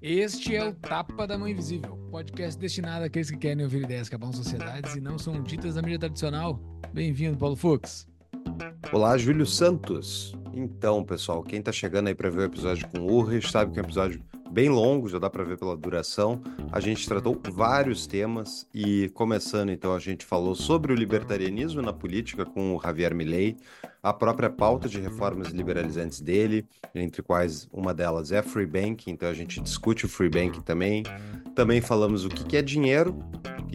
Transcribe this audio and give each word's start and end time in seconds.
Este 0.00 0.54
é 0.54 0.64
o 0.64 0.72
Tapa 0.72 1.26
da 1.26 1.36
Mão 1.36 1.48
Invisível, 1.48 1.96
podcast 2.08 2.56
destinado 2.60 3.04
àqueles 3.04 3.32
que 3.32 3.36
querem 3.36 3.64
ouvir 3.64 3.82
ideias 3.82 4.08
que 4.08 4.14
abalam 4.14 4.32
sociedades 4.32 4.94
e 4.94 5.00
não 5.00 5.18
são 5.18 5.42
ditas 5.42 5.74
na 5.74 5.82
mídia 5.82 5.98
tradicional. 5.98 6.60
Bem-vindo, 6.92 7.36
Paulo 7.36 7.56
Fux. 7.56 8.06
Olá, 8.92 9.18
Júlio 9.18 9.44
Santos. 9.44 10.36
Então, 10.54 11.02
pessoal, 11.02 11.42
quem 11.42 11.60
tá 11.60 11.72
chegando 11.72 12.06
aí 12.06 12.14
para 12.14 12.30
ver 12.30 12.38
o 12.38 12.44
episódio 12.44 12.86
com 12.90 13.00
o 13.00 13.12
Urrich 13.12 13.50
sabe 13.50 13.72
que 13.72 13.80
é 13.80 13.82
um 13.82 13.86
episódio 13.86 14.22
bem 14.52 14.68
longo, 14.68 15.08
já 15.08 15.18
dá 15.18 15.30
para 15.30 15.42
ver 15.44 15.56
pela 15.56 15.74
duração. 15.74 16.42
A 16.70 16.78
gente 16.78 17.08
tratou 17.08 17.40
vários 17.50 18.06
temas 18.06 18.68
e 18.74 19.08
começando 19.14 19.70
então 19.70 19.94
a 19.94 19.98
gente 19.98 20.26
falou 20.26 20.54
sobre 20.54 20.92
o 20.92 20.94
libertarianismo 20.94 21.80
na 21.80 21.92
política 21.92 22.44
com 22.44 22.76
o 22.76 22.80
Javier 22.80 23.14
Milei, 23.14 23.56
a 24.02 24.12
própria 24.12 24.50
pauta 24.50 24.90
de 24.90 25.00
reformas 25.00 25.48
liberalizantes 25.48 26.20
dele, 26.20 26.66
entre 26.94 27.22
quais 27.22 27.66
uma 27.72 27.94
delas 27.94 28.30
é 28.30 28.42
free 28.42 28.66
banking, 28.66 29.12
então 29.12 29.28
a 29.28 29.34
gente 29.34 29.58
discute 29.60 30.04
o 30.04 30.08
free 30.08 30.28
banking 30.28 30.60
também. 30.60 31.02
Também 31.54 31.80
falamos 31.80 32.24
o 32.26 32.28
que 32.28 32.56
é 32.56 32.62
dinheiro, 32.62 33.16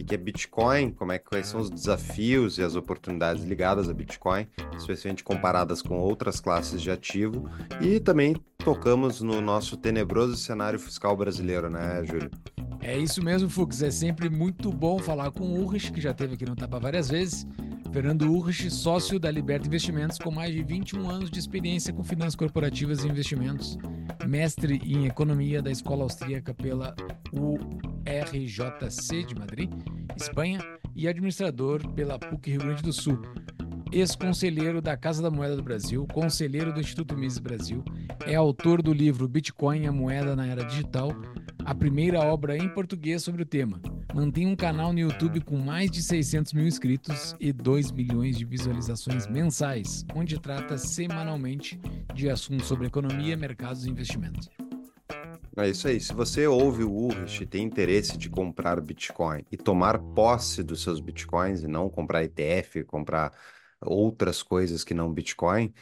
o 0.02 0.04
que 0.04 0.14
é 0.14 0.18
Bitcoin, 0.18 0.90
como 0.90 1.12
é 1.12 1.18
quais 1.18 1.46
são 1.46 1.60
os 1.60 1.70
desafios 1.70 2.58
e 2.58 2.62
as 2.62 2.74
oportunidades 2.74 3.44
ligadas 3.44 3.88
a 3.88 3.94
Bitcoin, 3.94 4.46
especialmente 4.76 5.24
comparadas 5.24 5.82
com 5.82 5.98
outras 5.98 6.40
classes 6.40 6.80
de 6.80 6.90
ativo, 6.90 7.48
e 7.80 8.00
também 8.00 8.36
tocamos 8.58 9.20
no 9.20 9.40
nosso 9.40 9.76
tenebroso 9.76 10.36
cenário 10.36 10.78
fiscal 10.78 11.16
brasileiro, 11.16 11.70
né, 11.70 12.04
Júlio? 12.04 12.30
É 12.80 12.96
isso 12.96 13.22
mesmo, 13.22 13.48
Fux. 13.48 13.82
É 13.82 13.90
sempre 13.90 14.30
muito 14.30 14.70
bom 14.70 14.98
falar 14.98 15.30
com 15.30 15.44
o 15.44 15.62
Urrich, 15.62 15.92
que 15.92 16.00
já 16.00 16.12
esteve 16.12 16.34
aqui 16.34 16.44
no 16.44 16.54
Tapa 16.54 16.78
várias 16.78 17.08
vezes. 17.08 17.46
Fernando 17.92 18.30
Urrich, 18.30 18.70
sócio 18.70 19.18
da 19.18 19.30
Liberta 19.30 19.66
Investimentos, 19.66 20.18
com 20.18 20.30
mais 20.30 20.52
de 20.52 20.62
21 20.62 21.08
anos 21.08 21.30
de 21.30 21.38
experiência 21.38 21.92
com 21.92 22.04
finanças 22.04 22.36
corporativas 22.36 23.02
e 23.02 23.08
investimentos, 23.08 23.78
mestre 24.26 24.80
em 24.84 25.06
economia 25.06 25.62
da 25.62 25.70
Escola 25.70 26.02
Austríaca 26.02 26.52
pela 26.52 26.94
URJC 27.32 29.24
de 29.24 29.34
Madrid, 29.34 29.70
Espanha, 30.16 30.60
e 30.94 31.06
administrador 31.06 31.86
pela 31.92 32.18
PUC 32.18 32.50
Rio 32.50 32.60
Grande 32.60 32.82
do 32.82 32.92
Sul 32.92 33.22
ex-conselheiro 33.92 34.80
da 34.80 34.96
Casa 34.96 35.22
da 35.22 35.30
Moeda 35.30 35.56
do 35.56 35.62
Brasil, 35.62 36.06
conselheiro 36.12 36.72
do 36.72 36.80
Instituto 36.80 37.16
Mises 37.16 37.38
Brasil, 37.38 37.84
é 38.26 38.34
autor 38.34 38.82
do 38.82 38.92
livro 38.92 39.28
Bitcoin, 39.28 39.86
a 39.86 39.92
moeda 39.92 40.36
na 40.36 40.46
era 40.46 40.64
digital, 40.64 41.12
a 41.64 41.74
primeira 41.74 42.20
obra 42.20 42.56
em 42.56 42.68
português 42.68 43.22
sobre 43.22 43.42
o 43.42 43.46
tema. 43.46 43.80
Mantém 44.14 44.46
um 44.46 44.56
canal 44.56 44.92
no 44.92 44.98
YouTube 44.98 45.40
com 45.42 45.58
mais 45.58 45.90
de 45.90 46.02
600 46.02 46.52
mil 46.52 46.66
inscritos 46.66 47.36
e 47.38 47.52
2 47.52 47.92
milhões 47.92 48.38
de 48.38 48.44
visualizações 48.44 49.26
mensais, 49.26 50.04
onde 50.14 50.40
trata 50.40 50.78
semanalmente 50.78 51.78
de 52.14 52.30
assuntos 52.30 52.66
sobre 52.66 52.86
economia, 52.86 53.36
mercados 53.36 53.84
e 53.84 53.90
investimentos. 53.90 54.48
É 55.56 55.68
isso 55.68 55.88
aí. 55.88 56.00
Se 56.00 56.12
você 56.12 56.46
ouve 56.46 56.84
o 56.84 56.92
Urrich 56.92 57.42
e 57.42 57.46
tem 57.46 57.64
interesse 57.64 58.16
de 58.16 58.30
comprar 58.30 58.80
Bitcoin 58.80 59.44
e 59.50 59.56
tomar 59.56 59.98
posse 59.98 60.62
dos 60.62 60.82
seus 60.82 61.00
Bitcoins 61.00 61.62
e 61.62 61.66
não 61.66 61.90
comprar 61.90 62.22
ETF, 62.22 62.84
comprar 62.84 63.32
outras 63.80 64.42
coisas 64.42 64.84
que 64.84 64.94
não 64.94 65.12
Bitcoin, 65.12 65.72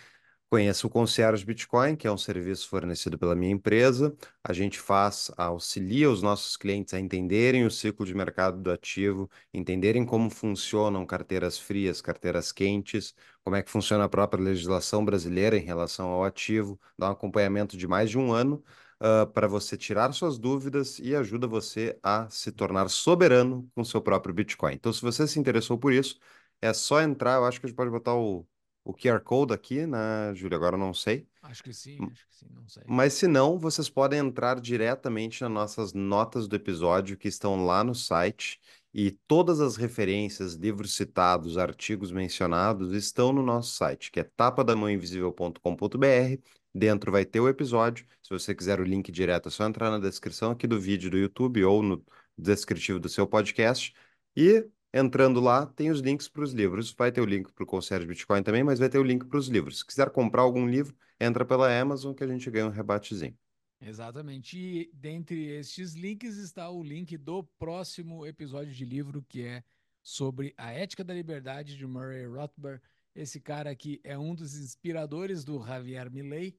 conheça 0.48 0.86
o 0.86 0.90
Concierge 0.90 1.44
Bitcoin, 1.44 1.96
que 1.96 2.06
é 2.06 2.12
um 2.12 2.16
serviço 2.18 2.68
fornecido 2.68 3.18
pela 3.18 3.34
minha 3.34 3.52
empresa. 3.52 4.16
A 4.44 4.52
gente 4.52 4.78
faz, 4.78 5.30
auxilia 5.36 6.10
os 6.10 6.22
nossos 6.22 6.56
clientes 6.56 6.94
a 6.94 7.00
entenderem 7.00 7.66
o 7.66 7.70
ciclo 7.70 8.06
de 8.06 8.14
mercado 8.14 8.60
do 8.60 8.70
ativo, 8.70 9.28
entenderem 9.52 10.04
como 10.06 10.30
funcionam 10.30 11.04
carteiras 11.04 11.58
frias, 11.58 12.00
carteiras 12.00 12.52
quentes, 12.52 13.14
como 13.44 13.56
é 13.56 13.62
que 13.62 13.70
funciona 13.70 14.04
a 14.04 14.08
própria 14.08 14.42
legislação 14.42 15.04
brasileira 15.04 15.56
em 15.56 15.64
relação 15.64 16.08
ao 16.08 16.24
ativo, 16.24 16.78
dá 16.98 17.08
um 17.08 17.12
acompanhamento 17.12 17.76
de 17.76 17.86
mais 17.86 18.10
de 18.10 18.18
um 18.18 18.32
ano. 18.32 18.62
Uh, 18.98 19.26
para 19.30 19.46
você 19.46 19.76
tirar 19.76 20.10
suas 20.12 20.38
dúvidas 20.38 20.98
e 20.98 21.14
ajuda 21.14 21.46
você 21.46 21.98
a 22.02 22.30
se 22.30 22.50
tornar 22.50 22.88
soberano 22.88 23.70
com 23.74 23.84
seu 23.84 24.00
próprio 24.00 24.34
Bitcoin. 24.34 24.72
Então, 24.72 24.90
se 24.90 25.02
você 25.02 25.28
se 25.28 25.38
interessou 25.38 25.76
por 25.76 25.92
isso, 25.92 26.18
é 26.60 26.72
só 26.72 27.00
entrar, 27.00 27.36
eu 27.36 27.44
acho 27.44 27.60
que 27.60 27.66
a 27.66 27.68
gente 27.68 27.76
pode 27.76 27.90
botar 27.90 28.14
o, 28.14 28.46
o 28.84 28.94
QR 28.94 29.20
Code 29.20 29.52
aqui, 29.52 29.86
né, 29.86 30.34
Júlio? 30.34 30.56
Agora 30.56 30.76
eu 30.76 30.80
não 30.80 30.94
sei. 30.94 31.26
Acho 31.42 31.62
que 31.62 31.72
sim, 31.72 31.98
acho 32.10 32.26
que 32.26 32.36
sim, 32.36 32.46
não 32.54 32.68
sei. 32.68 32.82
Mas 32.86 33.14
se 33.14 33.26
não, 33.26 33.58
vocês 33.58 33.88
podem 33.88 34.18
entrar 34.18 34.60
diretamente 34.60 35.42
nas 35.42 35.50
nossas 35.50 35.92
notas 35.92 36.48
do 36.48 36.56
episódio 36.56 37.16
que 37.16 37.28
estão 37.28 37.64
lá 37.64 37.84
no 37.84 37.94
site 37.94 38.60
e 38.92 39.10
todas 39.28 39.60
as 39.60 39.76
referências, 39.76 40.54
livros 40.54 40.94
citados, 40.94 41.58
artigos 41.58 42.10
mencionados 42.10 42.92
estão 42.92 43.32
no 43.32 43.42
nosso 43.42 43.74
site, 43.74 44.10
que 44.10 44.20
é 44.20 44.24
tapadamãoinvisível.com.br. 44.24 46.40
Dentro 46.74 47.12
vai 47.12 47.24
ter 47.24 47.40
o 47.40 47.48
episódio. 47.48 48.06
Se 48.22 48.30
você 48.30 48.54
quiser 48.54 48.80
o 48.80 48.84
link 48.84 49.10
direto, 49.12 49.48
é 49.48 49.50
só 49.50 49.66
entrar 49.66 49.90
na 49.90 49.98
descrição 49.98 50.50
aqui 50.50 50.66
do 50.66 50.80
vídeo 50.80 51.10
do 51.10 51.18
YouTube 51.18 51.64
ou 51.64 51.82
no 51.82 52.02
descritivo 52.38 52.98
do 52.98 53.08
seu 53.08 53.26
podcast. 53.26 53.94
E 54.36 54.66
Entrando 54.92 55.40
lá, 55.40 55.66
tem 55.66 55.90
os 55.90 56.00
links 56.00 56.28
para 56.28 56.42
os 56.42 56.52
livros. 56.52 56.92
Vai 56.92 57.12
ter 57.12 57.20
o 57.20 57.26
link 57.26 57.52
para 57.52 57.64
o 57.64 57.66
Concierge 57.66 58.06
Bitcoin 58.06 58.42
também, 58.42 58.64
mas 58.64 58.78
vai 58.78 58.88
ter 58.88 58.98
o 58.98 59.02
link 59.02 59.24
para 59.26 59.38
os 59.38 59.48
livros. 59.48 59.78
Se 59.78 59.86
quiser 59.86 60.10
comprar 60.10 60.42
algum 60.42 60.66
livro, 60.66 60.96
entra 61.20 61.44
pela 61.44 61.68
Amazon 61.78 62.14
que 62.14 62.24
a 62.24 62.26
gente 62.26 62.50
ganha 62.50 62.66
um 62.66 62.70
rebatezinho. 62.70 63.36
Exatamente. 63.80 64.58
E 64.58 64.90
dentre 64.94 65.48
estes 65.50 65.94
links 65.94 66.36
está 66.36 66.70
o 66.70 66.82
link 66.82 67.16
do 67.16 67.44
próximo 67.58 68.26
episódio 68.26 68.72
de 68.72 68.84
livro, 68.84 69.22
que 69.28 69.42
é 69.42 69.62
sobre 70.02 70.54
a 70.56 70.72
ética 70.72 71.04
da 71.04 71.12
liberdade 71.12 71.76
de 71.76 71.86
Murray 71.86 72.26
Rothbard. 72.26 72.80
Esse 73.14 73.40
cara 73.40 73.74
que 73.74 74.00
é 74.04 74.16
um 74.16 74.34
dos 74.34 74.56
inspiradores 74.56 75.44
do 75.44 75.62
Javier 75.64 76.10
Milei 76.10 76.56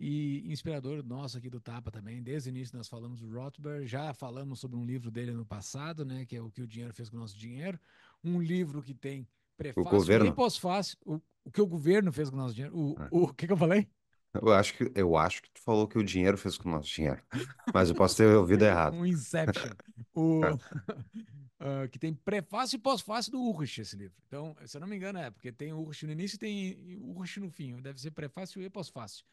e 0.00 0.50
inspirador 0.50 1.04
nosso 1.04 1.36
aqui 1.36 1.50
do 1.50 1.60
Tapa 1.60 1.90
também. 1.90 2.22
Desde 2.22 2.48
o 2.48 2.50
início 2.50 2.74
nós 2.74 2.88
falamos 2.88 3.20
do 3.20 3.30
Rothbard, 3.30 3.86
já 3.86 4.14
falamos 4.14 4.58
sobre 4.58 4.78
um 4.78 4.84
livro 4.86 5.10
dele 5.10 5.32
no 5.32 5.44
passado, 5.44 6.06
né, 6.06 6.24
que 6.24 6.34
é 6.34 6.40
o 6.40 6.50
que 6.50 6.62
o 6.62 6.66
dinheiro 6.66 6.94
fez 6.94 7.10
com 7.10 7.18
o 7.18 7.20
nosso 7.20 7.38
dinheiro. 7.38 7.78
Um 8.24 8.40
livro 8.40 8.82
que 8.82 8.94
tem 8.94 9.28
prefácio 9.58 9.86
o 9.86 9.90
governo. 9.90 10.26
e 10.26 10.32
pós-fácil, 10.32 10.96
o, 11.04 11.20
o 11.44 11.50
que 11.52 11.60
o 11.60 11.66
governo 11.66 12.10
fez 12.10 12.30
com 12.30 12.36
o 12.36 12.38
nosso 12.38 12.54
dinheiro. 12.54 12.74
O, 12.74 12.96
é. 12.98 13.08
o, 13.10 13.24
o 13.24 13.34
que, 13.34 13.46
que 13.46 13.52
eu 13.52 13.58
falei? 13.58 13.86
Eu 14.32 14.52
acho, 14.54 14.74
que, 14.74 14.90
eu 14.94 15.16
acho 15.16 15.42
que 15.42 15.50
tu 15.50 15.60
falou 15.60 15.86
que 15.86 15.98
o 15.98 16.04
dinheiro 16.04 16.38
fez 16.38 16.56
com 16.56 16.68
o 16.68 16.72
nosso 16.72 16.88
dinheiro, 16.88 17.20
mas 17.74 17.90
eu 17.90 17.94
posso 17.94 18.16
ter 18.16 18.24
ouvido 18.34 18.64
errado. 18.64 18.94
um 18.94 19.04
Inception. 19.04 19.72
o, 20.14 20.40
uh, 20.40 20.58
que 21.90 21.98
tem 21.98 22.14
prefácio 22.14 22.76
e 22.76 22.78
pós-fácil 22.78 23.32
do 23.32 23.42
Urich, 23.42 23.82
esse 23.82 23.96
livro. 23.96 24.16
Então, 24.26 24.56
se 24.64 24.76
eu 24.76 24.80
não 24.80 24.88
me 24.88 24.96
engano, 24.96 25.18
é, 25.18 25.30
porque 25.30 25.52
tem 25.52 25.74
Urich 25.74 26.06
no 26.06 26.12
início 26.12 26.36
e 26.36 26.38
tem 26.38 26.98
Urich 27.02 27.38
no 27.38 27.50
fim. 27.50 27.76
Deve 27.82 28.00
ser 28.00 28.12
prefácio 28.12 28.62
e 28.62 28.70
pós-fácio. 28.70 29.26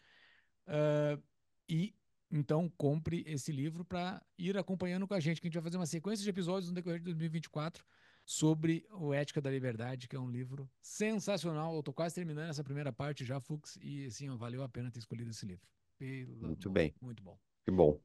Uh, 0.68 1.22
e 1.68 1.94
então 2.30 2.70
compre 2.78 3.24
esse 3.26 3.52
livro 3.52 3.86
para 3.86 4.22
ir 4.38 4.58
acompanhando 4.58 5.08
com 5.08 5.14
a 5.14 5.20
gente, 5.20 5.40
que 5.40 5.48
a 5.48 5.50
gente 5.50 5.56
vai 5.56 5.64
fazer 5.64 5.78
uma 5.78 5.86
sequência 5.86 6.24
de 6.24 6.30
episódios 6.30 6.70
no 6.70 6.76
decorrer 6.76 7.00
de 7.00 7.06
2024 7.06 7.86
sobre 8.26 8.86
o 8.92 9.14
Ética 9.14 9.40
da 9.40 9.50
Liberdade, 9.50 10.08
que 10.08 10.16
é 10.16 10.20
um 10.20 10.30
livro 10.30 10.70
sensacional. 10.82 11.74
Eu 11.74 11.82
tô 11.82 11.94
quase 11.94 12.16
terminando 12.16 12.50
essa 12.50 12.64
primeira 12.64 12.92
parte 12.92 13.24
já, 13.24 13.40
Fux, 13.40 13.78
e 13.82 14.06
assim, 14.06 14.30
ó, 14.30 14.36
valeu 14.36 14.62
a 14.62 14.68
pena 14.68 14.92
ter 14.92 15.00
escolhido 15.00 15.30
esse 15.30 15.46
livro. 15.46 15.66
Pelo 15.98 16.36
muito 16.36 16.70
bem. 16.70 16.94
Muito 17.02 17.24
bom. 17.24 17.40
Que 17.64 17.72
bom. 17.72 18.00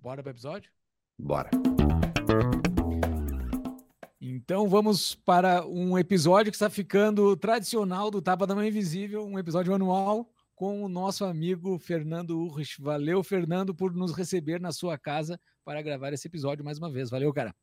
Bora 0.00 0.22
para 0.22 0.30
o 0.30 0.34
episódio? 0.34 0.70
Bora. 1.18 1.50
Então 4.20 4.68
vamos 4.68 5.14
para 5.14 5.66
um 5.66 5.98
episódio 5.98 6.52
que 6.52 6.56
está 6.56 6.68
ficando 6.68 7.36
tradicional 7.36 8.10
do 8.10 8.20
Tapa 8.20 8.46
da 8.46 8.54
Mãe 8.54 8.68
Invisível, 8.68 9.26
um 9.26 9.38
episódio 9.38 9.74
anual 9.74 10.33
com 10.54 10.84
o 10.84 10.88
nosso 10.88 11.24
amigo 11.24 11.78
Fernando 11.78 12.38
Urrich. 12.38 12.80
Valeu, 12.80 13.22
Fernando, 13.22 13.74
por 13.74 13.94
nos 13.94 14.12
receber 14.12 14.60
na 14.60 14.72
sua 14.72 14.96
casa 14.98 15.40
para 15.64 15.82
gravar 15.82 16.12
esse 16.12 16.28
episódio 16.28 16.64
mais 16.64 16.78
uma 16.78 16.90
vez. 16.90 17.10
Valeu, 17.10 17.32
cara. 17.32 17.54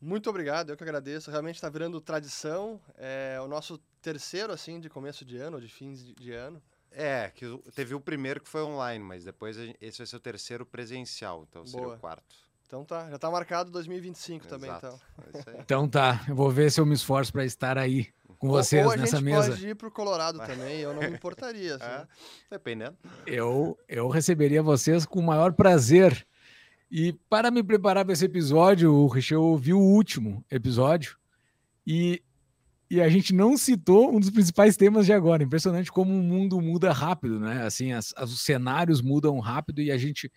Muito 0.00 0.30
obrigado, 0.30 0.70
eu 0.70 0.76
que 0.76 0.82
agradeço. 0.82 1.30
Realmente 1.30 1.56
está 1.56 1.68
virando 1.68 2.00
tradição. 2.00 2.80
É 2.96 3.38
o 3.42 3.46
nosso 3.46 3.78
terceiro, 4.00 4.52
assim, 4.52 4.80
de 4.80 4.88
começo 4.88 5.24
de 5.24 5.36
ano, 5.36 5.60
de 5.60 5.68
fins 5.68 6.02
de, 6.02 6.32
ano. 6.32 6.62
É, 6.90 7.30
que 7.34 7.46
teve 7.74 7.94
o 7.94 8.00
primeiro 8.00 8.40
que 8.40 8.48
foi 8.48 8.62
online, 8.62 9.04
mas 9.04 9.24
depois 9.24 9.56
esse 9.80 9.98
vai 9.98 10.06
ser 10.06 10.16
o 10.16 10.20
terceiro 10.20 10.64
presencial, 10.64 11.46
então 11.48 11.66
seria 11.66 11.84
Boa. 11.84 11.96
o 11.96 12.00
quarto. 12.00 12.49
Então 12.70 12.84
tá, 12.84 13.10
já 13.10 13.18
tá 13.18 13.28
marcado 13.28 13.68
2025 13.72 14.46
Exato. 14.46 14.54
também, 14.54 14.70
então. 14.76 15.00
É 15.44 15.60
então 15.60 15.88
tá, 15.88 16.24
eu 16.28 16.36
vou 16.36 16.48
ver 16.50 16.70
se 16.70 16.80
eu 16.80 16.86
me 16.86 16.94
esforço 16.94 17.32
para 17.32 17.44
estar 17.44 17.76
aí 17.76 18.06
com 18.38 18.48
vocês 18.48 18.86
ou, 18.86 18.92
ou 18.92 18.96
nessa 18.96 19.20
mesa. 19.20 19.40
a 19.40 19.42
gente 19.46 19.54
pode 19.54 19.68
ir 19.70 19.74
pro 19.74 19.90
Colorado 19.90 20.38
também, 20.38 20.78
eu 20.78 20.94
não 20.94 21.00
me 21.00 21.08
importaria. 21.08 21.74
Assim. 21.82 21.84
É, 21.84 22.06
dependendo. 22.48 22.96
Eu, 23.26 23.76
eu 23.88 24.08
receberia 24.08 24.62
vocês 24.62 25.04
com 25.04 25.18
o 25.18 25.22
maior 25.22 25.52
prazer. 25.52 26.24
E 26.88 27.12
para 27.28 27.50
me 27.50 27.60
preparar 27.60 28.04
para 28.04 28.12
esse 28.12 28.24
episódio, 28.24 28.94
o 28.94 29.08
Rich, 29.08 29.34
eu 29.34 29.42
ouvi 29.42 29.74
o 29.74 29.80
último 29.80 30.44
episódio 30.48 31.16
e, 31.84 32.22
e 32.88 33.00
a 33.00 33.08
gente 33.08 33.34
não 33.34 33.56
citou 33.56 34.14
um 34.14 34.20
dos 34.20 34.30
principais 34.30 34.76
temas 34.76 35.06
de 35.06 35.12
agora. 35.12 35.42
Impressionante 35.42 35.90
como 35.90 36.14
o 36.14 36.22
mundo 36.22 36.60
muda 36.60 36.92
rápido, 36.92 37.40
né? 37.40 37.66
Assim, 37.66 37.90
as, 37.92 38.14
as, 38.16 38.30
os 38.30 38.42
cenários 38.42 39.02
mudam 39.02 39.40
rápido 39.40 39.82
e 39.82 39.90
a 39.90 39.98
gente 39.98 40.30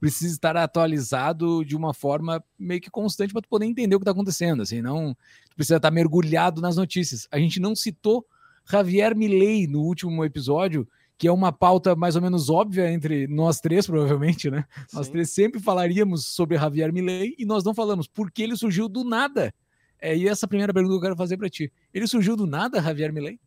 precisa 0.00 0.32
estar 0.32 0.56
atualizado 0.56 1.62
de 1.64 1.76
uma 1.76 1.92
forma 1.92 2.42
meio 2.58 2.80
que 2.80 2.90
constante 2.90 3.32
para 3.32 3.42
tu 3.42 3.48
poder 3.48 3.66
entender 3.66 3.94
o 3.94 3.98
que 3.98 4.02
está 4.02 4.12
acontecendo, 4.12 4.62
assim, 4.62 4.80
não 4.80 5.14
tu 5.50 5.54
precisa 5.54 5.76
estar 5.76 5.90
mergulhado 5.90 6.60
nas 6.62 6.76
notícias. 6.76 7.28
A 7.30 7.38
gente 7.38 7.60
não 7.60 7.76
citou 7.76 8.26
Javier 8.68 9.14
Milei 9.14 9.66
no 9.66 9.82
último 9.82 10.24
episódio, 10.24 10.88
que 11.18 11.28
é 11.28 11.32
uma 11.32 11.52
pauta 11.52 11.94
mais 11.94 12.16
ou 12.16 12.22
menos 12.22 12.48
óbvia 12.48 12.90
entre 12.90 13.26
nós 13.28 13.60
três, 13.60 13.86
provavelmente, 13.86 14.50
né? 14.50 14.64
Sim. 14.88 14.96
Nós 14.96 15.08
três 15.08 15.30
sempre 15.30 15.60
falaríamos 15.60 16.26
sobre 16.26 16.56
Javier 16.56 16.90
Milei 16.90 17.34
e 17.38 17.44
nós 17.44 17.62
não 17.62 17.74
falamos, 17.74 18.06
porque 18.06 18.42
ele 18.42 18.56
surgiu 18.56 18.88
do 18.88 19.04
nada. 19.04 19.52
É, 20.00 20.16
e 20.16 20.26
essa 20.26 20.48
primeira 20.48 20.72
pergunta 20.72 20.94
que 20.94 20.96
eu 20.96 21.02
quero 21.02 21.16
fazer 21.16 21.36
para 21.36 21.50
ti. 21.50 21.70
Ele 21.92 22.06
surgiu 22.06 22.36
do 22.36 22.46
nada, 22.46 22.80
Javier 22.80 23.12
Milei? 23.12 23.38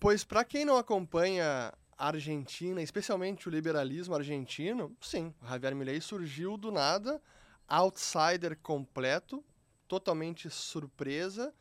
Pois 0.00 0.24
para 0.24 0.44
quem 0.44 0.64
não 0.64 0.78
acompanha 0.78 1.72
Argentina, 1.96 2.82
especialmente 2.82 3.48
o 3.48 3.50
liberalismo 3.50 4.14
argentino, 4.14 4.94
sim, 5.00 5.34
Javier 5.48 5.74
Milei 5.74 6.00
surgiu 6.00 6.56
do 6.56 6.70
nada, 6.70 7.20
outsider 7.66 8.58
completo, 8.62 9.44
totalmente 9.88 10.50
surpresa, 10.50 11.54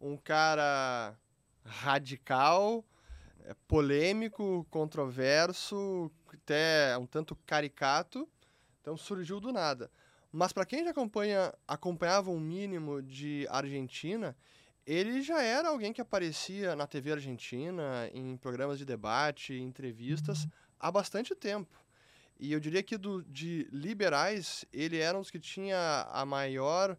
um 0.00 0.16
cara 0.16 1.16
radical, 1.64 2.84
é, 3.44 3.54
polêmico, 3.66 4.66
controverso, 4.70 6.10
até 6.32 6.96
um 6.98 7.06
tanto 7.06 7.34
caricato. 7.46 8.28
Então 8.80 8.96
surgiu 8.96 9.40
do 9.40 9.52
nada. 9.52 9.90
Mas 10.30 10.52
para 10.52 10.66
quem 10.66 10.84
já 10.84 10.90
acompanha, 10.90 11.52
acompanhava 11.66 12.30
um 12.30 12.38
mínimo 12.38 13.02
de 13.02 13.46
Argentina, 13.50 14.36
ele 14.86 15.20
já 15.20 15.42
era 15.42 15.68
alguém 15.68 15.92
que 15.92 16.00
aparecia 16.00 16.76
na 16.76 16.86
TV 16.86 17.12
argentina, 17.12 18.08
em 18.14 18.36
programas 18.36 18.78
de 18.78 18.84
debate, 18.84 19.52
em 19.52 19.64
entrevistas, 19.64 20.46
há 20.78 20.90
bastante 20.92 21.34
tempo. 21.34 21.76
E 22.38 22.52
eu 22.52 22.60
diria 22.60 22.82
que 22.82 22.96
do, 22.96 23.24
de 23.24 23.66
liberais, 23.72 24.64
ele 24.72 24.98
era 24.98 25.16
um 25.16 25.22
dos 25.22 25.30
que 25.30 25.40
tinha 25.40 26.06
a 26.12 26.24
maior 26.24 26.96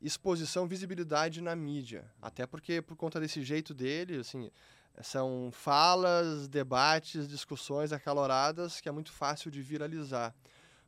exposição, 0.00 0.66
visibilidade 0.66 1.42
na 1.42 1.54
mídia. 1.54 2.10
Até 2.22 2.46
porque, 2.46 2.80
por 2.80 2.96
conta 2.96 3.20
desse 3.20 3.42
jeito 3.42 3.74
dele, 3.74 4.18
assim, 4.18 4.50
são 5.02 5.50
falas, 5.52 6.48
debates, 6.48 7.28
discussões 7.28 7.92
acaloradas 7.92 8.80
que 8.80 8.88
é 8.88 8.92
muito 8.92 9.12
fácil 9.12 9.50
de 9.50 9.60
viralizar. 9.60 10.34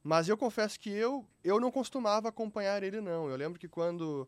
Mas 0.02 0.28
eu 0.28 0.36
confesso 0.38 0.78
que 0.80 0.90
eu, 0.90 1.26
eu 1.44 1.60
não 1.60 1.70
costumava 1.70 2.28
acompanhar 2.28 2.82
ele, 2.82 3.00
não. 3.00 3.28
Eu 3.28 3.36
lembro 3.36 3.58
que 3.58 3.68
quando 3.68 4.26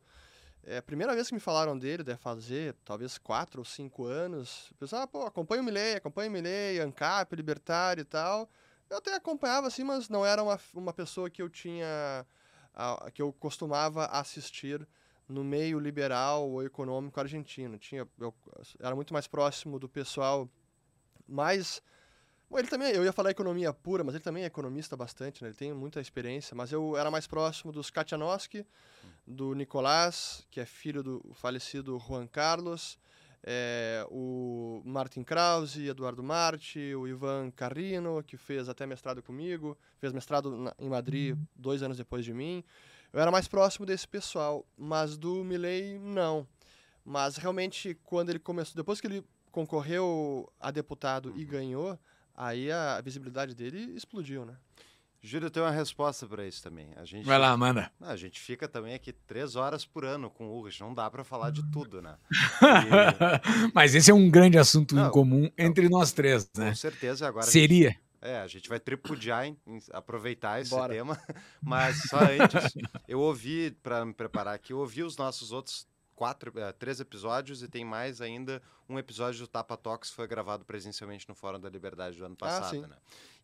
é, 0.65 0.79
a 0.79 0.83
primeira 0.83 1.15
vez 1.15 1.29
que 1.29 1.35
me 1.35 1.41
falaram 1.41 1.79
dele, 1.79 2.03
deve 2.03 2.19
fazer 2.19 2.75
talvez 2.85 3.19
quatro 3.19 3.61
ou 3.61 3.65
cinco 3.65 4.05
anos. 4.05 4.73
Pensava, 4.79 5.05
ah, 5.05 5.07
pô, 5.07 5.23
acompanho 5.23 5.62
o 5.62 5.65
Milley, 5.65 5.97
acompanho 5.97 6.31
o 6.31 6.33
Milley, 6.33 6.81
ANCAP, 6.81 7.35
Libertário 7.35 8.03
e 8.03 8.05
tal. 8.05 8.49
Eu 8.89 8.99
até 8.99 9.15
acompanhava 9.15 9.67
assim, 9.67 9.85
mas 9.85 10.09
não 10.09 10.25
era 10.25 10.43
uma, 10.43 10.59
uma 10.75 10.93
pessoa 10.93 11.31
que 11.31 11.41
eu 11.41 11.49
tinha. 11.49 12.27
A, 12.75 13.11
que 13.12 13.21
eu 13.21 13.33
costumava 13.33 14.07
assistir 14.07 14.87
no 15.29 15.45
meio 15.45 15.79
liberal 15.79 16.49
ou 16.49 16.62
econômico 16.62 17.19
argentino. 17.19 17.79
Tinha, 17.79 18.07
eu 18.19 18.35
era 18.79 18.95
muito 18.95 19.12
mais 19.12 19.27
próximo 19.27 19.79
do 19.79 19.89
pessoal 19.89 20.49
mais 21.27 21.81
Bom, 22.50 22.58
ele 22.58 22.67
também, 22.67 22.93
eu 22.93 23.05
ia 23.05 23.12
falar 23.12 23.31
economia 23.31 23.73
pura, 23.73 24.02
mas 24.02 24.17
ele 24.17 24.25
também 24.25 24.43
é 24.43 24.47
economista 24.47 24.97
bastante, 24.97 25.41
né? 25.41 25.50
Ele 25.50 25.56
tem 25.56 25.73
muita 25.73 26.00
experiência, 26.00 26.52
mas 26.56 26.73
eu 26.73 26.97
era 26.97 27.08
mais 27.08 27.25
próximo 27.25 27.70
dos 27.70 27.91
Katianowski, 27.91 28.67
do 29.25 29.55
Nicolás, 29.55 30.44
que 30.50 30.58
é 30.61 30.67
filho 30.67 31.00
do 31.00 31.23
falecido 31.35 31.97
Juan 32.00 32.26
Carlos, 32.26 32.99
é, 33.44 34.05
o 34.11 34.82
Martin 34.85 35.23
Krause, 35.23 35.87
Eduardo 35.87 36.25
Marti, 36.25 36.93
o 36.93 37.06
Ivan 37.06 37.52
Carrino, 37.52 38.20
que 38.25 38.37
fez 38.37 38.69
até 38.69 38.85
mestrado 38.85 39.23
comigo, 39.23 39.79
fez 39.99 40.12
mestrado 40.12 40.56
na, 40.56 40.75
em 40.76 40.88
Madrid 40.88 41.37
uhum. 41.37 41.47
dois 41.55 41.85
anos 41.85 41.97
depois 41.97 42.25
de 42.25 42.35
mim. 42.35 42.64
Eu 43.12 43.20
era 43.20 43.31
mais 43.31 43.47
próximo 43.47 43.87
desse 43.87 44.08
pessoal, 44.08 44.67
mas 44.76 45.17
do 45.17 45.44
Milley, 45.44 46.00
não. 46.00 46.47
Mas 47.05 47.37
realmente, 47.37 47.97
quando 48.05 48.31
ele 48.31 48.41
começou, 48.41 48.75
depois 48.75 49.00
que 49.00 49.06
ele 49.06 49.25
concorreu 49.52 50.52
a 50.61 50.70
deputado 50.70 51.32
e 51.37 51.44
uhum. 51.44 51.49
ganhou, 51.49 51.99
aí 52.40 52.72
a 52.72 53.00
visibilidade 53.00 53.54
dele 53.54 53.92
explodiu, 53.94 54.46
né? 54.46 54.54
Júlio 55.22 55.50
tem 55.50 55.62
uma 55.62 55.70
resposta 55.70 56.26
para 56.26 56.46
isso 56.46 56.62
também. 56.62 56.88
A 56.96 57.04
gente, 57.04 57.26
Vai 57.26 57.38
lá, 57.38 57.54
manda. 57.54 57.92
A 58.00 58.16
gente 58.16 58.40
fica 58.40 58.66
também 58.66 58.94
aqui 58.94 59.12
três 59.12 59.54
horas 59.54 59.84
por 59.84 60.02
ano 60.02 60.31
com 60.31 60.48
o 60.48 60.58
Urich, 60.58 60.81
não 60.81 60.94
dá 60.94 61.10
para 61.10 61.22
falar 61.22 61.50
de 61.50 61.62
tudo, 61.70 62.00
né? 62.00 62.16
E... 62.32 63.69
Mas 63.75 63.94
esse 63.94 64.10
é 64.10 64.14
um 64.14 64.31
grande 64.31 64.56
assunto 64.56 64.94
não, 64.94 65.08
em 65.08 65.10
comum 65.10 65.42
não, 65.42 65.52
entre 65.58 65.90
nós 65.90 66.12
três, 66.12 66.48
né? 66.56 66.70
Com 66.70 66.75
certeza, 66.75 67.28
agora. 67.28 67.44
Seria. 67.44 67.90
Gente, 67.90 68.00
é, 68.22 68.40
a 68.40 68.46
gente 68.46 68.66
vai 68.69 68.81
tripudiar 68.81 69.46
em, 69.46 69.58
em 69.66 69.78
aproveitar 69.92 70.60
esse 70.60 70.70
Bora. 70.70 70.94
tema, 70.94 71.20
mas 71.62 72.00
só 72.08 72.20
antes, 72.20 72.75
eu 73.06 73.20
ouvi, 73.20 73.76
para 73.82 74.06
me 74.06 74.14
preparar 74.14 74.54
aqui, 74.54 74.72
eu 74.72 74.78
ouvi 74.78 75.02
os 75.02 75.19
nossos 75.19 75.52
outros 75.52 75.87
quatro, 76.20 76.50
uh, 76.50 76.70
três 76.78 77.00
episódios 77.00 77.62
e 77.62 77.69
tem 77.69 77.82
mais 77.82 78.20
ainda 78.20 78.61
um 78.87 78.99
episódio 78.99 79.40
do 79.40 79.46
Tapa 79.46 79.75
Talks 79.75 80.11
que 80.11 80.17
foi 80.17 80.28
gravado 80.28 80.67
presencialmente 80.67 81.26
no 81.26 81.34
Fórum 81.34 81.58
da 81.58 81.70
Liberdade 81.70 82.19
do 82.19 82.26
ano 82.26 82.37
ah, 82.43 82.44
passado, 82.44 82.82
ah, 82.84 82.88
né? 82.88 82.96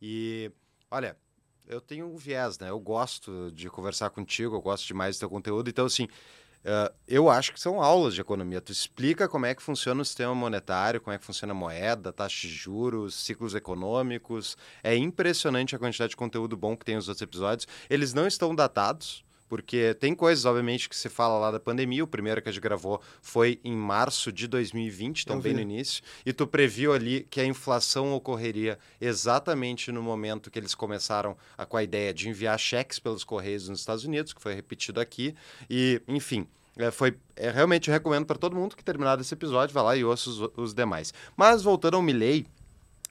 E, 0.02 0.52
olha, 0.90 1.17
eu 1.67 1.81
tenho 1.81 2.05
um 2.05 2.19
viés, 2.19 2.58
né? 2.58 2.69
Eu 2.69 2.78
gosto 2.78 3.50
de 3.52 3.70
conversar 3.70 4.11
contigo, 4.11 4.55
eu 4.55 4.61
gosto 4.61 4.87
demais 4.87 5.17
do 5.17 5.20
teu 5.20 5.31
conteúdo, 5.31 5.70
então, 5.70 5.87
assim, 5.87 6.05
uh, 6.05 6.94
eu 7.08 7.31
acho 7.31 7.55
que 7.55 7.58
são 7.58 7.81
aulas 7.81 8.12
de 8.12 8.20
economia. 8.20 8.61
Tu 8.61 8.73
explica 8.73 9.26
como 9.26 9.46
é 9.46 9.55
que 9.55 9.62
funciona 9.62 10.02
o 10.02 10.05
sistema 10.05 10.34
monetário, 10.34 11.00
como 11.00 11.14
é 11.14 11.19
que 11.19 11.25
funciona 11.25 11.55
a 11.55 11.56
moeda, 11.56 12.12
taxa 12.12 12.46
de 12.46 12.52
juros, 12.52 13.14
ciclos 13.14 13.55
econômicos. 13.55 14.55
É 14.84 14.94
impressionante 14.94 15.75
a 15.75 15.79
quantidade 15.79 16.11
de 16.11 16.17
conteúdo 16.17 16.58
bom 16.58 16.76
que 16.76 16.84
tem 16.84 16.99
os 16.99 17.08
outros 17.08 17.22
episódios. 17.22 17.67
Eles 17.88 18.12
não 18.12 18.26
estão 18.26 18.55
datados, 18.55 19.25
porque 19.48 19.94
tem 19.94 20.14
coisas, 20.14 20.44
obviamente, 20.44 20.88
que 20.88 20.96
se 20.96 21.08
fala 21.08 21.38
lá 21.38 21.50
da 21.50 21.60
pandemia. 21.60 22.02
O 22.02 22.06
primeiro 22.06 22.43
que 22.43 22.48
a 22.48 22.52
gente 22.52 22.60
gravou 22.60 23.00
foi 23.20 23.60
em 23.64 23.75
março 23.75 24.32
de 24.32 24.46
2020, 24.46 25.22
então 25.22 25.40
bem 25.40 25.54
no 25.54 25.60
início. 25.60 26.02
E 26.25 26.32
tu 26.32 26.46
previu 26.46 26.93
ali 26.93 27.26
que 27.31 27.40
a 27.40 27.44
inflação 27.44 28.12
ocorreria 28.12 28.78
exatamente 29.00 29.93
no 29.93 30.02
momento 30.02 30.50
que 30.50 30.58
eles 30.58 30.75
começaram 30.75 31.37
a, 31.56 31.64
com 31.64 31.76
a 31.76 31.82
ideia 31.82 32.12
de 32.12 32.28
enviar 32.28 32.58
cheques 32.58 32.98
pelos 32.98 33.25
Correios 33.25 33.69
nos 33.69 33.81
Estados 33.81 34.04
Unidos, 34.04 34.32
que 34.32 34.43
foi 34.43 34.54
repetido 34.54 35.00
aqui. 35.00 35.34
E, 35.69 36.02
enfim. 36.08 36.46
É, 36.78 36.90
foi 36.90 37.16
é, 37.34 37.50
realmente 37.50 37.90
recomendo 37.90 38.26
para 38.26 38.37
todo 38.37 38.54
mundo 38.54 38.76
que 38.76 38.84
terminar 38.84 39.19
esse 39.19 39.32
episódio, 39.32 39.72
vá 39.72 39.81
lá 39.81 39.96
e 39.96 40.04
ouça 40.04 40.28
os, 40.28 40.40
os 40.58 40.75
demais. 40.75 41.14
Mas 41.34 41.62
voltando 41.62 41.94
ao 41.94 42.02
Milley, 42.02 42.46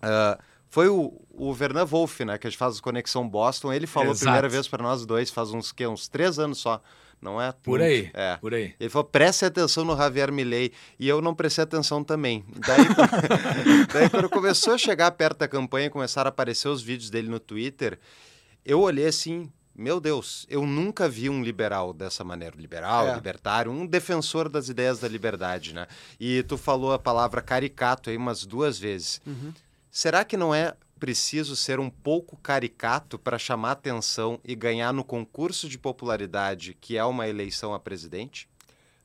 uh, 0.03 0.39
foi 0.75 0.89
o, 0.89 1.13
o 1.31 1.54
Vernan 1.54 1.86
Wolf, 1.86 2.19
né, 2.19 2.38
que 2.38 2.48
a 2.48 2.50
gente 2.50 2.60
faz 2.60 2.81
Conexão 2.81 3.25
Boston. 3.25 3.72
Ele 3.72 3.88
falou 3.88 4.12
a 4.12 4.16
primeira 4.16 4.50
vez 4.50 4.68
para 4.68 4.83
nós 4.83 5.06
dois, 5.06 5.30
faz 5.30 5.51
uns, 5.51 5.72
que, 5.72 5.88
uns 5.88 6.10
três 6.10 6.38
anos 6.38 6.57
só. 6.57 6.81
Não 7.22 7.42
é? 7.42 7.54
Por 7.63 7.81
aí, 7.81 8.12
é. 8.13 8.36
por 8.36 8.54
aí. 8.54 8.75
Ele 8.77 8.89
falou, 8.89 9.06
preste 9.06 9.45
atenção 9.45 9.86
no 9.86 9.95
Javier 9.95 10.33
Milei. 10.33 10.74
E 11.00 11.07
eu 11.07 11.22
não 11.22 11.33
prestei 11.33 11.63
atenção 11.63 12.04
também. 12.04 12.44
Daí, 12.57 12.88
daí, 13.94 14.10
quando 14.10 14.30
começou 14.30 14.74
a 14.74 14.77
chegar 14.77 15.10
perto 15.12 15.38
da 15.38 15.48
campanha, 15.48 15.89
começaram 15.89 16.27
a 16.27 16.30
aparecer 16.30 16.68
os 16.68 16.81
vídeos 16.81 17.10
dele 17.10 17.30
no 17.30 17.39
Twitter, 17.39 17.98
eu 18.66 18.81
olhei 18.81 19.07
assim, 19.07 19.49
meu 19.73 20.02
Deus, 20.02 20.45
eu 20.49 20.66
nunca 20.66 21.07
vi 21.07 21.30
um 21.30 21.42
liberal 21.42 21.94
dessa 21.94 22.21
maneira. 22.26 22.54
Liberal, 22.57 23.07
é. 23.07 23.16
libertário, 23.16 23.71
um 23.71 23.88
defensor 23.88 24.49
das 24.49 24.68
ideias 24.68 24.99
da 24.99 25.07
liberdade, 25.07 25.73
né? 25.73 25.88
E 26.19 26.44
tu 26.44 26.57
falou 26.57 26.92
a 26.92 26.99
palavra 26.99 27.42
caricato 27.42 28.09
aí 28.09 28.18
umas 28.18 28.45
duas 28.45 28.78
vezes. 28.78 29.21
Uhum. 29.26 29.54
Será 29.97 30.25
que 30.25 30.35
não 30.35 30.54
é 30.54 30.75
preciso 30.99 31.56
ser 31.56 31.80
um 31.80 31.90
pouco 31.90 32.35
caricato 32.35 33.18
para 33.18 33.40
chamar 33.40 33.71
atenção 33.71 34.42
e 34.44 34.54
ganhar 34.54 34.92
no 34.92 35.06
concurso 35.06 35.69
de 35.69 35.78
popularidade 35.78 36.78
que 36.81 36.97
é 36.97 37.06
uma 37.06 37.30
eleição 37.30 37.73
a 37.73 37.80
presidente? 37.80 38.49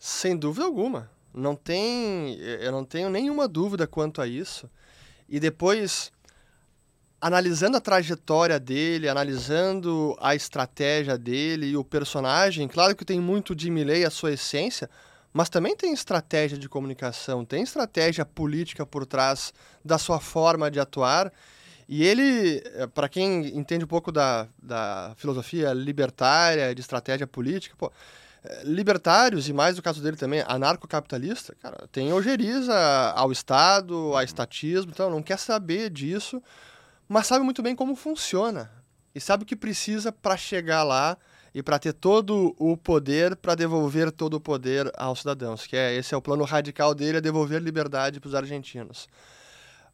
Sem 0.01 0.37
dúvida 0.37 0.65
alguma. 0.65 1.09
Não 1.33 1.55
tem, 1.55 2.35
eu 2.41 2.73
não 2.73 2.85
tenho 2.85 3.09
nenhuma 3.09 3.47
dúvida 3.47 3.87
quanto 3.87 4.21
a 4.21 4.27
isso. 4.27 4.69
E 5.29 5.39
depois, 5.39 6.11
analisando 7.21 7.77
a 7.77 7.81
trajetória 7.81 8.59
dele, 8.59 9.09
analisando 9.09 10.17
a 10.21 10.35
estratégia 10.35 11.17
dele 11.17 11.67
e 11.67 11.77
o 11.77 11.85
personagem, 11.85 12.67
claro 12.67 12.97
que 12.97 13.05
tem 13.05 13.21
muito 13.21 13.55
de 13.55 13.71
Milley 13.71 14.05
a 14.05 14.11
sua 14.11 14.33
essência, 14.33 14.91
mas 15.33 15.49
também 15.49 15.77
tem 15.77 15.93
estratégia 15.93 16.59
de 16.59 16.69
comunicação, 16.69 17.45
tem 17.45 17.63
estratégia 17.63 18.25
política 18.25 18.85
por 18.85 19.07
trás 19.07 19.53
da 19.85 19.99
sua 19.99 20.19
forma 20.21 20.71
de 20.71 20.81
atuar. 20.81 21.33
E 21.89 22.05
ele, 22.05 22.63
eh, 22.65 22.87
para 22.89 23.09
quem 23.09 23.57
entende 23.57 23.85
um 23.85 23.89
pouco 23.89 24.13
da, 24.13 24.49
da 24.63 25.13
filosofia 25.17 25.73
libertária, 25.73 26.75
de 26.75 26.81
estratégia 26.81 27.27
política, 27.27 27.75
pô, 27.77 27.93
eh, 28.45 28.63
libertários, 28.65 29.49
e 29.49 29.53
mais 29.53 29.77
no 29.77 29.83
caso 29.83 30.03
dele 30.03 30.17
também, 30.17 30.45
anarcocapitalista, 30.47 31.55
cara, 31.61 31.89
tem 31.91 32.13
ojeriza 32.13 32.77
ao 33.15 33.33
Estado, 33.33 33.95
ao 34.15 34.23
estatismo, 34.23 34.93
então 34.93 35.11
não 35.11 35.23
quer 35.23 35.39
saber 35.39 35.91
disso, 35.91 36.43
mas 37.09 37.27
sabe 37.27 37.45
muito 37.45 37.63
bem 37.63 37.75
como 37.75 37.97
funciona. 37.97 38.71
E 39.13 39.21
sabe 39.21 39.43
o 39.43 39.47
que 39.47 39.57
precisa 39.57 40.13
para 40.13 40.37
chegar 40.37 40.85
lá 40.85 41.17
e 41.55 41.63
para 41.63 41.79
ter 41.79 41.93
todo 41.93 42.55
o 42.59 42.77
poder 42.77 43.37
para 43.37 43.55
devolver 43.55 44.11
todo 44.11 44.35
o 44.35 44.41
poder 44.41 44.91
aos 44.97 45.21
cidadãos, 45.21 45.67
que 45.67 45.77
é 45.77 45.95
esse 45.95 46.15
é 46.15 46.17
o 46.17 46.23
plano 46.23 46.45
radical 46.45 46.95
dele, 46.95 47.19
é 47.19 47.21
devolver 47.21 47.61
liberdade 47.61 48.21
para 48.21 48.29
os 48.29 48.35
argentinos. 48.35 49.09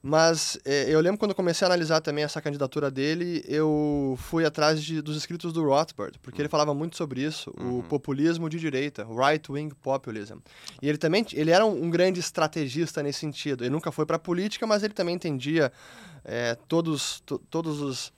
Mas 0.02 0.56
é, 0.64 0.88
eu 0.88 1.00
lembro 1.00 1.18
quando 1.18 1.32
eu 1.32 1.34
comecei 1.34 1.64
a 1.64 1.68
analisar 1.68 2.00
também 2.00 2.22
essa 2.22 2.40
candidatura 2.40 2.92
dele, 2.92 3.42
eu 3.48 4.16
fui 4.18 4.44
atrás 4.44 4.80
de, 4.80 5.02
dos 5.02 5.16
escritos 5.16 5.52
do 5.52 5.64
Rothbard, 5.64 6.16
porque 6.20 6.40
ele 6.40 6.48
falava 6.48 6.72
muito 6.72 6.96
sobre 6.96 7.22
isso, 7.22 7.52
uhum. 7.58 7.80
o 7.80 7.82
populismo 7.82 8.48
de 8.48 8.60
direita, 8.60 9.04
right-wing 9.04 9.70
populism. 9.82 10.38
E 10.80 10.88
ele 10.88 10.96
também 10.96 11.26
ele 11.32 11.50
era 11.50 11.66
um, 11.66 11.84
um 11.84 11.90
grande 11.90 12.20
estrategista 12.20 13.02
nesse 13.02 13.18
sentido. 13.18 13.64
Ele 13.64 13.70
nunca 13.70 13.90
foi 13.90 14.06
para 14.06 14.14
a 14.14 14.18
política, 14.18 14.64
mas 14.64 14.84
ele 14.84 14.94
também 14.94 15.16
entendia 15.16 15.72
é, 16.24 16.56
todos, 16.68 17.20
to, 17.26 17.40
todos 17.50 17.80
os 17.80 18.12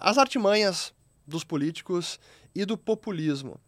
as 0.00 0.16
artimanhas 0.18 0.94
dos 1.26 1.44
políticos 1.44 2.18
e 2.54 2.64
do 2.64 2.76
populismo. 2.76 3.58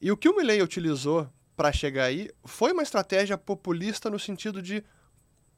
E 0.00 0.10
o 0.10 0.16
que 0.16 0.28
o 0.28 0.36
Milley 0.36 0.62
utilizou 0.62 1.28
para 1.56 1.72
chegar 1.72 2.04
aí 2.04 2.30
foi 2.44 2.72
uma 2.72 2.82
estratégia 2.82 3.38
populista 3.38 4.10
no 4.10 4.18
sentido 4.18 4.60
de 4.60 4.84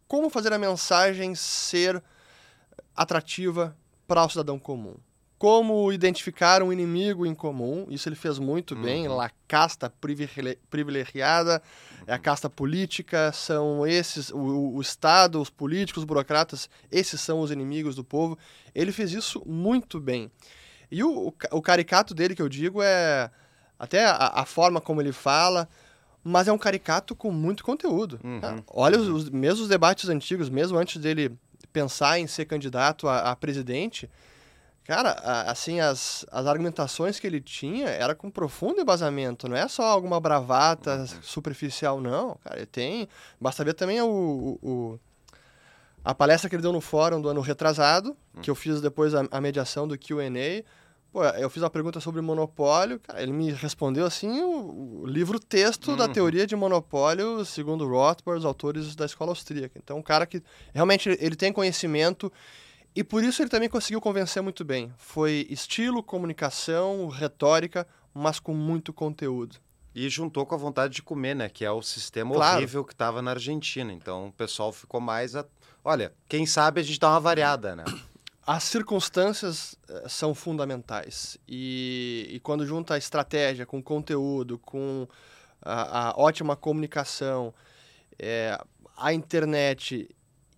como 0.07 0.31
fazer 0.31 0.53
a 0.53 0.59
mensagem 0.59 1.35
ser 1.35 2.03
atrativa 2.97 3.77
para 4.07 4.25
o 4.25 4.29
cidadão 4.29 4.59
comum. 4.59 4.97
Como 5.39 5.93
identificar 5.93 6.65
um 6.65 6.73
inimigo 6.73 7.25
em 7.25 7.33
comum, 7.33 7.87
isso 7.91 8.09
ele 8.09 8.17
fez 8.17 8.41
muito 8.41 8.75
uhum. 8.75 8.83
bem. 8.83 9.07
La 9.07 9.31
casta 9.47 9.93
privilegiada, 10.69 11.63
uhum. 12.01 12.05
é 12.09 12.13
a 12.15 12.19
casta 12.19 12.51
política, 12.51 13.31
são 13.33 13.87
esses, 13.87 14.31
o, 14.31 14.75
o 14.75 14.81
Estado, 14.81 15.41
os 15.41 15.49
políticos, 15.49 16.03
os 16.03 16.07
burocratas, 16.07 16.69
esses 16.91 17.21
são 17.21 17.41
os 17.41 17.53
inimigos 17.53 17.95
do 17.95 18.03
povo. 18.03 18.37
Ele 18.75 18.91
fez 18.91 19.13
isso 19.13 19.41
muito 19.47 20.01
bem. 20.01 20.29
E 20.91 21.03
o, 21.03 21.33
o 21.51 21.63
caricato 21.63 22.15
dele, 22.15 22.35
que 22.35 22.43
eu 22.43 22.49
digo, 22.49 22.83
é 22.83 23.31
até 23.79 24.05
a, 24.07 24.33
a, 24.35 24.45
forma 24.45 24.81
como 24.81 25.01
ele 25.01 25.13
fala, 25.13 25.69
mas 26.25 26.49
é 26.49 26.53
um 26.53 26.59
caricato 26.59 27.15
com 27.15 27.31
muito 27.31 27.63
conteúdo. 27.63 28.19
Uhum. 28.25 28.41
Ah, 28.43 28.63
olha 28.69 28.99
os, 28.99 29.09
uhum. 29.09 29.15
os, 29.15 29.31
mesmo 29.31 29.63
os 29.63 29.69
debates 29.69 30.09
antigos, 30.09 30.49
mesmo 30.49 30.77
antes 30.79 31.01
dele 31.01 31.37
pensar 31.73 32.19
em 32.19 32.27
ser 32.27 32.47
candidato 32.47 33.07
a, 33.07 33.31
a 33.31 33.37
presidente, 33.37 34.11
cara, 34.83 35.11
a, 35.11 35.51
assim, 35.51 35.79
as, 35.81 36.27
as 36.33 36.47
argumentações 36.47 37.21
que 37.21 37.27
ele 37.27 37.41
tinha 37.41 37.89
era 37.89 38.15
com 38.15 38.31
profundo 38.31 38.81
embasamento, 38.81 39.49
não 39.49 39.57
é 39.57 39.69
só 39.69 39.85
alguma 39.85 40.19
bravata 40.19 41.01
uhum. 41.01 41.23
superficial, 41.23 42.01
não. 42.01 42.37
Cara, 42.43 42.57
ele 42.57 42.67
tem. 42.67 43.09
Basta 43.41 43.65
ver 43.65 43.75
também 43.75 44.01
o, 44.01 44.59
o, 44.61 44.69
o 44.69 45.01
a 46.05 46.15
palestra 46.15 46.49
que 46.49 46.57
ele 46.57 46.63
deu 46.63 46.73
no 46.73 46.81
fórum 46.81 47.21
do 47.21 47.29
ano 47.29 47.41
retrasado, 47.41 48.17
hum. 48.35 48.41
que 48.41 48.51
eu 48.51 48.55
fiz 48.55 48.81
depois 48.81 49.15
a, 49.15 49.27
a 49.31 49.41
mediação 49.41 49.87
do 49.87 49.99
QA. 49.99 50.31
Pô, 51.11 51.25
eu 51.25 51.49
fiz 51.49 51.63
uma 51.63 51.71
pergunta 51.71 52.01
sobre 52.01 52.21
monopólio, 52.21 53.01
cara, 53.01 53.23
ele 53.23 53.33
me 53.33 53.51
respondeu 53.51 54.05
assim 54.05 54.43
o, 54.43 55.03
o 55.03 55.07
livro-texto 55.07 55.97
da 55.97 56.05
uhum. 56.05 56.13
teoria 56.13 56.47
de 56.47 56.55
monopólio, 56.55 57.45
segundo 57.47 57.89
Rothbard, 57.89 58.41
os 58.41 58.45
autores 58.45 58.95
da 58.95 59.07
escola 59.07 59.31
austríaca. 59.31 59.79
Então, 59.83 59.97
um 59.97 60.03
cara 60.03 60.27
que 60.27 60.43
realmente 60.75 61.09
ele 61.19 61.35
tem 61.35 61.51
conhecimento 61.51 62.31
e 62.95 63.05
por 63.05 63.23
isso 63.23 63.41
ele 63.41 63.49
também 63.49 63.69
conseguiu 63.69 64.01
convencer 64.01 64.43
muito 64.43 64.65
bem. 64.65 64.93
Foi 64.99 65.47
estilo, 65.49 66.03
comunicação, 66.03 67.07
retórica, 67.09 67.87
mas 68.13 68.41
com 68.41 68.53
muito 68.53 68.93
conteúdo. 68.93 69.57
E 69.95 70.09
juntou 70.09 70.45
com 70.45 70.55
a 70.55 70.59
vontade 70.59 70.95
de 70.95 71.03
comer, 71.03 71.35
né? 71.35 71.49
Que 71.49 71.65
é 71.65 71.71
o 71.71 71.81
sistema 71.81 72.35
claro. 72.35 72.57
horrível 72.57 72.85
que 72.85 72.93
estava 72.93 73.23
na 73.23 73.31
Argentina. 73.31 73.93
Então 73.93 74.29
o 74.29 74.33
pessoal 74.33 74.73
ficou 74.73 75.01
mais 75.01 75.35
a 75.35 75.45
Olha, 75.85 76.13
quem 76.29 76.47
sabe 76.47 76.81
a 76.81 76.85
gente 76.85 76.99
dá 76.99 77.11
uma 77.11 77.21
variada, 77.21 77.75
né? 77.77 77.85
As 78.47 78.65
circunstâncias 78.65 79.77
eh, 79.89 80.07
são 80.09 80.35
fundamentais. 80.35 81.37
E, 81.47 82.27
e 82.31 82.41
quando 82.41 82.67
junta 82.67 82.95
a 82.95 82.99
estratégia 82.99 83.67
com 83.67 83.79
o 83.79 83.83
conteúdo, 83.83 84.59
com 84.59 85.07
a, 85.61 86.09
a 86.09 86.15
ótima 86.17 86.57
comunicação, 86.57 87.53
é, 88.19 88.59
a 88.97 89.13
internet 89.13 90.09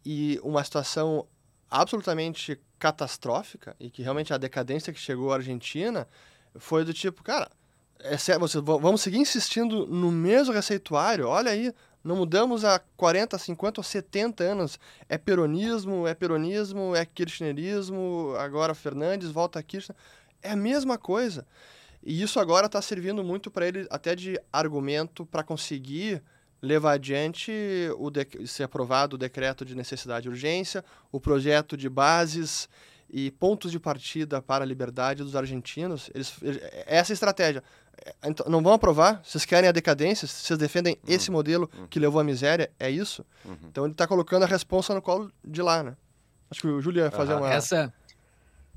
e 0.05 0.41
uma 0.43 0.63
situação 0.63 1.27
absolutamente 1.69 2.61
catastrófica, 2.79 3.77
e 3.79 3.91
que 3.91 4.03
realmente 4.03 4.33
a 4.33 4.39
decadência 4.39 4.93
que 4.93 4.99
chegou 4.99 5.33
à 5.33 5.37
Argentina 5.37 6.09
foi 6.57 6.85
do 6.85 6.95
tipo, 6.95 7.23
cara, 7.23 7.51
é 7.99 8.17
sério, 8.17 8.41
você, 8.41 8.61
vamos 8.61 9.03
seguir 9.03 9.19
insistindo 9.19 9.87
no 9.87 10.11
mesmo 10.11 10.55
receituário, 10.55 11.29
olha 11.29 11.51
aí, 11.51 11.73
não 12.03 12.17
mudamos 12.17 12.65
há 12.65 12.81
40, 12.97 13.37
50 13.39 13.81
ou 13.81 13.85
70 13.85 14.43
anos. 14.43 14.79
É 15.09 15.19
peronismo, 15.19 16.07
é 16.07 16.15
peronismo, 16.15 16.95
é 16.97 17.05
kirchnerismo, 17.05 18.35
agora 18.39 18.75
Fernandes, 18.75 19.31
volta 19.31 19.63
Kirchner. 19.63 19.97
É 20.43 20.53
a 20.53 20.57
mesma 20.57 20.97
coisa. 20.97 21.47
E 22.03 22.23
isso 22.23 22.41
agora 22.41 22.67
está 22.67 22.81
servindo 22.81 23.23
muito 23.23 23.51
para 23.51 23.69
ele 23.69 23.87
até 23.91 24.17
de 24.17 24.41
argumento 24.51 25.27
para 25.27 25.43
conseguir 25.43 26.23
levar 26.63 26.93
adiante 26.93 27.53
o 27.99 28.11
ser 28.47 28.65
aprovado 28.65 29.17
o 29.17 29.19
decreto 29.19 29.65
de 29.65 29.75
necessidade 29.75 30.27
e 30.27 30.31
urgência, 30.31 30.85
o 31.13 31.21
projeto 31.21 31.77
de 31.77 31.89
bases 31.89 32.69
e 33.09 33.31
pontos 33.31 33.71
de 33.71 33.81
partida 33.81 34.41
para 34.41 34.65
a 34.65 34.67
liberdade 34.67 35.23
dos 35.23 35.35
argentinos. 35.35 36.11
Eles, 36.15 36.35
essa 36.87 37.13
estratégia. 37.13 37.63
É, 38.05 38.15
então, 38.29 38.47
não 38.49 38.63
vão 38.63 38.73
aprovar? 38.73 39.21
Vocês 39.25 39.45
querem 39.45 39.69
a 39.69 39.73
decadência? 39.73 40.27
Vocês 40.27 40.59
defendem 40.59 40.95
uhum. 40.95 41.15
esse 41.15 41.31
modelo 41.31 41.71
uhum. 41.77 41.87
que 41.87 41.99
levou 41.99 42.21
à 42.21 42.25
miséria? 42.25 42.71
É 42.79 42.91
isso? 42.91 43.25
Uhum. 43.45 43.57
Então 43.69 43.85
ele 43.85 43.93
está 43.93 44.07
colocando 44.07 44.45
a 44.45 44.47
responsa 44.47 44.95
no 44.95 45.03
colo 45.03 45.31
de 45.45 45.63
lá, 45.63 45.83
né? 45.83 45.97
Acho 46.51 46.63
que 46.63 46.67
o 46.67 46.81
Júlio 46.81 47.05
ia 47.05 47.11
fazer 47.11 47.35
uma. 47.35 47.51
Essa, 47.51 47.93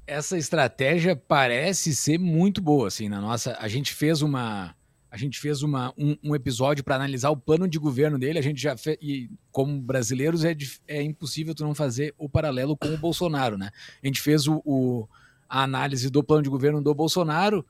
essa 0.06 0.38
estratégia 0.38 1.16
parece 1.16 1.96
ser 1.96 2.20
muito 2.20 2.62
boa, 2.62 2.88
assim, 2.88 3.10
na 3.10 3.20
nossa. 3.20 3.58
A 3.60 3.68
gente 3.68 3.94
fez 3.94 4.22
uma. 4.22 4.76
A 5.10 5.18
gente 5.18 5.40
fez 5.40 5.62
uma, 5.62 5.94
um, 5.96 6.18
um 6.24 6.36
episódio 6.36 6.84
para 6.84 6.96
analisar 6.96 7.30
o 7.30 7.38
plano 7.38 7.68
de 7.68 7.78
governo 7.78 8.18
dele. 8.18 8.40
A 8.40 8.42
gente 8.42 8.60
já 8.60 8.76
fez, 8.76 8.98
e 9.00 9.30
como 9.52 9.80
brasileiros 9.80 10.44
é, 10.44 10.56
é 10.88 11.04
impossível 11.04 11.54
tu 11.54 11.64
não 11.64 11.76
fazer 11.76 12.16
o 12.18 12.28
paralelo 12.28 12.76
com 12.76 12.88
o 12.88 12.98
Bolsonaro, 12.98 13.56
né? 13.56 13.70
A 14.02 14.08
gente 14.08 14.20
fez 14.20 14.48
o, 14.48 14.60
o 14.66 15.08
a 15.48 15.62
análise 15.62 16.10
do 16.10 16.24
plano 16.24 16.42
de 16.42 16.50
governo 16.50 16.82
do 16.82 16.96
Bolsonaro 16.96 17.64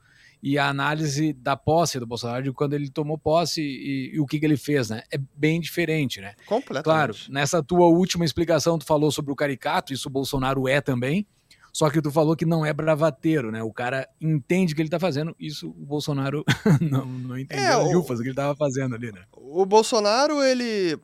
e 0.46 0.58
a 0.58 0.68
análise 0.68 1.32
da 1.32 1.56
posse 1.56 1.98
do 1.98 2.06
Bolsonaro, 2.06 2.42
de 2.42 2.52
quando 2.52 2.74
ele 2.74 2.90
tomou 2.90 3.16
posse 3.16 3.62
e, 3.62 4.14
e 4.14 4.20
o 4.20 4.26
que, 4.26 4.38
que, 4.38 4.44
ele 4.44 4.58
fez, 4.58 4.90
né? 4.90 5.02
É 5.10 5.16
bem 5.34 5.58
diferente, 5.58 6.20
né? 6.20 6.34
Completamente. 6.44 6.84
Claro, 6.84 7.14
nessa 7.30 7.62
tua 7.62 7.86
última 7.86 8.26
explicação, 8.26 8.78
tu 8.78 8.84
falou 8.84 9.10
sobre 9.10 9.32
o 9.32 9.36
caricato, 9.36 9.94
isso 9.94 10.06
o 10.06 10.12
Bolsonaro 10.12 10.68
é 10.68 10.82
também, 10.82 11.26
só 11.72 11.88
que 11.88 12.02
tu 12.02 12.10
falou 12.10 12.36
que 12.36 12.44
não 12.44 12.64
é 12.64 12.74
bravateiro, 12.74 13.50
né? 13.50 13.62
O 13.62 13.72
cara 13.72 14.06
entende 14.20 14.74
o 14.74 14.76
que 14.76 14.82
ele 14.82 14.90
tá 14.90 15.00
fazendo, 15.00 15.34
isso 15.40 15.70
o 15.70 15.86
Bolsonaro 15.86 16.44
não, 16.78 17.06
não 17.06 17.38
entendeu 17.38 17.64
é, 17.64 17.96
o, 17.96 18.00
o 18.00 18.04
que 18.04 18.12
ele 18.12 18.34
tava 18.34 18.54
fazendo 18.54 18.94
ali, 18.94 19.10
né? 19.12 19.22
O 19.32 19.64
Bolsonaro, 19.64 20.42
ele 20.42 20.98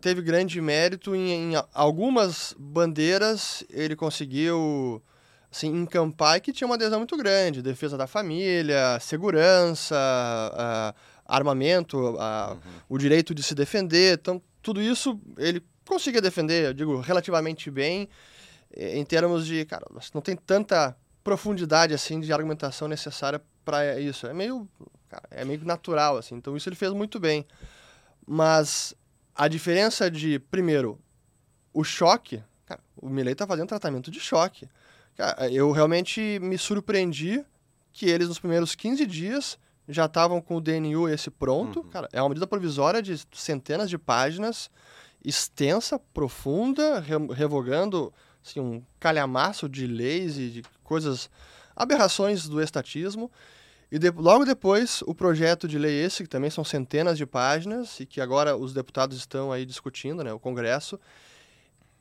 teve 0.00 0.22
grande 0.22 0.58
mérito 0.58 1.14
em, 1.14 1.52
em 1.52 1.52
algumas 1.74 2.56
bandeiras, 2.58 3.62
ele 3.68 3.94
conseguiu 3.94 5.02
assim, 5.56 5.68
encampar 5.68 6.36
e 6.36 6.40
que 6.40 6.52
tinha 6.52 6.66
uma 6.66 6.74
adesão 6.74 6.98
muito 6.98 7.16
grande. 7.16 7.62
Defesa 7.62 7.96
da 7.96 8.06
família, 8.06 8.98
segurança, 9.00 9.96
uh, 9.96 10.94
armamento, 11.24 11.98
uh, 11.98 12.52
uhum. 12.52 12.58
o 12.90 12.98
direito 12.98 13.34
de 13.34 13.42
se 13.42 13.54
defender. 13.54 14.18
Então, 14.18 14.40
tudo 14.62 14.82
isso 14.82 15.18
ele 15.38 15.64
conseguia 15.86 16.20
defender, 16.20 16.66
eu 16.66 16.74
digo, 16.74 17.00
relativamente 17.00 17.70
bem, 17.70 18.08
em 18.76 19.04
termos 19.04 19.46
de, 19.46 19.64
cara, 19.64 19.86
não 20.12 20.20
tem 20.20 20.36
tanta 20.36 20.94
profundidade, 21.24 21.94
assim, 21.94 22.20
de 22.20 22.32
argumentação 22.32 22.86
necessária 22.86 23.40
para 23.64 23.98
isso. 23.98 24.26
É 24.26 24.34
meio, 24.34 24.68
cara, 25.08 25.24
é 25.30 25.44
meio 25.44 25.64
natural, 25.64 26.18
assim. 26.18 26.34
Então, 26.34 26.56
isso 26.56 26.68
ele 26.68 26.76
fez 26.76 26.92
muito 26.92 27.18
bem. 27.18 27.46
Mas 28.26 28.94
a 29.34 29.48
diferença 29.48 30.10
de, 30.10 30.38
primeiro, 30.38 30.98
o 31.72 31.82
choque, 31.82 32.42
cara, 32.66 32.80
o 32.96 33.08
Milley 33.08 33.32
está 33.32 33.46
fazendo 33.46 33.68
tratamento 33.68 34.10
de 34.10 34.20
choque. 34.20 34.68
Cara, 35.16 35.50
eu 35.50 35.72
realmente 35.72 36.38
me 36.40 36.58
surpreendi 36.58 37.44
que 37.92 38.06
eles, 38.06 38.28
nos 38.28 38.38
primeiros 38.38 38.74
15 38.74 39.06
dias, 39.06 39.58
já 39.88 40.04
estavam 40.04 40.40
com 40.40 40.56
o 40.56 40.60
DNU 40.60 41.08
esse 41.08 41.30
pronto. 41.30 41.80
Uhum. 41.80 41.88
Cara, 41.88 42.08
é 42.12 42.20
uma 42.20 42.28
medida 42.28 42.46
provisória 42.46 43.02
de 43.02 43.18
centenas 43.32 43.88
de 43.88 43.96
páginas, 43.96 44.70
extensa, 45.24 45.98
profunda, 46.12 47.00
re 47.00 47.14
revogando 47.34 48.12
assim, 48.44 48.60
um 48.60 48.82
calhamaço 49.00 49.68
de 49.68 49.86
leis 49.86 50.38
e 50.38 50.50
de 50.50 50.62
coisas, 50.84 51.30
aberrações 51.74 52.46
do 52.46 52.60
estatismo. 52.60 53.30
E 53.90 53.98
de, 53.98 54.10
logo 54.10 54.44
depois, 54.44 55.02
o 55.06 55.14
projeto 55.14 55.66
de 55.66 55.78
lei 55.78 56.04
esse, 56.04 56.24
que 56.24 56.28
também 56.28 56.50
são 56.50 56.64
centenas 56.64 57.16
de 57.16 57.24
páginas, 57.24 58.00
e 58.00 58.06
que 58.06 58.20
agora 58.20 58.56
os 58.56 58.74
deputados 58.74 59.16
estão 59.16 59.52
aí 59.52 59.64
discutindo, 59.64 60.24
né, 60.24 60.32
o 60.32 60.40
Congresso, 60.40 60.98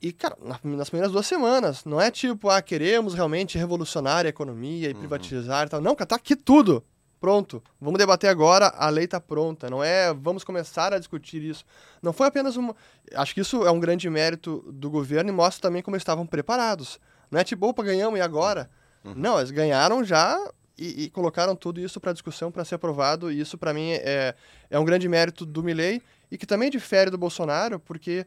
e, 0.02 0.12
cara, 0.12 0.38
nas 0.64 0.90
primeiras 0.90 1.12
duas 1.12 1.26
semanas, 1.26 1.84
não 1.86 2.00
é 2.00 2.12
tipo, 2.12 2.50
ah, 2.50 2.62
queremos 2.62 3.14
realmente 3.14 3.58
revolucionar 3.58 4.26
a 4.26 4.30
economia 4.30 4.90
e 4.90 4.94
uhum. 4.94 5.00
privatizar 5.00 5.66
e 5.66 5.70
tal. 5.70 5.82
Não, 5.82 5.96
cara, 5.96 6.08
tá 6.08 6.16
aqui 6.16 6.36
tudo. 6.36 6.84
Pronto. 7.20 7.64
Vamos 7.82 7.98
debater 7.98 8.30
agora, 8.30 8.68
a 8.68 8.88
lei 8.90 9.08
tá 9.08 9.20
pronta. 9.20 9.70
Não 9.70 9.84
é 9.84 10.14
vamos 10.14 10.44
começar 10.44 10.94
a 10.94 11.00
discutir 11.00 11.42
isso. 11.42 11.66
Não 12.02 12.14
foi 12.14 12.28
apenas 12.28 12.56
uma. 12.56 12.76
Acho 13.16 13.34
que 13.34 13.42
isso 13.42 13.66
é 13.66 13.72
um 13.72 13.80
grande 13.80 14.08
mérito 14.10 14.64
do 14.72 14.92
governo 14.92 15.30
e 15.30 15.34
mostra 15.34 15.70
também 15.70 15.82
como 15.82 15.96
eles 15.96 16.02
estavam 16.02 16.28
preparados. 16.28 17.00
Não 17.32 17.40
é 17.40 17.44
tipo, 17.44 17.68
opa, 17.68 17.82
ganhamos 17.82 18.20
e 18.20 18.22
agora? 18.22 18.70
Uhum. 19.04 19.14
Não, 19.16 19.40
eles 19.40 19.50
ganharam 19.50 20.04
já 20.04 20.38
e, 20.78 21.06
e 21.06 21.10
colocaram 21.10 21.56
tudo 21.56 21.80
isso 21.80 22.00
para 22.00 22.14
discussão 22.14 22.52
para 22.52 22.64
ser 22.64 22.76
aprovado. 22.76 23.32
E 23.32 23.40
isso, 23.40 23.58
para 23.58 23.74
mim, 23.74 23.94
é, 23.94 24.36
é 24.70 24.78
um 24.78 24.86
grande 24.86 25.08
mérito 25.08 25.46
do 25.46 25.64
Milley 25.64 26.04
e 26.30 26.38
que 26.38 26.46
também 26.46 26.70
difere 26.70 27.10
do 27.10 27.18
Bolsonaro, 27.18 27.80
porque 27.80 28.26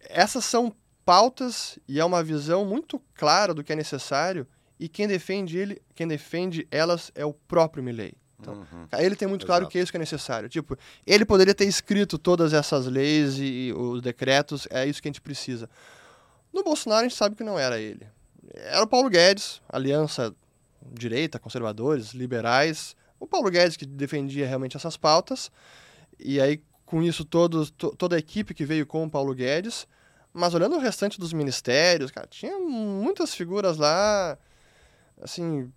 essas 0.00 0.44
são 0.44 0.74
pautas 1.04 1.78
e 1.86 2.00
é 2.00 2.04
uma 2.04 2.22
visão 2.22 2.64
muito 2.64 3.00
clara 3.14 3.54
do 3.54 3.62
que 3.62 3.72
é 3.72 3.76
necessário 3.76 4.46
e 4.78 4.88
quem 4.88 5.06
defende 5.06 5.56
ele, 5.56 5.80
quem 5.94 6.06
defende 6.06 6.66
elas 6.70 7.10
é 7.14 7.24
o 7.24 7.32
próprio 7.32 7.82
Milley. 7.82 8.14
Então, 8.38 8.54
uhum. 8.54 8.86
ele 8.98 9.16
tem 9.16 9.26
muito 9.26 9.42
Exato. 9.42 9.60
claro 9.60 9.68
que 9.68 9.78
é 9.78 9.82
isso 9.82 9.90
que 9.90 9.96
é 9.96 10.00
necessário. 10.00 10.48
Tipo, 10.48 10.76
ele 11.06 11.24
poderia 11.24 11.54
ter 11.54 11.64
escrito 11.64 12.18
todas 12.18 12.52
essas 12.52 12.86
leis 12.86 13.38
e, 13.38 13.68
e 13.68 13.72
os 13.72 14.02
decretos, 14.02 14.68
é 14.70 14.86
isso 14.86 15.00
que 15.00 15.08
a 15.08 15.10
gente 15.10 15.22
precisa. 15.22 15.70
No 16.52 16.62
Bolsonaro 16.62 17.00
a 17.00 17.08
gente 17.08 17.16
sabe 17.16 17.34
que 17.34 17.44
não 17.44 17.58
era 17.58 17.78
ele. 17.78 18.06
Era 18.54 18.82
o 18.82 18.86
Paulo 18.86 19.08
Guedes, 19.08 19.60
aliança 19.68 20.34
direita, 20.92 21.38
conservadores, 21.38 22.12
liberais. 22.12 22.94
O 23.18 23.26
Paulo 23.26 23.50
Guedes 23.50 23.76
que 23.76 23.86
defendia 23.86 24.46
realmente 24.46 24.76
essas 24.76 24.96
pautas. 24.96 25.50
E 26.18 26.40
aí, 26.40 26.62
com 26.86 27.02
isso, 27.02 27.24
todos, 27.24 27.70
to, 27.70 27.94
toda 27.96 28.16
a 28.16 28.18
equipe 28.18 28.54
que 28.54 28.64
veio 28.64 28.86
com 28.86 29.04
o 29.04 29.10
Paulo 29.10 29.34
Guedes. 29.34 29.86
Mas 30.32 30.54
olhando 30.54 30.76
o 30.76 30.78
restante 30.78 31.18
dos 31.18 31.32
ministérios, 31.32 32.10
cara, 32.10 32.26
tinha 32.26 32.58
muitas 32.58 33.34
figuras 33.34 33.76
lá, 33.76 34.38
assim, 35.20 35.70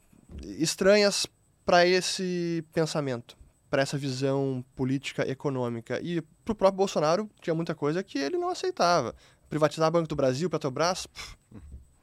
estranhas 0.44 1.26
para 1.66 1.86
esse 1.86 2.64
pensamento, 2.74 3.38
para 3.70 3.82
essa 3.82 3.98
visão 3.98 4.64
política 4.76 5.28
econômica. 5.30 6.00
E 6.02 6.22
para 6.44 6.52
o 6.52 6.56
próprio 6.56 6.78
Bolsonaro 6.78 7.30
tinha 7.42 7.54
muita 7.54 7.74
coisa 7.74 8.04
que 8.04 8.18
ele 8.18 8.38
não 8.38 8.50
aceitava. 8.50 9.16
Privatizar 9.50 9.90
Banco 9.90 10.08
do 10.08 10.16
Brasil, 10.16 10.50
Petrobras, 10.50 11.08
pff, 11.08 11.38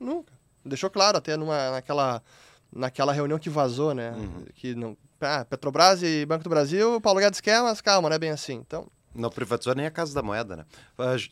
nunca. 0.01 0.33
Deixou 0.65 0.91
claro 0.91 1.19
até 1.19 1.37
numa, 1.37 1.71
naquela, 1.71 2.23
naquela 2.73 3.13
reunião 3.13 3.39
que 3.39 3.51
vazou, 3.51 3.95
né? 3.95 4.13
Uhum. 4.13 4.47
Que 4.55 4.75
não, 4.75 4.97
ah, 5.21 5.45
Petrobras 5.45 6.03
e 6.03 6.25
Banco 6.27 6.45
do 6.45 6.51
Brasil, 6.51 7.01
Paulo 7.01 7.21
Guedes 7.21 7.41
quer, 7.41 7.63
mas 7.63 7.81
calma, 7.81 8.09
não 8.09 8.17
é 8.17 8.19
bem 8.19 8.31
assim. 8.31 8.55
Então, 8.55 8.89
não 9.17 9.31
privatizou 9.31 9.75
nem 9.75 9.87
a 9.87 9.91
Casa 9.91 10.15
da 10.15 10.23
Moeda, 10.23 10.57
né? 10.57 10.65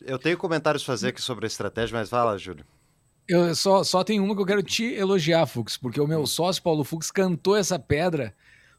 Eu 0.05 0.19
tenho 0.19 0.37
comentários 0.37 0.83
a 0.83 0.85
fazer 0.85 1.09
aqui 1.09 1.21
sobre 1.21 1.45
a 1.45 1.47
estratégia, 1.47 1.97
mas 1.97 2.09
fala, 2.09 2.37
Júlio. 2.37 2.65
Eu 3.27 3.55
só, 3.55 3.83
só 3.83 4.03
tem 4.03 4.19
uma 4.19 4.35
que 4.35 4.41
eu 4.41 4.45
quero 4.45 4.61
te 4.61 4.85
elogiar, 4.93 5.45
Fux, 5.47 5.77
porque 5.77 5.99
o 5.99 6.07
meu 6.07 6.21
hum. 6.21 6.27
sócio 6.27 6.61
Paulo 6.61 6.83
Fux 6.83 7.09
cantou 7.09 7.55
essa 7.55 7.79
pedra 7.79 8.35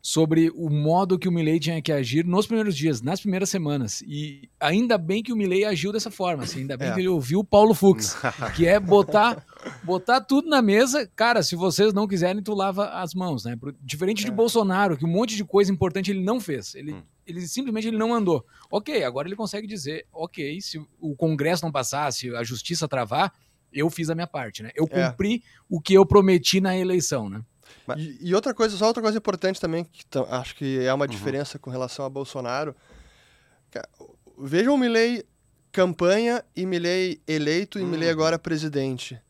sobre 0.06 0.52
o 0.54 0.70
modo 0.70 1.18
que 1.18 1.28
o 1.28 1.32
Milley 1.32 1.58
tinha 1.58 1.82
que 1.82 1.90
agir 1.90 2.24
nos 2.24 2.46
primeiros 2.46 2.76
dias, 2.76 3.02
nas 3.02 3.20
primeiras 3.20 3.50
semanas. 3.50 4.02
E 4.02 4.48
ainda 4.60 4.96
bem 4.96 5.20
que 5.20 5.32
o 5.32 5.36
Milley 5.36 5.64
agiu 5.64 5.90
dessa 5.90 6.12
forma, 6.12 6.44
assim, 6.44 6.60
ainda 6.60 6.76
bem 6.76 6.90
é. 6.90 6.94
que 6.94 7.00
ele 7.00 7.08
ouviu 7.08 7.40
o 7.40 7.44
Paulo 7.44 7.74
Fux, 7.74 8.16
que 8.54 8.68
é 8.68 8.78
botar, 8.78 9.44
botar 9.82 10.20
tudo 10.20 10.48
na 10.48 10.62
mesa. 10.62 11.10
Cara, 11.16 11.42
se 11.42 11.56
vocês 11.56 11.92
não 11.92 12.06
quiserem, 12.06 12.40
tu 12.40 12.54
lava 12.54 12.90
as 12.90 13.14
mãos, 13.14 13.44
né? 13.44 13.58
Diferente 13.80 14.22
é. 14.22 14.26
de 14.26 14.30
Bolsonaro, 14.30 14.96
que 14.96 15.04
um 15.04 15.08
monte 15.08 15.34
de 15.34 15.44
coisa 15.44 15.72
importante 15.72 16.12
ele 16.12 16.22
não 16.22 16.40
fez. 16.40 16.76
Ele, 16.76 16.92
hum. 16.92 17.02
Ele 17.26 17.46
simplesmente 17.46 17.88
ele 17.88 17.98
não 17.98 18.14
andou. 18.14 18.44
Ok, 18.70 19.02
agora 19.02 19.28
ele 19.28 19.36
consegue 19.36 19.66
dizer, 19.66 20.06
ok, 20.12 20.60
se 20.60 20.78
o 21.00 21.16
Congresso 21.16 21.64
não 21.64 21.72
passar, 21.72 22.12
se 22.12 22.34
a 22.34 22.44
justiça 22.44 22.86
travar, 22.86 23.32
eu 23.72 23.90
fiz 23.90 24.08
a 24.08 24.14
minha 24.14 24.26
parte, 24.26 24.62
né? 24.62 24.70
Eu 24.74 24.88
é. 24.90 25.10
cumpri 25.10 25.42
é. 25.44 25.48
o 25.68 25.80
que 25.80 25.94
eu 25.94 26.06
prometi 26.06 26.60
na 26.60 26.76
eleição, 26.76 27.28
né? 27.28 27.42
E, 27.96 28.28
e, 28.28 28.34
outra 28.34 28.54
coisa, 28.54 28.76
só 28.76 28.86
outra 28.86 29.02
coisa 29.02 29.18
importante 29.18 29.60
também, 29.60 29.84
que 29.84 30.04
acho 30.30 30.54
que 30.54 30.84
é 30.84 30.92
uma 30.92 31.04
uhum. 31.04 31.10
diferença 31.10 31.58
com 31.58 31.70
relação 31.70 32.04
a 32.04 32.08
Bolsonaro. 32.08 32.74
Vejam 34.38 34.74
o 34.74 34.78
Milley 34.78 35.24
campanha 35.72 36.44
e 36.54 36.64
Milley 36.64 37.20
eleito 37.26 37.78
e 37.78 37.82
uhum. 37.82 37.88
Milley 37.88 38.08
agora 38.08 38.38
presidente. 38.38 39.20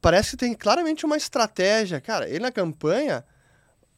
Parece 0.00 0.32
que 0.32 0.36
tem 0.36 0.54
claramente 0.54 1.04
uma 1.04 1.16
estratégia. 1.16 2.00
Cara, 2.00 2.28
ele 2.28 2.40
na 2.40 2.52
campanha 2.52 3.24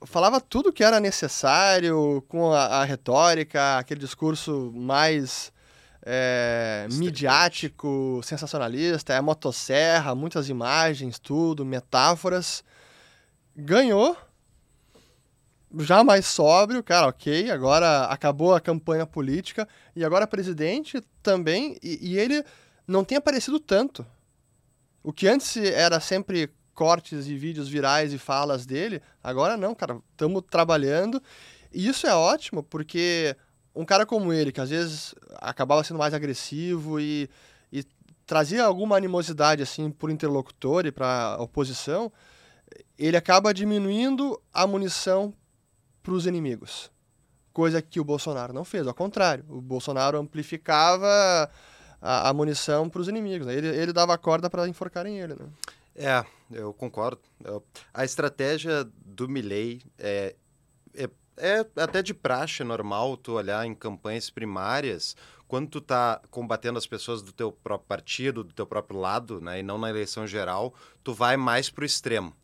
falava 0.04 0.40
tudo 0.40 0.72
que 0.72 0.84
era 0.84 1.00
necessário, 1.00 2.24
com 2.28 2.52
a, 2.52 2.66
a 2.66 2.84
retórica, 2.84 3.78
aquele 3.78 4.00
discurso 4.00 4.72
mais 4.74 5.52
é, 6.02 6.86
midiático, 6.92 8.20
sensacionalista, 8.22 9.14
é 9.14 9.20
motosserra, 9.20 10.14
muitas 10.14 10.48
imagens, 10.48 11.18
tudo, 11.18 11.64
metáforas. 11.64 12.62
Ganhou, 13.56 14.16
já 15.78 16.04
mais 16.04 16.26
sóbrio, 16.26 16.82
cara, 16.82 17.08
ok, 17.08 17.50
agora 17.50 18.04
acabou 18.04 18.54
a 18.54 18.60
campanha 18.60 19.06
política 19.06 19.66
e 19.96 20.04
agora 20.04 20.26
presidente 20.26 21.00
também, 21.22 21.78
e, 21.82 22.10
e 22.10 22.18
ele 22.18 22.44
não 22.86 23.04
tem 23.04 23.16
aparecido 23.16 23.58
tanto. 23.58 24.04
O 25.02 25.12
que 25.12 25.28
antes 25.28 25.56
era 25.56 26.00
sempre 26.00 26.50
cortes 26.74 27.26
e 27.26 27.36
vídeos 27.36 27.68
virais 27.68 28.12
e 28.12 28.18
falas 28.18 28.66
dele, 28.66 29.00
agora 29.22 29.56
não, 29.56 29.74
cara, 29.74 29.98
estamos 30.10 30.42
trabalhando. 30.50 31.22
E 31.72 31.88
isso 31.88 32.06
é 32.06 32.14
ótimo, 32.14 32.62
porque 32.62 33.36
um 33.74 33.84
cara 33.84 34.04
como 34.04 34.32
ele, 34.32 34.52
que 34.52 34.60
às 34.60 34.70
vezes 34.70 35.14
acabava 35.36 35.82
sendo 35.82 35.98
mais 35.98 36.14
agressivo 36.14 37.00
e, 37.00 37.28
e 37.72 37.84
trazia 38.26 38.64
alguma 38.64 38.96
animosidade 38.96 39.62
assim 39.62 39.90
por 39.90 40.10
interlocutor 40.10 40.86
e 40.86 40.92
para 40.92 41.36
oposição, 41.40 42.12
ele 42.98 43.16
acaba 43.16 43.52
diminuindo 43.52 44.40
a 44.52 44.66
munição 44.66 45.34
para 46.02 46.12
os 46.12 46.26
inimigos. 46.26 46.90
Coisa 47.52 47.80
que 47.80 48.00
o 48.00 48.04
Bolsonaro 48.04 48.52
não 48.52 48.64
fez, 48.64 48.86
ao 48.86 48.94
contrário. 48.94 49.44
O 49.48 49.60
Bolsonaro 49.60 50.18
amplificava 50.18 51.50
a, 52.00 52.28
a 52.28 52.32
munição 52.32 52.88
para 52.88 53.00
os 53.00 53.08
inimigos. 53.08 53.46
Né? 53.46 53.54
Ele, 53.54 53.68
ele 53.68 53.92
dava 53.92 54.16
corda 54.18 54.50
para 54.50 54.68
enforcarem 54.68 55.18
ele. 55.18 55.34
Né? 55.34 55.46
É, 55.96 56.24
eu 56.54 56.72
concordo. 56.72 57.20
A 57.92 58.04
estratégia 58.04 58.84
do 59.04 59.28
Milley 59.28 59.82
é, 59.98 60.34
é 60.94 61.08
é 61.36 61.66
até 61.76 62.02
de 62.02 62.14
praxe 62.14 62.62
normal 62.62 63.16
tu 63.16 63.32
olhar 63.32 63.66
em 63.66 63.74
campanhas 63.74 64.30
primárias, 64.30 65.16
quando 65.48 65.68
tu 65.68 65.80
tá 65.80 66.20
combatendo 66.30 66.78
as 66.78 66.86
pessoas 66.86 67.22
do 67.22 67.32
teu 67.32 67.52
próprio 67.52 67.88
partido, 67.88 68.44
do 68.44 68.52
teu 68.52 68.66
próprio 68.66 68.98
lado, 68.98 69.40
né, 69.40 69.60
e 69.60 69.62
não 69.62 69.78
na 69.78 69.90
eleição 69.90 70.26
geral, 70.26 70.74
tu 71.02 71.12
vai 71.12 71.36
mais 71.36 71.68
pro 71.68 71.84
extremo. 71.84 72.34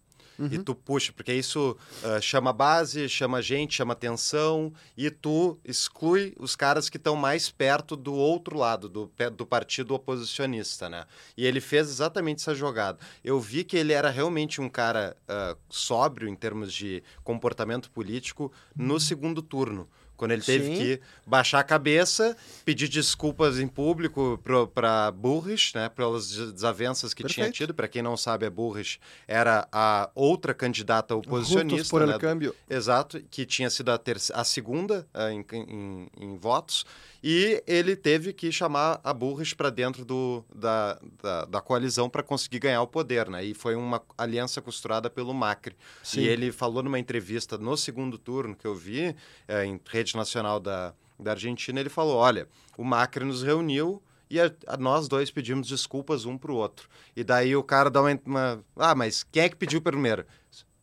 Uhum. 0.41 0.49
E 0.51 0.59
tu 0.59 0.75
puxa, 0.75 1.13
porque 1.13 1.35
isso 1.35 1.77
uh, 2.03 2.23
chama 2.23 2.51
base, 2.51 3.07
chama 3.11 3.43
gente, 3.43 3.75
chama 3.75 3.93
atenção, 3.93 4.73
e 4.97 5.11
tu 5.11 5.59
exclui 5.63 6.35
os 6.39 6.57
caras 6.57 6.89
que 6.89 6.97
estão 6.97 7.15
mais 7.15 7.51
perto 7.51 7.95
do 7.95 8.15
outro 8.15 8.57
lado, 8.57 8.89
do, 8.89 9.13
do 9.37 9.45
partido 9.45 9.95
oposicionista, 9.95 10.89
né? 10.89 11.05
E 11.37 11.45
ele 11.45 11.61
fez 11.61 11.91
exatamente 11.91 12.41
essa 12.41 12.55
jogada. 12.55 12.99
Eu 13.23 13.39
vi 13.39 13.65
que 13.65 13.77
ele 13.77 13.93
era 13.93 14.09
realmente 14.09 14.63
um 14.63 14.69
cara 14.69 15.15
uh, 15.29 15.59
sóbrio 15.69 16.27
em 16.27 16.35
termos 16.35 16.73
de 16.73 17.03
comportamento 17.23 17.91
político 17.91 18.51
no 18.75 18.95
uhum. 18.95 19.01
segundo 19.01 19.43
turno 19.43 19.87
quando 20.21 20.33
ele 20.33 20.43
teve 20.43 20.67
Sim. 20.67 20.75
que 20.75 21.01
baixar 21.27 21.61
a 21.61 21.65
cabeça, 21.65 22.37
pedir 22.63 22.89
desculpas 22.89 23.59
em 23.59 23.67
público 23.67 24.39
para 24.75 25.11
Burris, 25.11 25.73
né, 25.75 25.89
pelas 25.89 26.29
desavenças 26.53 27.15
que 27.15 27.23
Perfeito. 27.23 27.47
tinha 27.47 27.51
tido. 27.51 27.73
Para 27.73 27.89
quem 27.89 28.03
não 28.03 28.19
sabe, 28.19 28.45
a 28.45 28.51
Burris 28.51 28.99
era 29.27 29.67
a 29.73 30.11
outra 30.15 30.53
candidata 30.53 31.17
oposicionista. 31.17 31.89
por 31.89 32.07
né, 32.07 32.19
câmbio. 32.19 32.55
Exato, 32.69 33.19
que 33.31 33.47
tinha 33.47 33.71
sido 33.71 33.91
a, 33.91 33.99
a 34.35 34.45
segunda 34.45 35.09
uh, 35.15 35.31
em, 35.31 35.43
em, 35.55 36.11
em 36.21 36.37
votos 36.37 36.85
e 37.23 37.63
ele 37.67 37.95
teve 37.95 38.33
que 38.33 38.51
chamar 38.51 38.99
a 39.05 39.13
Burris 39.13 39.53
para 39.53 39.69
dentro 39.69 40.05
do, 40.05 40.43
da, 40.55 40.99
da, 41.23 41.45
da 41.45 41.61
coalizão 41.61 42.09
para 42.09 42.23
conseguir 42.23 42.59
ganhar 42.61 42.81
o 42.83 42.87
poder, 42.87 43.29
né? 43.29 43.45
E 43.45 43.53
foi 43.53 43.75
uma 43.75 44.03
aliança 44.17 44.63
costurada 44.63 45.11
pelo 45.11 45.35
Macri. 45.35 45.77
Sim. 46.03 46.21
E 46.21 46.29
ele 46.29 46.51
falou 46.51 46.83
numa 46.83 46.99
entrevista 46.99 47.59
no 47.59 47.77
segundo 47.77 48.17
turno 48.17 48.57
que 48.57 48.67
eu 48.67 48.75
vi, 48.75 49.15
é, 49.47 49.67
em 49.67 49.79
rede 49.91 50.10
nacional 50.17 50.61
da, 50.61 50.95
da 51.19 51.33
Argentina, 51.33 51.81
ele 51.81 51.89
falou, 51.89 52.17
olha, 52.17 52.49
o 52.77 52.85
Macri 52.85 53.25
nos 53.25 53.43
reuniu 53.43 54.03
e 54.29 54.41
a, 54.41 54.51
a 54.67 54.77
nós 54.77 55.09
dois 55.09 55.31
pedimos 55.31 55.69
desculpas 55.69 56.25
um 56.25 56.39
para 56.39 56.53
o 56.53 56.57
outro. 56.57 56.89
E 57.17 57.25
daí 57.25 57.55
o 57.57 57.63
cara 57.63 57.91
dá 57.91 58.01
uma, 58.01 58.21
uma... 58.25 58.65
Ah, 58.77 58.95
mas 58.95 59.25
quem 59.25 59.43
é 59.43 59.49
que 59.49 59.57
pediu 59.57 59.81
primeiro? 59.81 60.25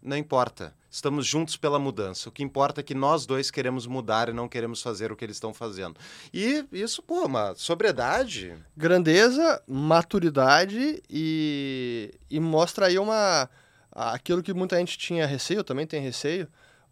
Não 0.02 0.18
importa 0.18 0.76
estamos 0.98 1.26
juntos 1.26 1.56
pela 1.56 1.78
mudança. 1.78 2.30
O 2.30 2.32
que 2.32 2.44
importa 2.44 2.82
é 2.82 2.84
que 2.84 2.96
nós 2.96 3.26
dois 3.26 3.52
queremos 3.52 3.86
mudar 3.86 4.30
e 4.30 4.34
não 4.34 4.48
queremos 4.48 4.82
fazer 4.82 5.12
o 5.12 5.16
que 5.16 5.24
eles 5.24 5.36
estão 5.36 5.54
fazendo. 5.54 6.00
E 6.34 6.66
isso, 6.72 7.02
pô, 7.02 7.26
uma 7.26 7.54
sobriedade. 7.56 8.54
Grandeza, 8.76 9.62
maturidade 9.68 11.02
e, 11.10 12.14
e 12.30 12.40
mostra 12.40 12.88
aí 12.88 12.98
uma. 12.98 13.50
aquilo 13.92 14.44
que 14.44 14.54
muita 14.54 14.78
gente 14.78 14.98
tinha 14.98 15.26
receio, 15.26 15.64
também 15.64 15.86
tem 15.86 16.02
receio, 16.02 16.48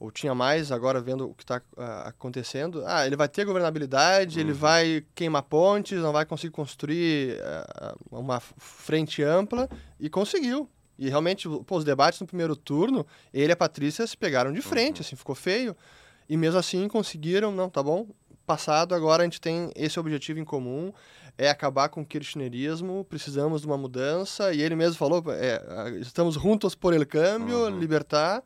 ou 0.06 0.12
tinha 0.12 0.36
mais, 0.36 0.72
agora 0.72 1.02
vendo 1.02 1.28
o 1.28 1.34
que 1.34 1.44
está 1.44 1.58
uh, 1.58 2.08
acontecendo. 2.08 2.84
Ah, 2.86 3.06
ele 3.06 3.15
vai 3.15 3.28
ter 3.28 3.44
governabilidade, 3.44 4.38
uhum. 4.38 4.46
ele 4.46 4.54
vai 4.54 5.04
queimar 5.15 5.44
pontes, 5.44 6.00
não 6.00 6.13
vai 6.13 6.26
conseguir 6.26 6.52
construir 6.52 7.39
uh, 7.39 7.98
uma 8.12 8.39
frente 8.39 9.24
ampla, 9.24 9.68
e 10.00 10.10
conseguiu. 10.10 10.70
E 10.98 11.10
realmente, 11.10 11.50
pô, 11.65 11.78
os 11.78 11.84
debates 11.84 12.22
no 12.22 12.28
primeiro 12.28 12.56
turno, 12.56 13.06
ele 13.34 13.52
e 13.52 13.54
a 13.54 13.58
Patrícia 13.58 14.06
se 14.06 14.15
pegaram 14.15 14.54
de 14.54 14.62
frente, 14.62 15.00
uhum. 15.00 15.06
assim, 15.06 15.15
ficou 15.15 15.36
feio. 15.36 15.76
E 16.30 16.38
mesmo 16.38 16.60
assim 16.60 16.88
conseguiram, 16.88 17.52
não, 17.52 17.70
tá 17.70 17.82
bom, 17.82 18.08
passado, 18.46 18.94
agora 18.94 19.24
a 19.24 19.26
gente 19.26 19.41
tem 19.41 19.72
esse 19.76 20.00
objetivo 20.00 20.39
em 20.39 20.46
comum, 20.46 20.94
é 21.38 21.50
acabar 21.50 21.89
com 21.89 22.02
o 22.02 22.06
kirchnerismo, 22.06 23.06
precisamos 23.10 23.62
de 23.62 23.68
uma 23.68 23.78
mudança. 23.78 24.54
E 24.54 24.62
ele 24.62 24.76
mesmo 24.76 24.96
falou, 24.98 25.24
é, 25.30 25.89
estamos 26.00 26.36
juntos 26.36 26.76
por 26.76 26.94
el 26.94 27.06
câmbio, 27.06 27.65
uhum. 27.65 27.80
libertar 27.80 28.44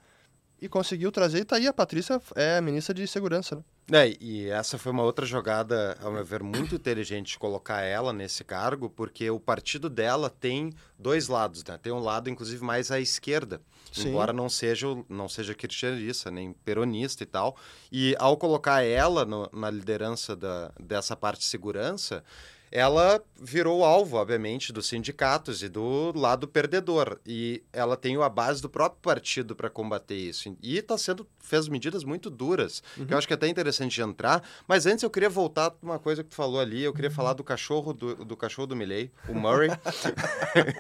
e 0.62 0.68
conseguiu 0.68 1.12
trazer. 1.12 1.40
E 1.40 1.46
tá 1.46 1.56
aí, 1.56 1.68
a 1.68 1.74
Patrícia 1.74 2.22
é 2.36 2.58
a 2.58 2.62
ministra 2.62 2.94
de 2.94 3.08
Segurança, 3.08 3.56
né? 3.56 3.64
É, 3.92 4.16
e 4.22 4.48
essa 4.50 4.78
foi 4.78 4.92
uma 4.92 5.02
outra 5.04 5.26
jogada, 5.26 5.98
ao 6.02 6.12
meu 6.12 6.24
ver, 6.24 6.44
muito 6.44 6.76
inteligente 6.76 7.40
colocar 7.40 7.82
ela 7.82 8.14
nesse 8.14 8.44
cargo, 8.44 8.88
porque 8.88 9.30
o 9.32 9.40
partido 9.40 9.90
dela 9.90 10.30
tem 10.30 10.72
dois 10.98 11.28
lados, 11.28 11.64
né? 11.64 11.80
Tem 11.82 11.92
um 11.92 12.00
lado, 12.00 12.30
inclusive, 12.30 12.64
mais 12.64 12.92
à 12.92 13.00
esquerda, 13.00 13.60
Sim. 13.92 14.10
embora 14.10 14.32
não 14.32 14.48
seja, 14.48 14.88
não 15.10 15.28
seja 15.28 15.56
kirchnerista, 15.56 16.30
nem 16.30 16.54
peronista 16.54 17.24
e 17.24 17.26
tal. 17.26 17.58
E 17.92 18.16
ao 18.20 18.38
colocar 18.38 18.84
ela 18.84 19.26
no, 19.26 19.50
na 19.52 19.72
liderança 19.72 20.36
da, 20.36 20.72
dessa 20.80 21.16
parte 21.16 21.40
de 21.40 21.46
segurança, 21.46 22.24
ela 22.72 23.22
virou 23.42 23.84
alvo, 23.84 24.18
obviamente, 24.18 24.74
dos 24.74 24.88
sindicatos 24.88 25.64
e 25.64 25.70
do 25.70 26.12
lado 26.18 26.48
perdedor. 26.48 27.20
E 27.26 27.64
ela 27.72 27.96
tem 27.96 28.22
a 28.22 28.30
base 28.30 28.62
do 28.62 28.70
próprio 28.70 29.02
partido 29.02 29.56
para 29.56 29.70
combater 29.70 30.16
isso. 30.16 30.56
E 30.62 30.78
está 30.78 30.98
sendo 30.98 31.28
fez 31.50 31.68
medidas 31.68 32.04
muito 32.04 32.30
duras, 32.30 32.84
uhum. 32.96 33.08
que 33.08 33.14
eu 33.14 33.18
acho 33.18 33.26
que 33.26 33.34
é 33.34 33.36
até 33.36 33.48
interessante 33.48 33.96
de 33.96 34.02
entrar. 34.02 34.44
Mas 34.68 34.86
antes 34.86 35.04
eu 35.04 35.10
queria 35.10 35.30
voltar 35.30 35.72
para 35.72 35.90
uma 35.90 35.98
coisa 35.98 36.24
que 36.24 36.30
tu 36.30 36.36
falou 36.36 36.60
ali. 36.60 36.84
Eu 36.84 36.94
queria 36.94 37.10
falar 37.10 37.34
do 37.34 37.44
cachorro 37.44 37.92
do, 37.92 38.24
do 38.24 38.38
cachorro 38.38 38.68
do 38.68 38.76
Milley, 38.76 39.12
o 39.28 39.34
Murray, 39.34 39.70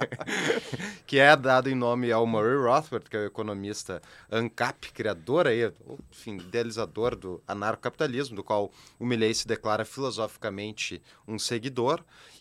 que 1.08 1.17
é 1.17 1.36
dado 1.36 1.69
em 1.69 1.75
nome 1.75 2.12
ao 2.12 2.28
Murray 2.28 2.56
Rothbard, 2.56 3.10
que 3.10 3.17
é 3.17 3.21
o 3.21 3.25
economista 3.25 3.99
ANCAP, 4.32 4.91
criador 4.91 5.47
aí, 5.47 5.71
enfim, 6.12 6.38
idealizador 6.38 7.15
do 7.15 7.41
anarcocapitalismo, 7.47 8.36
do 8.36 8.43
qual 8.43 8.71
o 8.99 9.06
Milley 9.06 9.34
se 9.34 9.47
declara 9.47 9.84
filosoficamente 9.84 11.02
um 11.28 11.39
seguidor. 11.39 11.79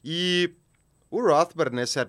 E 0.04 0.54
o 1.10 1.20
Rothbard, 1.22 1.74
nesse, 1.74 2.00
uh, 2.00 2.06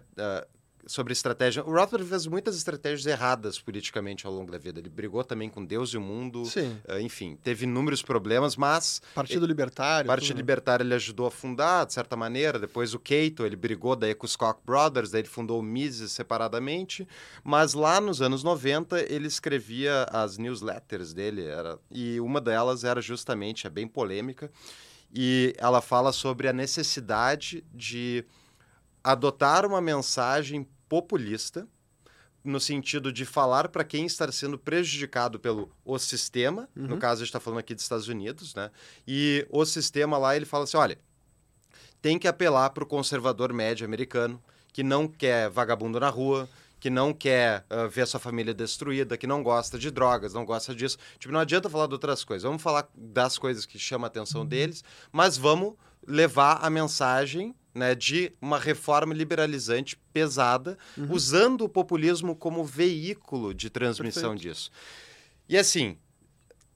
sobre 0.90 1.14
estratégia. 1.14 1.64
O 1.64 1.72
Rothbard 1.72 2.08
fez 2.10 2.26
muitas 2.26 2.58
estratégias 2.58 3.06
erradas 3.06 3.60
politicamente 3.60 4.26
ao 4.26 4.34
longo 4.34 4.52
da 4.52 4.58
vida. 4.58 4.80
Ele 4.80 4.90
brigou 4.90 5.24
também 5.24 5.48
com 5.48 5.64
Deus 5.64 5.92
e 5.92 5.98
o 5.98 6.02
mundo. 6.02 6.46
Sim. 6.46 6.78
Uh, 6.88 7.00
enfim, 7.00 7.38
teve 7.44 7.66
inúmeros 7.66 8.02
problemas, 8.02 8.56
mas. 8.56 9.02
Partido 9.14 9.46
ele, 9.46 9.52
Libertário. 9.52 10.08
Partido 10.08 10.30
tudo. 10.30 10.38
Libertário 10.38 10.84
ele 10.84 10.96
ajudou 10.96 11.28
a 11.28 11.32
fundar, 11.32 11.86
de 11.86 11.94
certa 11.94 12.16
maneira. 12.16 12.58
Depois 12.58 12.94
o 12.94 13.00
Cato, 13.00 13.46
ele 13.46 13.56
brigou 13.56 13.96
daí 13.96 14.16
com 14.16 14.26
os 14.26 14.36
Koch 14.36 14.60
Brothers, 14.66 15.12
daí 15.12 15.22
ele 15.22 15.30
fundou 15.30 15.60
o 15.60 15.64
Mises 15.64 16.12
separadamente. 16.12 17.08
Mas 17.44 17.74
lá 17.74 18.02
nos 18.02 18.22
anos 18.22 18.44
90, 18.44 19.00
ele 19.14 19.28
escrevia 19.28 20.06
as 20.12 20.38
newsletters 20.38 21.14
dele. 21.14 21.46
Era, 21.46 21.78
e 21.92 22.20
uma 22.20 22.42
delas 22.42 22.84
era 22.84 23.02
justamente, 23.02 23.68
é 23.68 23.70
bem 23.70 23.88
polêmica, 23.88 24.52
e 25.14 25.54
ela 25.58 25.82
fala 25.82 26.12
sobre 26.12 26.48
a 26.48 26.54
necessidade 26.54 27.64
de 27.74 28.26
adotar 29.04 29.66
uma 29.66 29.82
mensagem 29.82 30.68
populista 30.88 31.68
no 32.44 32.60
sentido 32.60 33.12
de 33.12 33.26
falar 33.26 33.68
para 33.70 33.84
quem 33.84 34.06
está 34.06 34.32
sendo 34.32 34.58
prejudicado 34.58 35.40
pelo 35.40 35.72
o 35.84 35.98
sistema, 36.00 36.70
uhum. 36.76 36.88
no 36.88 36.98
caso 36.98 37.22
a 37.22 37.26
gente 37.26 37.30
está 37.30 37.40
falando 37.40 37.60
aqui 37.60 37.76
dos 37.76 37.84
Estados 37.84 38.08
Unidos, 38.08 38.56
né? 38.56 38.72
E 39.08 39.46
o 39.50 39.66
sistema 39.66 40.18
lá 40.18 40.36
ele 40.36 40.46
fala 40.46 40.64
assim, 40.64 40.78
olha, 40.78 40.98
tem 42.02 42.18
que 42.18 42.28
apelar 42.28 42.70
para 42.70 42.84
o 42.84 42.88
conservador 42.88 43.54
médio 43.54 43.86
americano 43.86 44.42
que 44.72 44.84
não 44.84 45.08
quer 45.08 45.50
vagabundo 45.50 46.00
na 46.00 46.10
rua, 46.10 46.50
que 46.80 46.90
não 46.90 47.14
quer 47.14 47.66
uh, 47.70 47.90
ver 47.90 48.08
sua 48.08 48.20
família 48.20 48.54
destruída, 48.54 49.18
que 49.18 49.28
não 49.28 49.44
gosta 49.44 49.78
de 49.78 49.92
drogas, 49.92 50.34
não 50.34 50.46
gosta 50.46 50.74
disso. 50.74 50.98
Tipo, 51.18 51.34
não 51.34 51.40
adianta 51.40 51.70
falar 51.70 51.88
de 51.88 51.94
outras 51.94 52.24
coisas. 52.24 52.44
Vamos 52.44 52.62
falar 52.62 52.88
das 52.96 53.38
coisas 53.38 53.66
que 53.66 53.78
chamam 53.78 54.06
a 54.06 54.08
atenção 54.08 54.42
uhum. 54.42 54.48
deles, 54.48 54.84
mas 55.12 55.38
vamos 55.38 55.74
levar 56.08 56.60
a 56.62 56.70
mensagem 56.70 57.54
né, 57.74 57.94
de 57.94 58.34
uma 58.42 58.58
reforma 58.58 59.14
liberalizante 59.14 59.98
pesada, 60.12 60.78
uhum. 60.98 61.08
usando 61.12 61.62
o 61.62 61.70
populismo 61.70 62.36
como 62.36 62.64
veículo 62.64 63.54
de 63.54 63.70
transmissão 63.70 64.32
Perfeito. 64.32 64.54
disso. 64.54 64.72
E 65.48 65.58
assim, 65.58 65.98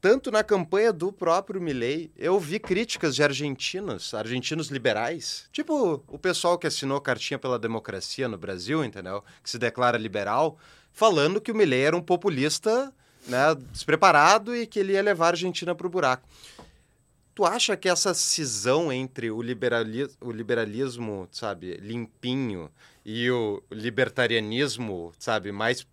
tanto 0.04 0.30
na 0.30 0.44
campanha 0.44 0.92
do 0.92 1.14
próprio 1.14 1.62
Milley, 1.62 2.12
eu 2.18 2.38
vi 2.38 2.60
críticas 2.60 3.16
de 3.16 3.24
argentinos, 3.24 4.14
argentinos 4.14 4.68
liberais, 4.68 5.48
tipo 5.50 6.04
o 6.10 6.20
pessoal 6.20 6.58
que 6.58 6.68
assinou 6.68 7.00
cartinha 7.00 7.40
pela 7.40 7.58
democracia 7.58 8.28
no 8.28 8.38
Brasil, 8.38 8.84
entendeu? 8.84 9.24
Que 9.42 9.50
se 9.50 9.58
declara 9.58 9.98
liberal, 9.98 10.58
falando 10.92 11.40
que 11.40 11.54
o 11.54 11.56
Milley 11.56 11.84
era 11.84 11.96
um 11.96 12.02
populista 12.02 12.94
né, 13.28 13.56
despreparado 13.72 14.54
e 14.54 14.68
que 14.68 14.78
ele 14.78 14.92
ia 14.92 15.02
levar 15.02 15.28
a 15.28 15.30
Argentina 15.30 15.74
para 15.74 15.88
o 15.88 15.90
buraco. 15.90 16.28
Tu 17.34 17.46
acha 17.46 17.78
que 17.78 17.88
essa 17.88 18.14
cisão 18.14 18.92
entre 18.92 19.32
o, 19.32 19.42
liberali 19.42 20.06
o 20.20 20.34
liberalismo, 20.34 21.30
sabe, 21.32 21.78
limpinho 21.78 22.70
e 23.06 23.32
o 23.32 23.64
libertarianismo, 23.72 25.14
sabe, 25.18 25.54
mais 25.54 25.88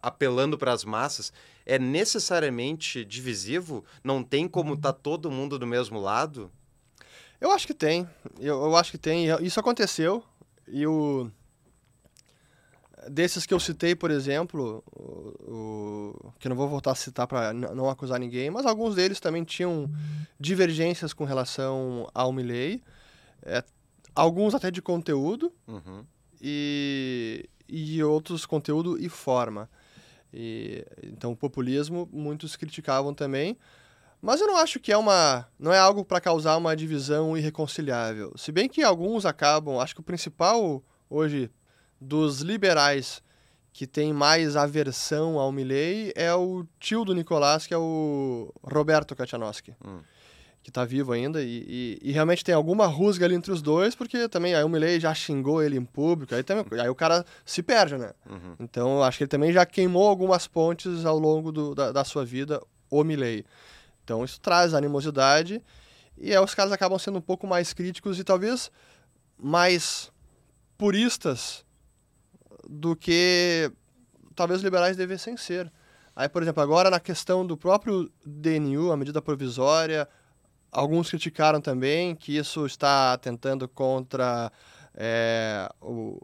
apelando 0.00 0.56
para 0.56 0.72
as 0.72 0.84
massas, 0.84 1.32
é 1.68 1.78
necessariamente 1.78 3.04
divisivo? 3.04 3.84
Não 4.02 4.24
tem 4.24 4.48
como 4.48 4.74
estar 4.74 4.92
tá 4.94 4.98
todo 4.98 5.30
mundo 5.30 5.58
do 5.58 5.66
mesmo 5.66 6.00
lado? 6.00 6.50
Eu 7.38 7.52
acho 7.52 7.66
que 7.66 7.74
tem. 7.74 8.08
Eu, 8.40 8.62
eu 8.62 8.74
acho 8.74 8.90
que 8.90 8.98
tem. 8.98 9.26
Isso 9.42 9.60
aconteceu. 9.60 10.24
E 10.66 10.86
o 10.86 11.30
desses 13.08 13.46
que 13.46 13.54
eu 13.54 13.60
citei, 13.60 13.94
por 13.94 14.10
exemplo, 14.10 14.82
o, 14.92 16.14
o 16.26 16.32
que 16.38 16.48
não 16.48 16.56
vou 16.56 16.68
voltar 16.68 16.92
a 16.92 16.94
citar 16.94 17.26
para 17.26 17.52
não 17.52 17.88
acusar 17.88 18.18
ninguém, 18.18 18.50
mas 18.50 18.66
alguns 18.66 18.94
deles 18.94 19.20
também 19.20 19.44
tinham 19.44 19.90
divergências 20.38 21.12
com 21.12 21.24
relação 21.24 22.08
ao 22.12 22.32
Milley, 22.32 22.82
é, 23.42 23.62
alguns 24.14 24.54
até 24.54 24.70
de 24.70 24.82
conteúdo 24.82 25.52
uhum. 25.66 26.04
e, 26.40 27.48
e 27.68 28.02
outros 28.02 28.44
conteúdo 28.44 28.98
e 28.98 29.08
forma. 29.08 29.70
E, 30.32 30.84
então, 31.02 31.32
o 31.32 31.36
populismo, 31.36 32.08
muitos 32.12 32.56
criticavam 32.56 33.14
também, 33.14 33.56
mas 34.20 34.40
eu 34.40 34.46
não 34.46 34.56
acho 34.56 34.80
que 34.80 34.92
é 34.92 34.96
uma 34.96 35.46
não 35.58 35.72
é 35.72 35.78
algo 35.78 36.04
para 36.04 36.20
causar 36.20 36.56
uma 36.56 36.74
divisão 36.74 37.36
irreconciliável. 37.36 38.32
Se 38.36 38.50
bem 38.50 38.68
que 38.68 38.82
alguns 38.82 39.24
acabam, 39.24 39.78
acho 39.78 39.94
que 39.94 40.00
o 40.00 40.04
principal 40.04 40.82
hoje 41.08 41.50
dos 42.00 42.40
liberais 42.40 43.22
que 43.72 43.86
tem 43.86 44.12
mais 44.12 44.56
aversão 44.56 45.38
ao 45.38 45.52
Milley 45.52 46.12
é 46.16 46.34
o 46.34 46.66
tio 46.80 47.04
do 47.04 47.14
Nicolás, 47.14 47.66
que 47.66 47.72
é 47.72 47.78
o 47.78 48.52
Roberto 48.62 49.14
Kachanowski, 49.14 49.72
hum. 49.84 50.00
Que 50.68 50.70
está 50.70 50.84
vivo 50.84 51.12
ainda, 51.12 51.42
e, 51.42 51.64
e, 52.02 52.10
e, 52.10 52.12
realmente 52.12 52.44
tem 52.44 52.54
alguma 52.54 52.84
rusga 52.84 53.24
ali 53.24 53.34
entre 53.34 53.50
os 53.50 53.62
dois, 53.62 53.94
porque 53.94 54.28
também 54.28 54.54
aí 54.54 54.62
o 54.62 54.68
Milley 54.68 55.00
já 55.00 55.14
xingou 55.14 55.62
ele 55.62 55.78
em 55.78 55.84
público, 55.84 56.34
aí, 56.34 56.42
também, 56.42 56.66
aí 56.78 56.90
o 56.90 56.94
cara 56.94 57.24
se 57.42 57.62
perde, 57.62 57.96
né? 57.96 58.12
Uhum. 58.28 58.54
Então 58.60 59.02
acho 59.02 59.16
que 59.16 59.24
ele 59.24 59.30
também 59.30 59.50
já 59.50 59.64
queimou 59.64 60.06
algumas 60.06 60.46
pontes 60.46 61.06
ao 61.06 61.18
longo 61.18 61.50
do, 61.50 61.74
da, 61.74 61.90
da 61.90 62.04
sua 62.04 62.22
vida, 62.22 62.62
o 62.90 63.02
Milley. 63.02 63.46
Então 64.04 64.22
isso 64.22 64.38
traz 64.42 64.74
animosidade, 64.74 65.62
e 66.18 66.32
aí 66.32 66.38
os 66.38 66.54
caras 66.54 66.70
acabam 66.70 66.98
sendo 66.98 67.16
um 67.16 67.22
pouco 67.22 67.46
mais 67.46 67.72
críticos 67.72 68.18
e 68.18 68.24
talvez 68.24 68.70
mais 69.38 70.12
puristas 70.76 71.64
do 72.68 72.94
que 72.94 73.72
talvez 74.34 74.60
liberais 74.60 74.98
devessem 74.98 75.34
ser. 75.34 75.72
Aí, 76.14 76.28
por 76.28 76.42
exemplo, 76.42 76.62
agora 76.62 76.90
na 76.90 77.00
questão 77.00 77.46
do 77.46 77.56
próprio 77.56 78.10
DNU, 78.26 78.92
a 78.92 78.96
medida 78.98 79.22
provisória, 79.22 80.06
alguns 80.70 81.10
criticaram 81.10 81.60
também 81.60 82.14
que 82.14 82.36
isso 82.36 82.66
está 82.66 83.12
atentando 83.12 83.68
contra 83.68 84.52
é, 84.94 85.68
o, 85.80 86.20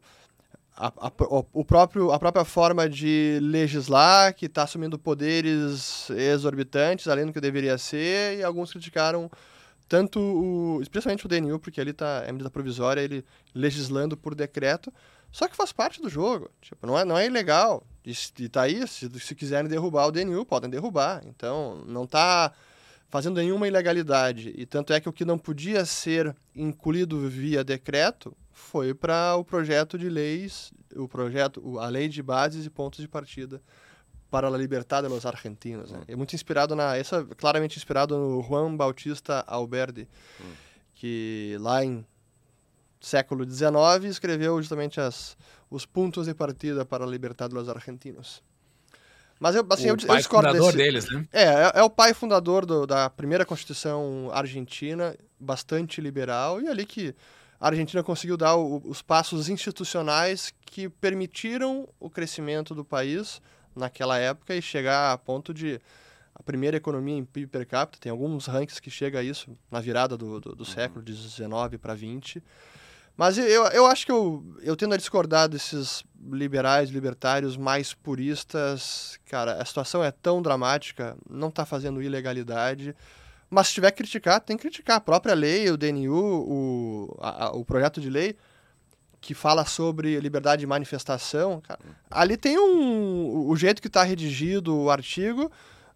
a, 0.76 0.88
a, 0.88 1.12
o 1.52 1.64
próprio, 1.64 2.10
a 2.12 2.18
própria 2.18 2.44
forma 2.44 2.88
de 2.88 3.38
legislar, 3.40 4.34
que 4.34 4.46
está 4.46 4.64
assumindo 4.64 4.98
poderes 4.98 6.10
exorbitantes, 6.10 7.06
além 7.08 7.26
do 7.26 7.32
que 7.32 7.40
deveria 7.40 7.78
ser, 7.78 8.38
e 8.38 8.42
alguns 8.42 8.72
criticaram 8.72 9.30
tanto 9.88 10.18
o, 10.18 10.80
especialmente 10.82 11.26
o 11.26 11.28
DNU, 11.28 11.58
porque 11.58 11.80
ali 11.80 11.90
está 11.90 12.24
é 12.26 12.32
medida 12.32 12.50
provisória, 12.50 13.00
ele 13.00 13.24
legislando 13.54 14.16
por 14.16 14.34
decreto, 14.34 14.92
só 15.30 15.46
que 15.46 15.56
faz 15.56 15.72
parte 15.72 16.00
do 16.00 16.08
jogo. 16.08 16.50
Tipo, 16.60 16.86
não 16.86 16.98
é, 16.98 17.04
não 17.04 17.18
é 17.18 17.26
ilegal. 17.26 17.84
E, 18.04 18.12
e 18.38 18.48
tá 18.48 18.62
aí, 18.62 18.86
se, 18.86 19.08
se 19.20 19.34
quiserem 19.34 19.68
derrubar 19.68 20.06
o 20.06 20.12
DNU, 20.12 20.44
podem 20.44 20.70
derrubar. 20.70 21.22
Então, 21.26 21.82
não 21.86 22.06
tá 22.06 22.52
fazendo 23.14 23.36
nenhuma 23.36 23.68
ilegalidade. 23.68 24.52
E 24.56 24.66
tanto 24.66 24.92
é 24.92 24.98
que 24.98 25.08
o 25.08 25.12
que 25.12 25.24
não 25.24 25.38
podia 25.38 25.84
ser 25.84 26.34
incluído 26.52 27.28
via 27.28 27.62
decreto 27.62 28.36
foi 28.50 28.92
para 28.92 29.36
o 29.36 29.44
projeto 29.44 29.96
de 29.96 30.08
leis, 30.08 30.72
o 30.96 31.06
projeto, 31.06 31.78
a 31.78 31.86
lei 31.86 32.08
de 32.08 32.20
bases 32.20 32.66
e 32.66 32.70
pontos 32.70 32.98
de 32.98 33.06
partida 33.06 33.62
para 34.28 34.48
a 34.48 34.58
liberdade 34.58 35.06
dos 35.06 35.24
argentinos. 35.24 35.92
Né? 35.92 36.02
É 36.08 36.16
muito 36.16 36.34
inspirado 36.34 36.74
na, 36.74 36.96
essa 36.96 37.24
claramente 37.36 37.78
inspirado 37.78 38.18
no 38.18 38.42
Juan 38.42 38.74
Bautista 38.76 39.44
Alberdi, 39.46 40.08
hum. 40.40 40.52
que 40.96 41.56
lá 41.60 41.84
em 41.84 42.04
século 43.00 43.48
XIX, 43.48 44.06
escreveu 44.10 44.60
justamente 44.60 45.00
as, 45.00 45.36
os 45.70 45.86
pontos 45.86 46.26
de 46.26 46.34
partida 46.34 46.84
para 46.84 47.04
a 47.04 47.06
liberdade 47.06 47.54
dos 47.54 47.68
argentinos. 47.68 48.42
Mas 49.44 49.54
eu, 49.54 49.66
assim, 49.68 49.88
o 49.88 49.88
eu, 49.88 49.96
pai 49.98 50.16
eu 50.16 50.20
discordo 50.20 50.48
fundador 50.48 50.72
desse... 50.72 50.84
deles, 50.84 51.10
né? 51.10 51.28
É, 51.30 51.42
é, 51.42 51.72
é, 51.74 51.82
o 51.82 51.90
pai 51.90 52.14
fundador 52.14 52.64
do, 52.64 52.86
da 52.86 53.10
primeira 53.10 53.44
Constituição 53.44 54.30
argentina, 54.32 55.14
bastante 55.38 56.00
liberal, 56.00 56.62
e 56.62 56.66
ali 56.66 56.86
que 56.86 57.14
a 57.60 57.66
Argentina 57.66 58.02
conseguiu 58.02 58.38
dar 58.38 58.56
o, 58.56 58.80
os 58.86 59.02
passos 59.02 59.50
institucionais 59.50 60.50
que 60.64 60.88
permitiram 60.88 61.86
o 62.00 62.08
crescimento 62.08 62.74
do 62.74 62.86
país 62.86 63.42
naquela 63.76 64.16
época 64.16 64.54
e 64.54 64.62
chegar 64.62 65.12
a 65.12 65.18
ponto 65.18 65.52
de 65.52 65.78
a 66.34 66.42
primeira 66.42 66.78
economia 66.78 67.14
em 67.14 67.22
PIB 67.22 67.46
per 67.48 67.66
capita, 67.66 67.98
tem 68.00 68.10
alguns 68.10 68.46
rankings 68.46 68.80
que 68.80 68.90
chega 68.90 69.18
a 69.18 69.22
isso 69.22 69.54
na 69.70 69.78
virada 69.78 70.16
do, 70.16 70.40
do, 70.40 70.54
do 70.54 70.60
uhum. 70.60 70.64
século 70.64 71.04
de 71.04 71.12
19 71.12 71.76
para 71.76 71.92
20. 71.92 72.42
Mas 73.16 73.38
eu, 73.38 73.64
eu 73.66 73.86
acho 73.86 74.04
que 74.04 74.12
eu, 74.12 74.44
eu 74.62 74.76
tendo 74.76 74.94
a 74.94 74.96
discordar 74.96 75.48
desses 75.48 76.02
liberais, 76.32 76.90
libertários 76.90 77.56
mais 77.56 77.94
puristas, 77.94 79.18
cara, 79.26 79.60
a 79.62 79.64
situação 79.64 80.02
é 80.02 80.10
tão 80.10 80.42
dramática, 80.42 81.16
não 81.28 81.48
está 81.48 81.64
fazendo 81.64 82.02
ilegalidade, 82.02 82.94
Mas 83.50 83.68
se 83.68 83.74
tiver 83.74 83.90
que 83.92 83.98
criticar, 83.98 84.40
tem 84.40 84.56
que 84.56 84.62
criticar. 84.62 84.96
A 84.96 85.00
própria 85.00 85.34
lei, 85.34 85.70
o 85.70 85.76
DNU, 85.76 86.12
o, 86.12 87.16
a, 87.20 87.50
o 87.54 87.64
projeto 87.64 88.00
de 88.00 88.10
lei 88.10 88.36
que 89.20 89.32
fala 89.32 89.64
sobre 89.64 90.20
liberdade 90.20 90.60
de 90.60 90.66
manifestação, 90.66 91.60
cara, 91.60 91.80
ali 92.10 92.36
tem 92.36 92.58
um. 92.58 93.48
O 93.48 93.56
jeito 93.56 93.80
que 93.80 93.88
está 93.88 94.02
redigido 94.02 94.76
o 94.76 94.90
artigo 94.90 95.50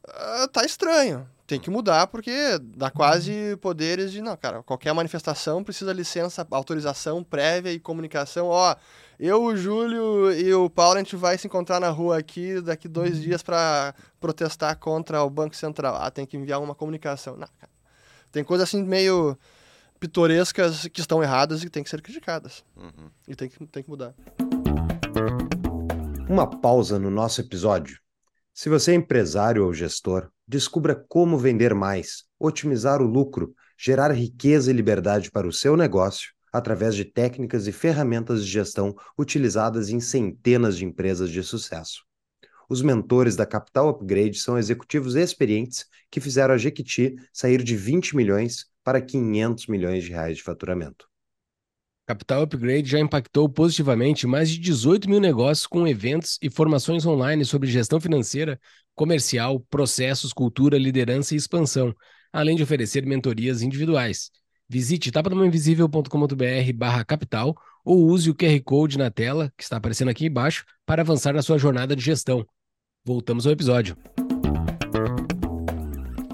uh, 0.06 0.48
tá 0.48 0.64
estranho. 0.64 1.28
Tem 1.48 1.58
que 1.58 1.70
mudar 1.70 2.08
porque 2.08 2.58
dá 2.76 2.90
quase 2.90 3.56
poderes 3.62 4.12
de. 4.12 4.20
Não, 4.20 4.36
cara, 4.36 4.62
qualquer 4.62 4.92
manifestação 4.92 5.64
precisa 5.64 5.94
licença, 5.94 6.46
autorização 6.50 7.24
prévia 7.24 7.72
e 7.72 7.80
comunicação. 7.80 8.48
Ó, 8.48 8.76
eu, 9.18 9.42
o 9.42 9.56
Júlio 9.56 10.30
e 10.30 10.52
o 10.52 10.68
Paulo, 10.68 10.96
a 10.96 10.98
gente 10.98 11.16
vai 11.16 11.38
se 11.38 11.46
encontrar 11.46 11.80
na 11.80 11.88
rua 11.88 12.18
aqui 12.18 12.60
daqui 12.60 12.86
dois 12.86 13.22
dias 13.22 13.42
para 13.42 13.94
protestar 14.20 14.76
contra 14.76 15.22
o 15.22 15.30
Banco 15.30 15.56
Central. 15.56 15.96
Ah, 15.96 16.10
tem 16.10 16.26
que 16.26 16.36
enviar 16.36 16.60
uma 16.60 16.74
comunicação. 16.74 17.32
Não, 17.34 17.48
cara. 17.58 17.72
Tem 18.30 18.44
coisas 18.44 18.68
assim 18.68 18.82
meio 18.84 19.34
pitorescas 19.98 20.86
que 20.88 21.00
estão 21.00 21.22
erradas 21.22 21.64
e 21.64 21.70
tem 21.70 21.82
que 21.82 21.88
ser 21.88 22.02
criticadas. 22.02 22.62
Uhum. 22.76 23.08
E 23.26 23.34
tem 23.34 23.48
que, 23.48 23.66
tem 23.68 23.82
que 23.82 23.88
mudar. 23.88 24.12
Uma 26.28 26.46
pausa 26.46 26.98
no 26.98 27.10
nosso 27.10 27.40
episódio. 27.40 27.98
Se 28.60 28.68
você 28.68 28.90
é 28.90 28.94
empresário 28.96 29.64
ou 29.64 29.72
gestor, 29.72 30.32
descubra 30.44 30.92
como 31.08 31.38
vender 31.38 31.76
mais, 31.76 32.24
otimizar 32.40 33.00
o 33.00 33.06
lucro, 33.06 33.54
gerar 33.78 34.10
riqueza 34.10 34.68
e 34.68 34.74
liberdade 34.74 35.30
para 35.30 35.46
o 35.46 35.52
seu 35.52 35.76
negócio 35.76 36.32
através 36.52 36.96
de 36.96 37.04
técnicas 37.04 37.68
e 37.68 37.72
ferramentas 37.72 38.44
de 38.44 38.50
gestão 38.50 38.96
utilizadas 39.16 39.90
em 39.90 40.00
centenas 40.00 40.76
de 40.76 40.84
empresas 40.84 41.30
de 41.30 41.40
sucesso. 41.44 42.02
Os 42.68 42.82
mentores 42.82 43.36
da 43.36 43.46
Capital 43.46 43.90
Upgrade 43.90 44.40
são 44.40 44.58
executivos 44.58 45.14
experientes 45.14 45.86
que 46.10 46.20
fizeram 46.20 46.52
a 46.52 46.58
Jequiti 46.58 47.14
sair 47.32 47.62
de 47.62 47.76
20 47.76 48.16
milhões 48.16 48.66
para 48.82 49.00
500 49.00 49.68
milhões 49.68 50.02
de 50.02 50.10
reais 50.10 50.36
de 50.36 50.42
faturamento. 50.42 51.06
Capital 52.08 52.40
Upgrade 52.40 52.88
já 52.88 52.98
impactou 52.98 53.50
positivamente 53.50 54.26
mais 54.26 54.48
de 54.48 54.58
18 54.58 55.10
mil 55.10 55.20
negócios 55.20 55.66
com 55.66 55.86
eventos 55.86 56.38
e 56.40 56.48
formações 56.48 57.04
online 57.04 57.44
sobre 57.44 57.70
gestão 57.70 58.00
financeira, 58.00 58.58
comercial, 58.94 59.60
processos, 59.68 60.32
cultura, 60.32 60.78
liderança 60.78 61.34
e 61.34 61.36
expansão, 61.36 61.94
além 62.32 62.56
de 62.56 62.62
oferecer 62.62 63.04
mentorias 63.04 63.60
individuais. 63.60 64.30
Visite 64.66 65.12
tapadamainvisível.com.br 65.12 66.72
barra 66.74 67.04
capital 67.04 67.54
ou 67.84 68.06
use 68.06 68.30
o 68.30 68.34
QR 68.34 68.58
Code 68.64 68.96
na 68.96 69.10
tela, 69.10 69.52
que 69.54 69.62
está 69.62 69.76
aparecendo 69.76 70.08
aqui 70.08 70.24
embaixo, 70.24 70.64
para 70.86 71.02
avançar 71.02 71.34
na 71.34 71.42
sua 71.42 71.58
jornada 71.58 71.94
de 71.94 72.02
gestão. 72.02 72.42
Voltamos 73.04 73.46
ao 73.46 73.52
episódio. 73.52 73.94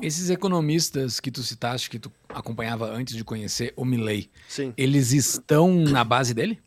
Esses 0.05 0.29
economistas 0.29 1.19
que 1.19 1.31
tu 1.31 1.43
citaste, 1.43 1.89
que 1.89 1.99
tu 1.99 2.13
acompanhava 2.29 2.91
antes 2.91 3.17
de 3.17 3.25
conhecer 3.25 3.73
o 3.75 3.87
Milley, 3.87 4.31
sim. 4.47 4.75
eles 4.77 5.13
estão 5.13 5.75
na 5.75 6.05
base 6.05 6.35
dele? 6.35 6.61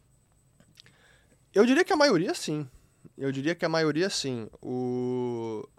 Eu 1.54 1.64
diria 1.64 1.86
que 1.86 1.94
a 1.94 1.96
maioria 1.96 2.34
sim. 2.34 2.68
Eu 3.16 3.32
diria 3.32 3.54
que 3.54 3.64
a 3.64 3.70
maioria 3.70 4.10
sim. 4.10 4.50
O... 4.60 5.70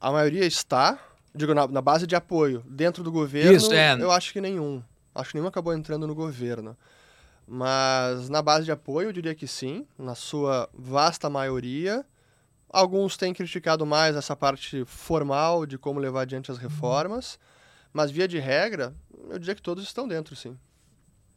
A 0.00 0.10
maioria 0.10 0.46
está, 0.46 0.98
digo, 1.34 1.52
na, 1.52 1.68
na 1.68 1.82
base 1.82 2.06
de 2.06 2.16
apoio. 2.16 2.64
Dentro 2.66 3.04
do 3.04 3.12
governo, 3.12 3.52
Isso, 3.52 3.70
é. 3.74 3.92
eu 4.00 4.10
acho 4.10 4.32
que 4.32 4.40
nenhum. 4.40 4.82
Acho 5.14 5.32
que 5.32 5.36
nenhum 5.36 5.48
acabou 5.48 5.74
entrando 5.74 6.06
no 6.06 6.14
governo. 6.14 6.74
Mas 7.46 8.30
na 8.30 8.40
base 8.40 8.64
de 8.64 8.72
apoio, 8.72 9.10
eu 9.10 9.12
diria 9.12 9.34
que 9.34 9.46
sim, 9.46 9.86
na 9.98 10.14
sua 10.14 10.70
vasta 10.72 11.28
maioria. 11.28 12.02
Alguns 12.68 13.16
têm 13.16 13.32
criticado 13.32 13.86
mais 13.86 14.16
essa 14.16 14.34
parte 14.34 14.84
formal 14.84 15.66
de 15.66 15.78
como 15.78 16.00
levar 16.00 16.22
adiante 16.22 16.50
as 16.50 16.58
reformas, 16.58 17.38
mas 17.92 18.10
via 18.10 18.26
de 18.26 18.38
regra, 18.38 18.94
eu 19.30 19.38
diria 19.38 19.54
que 19.54 19.62
todos 19.62 19.84
estão 19.84 20.06
dentro, 20.06 20.34
sim. 20.36 20.56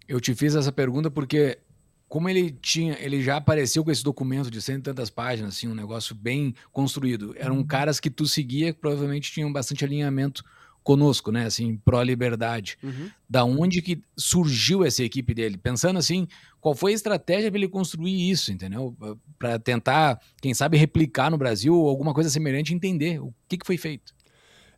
Eu 0.07 0.19
te 0.19 0.33
fiz 0.33 0.55
essa 0.55 0.71
pergunta 0.71 1.09
porque 1.11 1.59
como 2.07 2.27
ele 2.27 2.51
tinha, 2.51 2.97
ele 2.99 3.21
já 3.21 3.37
apareceu 3.37 3.83
com 3.85 3.91
esse 3.91 4.03
documento 4.03 4.49
de 4.49 4.59
cento 4.59 4.79
e 4.79 4.83
tantas 4.83 5.11
páginas, 5.11 5.55
assim, 5.55 5.67
um 5.67 5.75
negócio 5.75 6.15
bem 6.15 6.55
construído. 6.71 7.35
Eram 7.37 7.63
caras 7.63 7.99
que 7.99 8.09
tu 8.09 8.27
seguia 8.27 8.73
que 8.73 8.79
provavelmente 8.79 9.31
tinham 9.31 9.53
bastante 9.53 9.85
alinhamento 9.85 10.43
conosco, 10.83 11.31
né? 11.31 11.45
Assim, 11.45 11.77
pró-liberdade. 11.77 12.77
Uhum. 12.83 13.09
Da 13.29 13.43
onde 13.43 13.81
que 13.81 14.01
surgiu 14.17 14.83
essa 14.83 15.03
equipe 15.03 15.33
dele? 15.33 15.57
Pensando 15.57 15.99
assim, 15.99 16.27
qual 16.59 16.75
foi 16.75 16.91
a 16.91 16.95
estratégia 16.95 17.49
para 17.51 17.59
ele 17.59 17.67
construir 17.67 18.29
isso, 18.29 18.51
entendeu? 18.51 18.95
Para 19.37 19.59
tentar, 19.59 20.19
quem 20.41 20.53
sabe, 20.53 20.77
replicar 20.77 21.29
no 21.29 21.37
Brasil 21.37 21.73
alguma 21.73 22.13
coisa 22.13 22.29
semelhante 22.29 22.73
entender 22.73 23.19
o 23.19 23.33
que, 23.47 23.57
que 23.57 23.65
foi 23.65 23.77
feito. 23.77 24.13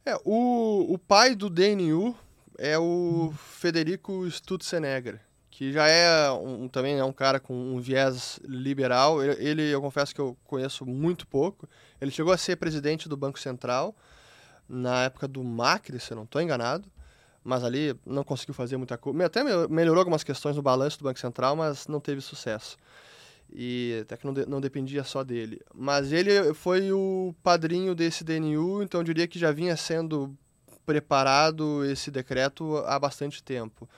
É, 0.05 0.15
o, 0.25 0.93
o 0.93 0.97
pai 0.97 1.35
do 1.35 1.49
DNU 1.49 2.15
é 2.57 2.77
o 2.77 3.33
Federico 3.37 4.25
Stutzenegger, 4.27 5.19
que 5.49 5.71
já 5.71 5.87
é 5.87 6.31
um, 6.31 6.67
também 6.67 6.97
é 6.97 7.03
um 7.03 7.13
cara 7.13 7.39
com 7.39 7.53
um 7.53 7.79
viés 7.79 8.39
liberal. 8.43 9.23
Ele, 9.23 9.43
ele, 9.43 9.61
eu 9.69 9.81
confesso 9.81 10.13
que 10.13 10.21
eu 10.21 10.35
conheço 10.43 10.85
muito 10.85 11.27
pouco. 11.27 11.69
Ele 11.99 12.11
chegou 12.11 12.33
a 12.33 12.37
ser 12.37 12.55
presidente 12.55 13.07
do 13.07 13.15
Banco 13.15 13.39
Central 13.39 13.95
na 14.71 15.03
época 15.03 15.27
do 15.27 15.43
Macri, 15.43 15.99
se 15.99 16.11
eu 16.11 16.15
não 16.15 16.23
estou 16.23 16.41
enganado, 16.41 16.89
mas 17.43 17.61
ali 17.61 17.93
não 18.05 18.23
conseguiu 18.23 18.53
fazer 18.53 18.77
muita 18.77 18.97
coisa. 18.97 19.25
Até 19.25 19.43
melhorou 19.67 19.99
algumas 19.99 20.23
questões 20.23 20.55
no 20.55 20.61
balanço 20.61 20.97
do 20.97 21.03
Banco 21.03 21.19
Central, 21.19 21.57
mas 21.57 21.87
não 21.87 21.99
teve 21.99 22.21
sucesso. 22.21 22.77
E 23.53 23.99
até 24.03 24.15
que 24.15 24.25
não, 24.25 24.33
de, 24.33 24.45
não 24.45 24.61
dependia 24.61 25.03
só 25.03 25.25
dele. 25.25 25.59
Mas 25.75 26.13
ele 26.13 26.53
foi 26.53 26.93
o 26.93 27.35
padrinho 27.43 27.93
desse 27.93 28.23
DNU, 28.23 28.81
então 28.81 29.01
eu 29.01 29.03
diria 29.03 29.27
que 29.27 29.37
já 29.37 29.51
vinha 29.51 29.75
sendo 29.75 30.33
preparado 30.85 31.83
esse 31.83 32.09
decreto 32.09 32.77
há 32.85 32.97
bastante 32.97 33.43
tempo. 33.43 33.89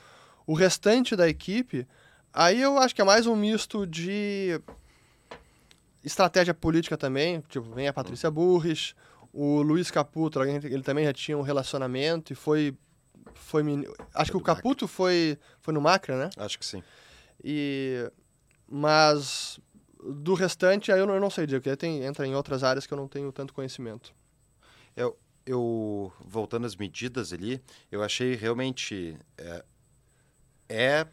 O 0.48 0.56
restante 0.56 1.16
da 1.16 1.30
equipe, 1.30 1.88
aí 2.34 2.60
eu 2.60 2.80
acho 2.80 2.96
que 2.96 3.02
é 3.02 3.06
mais 3.06 3.28
um 3.28 3.36
misto 3.36 3.86
de 3.86 4.60
estratégia 6.04 6.54
política 6.54 6.98
também, 6.98 7.42
tipo, 7.48 7.72
vem 7.74 7.88
a 7.88 7.94
Patrícia 7.94 8.32
Burris, 8.32 8.96
o 9.34 9.64
Luiz 9.64 9.90
Caputo, 9.90 10.40
ele 10.44 10.84
também 10.84 11.06
já 11.06 11.12
tinha 11.12 11.36
um 11.36 11.42
relacionamento 11.42 12.32
e 12.32 12.36
foi. 12.36 12.78
foi 13.34 13.64
acho 14.14 14.32
que 14.32 14.38
o 14.38 14.42
Caputo 14.42 14.88
foi, 14.88 15.40
foi 15.60 15.74
no 15.74 15.82
Macra, 15.82 16.26
né? 16.26 16.30
Acho 16.38 16.60
que 16.60 16.66
sim. 16.66 16.84
E, 17.44 18.12
mas 18.70 19.60
do 20.00 20.36
restante, 20.36 20.92
aí 20.92 21.00
eu 21.00 21.08
não, 21.08 21.16
eu 21.16 21.20
não 21.20 21.32
sei 21.32 21.48
dizer, 21.48 21.60
porque 21.60 21.76
tem, 21.76 22.04
entra 22.04 22.28
em 22.28 22.36
outras 22.36 22.64
áreas 22.64 22.86
que 22.86 22.94
eu 22.94 22.98
não 22.98 23.08
tenho 23.08 23.32
tanto 23.32 23.54
conhecimento. 23.54 24.14
Eu, 24.96 25.18
eu 25.46 26.14
voltando 26.20 26.68
às 26.68 26.76
medidas 26.76 27.34
ali, 27.34 27.60
eu 27.92 28.04
achei 28.04 28.36
realmente. 28.36 29.18
É, 29.38 29.66
é 30.70 31.08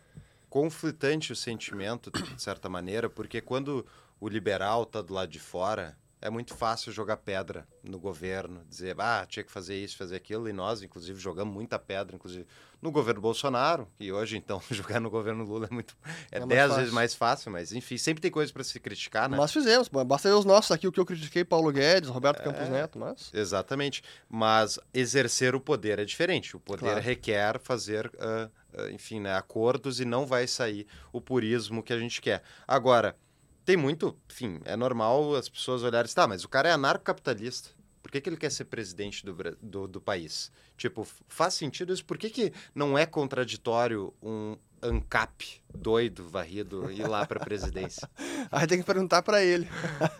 conflitante 0.48 1.32
o 1.32 1.36
sentimento, 1.36 2.10
de 2.10 2.42
certa 2.42 2.68
maneira, 2.68 3.08
porque 3.08 3.40
quando 3.40 3.86
o 4.18 4.28
liberal 4.28 4.82
está 4.82 5.00
do 5.00 5.14
lado 5.14 5.30
de 5.30 5.38
fora 5.38 5.96
é 6.22 6.28
muito 6.28 6.54
fácil 6.54 6.92
jogar 6.92 7.16
pedra 7.16 7.66
no 7.82 7.98
governo, 7.98 8.62
dizer, 8.68 8.94
ah, 8.98 9.24
tinha 9.26 9.42
que 9.42 9.50
fazer 9.50 9.76
isso, 9.76 9.96
fazer 9.96 10.16
aquilo, 10.16 10.48
e 10.48 10.52
nós, 10.52 10.82
inclusive, 10.82 11.18
jogamos 11.18 11.52
muita 11.52 11.78
pedra, 11.78 12.14
inclusive, 12.14 12.46
no 12.80 12.90
governo 12.90 13.20
Bolsonaro, 13.22 13.88
e 13.98 14.12
hoje, 14.12 14.36
então, 14.36 14.60
jogar 14.70 15.00
no 15.00 15.08
governo 15.08 15.44
Lula 15.44 15.66
é 15.70 15.74
muito, 15.74 15.96
é, 16.30 16.38
é 16.38 16.46
dez 16.46 16.76
vezes 16.76 16.92
mais 16.92 17.14
fácil, 17.14 17.50
mas, 17.50 17.72
enfim, 17.72 17.96
sempre 17.96 18.20
tem 18.20 18.30
coisa 18.30 18.52
para 18.52 18.62
se 18.62 18.78
criticar, 18.78 19.30
né? 19.30 19.36
Nós 19.36 19.52
fizemos, 19.52 19.88
basta 19.88 20.28
ver 20.28 20.34
os 20.34 20.44
nossos 20.44 20.70
aqui, 20.70 20.86
o 20.86 20.92
que 20.92 21.00
eu 21.00 21.06
critiquei, 21.06 21.42
Paulo 21.42 21.72
Guedes, 21.72 22.10
Roberto 22.10 22.40
é, 22.40 22.44
Campos 22.44 22.68
Neto, 22.68 22.98
mas... 22.98 23.30
Exatamente, 23.32 24.02
mas 24.28 24.78
exercer 24.92 25.54
o 25.54 25.60
poder 25.60 25.98
é 25.98 26.04
diferente, 26.04 26.54
o 26.54 26.60
poder 26.60 26.80
claro. 26.80 27.00
requer 27.00 27.58
fazer... 27.58 28.06
Uh, 28.06 28.50
enfim, 28.92 29.18
né, 29.18 29.34
acordos 29.34 29.98
e 29.98 30.04
não 30.04 30.24
vai 30.24 30.46
sair 30.46 30.86
o 31.12 31.20
purismo 31.20 31.82
que 31.82 31.92
a 31.92 31.98
gente 31.98 32.22
quer. 32.22 32.40
Agora, 32.68 33.16
tem 33.64 33.76
muito, 33.76 34.16
enfim, 34.30 34.60
é 34.64 34.76
normal 34.76 35.34
as 35.34 35.48
pessoas 35.48 35.82
olharem, 35.82 36.10
tá, 36.12 36.26
mas 36.26 36.44
o 36.44 36.48
cara 36.48 36.68
é 36.68 36.72
anarcocapitalista. 36.72 37.70
Por 38.02 38.10
que, 38.10 38.20
que 38.20 38.28
ele 38.28 38.36
quer 38.36 38.50
ser 38.50 38.64
presidente 38.64 39.24
do, 39.24 39.36
do, 39.60 39.86
do 39.86 40.00
país? 40.00 40.50
Tipo, 40.76 41.06
faz 41.28 41.54
sentido 41.54 41.92
isso? 41.92 42.04
Por 42.04 42.16
que, 42.16 42.30
que 42.30 42.52
não 42.74 42.96
é 42.96 43.04
contraditório 43.04 44.12
um 44.22 44.56
ANCAP 44.82 45.62
doido, 45.74 46.26
varrido, 46.26 46.90
ir 46.90 47.06
lá 47.06 47.26
para 47.26 47.40
a 47.40 47.44
presidência? 47.44 48.08
Aí 48.50 48.66
tem 48.66 48.78
que 48.78 48.86
perguntar 48.86 49.22
para 49.22 49.44
ele. 49.44 49.68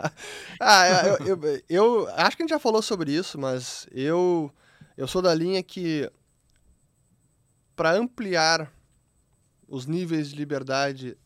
ah, 0.61 0.87
eu, 1.07 1.27
eu, 1.27 1.63
eu, 1.69 2.09
acho 2.11 2.37
que 2.37 2.43
a 2.43 2.45
gente 2.45 2.51
já 2.51 2.59
falou 2.59 2.83
sobre 2.83 3.11
isso, 3.11 3.39
mas 3.39 3.89
eu, 3.91 4.53
eu 4.97 5.09
sou 5.09 5.23
da 5.23 5.35
linha 5.35 5.63
que 5.63 6.11
para 7.75 7.93
ampliar 7.93 8.71
os 9.67 9.87
níveis 9.87 10.31
de 10.31 10.37
liberdade 10.37 11.17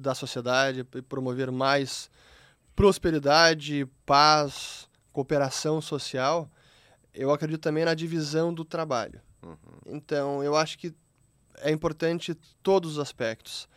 da 0.00 0.14
sociedade 0.14 0.86
e 0.94 1.02
promover 1.02 1.50
mais 1.50 2.10
prosperidade, 2.74 3.86
paz, 4.06 4.88
cooperação 5.12 5.80
social, 5.80 6.50
eu 7.12 7.30
acredito 7.30 7.60
também 7.60 7.84
na 7.84 7.94
divisão 7.94 8.52
do 8.54 8.64
trabalho. 8.64 9.20
Uhum. 9.42 9.56
Então, 9.86 10.42
eu 10.42 10.56
acho 10.56 10.78
que 10.78 10.94
é 11.58 11.70
importante 11.70 12.34
todos 12.62 12.92
os 12.92 12.98
aspectos. 12.98 13.68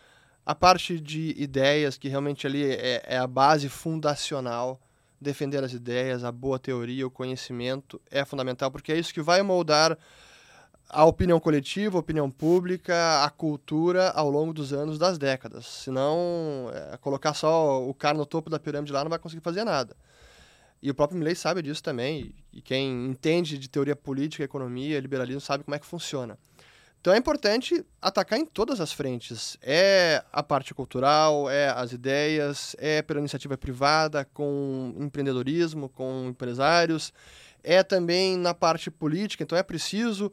A 0.45 0.53
parte 0.53 0.99
de 0.99 1.33
ideias, 1.37 1.97
que 1.97 2.07
realmente 2.07 2.45
ali 2.45 2.63
é, 2.65 3.01
é 3.05 3.17
a 3.17 3.27
base 3.27 3.69
fundacional 3.69 4.79
defender 5.19 5.63
as 5.63 5.71
ideias, 5.73 6.23
a 6.23 6.31
boa 6.31 6.59
teoria, 6.59 7.07
o 7.07 7.11
conhecimento 7.11 7.99
é 8.11 8.25
fundamental, 8.25 8.69
porque 8.69 8.91
é 8.91 8.99
isso 8.99 9.13
que 9.13 9.21
vai 9.21 9.41
moldar 9.41 9.97
a 10.89 11.05
opinião 11.05 11.39
coletiva, 11.39 11.97
a 11.97 11.99
opinião 11.99 12.29
pública, 12.29 13.23
a 13.23 13.29
cultura 13.29 14.09
ao 14.11 14.29
longo 14.29 14.53
dos 14.53 14.71
anos, 14.73 14.97
das 14.97 15.17
décadas. 15.17 15.65
Senão, 15.65 16.71
é, 16.73 16.97
colocar 16.97 17.33
só 17.33 17.81
o 17.87 17.93
cara 17.93 18.17
no 18.17 18.25
topo 18.25 18.49
da 18.49 18.59
pirâmide 18.59 18.91
lá 18.91 19.03
não 19.03 19.09
vai 19.09 19.19
conseguir 19.19 19.41
fazer 19.41 19.63
nada. 19.63 19.95
E 20.81 20.91
o 20.91 20.93
próprio 20.93 21.17
Milley 21.17 21.35
sabe 21.35 21.61
disso 21.61 21.81
também, 21.81 22.35
e 22.51 22.61
quem 22.61 23.05
entende 23.05 23.57
de 23.57 23.69
teoria 23.69 23.95
política, 23.95 24.43
economia, 24.43 24.99
liberalismo, 24.99 25.39
sabe 25.39 25.63
como 25.63 25.73
é 25.73 25.79
que 25.79 25.85
funciona. 25.85 26.37
Então 27.03 27.13
é 27.13 27.17
importante 27.17 27.85
atacar 28.01 28.39
em 28.39 28.45
todas 28.45 28.79
as 28.79 28.93
frentes. 28.93 29.57
É 29.61 30.23
a 30.31 30.41
parte 30.41 30.73
cultural, 30.73 31.49
é 31.49 31.69
as 31.69 31.91
ideias, 31.91 32.77
é 32.79 33.01
pela 33.01 33.19
iniciativa 33.19 33.57
privada, 33.57 34.23
com 34.33 34.93
empreendedorismo, 34.97 35.89
com 35.89 36.27
empresários, 36.29 37.11
é 37.61 37.83
também 37.83 38.37
na 38.37 38.53
parte 38.53 38.89
política. 38.89 39.43
Então 39.43 39.57
é 39.57 39.63
preciso 39.63 40.31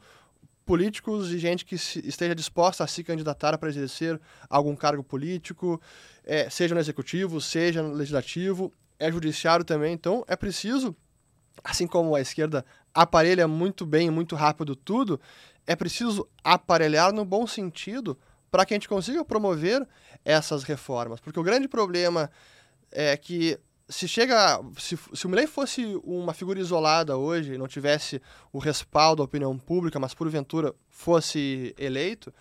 políticos 0.71 1.33
e 1.33 1.39
gente 1.41 1.65
que 1.65 1.75
esteja 1.75 2.33
disposta 2.33 2.85
a 2.85 2.87
se 2.87 3.03
candidatar 3.03 3.59
para 3.59 3.69
exercer 3.69 4.21
algum 4.49 4.77
cargo 4.77 5.03
político, 5.03 5.83
é, 6.23 6.49
seja 6.49 6.77
no 6.77 6.81
executivo, 6.81 7.41
seja 7.41 7.83
no 7.83 7.93
legislativo, 7.93 8.73
é 8.97 9.11
judiciário 9.11 9.65
também. 9.65 9.93
Então 9.93 10.25
é 10.29 10.37
preciso, 10.37 10.95
assim 11.65 11.89
como 11.89 12.15
a 12.15 12.21
esquerda 12.21 12.65
aparelha 12.95 13.49
muito 13.49 13.85
bem, 13.85 14.11
muito 14.11 14.37
rápido 14.37 14.77
tudo, 14.77 15.21
é 15.67 15.75
preciso 15.75 16.29
aparelhar 16.45 17.13
no 17.13 17.25
bom 17.25 17.49
sentido 17.49 18.17
para 18.49 18.65
que 18.65 18.73
a 18.73 18.77
gente 18.77 18.89
consiga 18.89 19.25
promover 19.25 19.85
essas 20.25 20.63
reformas. 20.63 21.19
Porque 21.19 21.41
o 21.41 21.43
grande 21.43 21.67
problema 21.67 22.31
é 22.93 23.17
que 23.17 23.59
se 23.91 24.09
chega. 24.09 24.61
Se, 24.79 24.99
se 25.13 25.27
o 25.27 25.29
Milley 25.29 25.47
fosse 25.47 25.85
uma 26.05 26.33
figura 26.33 26.61
isolada 26.61 27.17
hoje, 27.17 27.59
não 27.59 27.69
tivesse 27.69 28.23
o 28.53 28.59
respaldo 28.59 29.17
da 29.17 29.25
opinião 29.25 29.59
pública, 29.59 29.99
mas 29.99 30.15
porventura 30.15 30.75
fosse 30.89 31.75
eleito, 31.77 32.33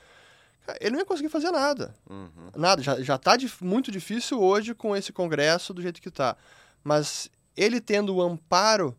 ele 0.79 0.91
não 0.91 0.99
ia 0.99 1.05
conseguir 1.05 1.29
fazer 1.29 1.51
nada. 1.51 1.93
Uhum. 2.09 2.51
Nada. 2.55 2.81
Já, 2.81 3.01
já 3.01 3.17
tá 3.17 3.35
muito 3.61 3.91
difícil 3.91 4.39
hoje 4.39 4.73
com 4.75 4.95
esse 4.95 5.11
Congresso 5.11 5.73
do 5.73 5.81
jeito 5.81 6.01
que 6.01 6.09
está. 6.09 6.37
Mas 6.83 7.29
ele 7.57 7.81
tendo 7.81 8.15
o 8.15 8.21
amparo 8.21 8.95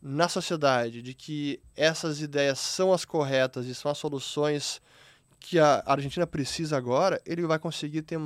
na 0.00 0.28
sociedade 0.28 1.02
de 1.02 1.12
que 1.12 1.60
essas 1.76 2.20
ideias 2.20 2.58
são 2.58 2.92
as 2.92 3.04
corretas 3.04 3.66
e 3.66 3.74
são 3.74 3.90
as 3.90 3.98
soluções 3.98 4.80
que 5.40 5.58
a 5.58 5.82
Argentina 5.86 6.26
precisa 6.26 6.76
agora, 6.76 7.20
ele 7.26 7.46
vai 7.46 7.58
conseguir 7.58 8.02
ter 8.02 8.18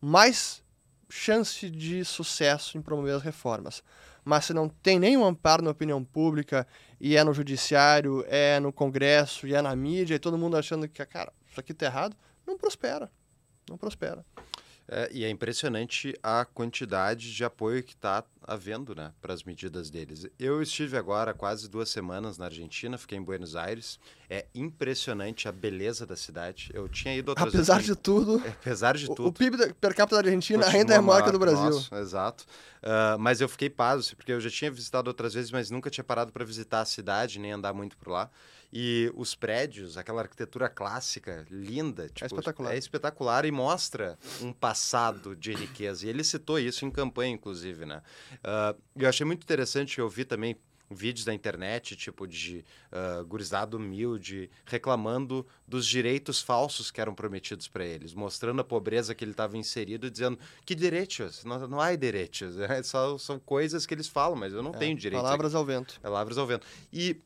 mais 0.00 0.62
chance 1.10 1.68
de 1.68 2.04
sucesso 2.04 2.78
em 2.78 2.82
promover 2.82 3.14
as 3.14 3.22
reformas. 3.22 3.82
Mas 4.24 4.44
se 4.44 4.54
não 4.54 4.68
tem 4.68 4.98
nenhum 4.98 5.24
amparo 5.24 5.62
na 5.62 5.70
opinião 5.70 6.04
pública, 6.04 6.66
e 7.00 7.16
é 7.16 7.24
no 7.24 7.34
judiciário, 7.34 8.24
é 8.28 8.60
no 8.60 8.72
Congresso, 8.72 9.46
e 9.46 9.54
é 9.54 9.62
na 9.62 9.74
mídia, 9.74 10.14
e 10.14 10.18
todo 10.18 10.38
mundo 10.38 10.56
achando 10.56 10.86
que, 10.88 11.04
cara, 11.06 11.32
isso 11.48 11.58
aqui 11.58 11.72
está 11.72 11.86
errado, 11.86 12.16
não 12.46 12.56
prospera. 12.56 13.10
Não 13.68 13.76
prospera. 13.76 14.24
É, 14.92 15.08
e 15.12 15.24
é 15.24 15.30
impressionante 15.30 16.18
a 16.20 16.44
quantidade 16.44 17.32
de 17.32 17.44
apoio 17.44 17.80
que 17.80 17.94
está 17.94 18.24
havendo 18.42 18.92
né, 18.92 19.12
para 19.22 19.32
as 19.32 19.44
medidas 19.44 19.88
deles. 19.88 20.26
Eu 20.36 20.60
estive 20.60 20.96
agora 20.96 21.32
quase 21.32 21.70
duas 21.70 21.88
semanas 21.88 22.36
na 22.36 22.46
Argentina, 22.46 22.98
fiquei 22.98 23.16
em 23.16 23.22
Buenos 23.22 23.54
Aires. 23.54 24.00
É 24.28 24.46
impressionante 24.52 25.46
a 25.46 25.52
beleza 25.52 26.04
da 26.04 26.16
cidade. 26.16 26.72
Eu 26.74 26.88
tinha 26.88 27.14
ido 27.14 27.28
outras 27.28 27.54
Apesar 27.54 27.74
vezes, 27.74 27.90
de 27.90 27.94
tudo. 27.94 28.42
É, 28.44 28.48
apesar 28.48 28.96
de 28.96 29.06
tudo. 29.06 29.28
O, 29.28 29.32
PIB 29.32 29.74
per 29.74 29.94
capita 29.94 30.20
da 30.20 30.28
Argentina 30.28 30.66
ainda 30.66 30.92
é 30.92 31.00
maior 31.00 31.22
que 31.22 31.28
o 31.28 31.32
do 31.32 31.38
Brasil. 31.38 31.70
Nosso, 31.70 31.94
exato. 31.94 32.44
Uh, 32.82 33.16
mas 33.16 33.40
eu 33.40 33.48
fiquei 33.48 33.70
pasmo, 33.70 34.16
porque 34.16 34.32
eu 34.32 34.40
já 34.40 34.50
tinha 34.50 34.72
visitado 34.72 35.06
outras 35.06 35.34
vezes, 35.34 35.52
mas 35.52 35.70
nunca 35.70 35.88
tinha 35.88 36.02
parado 36.02 36.32
para 36.32 36.44
visitar 36.44 36.80
a 36.80 36.84
cidade, 36.84 37.38
nem 37.38 37.52
andar 37.52 37.72
muito 37.72 37.96
por 37.96 38.10
lá. 38.10 38.28
E 38.72 39.12
os 39.16 39.34
prédios, 39.34 39.96
aquela 39.96 40.22
arquitetura 40.22 40.68
clássica, 40.68 41.44
linda. 41.50 42.04
É 42.04 42.08
tipo, 42.08 42.24
é 42.24 42.26
espetacular. 42.26 42.74
É 42.74 42.78
espetacular 42.78 43.44
e 43.44 43.50
mostra 43.50 44.18
um 44.40 44.52
passado 44.52 45.34
de 45.34 45.52
riqueza. 45.52 46.06
E 46.06 46.08
ele 46.08 46.22
citou 46.22 46.58
isso 46.58 46.84
em 46.84 46.90
campanha, 46.90 47.34
inclusive, 47.34 47.84
né? 47.84 48.02
Uh, 48.34 48.80
eu 48.96 49.08
achei 49.08 49.26
muito 49.26 49.42
interessante, 49.42 49.98
eu 49.98 50.08
vi 50.08 50.24
também 50.24 50.56
vídeos 50.90 51.24
da 51.24 51.32
internet, 51.32 51.94
tipo 51.94 52.26
de 52.26 52.64
uh, 52.90 53.24
gurizado 53.24 53.76
humilde, 53.76 54.50
reclamando 54.64 55.46
dos 55.66 55.86
direitos 55.86 56.40
falsos 56.40 56.90
que 56.90 57.00
eram 57.00 57.14
prometidos 57.14 57.68
para 57.68 57.84
eles, 57.84 58.12
mostrando 58.12 58.60
a 58.60 58.64
pobreza 58.64 59.14
que 59.14 59.24
ele 59.24 59.30
estava 59.30 59.56
inserido 59.56 60.08
e 60.08 60.10
dizendo 60.10 60.38
que 60.66 60.74
direitos? 60.74 61.44
Não, 61.44 61.68
não 61.68 61.80
há 61.80 61.94
direitos, 61.94 62.58
é, 62.58 62.82
só, 62.82 63.16
são 63.18 63.38
coisas 63.38 63.86
que 63.86 63.94
eles 63.94 64.08
falam, 64.08 64.36
mas 64.36 64.52
eu 64.52 64.62
não 64.62 64.72
é, 64.72 64.78
tenho 64.78 64.96
direito. 64.96 65.22
Palavras 65.22 65.54
aqui. 65.54 65.58
ao 65.58 65.64
vento. 65.64 66.00
Palavras 66.00 66.38
ao 66.38 66.46
vento. 66.46 66.66
E 66.92 67.20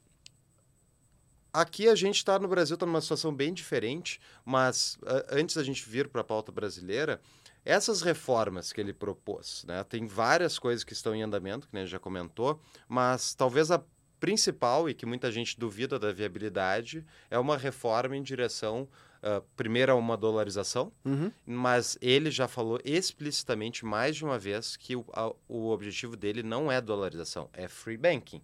Aqui 1.55 1.89
a 1.89 1.95
gente 1.95 2.17
está 2.17 2.37
no 2.37 2.49
Brasil, 2.49 2.75
está 2.75 2.85
numa 2.85 3.01
situação 3.01 3.33
bem 3.33 3.55
diferente, 3.55 4.21
mas 4.45 4.99
antes 5.31 5.55
da 5.55 5.63
gente 5.63 5.89
vir 5.89 6.09
para 6.09 6.21
a 6.21 6.25
pauta 6.25 6.51
brasileira, 6.51 7.21
essas 7.65 8.03
reformas 8.03 8.73
que 8.73 8.81
ele 8.81 8.93
propôs, 8.93 9.65
né, 9.65 9.85
tem 9.85 10.05
várias 10.05 10.59
coisas 10.59 10.83
que 10.83 10.93
estão 10.93 11.15
em 11.15 11.23
andamento, 11.23 11.69
que 11.69 11.77
a 11.77 11.79
gente 11.79 11.91
já 11.91 12.01
comentou, 12.01 12.61
mas 12.89 13.35
talvez 13.35 13.71
a 13.71 13.81
principal 14.19 14.89
e 14.89 14.95
que 14.95 15.07
muita 15.07 15.31
gente 15.31 15.57
duvida 15.57 15.97
da 15.97 16.11
viabilidade 16.11 17.05
é 17.31 17.39
uma 17.39 17.57
reforma 17.57 18.17
em 18.17 18.23
direção, 18.23 18.89
uh, 19.23 19.41
primeiro, 19.55 19.93
a 19.93 19.95
uma 19.95 20.17
dolarização, 20.17 20.91
uhum. 21.05 21.31
mas 21.47 21.97
ele 22.01 22.33
já 22.33 22.49
falou 22.49 22.81
explicitamente 22.85 23.85
mais 23.85 24.17
de 24.17 24.25
uma 24.25 24.39
vez 24.39 24.77
que 24.77 24.97
o, 24.97 25.05
a, 25.13 25.31
o 25.47 25.69
objetivo 25.69 26.17
dele 26.17 26.43
não 26.43 26.73
é 26.73 26.81
dolarização, 26.81 27.49
é 27.53 27.69
free 27.69 27.97
banking. 27.97 28.43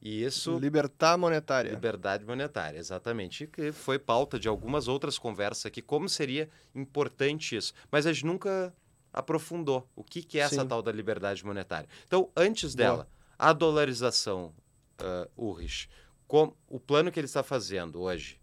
E 0.00 0.22
isso. 0.22 0.58
Libertar 0.58 1.18
monetária. 1.18 1.70
Liberdade 1.70 2.24
monetária, 2.24 2.78
exatamente. 2.78 3.46
Que 3.46 3.72
foi 3.72 3.98
pauta 3.98 4.38
de 4.38 4.48
algumas 4.48 4.88
outras 4.88 5.18
conversas 5.18 5.66
aqui, 5.66 5.82
como 5.82 6.08
seria 6.08 6.48
importante 6.74 7.56
isso. 7.56 7.72
Mas 7.90 8.06
a 8.06 8.12
gente 8.12 8.26
nunca 8.26 8.72
aprofundou 9.12 9.88
o 9.96 10.04
que, 10.04 10.22
que 10.22 10.38
é 10.38 10.42
essa 10.42 10.62
Sim. 10.62 10.68
tal 10.68 10.82
da 10.82 10.92
liberdade 10.92 11.44
monetária. 11.44 11.88
Então, 12.06 12.30
antes 12.36 12.74
dela, 12.74 12.96
Boa. 12.96 13.08
a 13.38 13.52
dolarização, 13.52 14.54
uh, 15.00 15.28
Urrich, 15.36 15.88
com, 16.26 16.54
o 16.68 16.78
plano 16.78 17.10
que 17.10 17.18
ele 17.18 17.26
está 17.26 17.42
fazendo 17.42 18.00
hoje, 18.00 18.38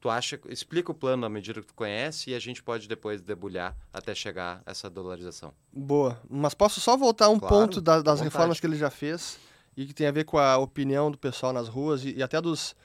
tu 0.00 0.10
acha, 0.10 0.38
explica 0.48 0.90
o 0.92 0.94
plano 0.94 1.24
à 1.24 1.30
medida 1.30 1.60
que 1.60 1.66
tu 1.68 1.74
conhece 1.74 2.30
e 2.30 2.34
a 2.34 2.38
gente 2.38 2.62
pode 2.62 2.86
depois 2.86 3.22
debulhar 3.22 3.74
até 3.92 4.14
chegar 4.14 4.62
a 4.66 4.72
essa 4.72 4.90
dolarização. 4.90 5.54
Boa, 5.72 6.20
mas 6.28 6.52
posso 6.52 6.80
só 6.80 6.96
voltar 6.96 7.30
um 7.30 7.38
claro, 7.38 7.54
ponto 7.54 7.80
da, 7.80 8.02
das 8.02 8.20
reformas 8.20 8.60
que 8.60 8.66
ele 8.66 8.76
já 8.76 8.90
fez? 8.90 9.38
E 9.76 9.86
que 9.86 9.94
tem 9.94 10.06
a 10.06 10.12
ver 10.12 10.24
com 10.24 10.38
a 10.38 10.56
opinião 10.56 11.10
do 11.10 11.18
pessoal 11.18 11.52
nas 11.52 11.68
ruas 11.68 12.04
e, 12.04 12.14
e 12.14 12.22
até 12.22 12.40
dos, 12.40 12.76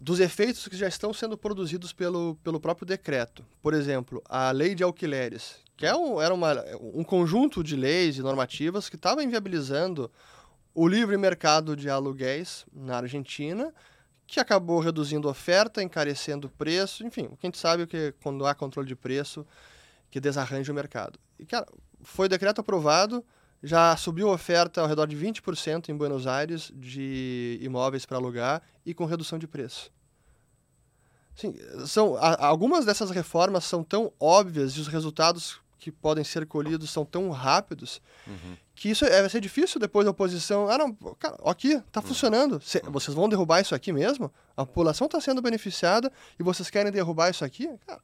dos 0.00 0.20
efeitos 0.20 0.66
que 0.68 0.76
já 0.76 0.88
estão 0.88 1.12
sendo 1.12 1.36
produzidos 1.36 1.92
pelo, 1.92 2.36
pelo 2.42 2.60
próprio 2.60 2.86
decreto. 2.86 3.44
Por 3.60 3.74
exemplo, 3.74 4.22
a 4.28 4.50
lei 4.50 4.74
de 4.74 4.82
alquileres, 4.82 5.56
que 5.76 5.86
é 5.86 5.94
um, 5.94 6.20
era 6.20 6.32
uma, 6.32 6.54
um 6.80 7.04
conjunto 7.04 7.62
de 7.62 7.76
leis 7.76 8.16
e 8.16 8.22
normativas 8.22 8.88
que 8.88 8.96
estava 8.96 9.22
inviabilizando 9.22 10.10
o 10.74 10.88
livre 10.88 11.16
mercado 11.16 11.76
de 11.76 11.90
aluguéis 11.90 12.64
na 12.72 12.96
Argentina, 12.98 13.72
que 14.26 14.40
acabou 14.40 14.80
reduzindo 14.80 15.28
oferta, 15.28 15.82
encarecendo 15.82 16.46
o 16.46 16.50
preço, 16.50 17.04
enfim, 17.04 17.28
o 17.30 17.36
que 17.36 17.46
a 17.46 17.48
gente 17.48 17.58
sabe 17.58 17.82
é 17.82 17.86
que 17.86 18.14
quando 18.22 18.46
há 18.46 18.54
controle 18.54 18.88
de 18.88 18.96
preço, 18.96 19.46
que 20.10 20.20
desarranja 20.20 20.72
o 20.72 20.74
mercado. 20.74 21.18
E, 21.38 21.44
cara, 21.44 21.66
foi 22.02 22.28
decreto 22.28 22.60
aprovado, 22.60 23.24
já 23.62 23.96
subiu 23.96 24.28
a 24.28 24.32
oferta 24.34 24.80
ao 24.80 24.88
redor 24.88 25.06
de 25.06 25.16
20% 25.16 25.88
em 25.88 25.96
Buenos 25.96 26.26
Aires 26.26 26.72
de 26.74 27.58
imóveis 27.62 28.04
para 28.04 28.16
alugar 28.16 28.62
e 28.84 28.92
com 28.92 29.04
redução 29.04 29.38
de 29.38 29.46
preço. 29.46 29.90
Sim, 31.34 31.54
são, 31.86 32.16
a, 32.16 32.46
algumas 32.46 32.84
dessas 32.84 33.10
reformas 33.10 33.64
são 33.64 33.82
tão 33.82 34.12
óbvias 34.20 34.72
e 34.72 34.80
os 34.80 34.88
resultados 34.88 35.60
que 35.78 35.90
podem 35.90 36.22
ser 36.22 36.46
colhidos 36.46 36.90
são 36.90 37.04
tão 37.04 37.28
rápidos 37.30 38.00
uhum. 38.24 38.56
que 38.72 38.88
isso 38.90 39.04
é, 39.04 39.20
vai 39.20 39.28
ser 39.28 39.40
difícil 39.40 39.80
depois 39.80 40.04
da 40.04 40.12
oposição. 40.12 40.68
Ah, 40.68 40.78
não, 40.78 40.94
cara, 41.18 41.36
aqui 41.44 41.72
está 41.72 42.00
uhum. 42.00 42.06
funcionando. 42.06 42.60
Cê, 42.60 42.80
uhum. 42.84 42.92
Vocês 42.92 43.14
vão 43.14 43.28
derrubar 43.28 43.60
isso 43.60 43.74
aqui 43.74 43.92
mesmo? 43.92 44.32
A 44.56 44.64
população 44.64 45.06
está 45.06 45.20
sendo 45.20 45.42
beneficiada 45.42 46.12
e 46.38 46.42
vocês 46.42 46.70
querem 46.70 46.92
derrubar 46.92 47.30
isso 47.30 47.44
aqui? 47.44 47.68
Cara, 47.86 48.00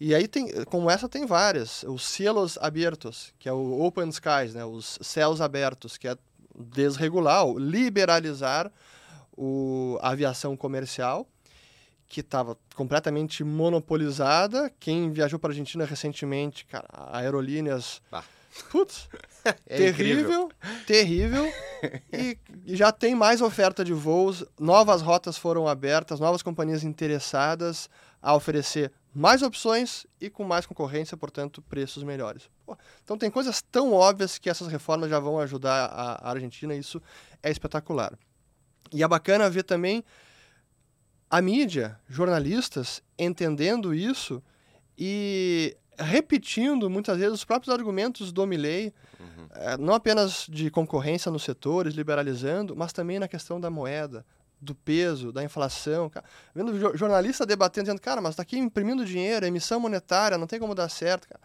e 0.00 0.14
aí 0.14 0.28
tem, 0.28 0.64
como 0.64 0.90
essa 0.90 1.08
tem 1.08 1.26
várias, 1.26 1.82
os 1.82 2.04
selos 2.04 2.56
abertos, 2.58 3.32
que 3.38 3.48
é 3.48 3.52
o 3.52 3.82
open 3.82 4.08
skies, 4.10 4.54
né, 4.54 4.64
os 4.64 4.98
céus 5.02 5.40
abertos, 5.40 5.96
que 5.96 6.06
é 6.06 6.16
desregular, 6.54 7.46
liberalizar 7.56 8.70
o, 9.36 9.98
a 10.00 10.10
aviação 10.10 10.56
comercial, 10.56 11.26
que 12.08 12.20
estava 12.20 12.56
completamente 12.74 13.44
monopolizada. 13.44 14.72
Quem 14.80 15.12
viajou 15.12 15.38
para 15.38 15.50
a 15.50 15.52
Argentina 15.52 15.84
recentemente, 15.84 16.64
cara, 16.64 16.88
aerolíneas 17.12 18.00
bah. 18.10 18.24
Putz, 18.70 19.08
é 19.44 19.76
terrível, 19.76 20.50
incrível. 20.50 20.52
terrível. 20.86 21.52
E, 22.12 22.38
e, 22.66 22.76
já 22.76 22.90
tem 22.90 23.14
mais 23.14 23.40
oferta 23.40 23.84
de 23.84 23.92
voos, 23.92 24.44
novas 24.58 25.00
rotas 25.00 25.38
foram 25.38 25.68
abertas, 25.68 26.18
novas 26.18 26.42
companhias 26.42 26.82
interessadas 26.82 27.88
a 28.20 28.34
oferecer 28.34 28.92
mais 29.14 29.42
opções 29.42 30.06
e 30.20 30.28
com 30.30 30.44
mais 30.44 30.66
concorrência, 30.66 31.16
portanto, 31.16 31.62
preços 31.62 32.02
melhores. 32.02 32.48
Pô, 32.64 32.76
então 33.02 33.16
tem 33.16 33.30
coisas 33.30 33.62
tão 33.62 33.92
óbvias 33.92 34.38
que 34.38 34.50
essas 34.50 34.68
reformas 34.68 35.10
já 35.10 35.18
vão 35.18 35.38
ajudar 35.40 35.86
a, 35.86 36.28
a 36.28 36.30
Argentina, 36.30 36.74
e 36.74 36.78
isso 36.78 37.00
é 37.42 37.50
espetacular. 37.50 38.18
E 38.92 39.02
é 39.02 39.08
bacana 39.08 39.50
ver 39.50 39.64
também 39.64 40.04
a 41.30 41.42
mídia, 41.42 41.98
jornalistas, 42.08 43.02
entendendo 43.18 43.94
isso 43.94 44.42
e 44.96 45.76
repetindo 45.98 46.88
muitas 46.88 47.18
vezes 47.18 47.34
os 47.34 47.44
próprios 47.44 47.74
argumentos 47.74 48.32
do 48.32 48.46
Milley, 48.46 48.94
uhum. 49.18 49.48
Eh, 49.50 49.76
não 49.78 49.94
apenas 49.94 50.46
de 50.48 50.70
concorrência 50.70 51.30
nos 51.30 51.42
setores, 51.42 51.94
liberalizando, 51.94 52.76
mas 52.76 52.92
também 52.92 53.18
na 53.18 53.26
questão 53.26 53.60
da 53.60 53.68
moeda, 53.68 54.24
do 54.60 54.74
peso, 54.74 55.32
da 55.32 55.42
inflação. 55.42 56.08
Cara. 56.08 56.24
Vendo 56.54 56.96
jornalista 56.96 57.46
debatendo, 57.46 57.84
dizendo, 57.84 58.00
cara, 58.00 58.20
mas 58.20 58.30
está 58.30 58.42
aqui 58.42 58.58
imprimindo 58.58 59.04
dinheiro, 59.04 59.46
emissão 59.46 59.80
monetária, 59.80 60.38
não 60.38 60.46
tem 60.46 60.58
como 60.58 60.74
dar 60.74 60.88
certo. 60.88 61.28
Cara. 61.28 61.40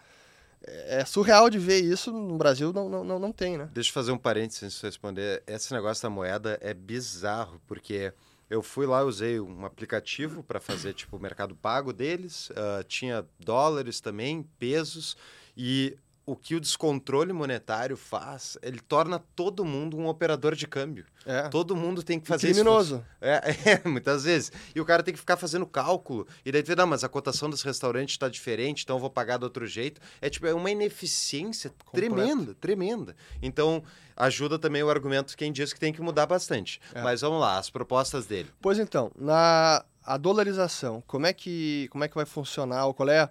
É, 0.65 1.01
é 1.01 1.05
surreal 1.05 1.49
de 1.49 1.59
ver 1.59 1.81
isso 1.83 2.11
no 2.11 2.37
Brasil, 2.37 2.71
não, 2.73 3.03
não, 3.03 3.19
não 3.19 3.31
tem, 3.31 3.57
né? 3.57 3.69
Deixa 3.73 3.89
eu 3.89 3.93
fazer 3.93 4.11
um 4.11 4.17
parênteses 4.17 4.63
antes 4.63 4.79
de 4.79 4.85
responder. 4.85 5.43
Esse 5.45 5.73
negócio 5.73 6.01
da 6.01 6.09
moeda 6.09 6.57
é 6.61 6.73
bizarro, 6.73 7.61
porque 7.67 8.13
eu 8.49 8.61
fui 8.61 8.85
lá, 8.85 9.03
usei 9.03 9.39
um 9.39 9.65
aplicativo 9.65 10.43
para 10.43 10.59
fazer 10.59 10.93
tipo 10.93 11.17
o 11.17 11.19
mercado 11.19 11.55
pago 11.55 11.91
deles, 11.91 12.49
uh, 12.51 12.83
tinha 12.87 13.25
dólares 13.39 13.99
também, 13.99 14.43
pesos, 14.59 15.17
e 15.55 15.97
o 16.25 16.35
que 16.35 16.55
o 16.55 16.59
descontrole 16.59 17.33
monetário 17.33 17.97
faz, 17.97 18.57
ele 18.61 18.79
torna 18.79 19.19
todo 19.35 19.65
mundo 19.65 19.97
um 19.97 20.07
operador 20.07 20.55
de 20.55 20.65
câmbio. 20.65 21.05
É. 21.25 21.49
Todo 21.49 21.75
mundo 21.75 22.01
tem 22.01 22.19
que 22.19 22.27
fazer 22.27 22.49
e 22.49 22.53
criminoso. 22.53 23.05
É, 23.19 23.41
é, 23.83 23.87
muitas 23.87 24.23
vezes. 24.23 24.51
E 24.73 24.79
o 24.79 24.85
cara 24.85 25.03
tem 25.03 25.13
que 25.13 25.19
ficar 25.19 25.35
fazendo 25.35 25.65
cálculo. 25.65 26.25
E 26.45 26.51
daí 26.51 26.63
tu 26.63 26.67
vê, 26.67 26.75
não, 26.75 26.87
mas 26.87 27.03
a 27.03 27.09
cotação 27.09 27.49
desse 27.49 27.65
restaurante 27.65 28.11
está 28.11 28.29
diferente, 28.29 28.83
então 28.83 28.95
eu 28.95 28.99
vou 28.99 29.09
pagar 29.09 29.37
de 29.37 29.43
outro 29.43 29.67
jeito. 29.67 29.99
É 30.21 30.29
tipo, 30.29 30.47
é 30.47 30.53
uma 30.53 30.71
ineficiência 30.71 31.71
Completo. 31.85 32.15
tremenda, 32.15 32.53
tremenda. 32.55 33.15
Então, 33.41 33.83
ajuda 34.15 34.57
também 34.57 34.81
o 34.81 34.89
argumento 34.89 35.35
quem 35.35 35.51
diz 35.51 35.73
que 35.73 35.79
tem 35.79 35.91
que 35.91 36.01
mudar 36.01 36.25
bastante. 36.25 36.79
É. 36.93 37.01
Mas 37.01 37.21
vamos 37.21 37.41
lá, 37.41 37.57
as 37.57 37.69
propostas 37.69 38.25
dele. 38.25 38.49
Pois 38.61 38.79
então, 38.79 39.11
na 39.15 39.83
a 40.05 40.17
dolarização, 40.17 41.01
como 41.07 41.25
é 41.25 41.33
que, 41.33 41.87
como 41.89 42.03
é 42.03 42.07
que 42.09 42.15
vai 42.15 42.25
funcionar? 42.25 42.85
Ou 42.87 42.93
qual 42.93 43.09
é, 43.09 43.29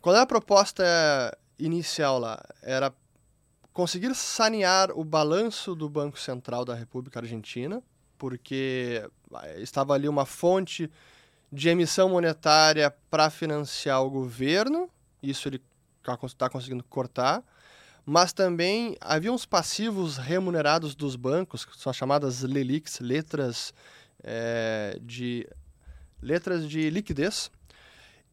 qual 0.00 0.16
é 0.16 0.20
a 0.20 0.26
proposta 0.26 0.82
inicial 1.58 2.18
lá 2.18 2.42
era 2.62 2.92
conseguir 3.72 4.14
sanear 4.14 4.90
o 4.92 5.04
balanço 5.04 5.74
do 5.74 5.88
Banco 5.88 6.18
Central 6.18 6.64
da 6.64 6.74
República 6.74 7.20
Argentina, 7.20 7.82
porque 8.16 9.06
eh, 9.42 9.60
estava 9.60 9.92
ali 9.92 10.08
uma 10.08 10.24
fonte 10.24 10.90
de 11.52 11.68
emissão 11.68 12.08
monetária 12.08 12.90
para 13.10 13.28
financiar 13.28 14.02
o 14.02 14.10
governo, 14.10 14.90
isso 15.22 15.48
ele 15.48 15.62
está 16.00 16.16
tá 16.36 16.48
conseguindo 16.48 16.82
cortar, 16.84 17.44
mas 18.04 18.32
também 18.32 18.96
havia 19.00 19.32
uns 19.32 19.44
passivos 19.44 20.16
remunerados 20.16 20.94
dos 20.94 21.16
bancos, 21.16 21.64
que 21.64 21.76
são 21.76 21.90
as 21.90 21.96
chamadas 21.96 22.42
LELICs, 22.42 23.00
letras 23.00 23.74
é, 24.22 24.98
de 25.02 25.46
letras 26.22 26.68
de 26.68 26.88
liquidez, 26.88 27.50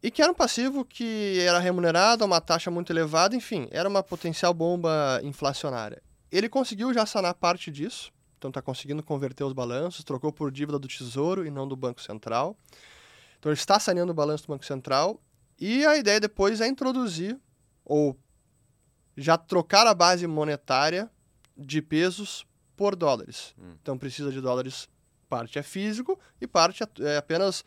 e 0.03 0.11
que 0.11 0.21
era 0.21 0.29
um 0.29 0.35
passivo 0.35 0.83
que 0.83 1.39
era 1.39 1.57
remunerado 1.59 2.25
a 2.25 2.27
uma 2.27 2.41
taxa 2.41 2.69
muito 2.69 2.91
elevada, 2.91 3.37
enfim, 3.37 3.69
era 3.71 3.87
uma 3.87 4.03
potencial 4.03 4.53
bomba 4.53 5.21
inflacionária. 5.23 6.03
Ele 6.29 6.49
conseguiu 6.49 6.93
já 6.93 7.05
sanar 7.05 7.33
parte 7.35 7.71
disso, 7.71 8.11
então 8.37 8.49
está 8.49 8.61
conseguindo 8.61 9.01
converter 9.01 9.45
os 9.45 9.53
balanços, 9.53 10.03
trocou 10.03 10.33
por 10.33 10.51
dívida 10.51 10.77
do 10.77 10.89
Tesouro 10.89 11.45
e 11.45 11.49
não 11.49 11.65
do 11.65 11.77
Banco 11.77 12.01
Central. 12.01 12.57
Então 13.39 13.49
ele 13.49 13.57
está 13.57 13.79
saneando 13.79 14.11
o 14.11 14.15
balanço 14.15 14.43
do 14.43 14.51
Banco 14.51 14.65
Central 14.65 15.21
e 15.57 15.85
a 15.85 15.95
ideia 15.95 16.19
depois 16.19 16.59
é 16.59 16.67
introduzir 16.67 17.39
ou 17.85 18.19
já 19.15 19.37
trocar 19.37 19.87
a 19.87 19.93
base 19.93 20.27
monetária 20.27 21.09
de 21.55 21.81
pesos 21.81 22.45
por 22.75 22.93
dólares. 22.93 23.55
Hum. 23.57 23.75
Então 23.81 23.97
precisa 23.97 24.33
de 24.33 24.41
dólares, 24.41 24.89
parte 25.29 25.57
é 25.57 25.63
físico 25.63 26.19
e 26.41 26.47
parte 26.47 26.83
é 26.99 27.15
apenas 27.15 27.63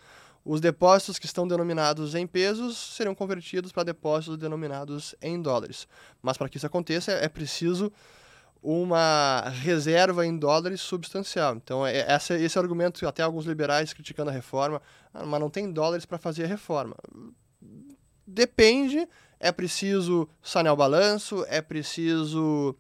os 0.46 0.60
depósitos 0.60 1.18
que 1.18 1.26
estão 1.26 1.46
denominados 1.46 2.14
em 2.14 2.24
pesos 2.24 2.76
serão 2.76 3.16
convertidos 3.16 3.72
para 3.72 3.82
depósitos 3.82 4.38
denominados 4.38 5.12
em 5.20 5.42
dólares. 5.42 5.88
Mas 6.22 6.38
para 6.38 6.48
que 6.48 6.56
isso 6.56 6.66
aconteça, 6.66 7.10
é 7.10 7.28
preciso 7.28 7.92
uma 8.62 9.48
reserva 9.60 10.24
em 10.24 10.38
dólares 10.38 10.80
substancial. 10.80 11.56
Então, 11.56 11.84
é, 11.84 12.06
esse, 12.14 12.32
é 12.32 12.60
o 12.60 12.62
argumento, 12.62 13.06
até 13.08 13.24
alguns 13.24 13.44
liberais 13.44 13.92
criticando 13.92 14.30
a 14.30 14.32
reforma, 14.32 14.80
ah, 15.12 15.26
mas 15.26 15.40
não 15.40 15.50
tem 15.50 15.72
dólares 15.72 16.06
para 16.06 16.16
fazer 16.16 16.44
a 16.44 16.48
reforma. 16.48 16.94
Depende, 18.24 19.08
é 19.40 19.50
preciso 19.50 20.28
sanear 20.40 20.74
o 20.74 20.76
balanço, 20.76 21.44
é 21.48 21.60
preciso 21.60 22.76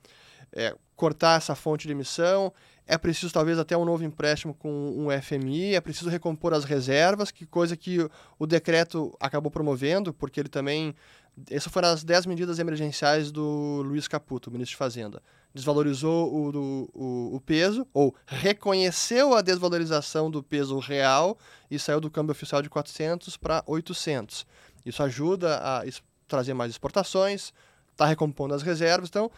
é, 0.52 0.72
cortar 0.94 1.38
essa 1.38 1.56
fonte 1.56 1.88
de 1.88 1.92
emissão, 1.92 2.52
é 2.86 2.96
preciso 2.96 3.32
talvez 3.32 3.58
até 3.58 3.76
um 3.76 3.84
novo 3.84 4.04
empréstimo 4.04 4.54
com 4.54 4.70
um 4.70 5.08
FMI, 5.20 5.74
é 5.74 5.80
preciso 5.80 6.08
recompor 6.08 6.54
as 6.54 6.64
reservas, 6.64 7.32
que 7.32 7.44
coisa 7.44 7.76
que 7.76 7.98
o 8.38 8.46
decreto 8.46 9.16
acabou 9.18 9.50
promovendo, 9.50 10.14
porque 10.14 10.38
ele 10.40 10.48
também. 10.48 10.94
Essas 11.50 11.70
foram 11.70 11.88
as 11.88 12.02
10 12.02 12.24
medidas 12.24 12.58
emergenciais 12.58 13.30
do 13.30 13.82
Luiz 13.84 14.08
Caputo, 14.08 14.50
ministro 14.50 14.72
de 14.72 14.78
Fazenda. 14.78 15.22
Desvalorizou 15.52 16.32
o, 16.32 16.88
o, 16.94 17.36
o 17.36 17.40
peso, 17.40 17.86
ou 17.92 18.14
reconheceu 18.26 19.34
a 19.34 19.42
desvalorização 19.42 20.30
do 20.30 20.42
peso 20.42 20.78
real 20.78 21.36
e 21.70 21.78
saiu 21.78 22.00
do 22.00 22.10
câmbio 22.10 22.32
oficial 22.32 22.62
de 22.62 22.70
400 22.70 23.36
para 23.36 23.62
800. 23.66 24.46
Isso 24.86 25.02
ajuda 25.02 25.58
a 25.58 25.84
trazer 26.26 26.54
mais 26.54 26.70
exportações, 26.70 27.52
está 27.90 28.06
recompondo 28.06 28.54
as 28.54 28.62
reservas. 28.62 29.08
Então, 29.08 29.30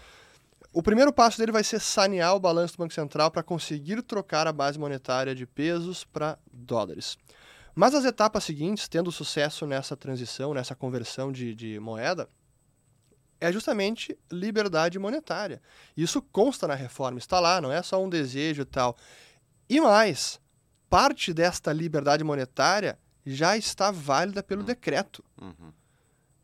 o 0.79 0.83
primeiro 0.83 1.13
passo 1.13 1.37
dele 1.37 1.51
vai 1.51 1.65
ser 1.65 1.81
sanear 1.81 2.37
o 2.37 2.39
balanço 2.39 2.75
do 2.75 2.79
Banco 2.79 2.95
Central 2.95 3.33
para 3.33 3.43
conseguir 3.43 4.01
trocar 4.01 4.47
a 4.47 4.53
base 4.53 4.79
monetária 4.79 5.35
de 5.35 5.45
pesos 5.45 6.05
para 6.05 6.39
dólares. 6.53 7.19
Mas 7.75 7.97
as 7.97 8.05
etapas 8.05 8.45
seguintes, 8.45 8.87
tendo 8.87 9.11
sucesso 9.11 9.67
nessa 9.67 9.97
transição, 9.97 10.55
nessa 10.55 10.77
conversão 10.77 11.33
de, 11.33 11.53
de 11.53 11.81
moeda, 11.81 12.29
é 13.41 13.51
justamente 13.51 14.17
liberdade 14.31 15.01
monetária. 15.01 15.61
Isso 15.97 16.23
consta 16.23 16.69
na 16.69 16.77
reforma, 16.77 17.19
está 17.19 17.41
lá, 17.41 17.61
não 17.61 17.73
é 17.73 17.83
só 17.83 18.01
um 18.01 18.09
desejo 18.09 18.63
e 18.63 18.65
tal. 18.65 18.97
E 19.69 19.81
mais, 19.81 20.41
parte 20.89 21.35
desta 21.35 21.73
liberdade 21.73 22.23
monetária 22.23 22.97
já 23.27 23.57
está 23.57 23.91
válida 23.91 24.45
pelo 24.45 24.61
uhum. 24.61 24.67
decreto. 24.69 25.25
Uhum. 25.43 25.73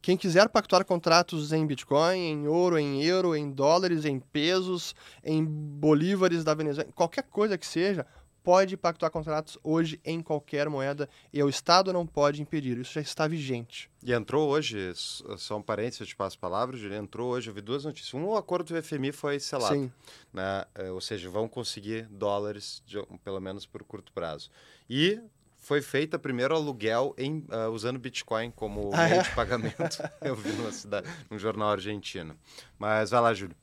Quem 0.05 0.19
quiser 0.19 0.51
pactuar 0.51 0.85
contratos 0.85 1.51
em 1.51 1.67
Bitcoin, 1.67 2.19
em 2.19 2.47
ouro, 2.47 2.79
em 2.79 3.03
euro, 3.03 3.35
em 3.35 3.51
dólares, 3.51 4.05
em 4.05 4.21
pesos, 4.21 4.95
em 5.25 5.43
bolívares 5.43 6.45
da 6.45 6.53
Venezuela, 6.53 6.93
qualquer 6.95 7.23
coisa 7.23 7.57
que 7.57 7.67
seja, 7.67 8.05
pode 8.43 8.77
pactuar 8.77 9.11
contratos 9.11 9.59
hoje 9.65 9.99
em 10.05 10.21
qualquer 10.21 10.69
moeda 10.69 11.09
e 11.33 11.43
o 11.43 11.49
Estado 11.49 11.91
não 11.91 12.07
pode 12.07 12.43
impedir. 12.43 12.77
Isso 12.77 12.93
já 12.93 13.01
está 13.01 13.27
vigente. 13.27 13.91
E 14.03 14.13
entrou 14.13 14.51
hoje, 14.51 14.93
só 15.39 15.57
um 15.57 15.63
parênteses, 15.63 16.01
eu 16.01 16.07
te 16.07 16.15
passo 16.15 16.39
palavras, 16.39 16.83
ele 16.83 16.97
entrou 16.97 17.31
hoje, 17.31 17.49
eu 17.49 17.55
vi 17.55 17.63
duas 17.63 17.87
notícias. 17.87 18.13
Um, 18.13 18.27
o 18.27 18.37
acordo 18.37 18.75
do 18.75 18.83
FMI 18.83 19.11
foi 19.11 19.41
selado. 19.41 19.75
Sim. 19.75 19.91
Né? 20.31 20.67
É, 20.75 20.91
ou 20.91 21.01
seja, 21.01 21.31
vão 21.31 21.49
conseguir 21.49 22.07
dólares, 22.11 22.83
de, 22.85 23.03
pelo 23.25 23.41
menos 23.41 23.65
por 23.65 23.83
curto 23.83 24.13
prazo. 24.13 24.51
E 24.91 25.19
foi 25.65 25.81
feita 25.81 26.19
primeiro 26.19 26.55
aluguel 26.55 27.15
em, 27.17 27.39
uh, 27.51 27.71
usando 27.73 27.99
Bitcoin 27.99 28.51
como 28.51 28.91
ah, 28.93 29.09
meio 29.09 29.21
é? 29.21 29.23
de 29.23 29.31
pagamento. 29.31 30.03
Eu 30.21 30.37
vi 30.37 30.51
numa 30.53 30.71
cidade, 30.71 31.09
num 31.31 31.39
jornal 31.39 31.71
argentino. 31.71 32.37
Mas 32.79 33.11
vai 33.11 33.21
lá, 33.21 33.33
Júlio. 33.33 33.57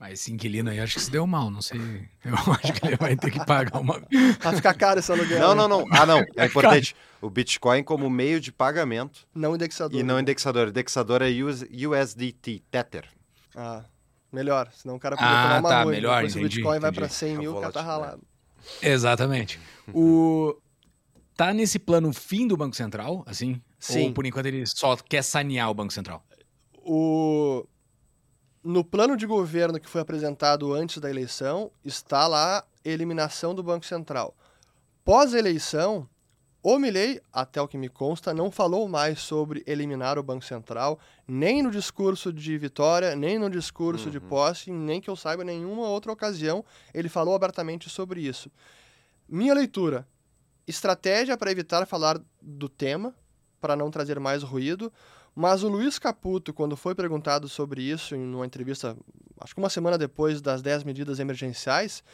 Mas 0.00 0.14
esse 0.14 0.32
inquilino 0.32 0.68
aí 0.68 0.80
acho 0.80 0.94
que 0.94 1.00
se 1.00 1.10
deu 1.12 1.24
mal, 1.24 1.48
não 1.48 1.62
sei. 1.62 1.78
Eu 2.24 2.34
acho 2.34 2.72
que 2.72 2.86
ele 2.88 2.96
vai 2.96 3.14
ter 3.14 3.30
que 3.30 3.44
pagar 3.46 3.78
uma. 3.78 4.02
Vai 4.42 4.56
ficar 4.56 4.74
caro 4.74 4.98
esse 4.98 5.12
aluguel. 5.12 5.38
Não, 5.38 5.54
não, 5.54 5.68
não. 5.68 5.86
Ah, 5.92 6.04
não. 6.04 6.24
É 6.36 6.46
importante. 6.46 6.96
O 7.20 7.30
Bitcoin 7.30 7.84
como 7.84 8.10
meio 8.10 8.40
de 8.40 8.50
pagamento. 8.50 9.24
Não 9.32 9.54
indexador. 9.54 10.00
E 10.00 10.02
não 10.02 10.18
indexador. 10.18 10.68
Indexador 10.68 11.22
é 11.22 11.28
USDT, 11.30 12.64
Tether. 12.68 13.08
Ah, 13.54 13.84
melhor. 14.32 14.68
Senão 14.74 14.96
o 14.96 14.98
cara 14.98 15.16
podia 15.16 15.30
ah, 15.30 15.42
tomar 15.42 15.60
uma 15.60 15.68
tá, 15.68 15.86
melhor, 15.86 16.16
Depois 16.16 16.32
entendi, 16.32 16.46
o 16.46 16.48
Bitcoin 16.48 16.78
entendi. 16.78 16.82
vai 16.82 16.92
para 16.92 17.08
100 17.08 17.38
mil, 17.38 17.56
o 17.56 17.60
cara 17.60 17.72
tá 17.72 17.82
ralado. 17.82 18.22
Exatamente. 18.82 19.60
O, 19.94 20.56
tá 21.42 21.52
nesse 21.52 21.78
plano 21.78 22.12
fim 22.12 22.46
do 22.46 22.56
Banco 22.56 22.76
Central, 22.76 23.24
assim? 23.26 23.60
Sim. 23.76 24.06
Ou 24.06 24.12
por 24.12 24.24
enquanto 24.24 24.46
ele 24.46 24.64
só 24.64 24.96
quer 24.96 25.22
sanear 25.22 25.68
o 25.70 25.74
Banco 25.74 25.92
Central? 25.92 26.24
O... 26.84 27.66
No 28.62 28.84
plano 28.84 29.16
de 29.16 29.26
governo 29.26 29.80
que 29.80 29.88
foi 29.88 30.00
apresentado 30.00 30.72
antes 30.72 30.98
da 30.98 31.10
eleição, 31.10 31.72
está 31.84 32.28
lá 32.28 32.64
eliminação 32.84 33.56
do 33.56 33.62
Banco 33.62 33.84
Central. 33.84 34.36
Pós-eleição, 35.04 36.08
o 36.62 36.78
Milley, 36.78 37.20
até 37.32 37.60
o 37.60 37.66
que 37.66 37.76
me 37.76 37.88
consta, 37.88 38.32
não 38.32 38.48
falou 38.48 38.86
mais 38.86 39.18
sobre 39.18 39.64
eliminar 39.66 40.16
o 40.16 40.22
Banco 40.22 40.44
Central, 40.44 41.00
nem 41.26 41.60
no 41.60 41.72
discurso 41.72 42.32
de 42.32 42.56
vitória, 42.56 43.16
nem 43.16 43.36
no 43.36 43.50
discurso 43.50 44.04
uhum. 44.04 44.12
de 44.12 44.20
posse, 44.20 44.70
nem 44.70 45.00
que 45.00 45.10
eu 45.10 45.16
saiba 45.16 45.42
nenhuma 45.42 45.88
outra 45.88 46.12
ocasião 46.12 46.64
ele 46.94 47.08
falou 47.08 47.34
abertamente 47.34 47.90
sobre 47.90 48.20
isso. 48.20 48.48
Minha 49.28 49.54
leitura, 49.54 50.06
estratégia 50.66 51.36
para 51.36 51.50
evitar 51.50 51.86
falar 51.86 52.20
do 52.40 52.68
tema, 52.68 53.14
para 53.60 53.76
não 53.76 53.90
trazer 53.90 54.18
mais 54.20 54.42
ruído. 54.42 54.92
Mas 55.34 55.62
o 55.62 55.68
Luiz 55.68 55.98
Caputo, 55.98 56.52
quando 56.52 56.76
foi 56.76 56.94
perguntado 56.94 57.48
sobre 57.48 57.82
isso 57.82 58.14
em 58.14 58.34
uma 58.34 58.44
entrevista, 58.44 58.96
acho 59.40 59.54
que 59.54 59.60
uma 59.60 59.70
semana 59.70 59.96
depois 59.96 60.42
das 60.42 60.60
10 60.60 60.84
medidas 60.84 61.18
emergenciais, 61.18 62.04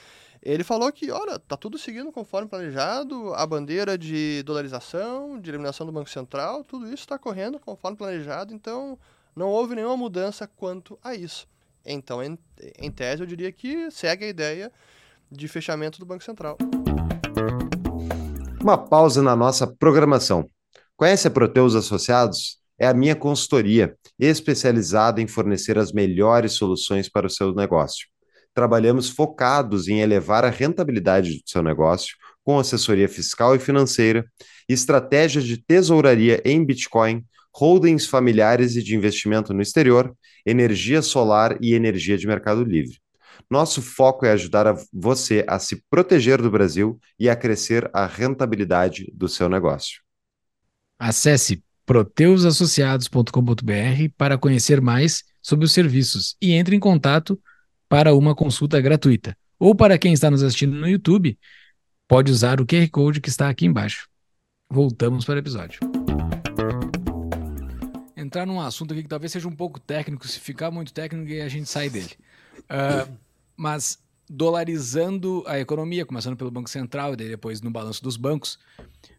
ele 0.41 0.63
falou 0.63 0.93
que, 0.93 1.11
olha, 1.11 1.39
tá 1.39 1.57
tudo 1.57 1.77
seguindo 1.77 2.13
conforme 2.13 2.49
planejado, 2.49 3.35
a 3.35 3.45
bandeira 3.45 3.99
de 3.99 4.43
dolarização, 4.45 5.41
de 5.41 5.51
eliminação 5.51 5.85
do 5.85 5.93
Banco 5.93 6.09
Central, 6.09 6.63
tudo 6.63 6.87
isso 6.87 7.03
está 7.03 7.19
correndo 7.19 7.59
conforme 7.59 7.97
planejado, 7.97 8.55
então 8.55 8.97
não 9.35 9.49
houve 9.49 9.75
nenhuma 9.75 9.97
mudança 9.97 10.47
quanto 10.47 10.97
a 11.03 11.15
isso. 11.15 11.49
Então, 11.85 12.23
em, 12.23 12.39
em 12.79 12.91
tese, 12.91 13.23
eu 13.23 13.27
diria 13.27 13.51
que 13.51 13.91
segue 13.91 14.25
a 14.25 14.29
ideia 14.29 14.73
de 15.31 15.49
fechamento 15.49 15.99
do 15.99 16.07
Banco 16.07 16.23
Central. 16.23 16.57
Uma 18.69 18.77
pausa 18.77 19.23
na 19.23 19.35
nossa 19.35 19.67
programação. 19.67 20.51
Conhece 20.95 21.27
a 21.27 21.31
Proteus 21.31 21.75
Associados? 21.75 22.59
É 22.79 22.87
a 22.87 22.93
minha 22.93 23.17
consultoria, 23.17 23.97
especializada 24.19 25.23
em 25.23 25.27
fornecer 25.27 25.79
as 25.79 25.91
melhores 25.91 26.53
soluções 26.53 27.09
para 27.09 27.27
o 27.27 27.31
seu 27.31 27.55
negócio. 27.55 28.07
Trabalhamos 28.53 29.09
focados 29.09 29.89
em 29.89 30.01
elevar 30.01 30.45
a 30.45 30.51
rentabilidade 30.51 31.31
do 31.31 31.43
seu 31.47 31.63
negócio, 31.63 32.15
com 32.45 32.59
assessoria 32.59 33.09
fiscal 33.09 33.57
e 33.57 33.59
financeira, 33.59 34.27
estratégias 34.69 35.45
de 35.45 35.57
tesouraria 35.57 36.43
em 36.45 36.63
Bitcoin, 36.63 37.25
holdings 37.55 38.05
familiares 38.05 38.77
e 38.77 38.83
de 38.83 38.95
investimento 38.95 39.55
no 39.55 39.63
exterior, 39.63 40.15
energia 40.45 41.01
solar 41.01 41.57
e 41.63 41.73
energia 41.73 42.19
de 42.19 42.27
mercado 42.27 42.63
livre. 42.65 42.99
Nosso 43.51 43.81
foco 43.81 44.27
é 44.27 44.33
ajudar 44.33 44.67
a 44.67 44.77
você 44.93 45.43
a 45.49 45.59
se 45.59 45.83
proteger 45.89 46.43
do 46.43 46.51
Brasil 46.51 47.01
e 47.19 47.31
a 47.31 47.37
crescer 47.37 47.91
a 47.95 48.07
rentabilidade 48.07 49.11
do 49.15 49.27
seu 49.27 49.49
negócio. 49.49 50.03
Acesse 50.99 51.65
proteusassociados.com.br 51.87 54.13
para 54.19 54.37
conhecer 54.37 54.83
mais 54.83 55.25
sobre 55.41 55.65
os 55.65 55.73
serviços 55.73 56.37
e 56.43 56.53
entre 56.53 56.77
em 56.77 56.81
contato 56.81 57.41
para 57.89 58.15
uma 58.15 58.35
consulta 58.35 58.79
gratuita. 58.83 59.35
Ou 59.59 59.75
para 59.75 59.97
quem 59.97 60.13
está 60.13 60.31
nos 60.31 60.43
assistindo 60.43 60.77
no 60.77 60.87
YouTube, 60.87 61.39
pode 62.07 62.31
usar 62.31 62.61
o 62.61 62.67
QR 62.67 62.87
Code 62.91 63.23
que 63.23 63.31
está 63.31 63.49
aqui 63.49 63.65
embaixo. 63.65 64.07
Voltamos 64.69 65.25
para 65.25 65.37
o 65.37 65.39
episódio. 65.39 65.81
Entrar 68.15 68.45
num 68.45 68.61
assunto 68.61 68.93
aqui 68.93 69.05
que 69.05 69.09
talvez 69.09 69.33
seja 69.33 69.49
um 69.49 69.57
pouco 69.57 69.81
técnico, 69.81 70.29
se 70.29 70.39
ficar 70.39 70.71
muito 70.71 70.93
técnico, 70.93 71.33
a 71.43 71.49
gente 71.49 71.71
sai 71.71 71.89
dele. 71.89 72.13
Uh, 72.65 73.11
mas 73.59 73.99
dolarizando 74.31 75.43
a 75.47 75.59
economia, 75.59 76.07
começando 76.07 76.37
pelo 76.37 76.51
Banco 76.51 76.71
Central 76.71 77.15
e 77.15 77.17
depois 77.17 77.61
no 77.61 77.71
balanço 77.71 78.03
dos 78.03 78.17
bancos, 78.17 78.59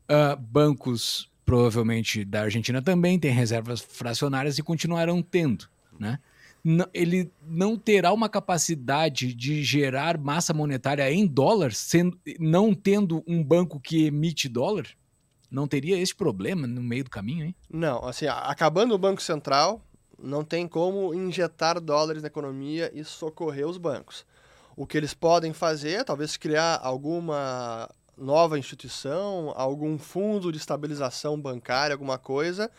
uh, 0.10 0.40
bancos 0.40 1.30
provavelmente 1.46 2.24
da 2.24 2.44
Argentina 2.44 2.82
também 2.82 3.20
têm 3.20 3.32
reservas 3.32 3.82
fracionárias 3.82 4.58
e 4.58 4.64
continuarão 4.64 5.22
tendo, 5.22 5.68
né? 6.00 6.20
ele 6.94 7.32
não 7.42 7.78
terá 7.78 8.12
uma 8.12 8.30
capacidade 8.30 9.34
de 9.34 9.64
gerar 9.64 10.18
massa 10.18 10.54
monetária 10.54 11.10
em 11.12 11.26
dólar, 11.26 11.74
sendo, 11.74 12.20
não 12.40 12.74
tendo 12.74 13.24
um 13.26 13.44
banco 13.44 13.80
que 13.80 14.06
emite 14.06 14.50
dólar? 14.50 14.88
Não 15.50 15.68
teria 15.68 15.98
esse 15.98 16.14
problema 16.14 16.68
no 16.68 16.82
meio 16.82 17.06
do 17.06 17.10
caminho, 17.10 17.46
hein? 17.46 17.56
Não, 17.70 18.06
assim, 18.06 18.28
acabando 18.28 18.94
o 18.94 19.00
Banco 19.00 19.22
Central, 19.22 19.82
não 20.22 20.44
tem 20.44 20.68
como 20.68 21.14
injetar 21.14 21.80
dólares 21.80 22.22
na 22.22 22.28
economia 22.28 22.92
e 22.94 23.04
socorrer 23.04 23.68
os 23.68 23.78
bancos. 23.78 24.26
O 24.80 24.88
que 24.88 24.96
eles 24.96 25.14
podem 25.14 25.52
fazer 25.52 25.92
é 25.92 26.04
talvez 26.06 26.38
criar 26.38 26.80
alguma 26.82 27.90
nova 28.18 28.58
instituição, 28.58 29.52
algum 29.58 29.98
fundo 29.98 30.54
de 30.54 30.58
estabilização 30.58 31.38
bancária, 31.38 31.94
alguma 31.94 32.18
coisa, 32.18 32.72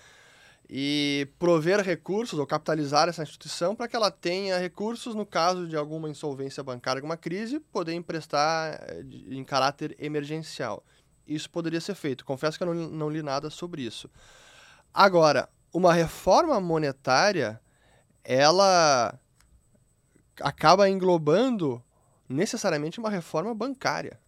e 0.66 1.28
prover 1.38 1.78
recursos 1.82 2.38
ou 2.38 2.46
capitalizar 2.46 3.06
essa 3.06 3.22
instituição 3.22 3.76
para 3.76 3.86
que 3.86 3.94
ela 3.94 4.10
tenha 4.10 4.56
recursos 4.56 5.14
no 5.14 5.26
caso 5.26 5.68
de 5.68 5.76
alguma 5.76 6.08
insolvência 6.08 6.62
bancária, 6.62 7.00
alguma 7.00 7.18
crise, 7.18 7.60
poder 7.60 7.92
emprestar 7.92 8.80
eh, 8.80 9.04
em 9.28 9.44
caráter 9.44 9.94
emergencial. 9.98 10.82
Isso 11.26 11.50
poderia 11.50 11.82
ser 11.82 11.94
feito. 11.94 12.24
Confesso 12.24 12.56
que 12.56 12.64
eu 12.64 12.74
não, 12.74 12.88
não 12.88 13.10
li 13.10 13.22
nada 13.22 13.50
sobre 13.50 13.82
isso. 13.82 14.08
Agora, 14.94 15.50
uma 15.70 15.92
reforma 15.92 16.58
monetária, 16.62 17.60
ela 18.24 19.20
acaba 20.40 20.88
englobando 20.88 21.84
necessariamente 22.30 23.00
uma 23.00 23.10
reforma 23.10 23.52
bancária. 23.54 24.18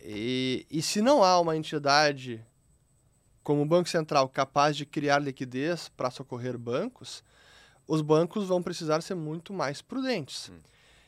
E, 0.00 0.66
e 0.70 0.82
se 0.82 1.00
não 1.00 1.22
há 1.22 1.38
uma 1.38 1.56
entidade 1.56 2.44
como 3.42 3.62
o 3.62 3.66
Banco 3.66 3.88
Central 3.88 4.28
capaz 4.28 4.76
de 4.76 4.86
criar 4.86 5.18
liquidez 5.18 5.88
para 5.90 6.10
socorrer 6.10 6.58
bancos, 6.58 7.22
os 7.86 8.00
bancos 8.00 8.46
vão 8.46 8.62
precisar 8.62 9.02
ser 9.02 9.14
muito 9.14 9.52
mais 9.52 9.82
prudentes. 9.82 10.48
Hum. 10.48 10.60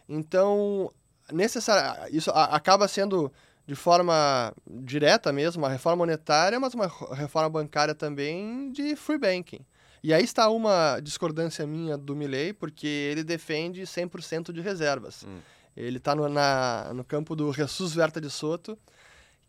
Então, 0.09 0.93
necessário, 1.33 2.15
isso 2.15 2.31
acaba 2.31 2.87
sendo 2.87 3.33
de 3.67 3.75
forma 3.75 4.55
direta 4.67 5.33
mesmo, 5.33 5.63
uma 5.63 5.69
reforma 5.71 5.97
monetária, 5.97 6.61
mas 6.61 6.75
uma 6.75 6.87
reforma 7.15 7.49
bancária 7.49 7.95
também 7.95 8.71
de 8.71 8.95
free 8.95 9.19
banking. 9.19 9.67
E 10.03 10.13
aí 10.15 10.23
está 10.23 10.49
uma 10.49 11.01
discordância 11.01 11.67
minha 11.67 11.97
do 11.97 12.15
Milley, 12.15 12.53
porque 12.53 12.87
ele 12.87 13.25
defende 13.25 13.83
100% 13.83 14.53
de 14.53 14.61
reservas. 14.61 15.25
Hum. 15.25 15.39
Ele 15.77 15.99
está 15.99 16.15
no, 16.15 16.27
no 16.95 17.05
campo 17.05 17.37
do 17.37 17.53
Jesus 17.53 17.95
Verta 17.95 18.21
de 18.21 18.31
Soto, 18.31 18.79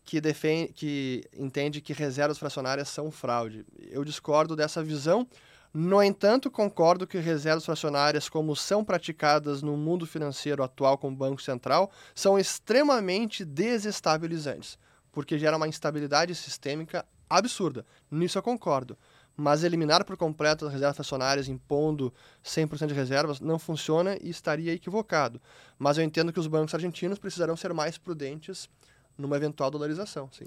que, 0.03 0.19
defende, 0.19 0.73
que 0.73 1.23
entende 1.37 1.81
que 1.81 1.93
reservas 1.93 2.37
fracionárias 2.37 2.89
são 2.89 3.11
fraude. 3.11 3.65
Eu 3.89 4.03
discordo 4.03 4.55
dessa 4.55 4.83
visão. 4.83 5.27
No 5.73 6.01
entanto, 6.01 6.49
concordo 6.49 7.05
que 7.05 7.17
reservas 7.17 7.65
fracionárias, 7.65 8.27
como 8.27 8.55
são 8.55 8.83
praticadas 8.83 9.61
no 9.61 9.77
mundo 9.77 10.07
financeiro 10.07 10.63
atual 10.63 10.97
com 10.97 11.09
o 11.09 11.15
Banco 11.15 11.41
Central, 11.41 11.91
são 12.15 12.39
extremamente 12.39 13.45
desestabilizantes, 13.45 14.79
porque 15.11 15.37
gera 15.37 15.57
uma 15.57 15.67
instabilidade 15.67 16.33
sistêmica 16.35 17.05
absurda. 17.29 17.85
Nisso 18.09 18.37
eu 18.37 18.43
concordo. 18.43 18.97
Mas 19.39 19.63
eliminar 19.63 20.03
por 20.03 20.17
completo 20.17 20.65
as 20.65 20.73
reservas 20.73 20.95
fracionárias 20.95 21.47
impondo 21.47 22.11
100% 22.43 22.87
de 22.87 22.93
reservas 22.95 23.39
não 23.39 23.59
funciona 23.59 24.17
e 24.19 24.29
estaria 24.29 24.73
equivocado. 24.73 25.39
Mas 25.77 25.99
eu 25.99 26.03
entendo 26.03 26.33
que 26.33 26.39
os 26.39 26.47
bancos 26.47 26.73
argentinos 26.73 27.19
precisarão 27.19 27.55
ser 27.55 27.71
mais 27.71 27.99
prudentes 27.99 28.67
numa 29.15 29.35
eventual 29.37 29.69
dolarização, 29.69 30.27
sim. 30.31 30.45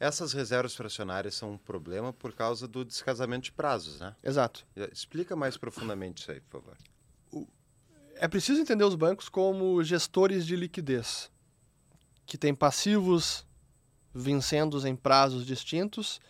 Essas 0.00 0.32
reservas 0.32 0.76
fracionárias 0.76 1.34
são 1.34 1.54
um 1.54 1.58
problema 1.58 2.12
por 2.12 2.32
causa 2.32 2.68
do 2.68 2.84
descasamento 2.84 3.46
de 3.46 3.52
prazos, 3.52 3.98
né? 3.98 4.14
Exato. 4.22 4.64
Explica 4.92 5.34
mais 5.34 5.56
profundamente 5.56 6.22
isso 6.22 6.30
aí, 6.30 6.40
por 6.40 6.62
favor. 6.62 6.76
É 8.14 8.28
preciso 8.28 8.60
entender 8.60 8.84
os 8.84 8.94
bancos 8.94 9.28
como 9.28 9.82
gestores 9.82 10.46
de 10.46 10.54
liquidez, 10.54 11.28
que 12.24 12.38
têm 12.38 12.54
passivos 12.54 13.44
vencendo 14.14 14.86
em 14.86 14.94
prazos 14.94 15.44
distintos 15.44 16.20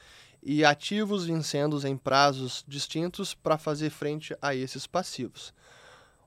e 0.42 0.64
ativos 0.64 1.26
vencendo 1.26 1.80
em 1.86 1.96
prazos 1.96 2.64
distintos 2.66 3.34
para 3.34 3.58
fazer 3.58 3.90
frente 3.90 4.36
a 4.40 4.54
esses 4.54 4.86
passivos. 4.86 5.52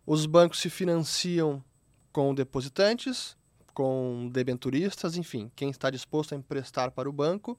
Os 0.06 0.26
bancos 0.26 0.60
se 0.60 0.70
financiam 0.70 1.64
com 2.12 2.34
depositantes 2.34 3.38
com 3.74 4.30
debenturistas, 4.32 5.16
enfim, 5.18 5.52
quem 5.56 5.70
está 5.70 5.90
disposto 5.90 6.34
a 6.34 6.38
emprestar 6.38 6.92
para 6.92 7.10
o 7.10 7.12
banco. 7.12 7.58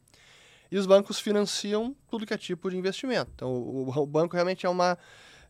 E 0.70 0.78
os 0.78 0.86
bancos 0.86 1.18
financiam 1.18 1.94
tudo 2.09 2.24
que 2.24 2.32
é 2.32 2.38
tipo 2.38 2.70
de 2.70 2.76
investimento. 2.76 3.30
Então, 3.34 3.53
o, 3.53 3.90
o 3.90 4.07
banco 4.07 4.34
realmente 4.34 4.64
é 4.64 4.68
uma 4.68 4.96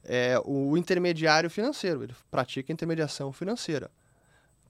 é, 0.04 0.36
o 0.44 0.76
intermediário 0.76 1.48
financeiro, 1.48 2.02
ele 2.02 2.14
pratica 2.30 2.72
intermediação 2.72 3.32
financeira. 3.32 3.90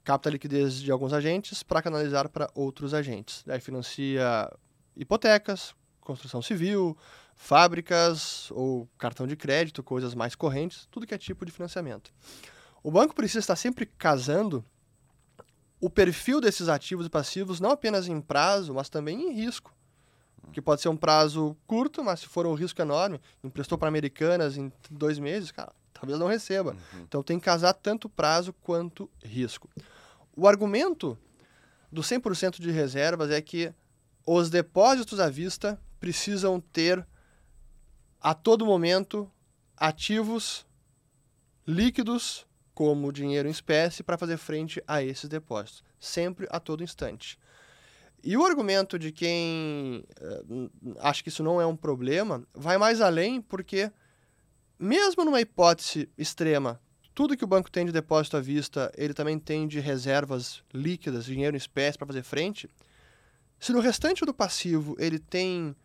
Capta 0.05 0.29
a 0.29 0.33
liquidez 0.33 0.75
de 0.75 0.91
alguns 0.91 1.13
agentes 1.13 1.63
para 1.63 1.81
canalizar 1.81 2.29
para 2.29 2.51
outros 2.55 2.93
agentes. 2.93 3.45
Aí 3.49 3.61
financia 3.61 4.53
hipotecas, 4.95 5.75
construção 6.03 6.43
civil, 6.43 6.97
fábricas 7.35 8.51
ou 8.51 8.89
cartão 8.99 9.27
de 9.27 9.37
crédito, 9.37 9.83
coisas 9.83 10.15
mais 10.15 10.35
correntes, 10.35 10.87
tudo 10.91 11.07
que 11.07 11.15
é 11.15 11.19
tipo 11.19 11.47
de 11.47 11.53
financiamento. 11.53 12.13
O 12.83 12.91
banco 12.91 13.15
precisa 13.15 13.39
estar 13.39 13.57
sempre 13.57 13.87
casando 13.87 14.65
o 15.81 15.89
perfil 15.89 16.41
desses 16.41 16.69
ativos 16.69 17.07
e 17.07 17.11
passivos, 17.11 17.61
não 17.61 17.71
apenas 17.71 18.07
em 18.07 18.21
prazo, 18.21 18.75
mas 18.75 18.89
também 18.89 19.31
em 19.31 19.33
risco. 19.33 19.75
Que 20.53 20.61
pode 20.61 20.83
ser 20.83 20.89
um 20.89 20.97
prazo 20.97 21.57
curto, 21.67 22.05
mas 22.05 22.21
se 22.21 22.27
for 22.27 22.47
um 22.47 22.55
risco 22.55 22.83
enorme, 22.83 23.21
emprestou 23.43 23.79
para 23.79 23.89
americanas 23.89 24.57
em 24.57 24.73
dois 24.91 25.19
meses, 25.19 25.51
cara, 25.51 25.73
talvez 25.93 26.19
não 26.19 26.27
receba. 26.27 26.73
Uhum. 26.73 27.01
Então 27.03 27.23
tem 27.23 27.39
que 27.39 27.45
casar 27.45 27.73
tanto 27.73 28.09
prazo 28.09 28.53
quanto 28.53 29.09
risco. 29.25 29.69
O 30.37 30.47
argumento 30.47 31.17
do 31.91 32.03
100% 32.03 32.61
de 32.61 32.71
reservas 32.71 33.31
é 33.31 33.41
que 33.41 33.73
os 34.27 34.51
depósitos 34.51 35.21
à 35.21 35.29
vista 35.29 35.81
precisam 36.03 36.61
ter 36.61 37.07
a 38.21 38.35
todo 38.35 38.67
momento 38.67 39.31
ativos 39.77 40.67
líquidos 41.65 42.45
como 42.75 43.13
dinheiro 43.13 43.47
em 43.47 43.53
espécie 43.53 44.03
para 44.03 44.19
fazer 44.19 44.37
frente 44.37 44.83
a 44.85 45.01
esses 45.01 45.29
depósitos, 45.29 45.85
sempre 46.01 46.49
a 46.51 46.59
todo 46.59 46.83
instante. 46.83 47.39
E 48.21 48.37
o 48.37 48.45
argumento 48.45 48.99
de 48.99 49.13
quem 49.13 50.05
uh, 50.21 50.71
acha 50.99 51.23
que 51.23 51.29
isso 51.29 51.45
não 51.45 51.61
é 51.61 51.67
um 51.67 51.77
problema 51.77 52.45
vai 52.53 52.77
mais 52.77 53.01
além, 53.01 53.41
porque, 53.41 53.89
mesmo 54.77 55.25
numa 55.25 55.41
hipótese 55.41 56.09
extrema, 56.19 56.81
tudo 57.15 57.37
que 57.37 57.45
o 57.45 57.49
banco 57.49 57.71
tem 57.71 57.87
de 57.87 57.93
depósito 57.93 58.37
à 58.37 58.41
vista, 58.41 58.91
ele 58.97 59.15
também 59.15 59.39
tem 59.39 59.69
de 59.69 59.79
reservas 59.79 60.65
líquidas, 60.75 61.27
dinheiro 61.27 61.55
em 61.55 61.59
espécie 61.59 61.97
para 61.97 62.09
fazer 62.09 62.25
frente. 62.25 62.69
Se 63.61 63.73
no 63.73 63.79
restante 63.79 64.25
do 64.25 64.35
passivo 64.35 64.97
ele 64.99 65.21
tem 65.21 65.77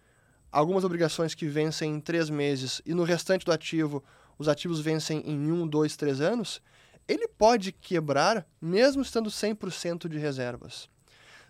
algumas 0.58 0.84
obrigações 0.84 1.36
que 1.36 1.48
vencem 1.48 1.94
em 1.94 2.00
três 2.00 2.32
meses 2.32 2.82
e 2.84 2.92
no 2.92 3.04
restante 3.04 3.46
do 3.46 3.52
ativo 3.52 4.04
os 4.40 4.48
ativos 4.48 4.80
vencem 4.80 5.22
em 5.24 5.52
um, 5.52 5.68
dois, 5.68 5.96
três 5.96 6.20
anos, 6.20 6.64
ele 7.08 7.28
pode 7.28 7.72
quebrar 7.72 8.44
mesmo 8.60 9.04
estando 9.04 9.30
100% 9.30 10.08
de 10.10 10.18
reservas. 10.18 10.90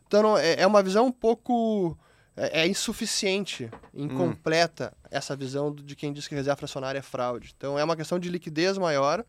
Então 0.06 0.38
é, 0.38 0.60
é 0.60 0.68
uma 0.68 0.84
visão 0.84 1.06
um 1.06 1.12
pouco 1.12 1.98
é, 2.36 2.64
é 2.64 2.68
insuficiente, 2.68 3.72
incompleta 3.94 4.94
hum. 4.94 5.08
essa 5.10 5.38
visão 5.38 5.74
de 5.74 5.96
quem 5.96 6.12
diz 6.12 6.28
que 6.28 6.36
reserva 6.36 6.58
fracionária 6.58 7.00
é 7.00 7.02
fraude. 7.02 7.54
Então 7.56 7.80
é 7.80 7.84
uma 7.86 7.96
questão 7.96 8.20
de 8.20 8.28
liquidez 8.28 8.78
maior. 8.78 9.24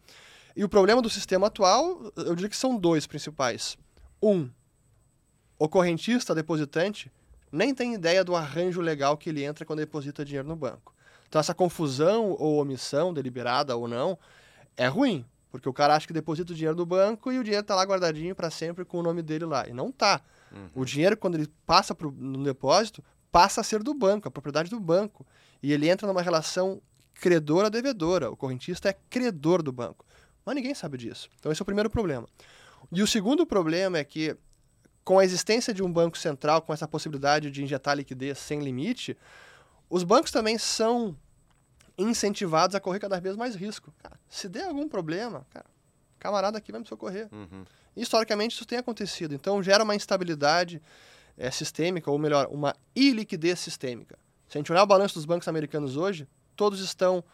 E 0.57 0.65
o 0.65 0.69
problema 0.69 1.01
do 1.01 1.09
sistema 1.09 1.47
atual, 1.47 2.13
eu 2.17 2.35
diria 2.35 2.51
que 2.51 2.57
são 2.57 2.77
dois 2.77 3.07
principais. 3.07 3.79
Um, 4.21 4.51
o 5.57 5.69
correntista 5.69 6.35
depositante 6.35 7.13
nem 7.51 7.75
tem 7.75 7.95
ideia 7.95 8.25
do 8.25 8.35
arranjo 8.37 8.81
legal 8.81 9.17
que 9.17 9.31
ele 9.31 9.45
entra 9.45 9.65
quando 9.65 9.81
deposita 9.81 10.25
dinheiro 10.25 10.49
no 10.49 10.57
banco. 10.57 10.95
Então 11.29 11.41
essa 11.41 11.55
confusão 11.55 12.37
ou 12.39 12.61
omissão, 12.61 13.13
deliberada 13.13 13.77
ou 13.77 13.87
não, 13.87 14.19
é 14.77 14.87
ruim, 14.87 15.25
porque 15.51 15.69
o 15.69 15.73
cara 15.73 15.95
acha 15.95 16.07
que 16.07 16.13
deposita 16.13 16.53
o 16.53 16.55
dinheiro 16.55 16.77
no 16.77 16.87
banco 16.87 17.33
e 17.33 17.39
o 17.39 17.45
dinheiro 17.45 17.63
está 17.63 17.75
lá 17.75 17.83
guardadinho 17.83 18.35
para 18.35 18.51
sempre 18.51 18.85
com 18.85 18.99
o 18.99 19.03
nome 19.03 19.23
dele 19.23 19.45
lá. 19.45 19.67
E 19.69 19.73
não 19.73 19.91
tá. 19.91 20.21
Uhum. 20.53 20.69
O 20.75 20.85
dinheiro, 20.85 21.17
quando 21.17 21.37
ele 21.37 21.49
passa 21.67 21.95
pro, 21.95 22.11
no 22.11 22.43
depósito, 22.45 23.03
passa 23.31 23.61
a 23.61 23.65
ser 23.65 23.83
do 23.83 23.95
banco, 23.95 24.29
a 24.29 24.31
propriedade 24.31 24.71
do 24.71 24.81
banco. 24.81 25.27
E 25.63 25.73
ele 25.73 25.89
entra 25.89 26.07
numa 26.07 26.23
relação 26.23 26.81
credora-devedora. 27.15 28.31
O 28.31 28.37
correntista 28.37 28.89
é 28.89 28.97
credor 29.11 29.63
do 29.63 29.73
banco. 29.73 30.05
Mas 30.45 30.55
ninguém 30.55 30.75
sabe 30.75 30.97
disso. 30.97 31.29
Então 31.39 31.51
esse 31.51 31.61
é 31.61 31.65
o 31.65 31.67
primeiro 31.67 31.91
problema. 31.91 32.27
E 32.93 33.03
o 33.03 33.07
segundo 33.07 33.47
problema 33.47 33.99
é 33.99 34.05
que, 34.05 34.37
com 35.09 35.19
a 35.19 35.25
existência 35.25 35.73
de 35.73 35.83
um 35.83 35.91
banco 35.91 36.19
central, 36.19 36.61
com 36.61 36.71
essa 36.71 36.87
possibilidade 36.87 37.51
de 37.51 37.65
injetar 37.65 37.97
liquidez 37.97 38.37
sem 38.37 38.61
limite, 38.61 39.17
os 39.89 40.05
bancos 40.05 40.31
também 40.31 40.59
são 40.59 41.17
incentivados 41.97 42.77
a 42.77 42.81
correr 42.81 42.99
cada 42.99 43.19
vez 43.19 43.35
mais 43.35 43.55
risco. 43.55 43.91
Cara, 44.03 44.21
se 44.29 44.51
der 44.51 44.65
algum 44.65 44.87
problema, 44.87 45.47
cara, 45.49 45.65
camarada 46.19 46.59
aqui 46.59 46.71
vai 46.71 46.83
me 46.83 46.87
socorrer. 46.87 47.27
Uhum. 47.33 47.65
Historicamente, 47.97 48.55
isso 48.55 48.67
tem 48.67 48.77
acontecido. 48.77 49.35
Então, 49.35 49.63
gera 49.63 49.83
uma 49.83 49.97
instabilidade 49.97 50.83
é, 51.39 51.51
sistêmica, 51.51 52.11
ou 52.11 52.19
melhor, 52.19 52.47
uma 52.51 52.77
iliquidez 52.95 53.61
sistêmica. 53.61 54.19
Se 54.47 54.59
a 54.59 54.61
gente 54.61 54.71
olhar 54.71 54.83
o 54.83 54.87
balanço 54.87 55.15
dos 55.15 55.25
bancos 55.25 55.49
americanos 55.49 55.97
hoje, 55.97 56.29
todos 56.55 56.81
estão 56.81 57.25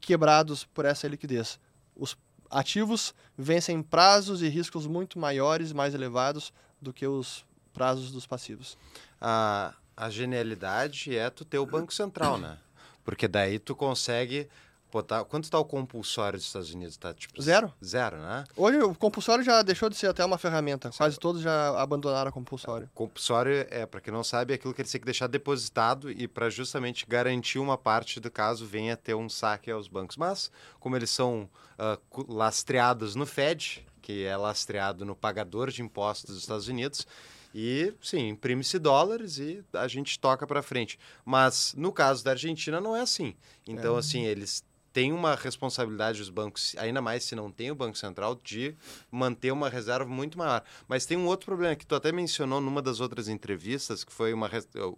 quebrados 0.00 0.64
por 0.66 0.84
essa 0.84 1.08
liquidez. 1.08 1.58
Os 1.96 2.16
ativos 2.50 3.14
vencem 3.36 3.82
prazos 3.82 4.42
e 4.42 4.48
riscos 4.48 4.86
muito 4.86 5.18
maiores, 5.18 5.72
mais 5.72 5.94
elevados 5.94 6.52
do 6.80 6.92
que 6.92 7.06
os 7.06 7.44
prazos 7.72 8.10
dos 8.10 8.26
passivos. 8.26 8.76
Ah, 9.20 9.74
a 9.96 10.10
genialidade 10.10 11.16
é 11.16 11.28
tu 11.30 11.44
ter 11.44 11.58
o 11.58 11.66
Banco 11.66 11.92
Central, 11.92 12.38
né? 12.38 12.58
Porque 13.04 13.26
daí 13.26 13.58
tu 13.58 13.74
consegue 13.74 14.48
botar. 14.90 15.24
Quanto 15.24 15.44
está 15.44 15.58
o 15.58 15.64
compulsório 15.64 16.38
dos 16.38 16.46
Estados 16.46 16.72
Unidos? 16.72 16.96
Tá, 16.96 17.14
tipo, 17.14 17.40
zero. 17.40 17.72
Zero, 17.84 18.16
né? 18.16 18.44
Hoje 18.56 18.78
o 18.78 18.94
compulsório 18.94 19.44
já 19.44 19.62
deixou 19.62 19.88
de 19.88 19.96
ser 19.96 20.08
até 20.08 20.24
uma 20.24 20.38
ferramenta. 20.38 20.90
Quase 20.96 21.18
todos 21.18 21.42
já 21.42 21.80
abandonaram 21.80 22.30
o 22.30 22.32
compulsório. 22.32 22.88
O 22.94 22.96
compulsório 22.96 23.66
é, 23.70 23.86
para 23.86 24.00
quem 24.00 24.12
não 24.12 24.24
sabe, 24.24 24.52
é 24.52 24.56
aquilo 24.56 24.74
que 24.74 24.80
eles 24.80 24.90
têm 24.90 25.00
que 25.00 25.04
deixar 25.04 25.26
depositado 25.26 26.10
e 26.10 26.26
para 26.26 26.50
justamente 26.50 27.06
garantir 27.06 27.58
uma 27.58 27.76
parte 27.78 28.20
do 28.20 28.30
caso 28.30 28.66
venha 28.66 28.96
ter 28.96 29.14
um 29.14 29.28
saque 29.28 29.70
aos 29.70 29.88
bancos. 29.88 30.16
Mas, 30.16 30.50
como 30.80 30.96
eles 30.96 31.10
são 31.10 31.48
uh, 31.78 32.32
lastreados 32.32 33.14
no 33.14 33.26
Fed, 33.26 33.86
que 34.00 34.24
é 34.24 34.36
lastreado 34.36 35.04
no 35.04 35.14
pagador 35.14 35.70
de 35.70 35.82
impostos 35.82 36.34
dos 36.34 36.42
Estados 36.42 36.68
Unidos, 36.68 37.06
e, 37.54 37.94
sim, 38.02 38.28
imprime-se 38.28 38.78
dólares 38.78 39.38
e 39.38 39.64
a 39.72 39.88
gente 39.88 40.18
toca 40.18 40.46
para 40.46 40.62
frente. 40.62 40.98
Mas, 41.24 41.74
no 41.76 41.92
caso 41.92 42.22
da 42.22 42.32
Argentina, 42.32 42.80
não 42.80 42.94
é 42.94 43.00
assim. 43.00 43.34
Então, 43.66 43.96
é. 43.96 43.98
assim, 43.98 44.24
eles 44.24 44.62
têm 44.98 45.12
uma 45.12 45.36
responsabilidade, 45.36 46.20
os 46.20 46.28
bancos, 46.28 46.74
ainda 46.76 47.00
mais 47.00 47.22
se 47.22 47.36
não 47.36 47.52
tem 47.52 47.70
o 47.70 47.74
Banco 47.74 47.96
Central, 47.96 48.34
de 48.42 48.74
manter 49.08 49.52
uma 49.52 49.68
reserva 49.68 50.10
muito 50.10 50.36
maior. 50.36 50.64
Mas 50.88 51.06
tem 51.06 51.16
um 51.16 51.26
outro 51.26 51.46
problema 51.46 51.76
que 51.76 51.86
tu 51.86 51.94
até 51.94 52.10
mencionou 52.10 52.60
numa 52.60 52.82
das 52.82 52.98
outras 52.98 53.28
entrevistas, 53.28 54.02
que 54.02 54.12
foi 54.12 54.32
uma 54.34 54.50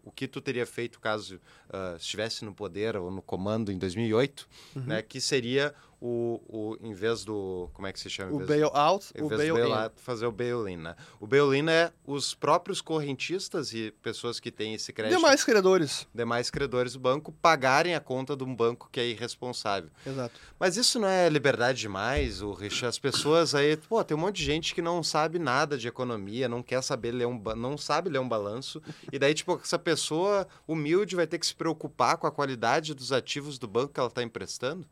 o 0.02 0.10
que 0.10 0.26
tu 0.26 0.40
teria 0.40 0.64
feito 0.64 0.98
caso 0.98 1.36
uh, 1.36 1.96
estivesse 1.98 2.46
no 2.46 2.54
poder 2.54 2.96
ou 2.96 3.10
no 3.10 3.20
comando 3.20 3.70
em 3.70 3.76
2008, 3.76 4.48
uhum. 4.74 4.82
né, 4.84 5.02
que 5.02 5.20
seria 5.20 5.74
o, 6.00 6.40
o, 6.48 6.76
em 6.80 6.94
vez 6.94 7.24
do. 7.24 7.68
Como 7.74 7.86
é 7.86 7.92
que 7.92 8.00
se 8.00 8.08
chama? 8.08 8.32
O 8.32 8.46
bailout, 8.46 9.12
o 9.18 9.28
bail-in. 9.28 9.90
fazer 9.96 10.26
o 10.26 10.32
bail-in, 10.32 10.78
né? 10.78 10.96
O 11.20 11.26
bail-in 11.26 11.68
é 11.68 11.92
os 12.06 12.34
próprios 12.34 12.80
correntistas 12.80 13.74
e 13.74 13.90
pessoas 14.02 14.40
que 14.40 14.50
têm 14.50 14.74
esse 14.74 14.92
crédito. 14.92 15.16
Demais 15.16 15.44
credores. 15.44 16.08
Demais 16.14 16.50
credores 16.50 16.94
do 16.94 17.00
banco 17.00 17.30
pagarem 17.30 17.94
a 17.94 18.00
conta 18.00 18.34
de 18.34 18.42
um 18.42 18.54
banco 18.54 18.88
que 18.90 18.98
é 18.98 19.06
irresponsável. 19.06 19.90
Exato. 20.06 20.40
Mas 20.58 20.76
isso 20.78 20.98
não 20.98 21.06
é 21.06 21.28
liberdade 21.28 21.80
demais, 21.80 22.40
o 22.40 22.52
Rich? 22.52 22.86
As 22.86 22.98
pessoas 22.98 23.54
aí. 23.54 23.76
Pô, 23.76 24.02
tem 24.02 24.16
um 24.16 24.20
monte 24.20 24.36
de 24.36 24.44
gente 24.44 24.74
que 24.74 24.80
não 24.80 25.02
sabe 25.02 25.38
nada 25.38 25.76
de 25.76 25.86
economia, 25.86 26.48
não 26.48 26.62
quer 26.62 26.82
saber 26.82 27.12
ler 27.12 27.26
um. 27.26 27.38
não 27.54 27.76
sabe 27.76 28.08
ler 28.08 28.20
um 28.20 28.28
balanço. 28.28 28.82
e 29.12 29.18
daí, 29.18 29.34
tipo, 29.34 29.60
essa 29.62 29.78
pessoa 29.78 30.48
humilde 30.66 31.14
vai 31.14 31.26
ter 31.26 31.38
que 31.38 31.46
se 31.46 31.54
preocupar 31.54 32.16
com 32.16 32.26
a 32.26 32.32
qualidade 32.32 32.94
dos 32.94 33.12
ativos 33.12 33.58
do 33.58 33.68
banco 33.68 33.92
que 33.92 34.00
ela 34.00 34.08
está 34.08 34.22
emprestando? 34.22 34.86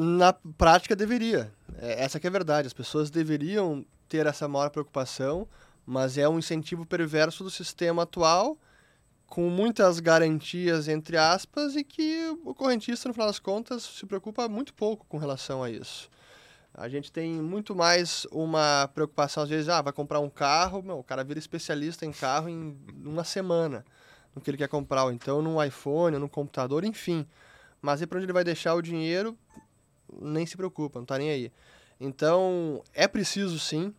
Na 0.00 0.32
prática, 0.32 0.94
deveria. 0.94 1.52
É, 1.76 2.04
essa 2.04 2.20
que 2.20 2.26
é 2.26 2.30
a 2.30 2.32
verdade. 2.32 2.68
As 2.68 2.72
pessoas 2.72 3.10
deveriam 3.10 3.84
ter 4.08 4.26
essa 4.26 4.46
maior 4.46 4.70
preocupação, 4.70 5.48
mas 5.84 6.16
é 6.16 6.28
um 6.28 6.38
incentivo 6.38 6.86
perverso 6.86 7.42
do 7.42 7.50
sistema 7.50 8.04
atual, 8.04 8.56
com 9.26 9.50
muitas 9.50 9.98
garantias, 9.98 10.86
entre 10.86 11.16
aspas, 11.16 11.74
e 11.74 11.82
que 11.82 12.28
o 12.44 12.54
correntista, 12.54 13.08
no 13.08 13.12
final 13.12 13.26
das 13.26 13.40
contas, 13.40 13.82
se 13.82 14.06
preocupa 14.06 14.48
muito 14.48 14.72
pouco 14.72 15.04
com 15.08 15.18
relação 15.18 15.64
a 15.64 15.68
isso. 15.68 16.08
A 16.72 16.88
gente 16.88 17.10
tem 17.10 17.32
muito 17.32 17.74
mais 17.74 18.24
uma 18.30 18.88
preocupação, 18.94 19.42
às 19.42 19.48
vezes, 19.48 19.68
ah, 19.68 19.82
vai 19.82 19.92
comprar 19.92 20.20
um 20.20 20.30
carro, 20.30 20.80
meu, 20.80 21.00
o 21.00 21.04
cara 21.04 21.24
vira 21.24 21.40
especialista 21.40 22.06
em 22.06 22.12
carro 22.12 22.48
em 22.48 22.78
uma 23.04 23.24
semana, 23.24 23.84
no 24.32 24.40
que 24.40 24.48
ele 24.48 24.58
quer 24.58 24.68
comprar, 24.68 25.02
ou 25.02 25.10
então 25.10 25.42
num 25.42 25.60
iPhone, 25.60 26.14
ou 26.14 26.20
num 26.20 26.28
computador, 26.28 26.84
enfim. 26.84 27.26
Mas 27.82 28.00
e 28.00 28.06
para 28.06 28.18
onde 28.18 28.26
ele 28.26 28.32
vai 28.32 28.44
deixar 28.44 28.74
o 28.74 28.82
dinheiro, 28.82 29.36
nem 30.20 30.46
se 30.46 30.56
preocupa, 30.56 30.98
não 30.98 31.04
está 31.04 31.18
nem 31.18 31.30
aí. 31.30 31.52
Então, 32.00 32.82
é 32.94 33.08
preciso 33.08 33.58
sim 33.58 33.92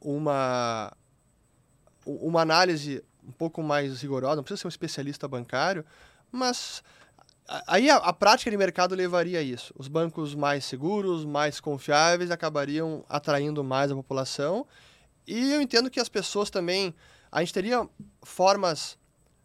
uma, 0.00 0.92
uma 2.04 2.42
análise 2.42 3.02
um 3.26 3.32
pouco 3.32 3.62
mais 3.62 4.02
rigorosa, 4.02 4.36
não 4.36 4.42
precisa 4.42 4.62
ser 4.62 4.66
um 4.66 4.68
especialista 4.68 5.26
bancário, 5.26 5.84
mas 6.30 6.82
aí 7.66 7.88
a, 7.88 7.96
a, 7.96 8.12
prática 8.12 8.50
de 8.50 8.56
mercado 8.56 8.94
levaria 8.94 9.38
a 9.38 9.42
isso. 9.42 9.72
Os 9.78 9.88
bancos 9.88 10.34
mais 10.34 10.64
seguros, 10.64 11.24
mais 11.24 11.60
confiáveis, 11.60 12.30
acabariam 12.30 13.04
atraindo 13.08 13.62
mais 13.62 13.90
a 13.90 13.94
população. 13.94 14.66
E 15.26 15.52
eu 15.52 15.62
entendo 15.62 15.90
que 15.90 16.00
as 16.00 16.08
pessoas 16.08 16.50
também. 16.50 16.94
A 17.32 17.40
gente 17.40 17.52
teria 17.52 17.88
formas 18.22 18.96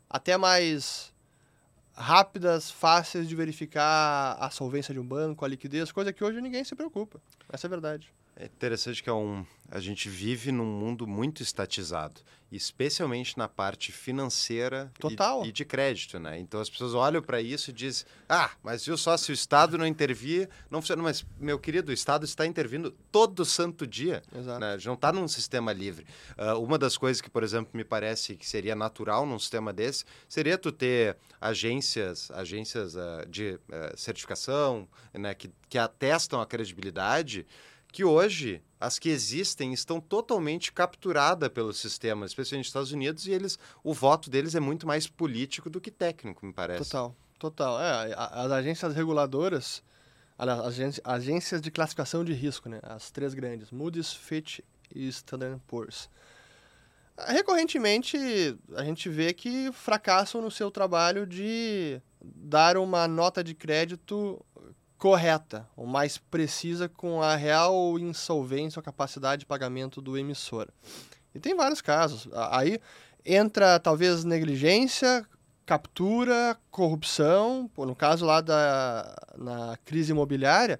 até 0.07 0.37
mais 0.37 1.11
rápidas, 1.99 2.71
fáceis 2.71 3.27
de 3.27 3.35
verificar 3.35 4.37
a 4.39 4.49
solvência 4.49 4.93
de 4.93 4.99
um 4.99 5.05
banco, 5.05 5.43
a 5.43 5.47
liquidez, 5.47 5.91
coisa 5.91 6.13
que 6.13 6.23
hoje 6.23 6.39
ninguém 6.39 6.63
se 6.63 6.73
preocupa. 6.73 7.21
Essa 7.51 7.65
é 7.65 7.67
a 7.67 7.69
verdade. 7.69 8.11
É 8.39 8.45
interessante 8.45 9.03
que 9.03 9.09
é 9.09 9.13
um, 9.13 9.45
a 9.69 9.81
gente 9.81 10.07
vive 10.07 10.49
num 10.49 10.63
mundo 10.65 11.05
muito 11.05 11.43
estatizado, 11.43 12.21
especialmente 12.49 13.37
na 13.37 13.49
parte 13.49 13.91
financeira 13.91 14.89
Total. 14.97 15.45
E, 15.45 15.49
e 15.49 15.51
de 15.51 15.65
crédito, 15.65 16.17
né? 16.17 16.39
Então 16.39 16.61
as 16.61 16.69
pessoas 16.69 16.93
olham 16.93 17.21
para 17.21 17.41
isso 17.41 17.69
e 17.69 17.73
dizem: 17.73 18.07
"Ah, 18.29 18.49
mas 18.63 18.85
viu 18.85 18.97
só 18.97 19.17
se 19.17 19.29
o 19.29 19.33
Estado 19.33 19.77
não 19.77 19.85
intervir, 19.85 20.47
não 20.71 20.81
funciona". 20.81 21.03
Mas 21.03 21.25
meu 21.37 21.59
querido, 21.59 21.91
o 21.91 21.93
Estado 21.93 22.23
está 22.23 22.45
intervindo 22.45 22.91
todo 23.11 23.43
santo 23.43 23.85
dia, 23.85 24.23
Exato. 24.33 24.61
né? 24.61 24.77
Não 24.85 24.93
está 24.93 25.11
num 25.11 25.27
sistema 25.27 25.73
livre. 25.73 26.07
Uh, 26.37 26.63
uma 26.63 26.77
das 26.77 26.97
coisas 26.97 27.19
que, 27.19 27.29
por 27.29 27.43
exemplo, 27.43 27.71
me 27.73 27.83
parece 27.83 28.37
que 28.37 28.47
seria 28.47 28.73
natural 28.73 29.25
num 29.25 29.37
sistema 29.37 29.73
desse 29.73 30.05
seria 30.29 30.57
tu 30.57 30.71
ter 30.71 31.17
agências, 31.41 32.31
agências 32.31 32.95
uh, 32.95 33.27
de 33.27 33.59
uh, 33.67 33.97
certificação, 33.97 34.87
né, 35.13 35.33
que, 35.33 35.51
que 35.67 35.77
atestam 35.77 36.39
a 36.39 36.45
credibilidade 36.45 37.45
que 37.91 38.03
hoje 38.03 38.61
as 38.79 38.97
que 38.97 39.09
existem 39.09 39.73
estão 39.73 39.99
totalmente 39.99 40.71
capturadas 40.71 41.49
pelo 41.49 41.73
sistema, 41.73 42.25
especialmente 42.25 42.65
nos 42.65 42.69
Estados 42.69 42.91
Unidos, 42.91 43.27
e 43.27 43.31
eles, 43.31 43.59
o 43.83 43.93
voto 43.93 44.29
deles 44.29 44.55
é 44.55 44.59
muito 44.59 44.87
mais 44.87 45.07
político 45.07 45.69
do 45.69 45.81
que 45.81 45.91
técnico, 45.91 46.45
me 46.45 46.53
parece. 46.53 46.89
Total, 46.89 47.15
total. 47.37 47.81
É, 47.81 48.13
as 48.15 48.51
agências 48.51 48.95
reguladoras, 48.95 49.83
as 50.37 50.79
agências 51.03 51.61
de 51.61 51.69
classificação 51.69 52.23
de 52.23 52.31
risco, 52.31 52.69
né, 52.69 52.79
as 52.83 53.11
três 53.11 53.33
grandes, 53.33 53.69
Moody's, 53.71 54.13
Fitch 54.13 54.59
e 54.95 55.07
Standard 55.09 55.61
Poor's. 55.67 56.09
recorrentemente 57.27 58.17
a 58.75 58.83
gente 58.85 59.09
vê 59.09 59.33
que 59.33 59.71
fracassam 59.73 60.41
no 60.41 60.49
seu 60.49 60.71
trabalho 60.71 61.27
de 61.27 62.01
dar 62.21 62.77
uma 62.77 63.07
nota 63.07 63.43
de 63.43 63.53
crédito 63.53 64.43
correta, 64.99 65.65
ou 65.77 65.87
mais 65.87 66.17
precisa 66.17 66.89
com 66.89 67.21
a 67.21 67.35
real 67.35 67.97
insolvência 67.97 68.79
ou 68.79 68.83
capacidade 68.83 69.39
de 69.39 69.45
pagamento 69.45 70.01
do 70.01 70.17
emissor. 70.17 70.67
E 71.33 71.39
tem 71.39 71.55
vários 71.55 71.81
casos. 71.81 72.27
Aí 72.51 72.79
entra 73.25 73.79
talvez 73.79 74.25
negligência, 74.25 75.25
captura, 75.65 76.57
corrupção. 76.69 77.71
Pô, 77.73 77.85
no 77.85 77.95
caso 77.95 78.25
lá 78.25 78.41
da 78.41 79.15
na 79.37 79.77
crise 79.85 80.11
imobiliária, 80.11 80.79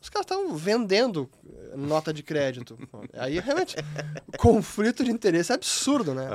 os 0.00 0.10
caras 0.10 0.26
estavam 0.26 0.54
vendendo 0.54 1.30
nota 1.74 2.12
de 2.12 2.22
crédito. 2.22 2.78
Aí 3.16 3.40
realmente 3.40 3.76
conflito 4.38 5.02
de 5.02 5.10
interesse 5.10 5.52
é 5.52 5.54
absurdo, 5.54 6.12
né? 6.14 6.28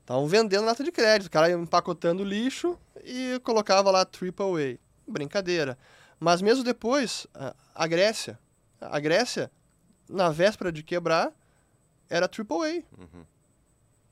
Estavam 0.00 0.24
uhum. 0.24 0.28
vendendo 0.28 0.66
nota 0.66 0.84
de 0.84 0.92
crédito, 0.92 1.28
o 1.28 1.30
cara 1.30 1.48
ia 1.48 1.56
empacotando 1.56 2.22
lixo 2.22 2.78
e 3.02 3.40
colocava 3.42 3.90
lá 3.90 4.04
triple 4.04 4.44
A. 4.44 5.10
Brincadeira. 5.10 5.78
Mas 6.18 6.40
mesmo 6.40 6.64
depois, 6.64 7.26
a 7.74 7.86
Grécia, 7.86 8.38
a 8.80 8.98
Grécia, 8.98 9.50
na 10.08 10.30
véspera 10.30 10.72
de 10.72 10.82
quebrar, 10.82 11.32
era 12.08 12.26
AAA. 12.26 12.82
Uhum. 12.98 13.24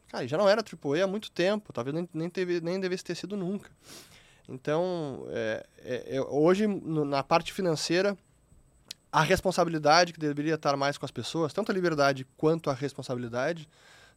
Cara, 0.08 0.28
já 0.28 0.36
não 0.36 0.48
era 0.48 0.62
AAA 0.62 1.04
há 1.04 1.06
muito 1.06 1.30
tempo, 1.30 1.72
talvez 1.72 1.94
nem, 1.94 2.08
nem, 2.12 2.28
teve, 2.28 2.60
nem 2.60 2.78
devesse 2.78 3.04
ter 3.04 3.14
sido 3.14 3.36
nunca. 3.36 3.70
Então, 4.48 5.26
é, 5.30 5.66
é, 5.78 6.16
é, 6.16 6.20
hoje, 6.20 6.66
no, 6.66 7.04
na 7.04 7.22
parte 7.22 7.52
financeira, 7.52 8.16
a 9.10 9.22
responsabilidade 9.22 10.12
que 10.12 10.20
deveria 10.20 10.54
estar 10.54 10.76
mais 10.76 10.98
com 10.98 11.06
as 11.06 11.10
pessoas, 11.10 11.52
tanto 11.52 11.70
a 11.70 11.74
liberdade 11.74 12.26
quanto 12.36 12.68
a 12.68 12.74
responsabilidade, 12.74 13.68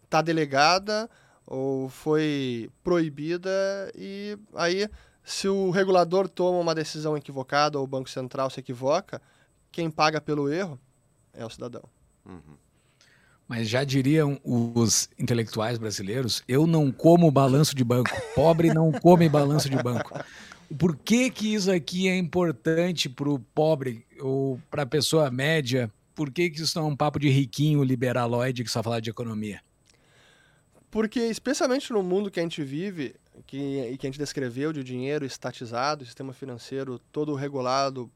está 0.04 0.22
delegada 0.22 1.10
ou 1.46 1.88
foi 1.88 2.70
proibida 2.84 3.50
e 3.96 4.38
aí 4.56 4.90
se 5.28 5.50
o 5.50 5.72
regulador 5.72 6.30
toma 6.30 6.58
uma 6.58 6.74
decisão 6.74 7.18
equivocada 7.18 7.78
ou 7.78 7.84
o 7.84 7.88
Banco 7.88 8.10
Central 8.10 8.50
se 8.50 8.62
equivoca, 8.62 9.22
quem 9.70 9.92
paga 9.92 10.22
pelo 10.22 10.50
erro 10.50 10.80
é 11.34 11.46
o 11.46 11.50
cidadão. 11.50 11.84
Uhum. 12.26 12.56
Mas 13.46 13.68
já 13.68 13.84
diriam 13.84 14.40
os 14.42 15.10
intelectuais 15.20 15.78
brasileiros: 15.78 16.42
eu 16.48 16.66
não 16.66 16.94
como 16.94 17.30
balanço 17.30 17.76
de 17.76 17.84
banco. 17.84 18.10
Pobre 18.34 18.74
não 18.74 18.90
come 18.90 19.28
balanço 19.28 19.70
de 19.70 19.76
banco. 19.76 20.18
Por 20.80 20.96
que, 20.96 21.30
que 21.30 21.54
isso 21.54 21.70
aqui 21.70 22.08
é 22.08 22.18
importante 22.18 23.10
para 23.10 23.30
o 23.30 23.38
pobre 23.38 24.06
ou 24.22 24.62
para 24.72 24.84
a 24.84 24.88
pessoa 24.88 25.30
média? 25.30 25.92
Por 26.16 26.32
que, 26.32 26.50
que 26.50 26.62
isso 26.62 26.80
não 26.80 26.88
é 26.88 26.92
um 26.92 26.96
papo 26.96 27.20
de 27.20 27.28
riquinho 27.28 27.84
liberaloide 27.84 28.64
que 28.64 28.72
só 28.72 28.82
fala 28.82 29.02
de 29.02 29.10
economia? 29.10 29.60
Porque, 30.90 31.20
especialmente 31.20 31.92
no 31.92 32.02
mundo 32.02 32.32
que 32.32 32.40
a 32.40 32.44
gente 32.44 32.64
vive, 32.64 33.14
que, 33.46 33.98
que 33.98 34.08
a 34.08 34.10
gente 34.10 34.20
descreveu 34.20 34.74
de 34.74 34.84
dinheiro 34.84 35.26
estatizado, 35.26 36.06
sistema 36.06 36.34
financeiro 36.34 37.00
todo 37.12 37.36
regulado 37.36 38.12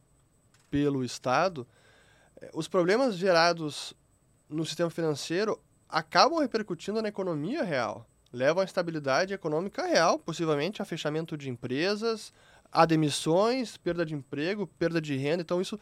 pelo 0.70 1.04
Estado, 1.04 1.68
eh, 2.42 2.50
os 2.54 2.68
problemas 2.68 3.16
gerados 3.16 3.94
no 4.50 4.66
sistema 4.66 4.90
financeiro 4.90 5.60
acabam 5.88 6.40
repercutindo 6.40 7.02
na 7.02 7.10
economia 7.10 7.64
real, 7.64 8.06
levam 8.32 8.62
à 8.62 8.66
estabilidade 8.66 9.34
econômica 9.34 9.86
real, 9.86 10.18
possivelmente 10.18 10.82
a 10.82 10.86
fechamento 10.86 11.38
de 11.38 11.50
empresas, 11.50 12.34
a 12.72 12.86
demissões, 12.86 13.76
perda 13.76 14.06
de 14.06 14.16
emprego, 14.16 14.66
perda 14.66 15.02
de 15.02 15.16
renda. 15.18 15.42
Então, 15.42 15.62
isso 15.62 15.80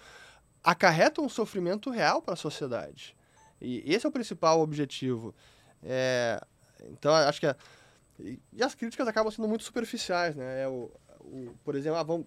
acarreta 0.64 1.22
um 1.22 1.30
sofrimento 1.30 1.92
real 1.92 2.22
para 2.22 2.34
a 2.34 2.38
sociedade. 2.38 3.16
E 3.62 3.84
esse 3.86 4.06
é 4.06 4.10
o 4.10 4.12
principal 4.12 4.62
objetivo. 4.62 5.36
É, 5.84 6.42
então, 6.92 7.14
acho 7.14 7.40
que 7.40 7.46
a, 7.46 7.56
e, 8.20 8.40
e, 8.54 8.64
as 8.64 8.76
críticas 8.76 9.08
acabam 9.08 9.32
sendo 9.32 9.48
muito 9.48 9.64
superficiais, 9.64 10.36
né? 10.36 10.64
É 10.64 10.68
o, 10.68 10.92
o, 11.22 11.56
por 11.64 11.76
exemplo, 11.76 11.98
ah, 11.98 12.04
vamos, 12.04 12.26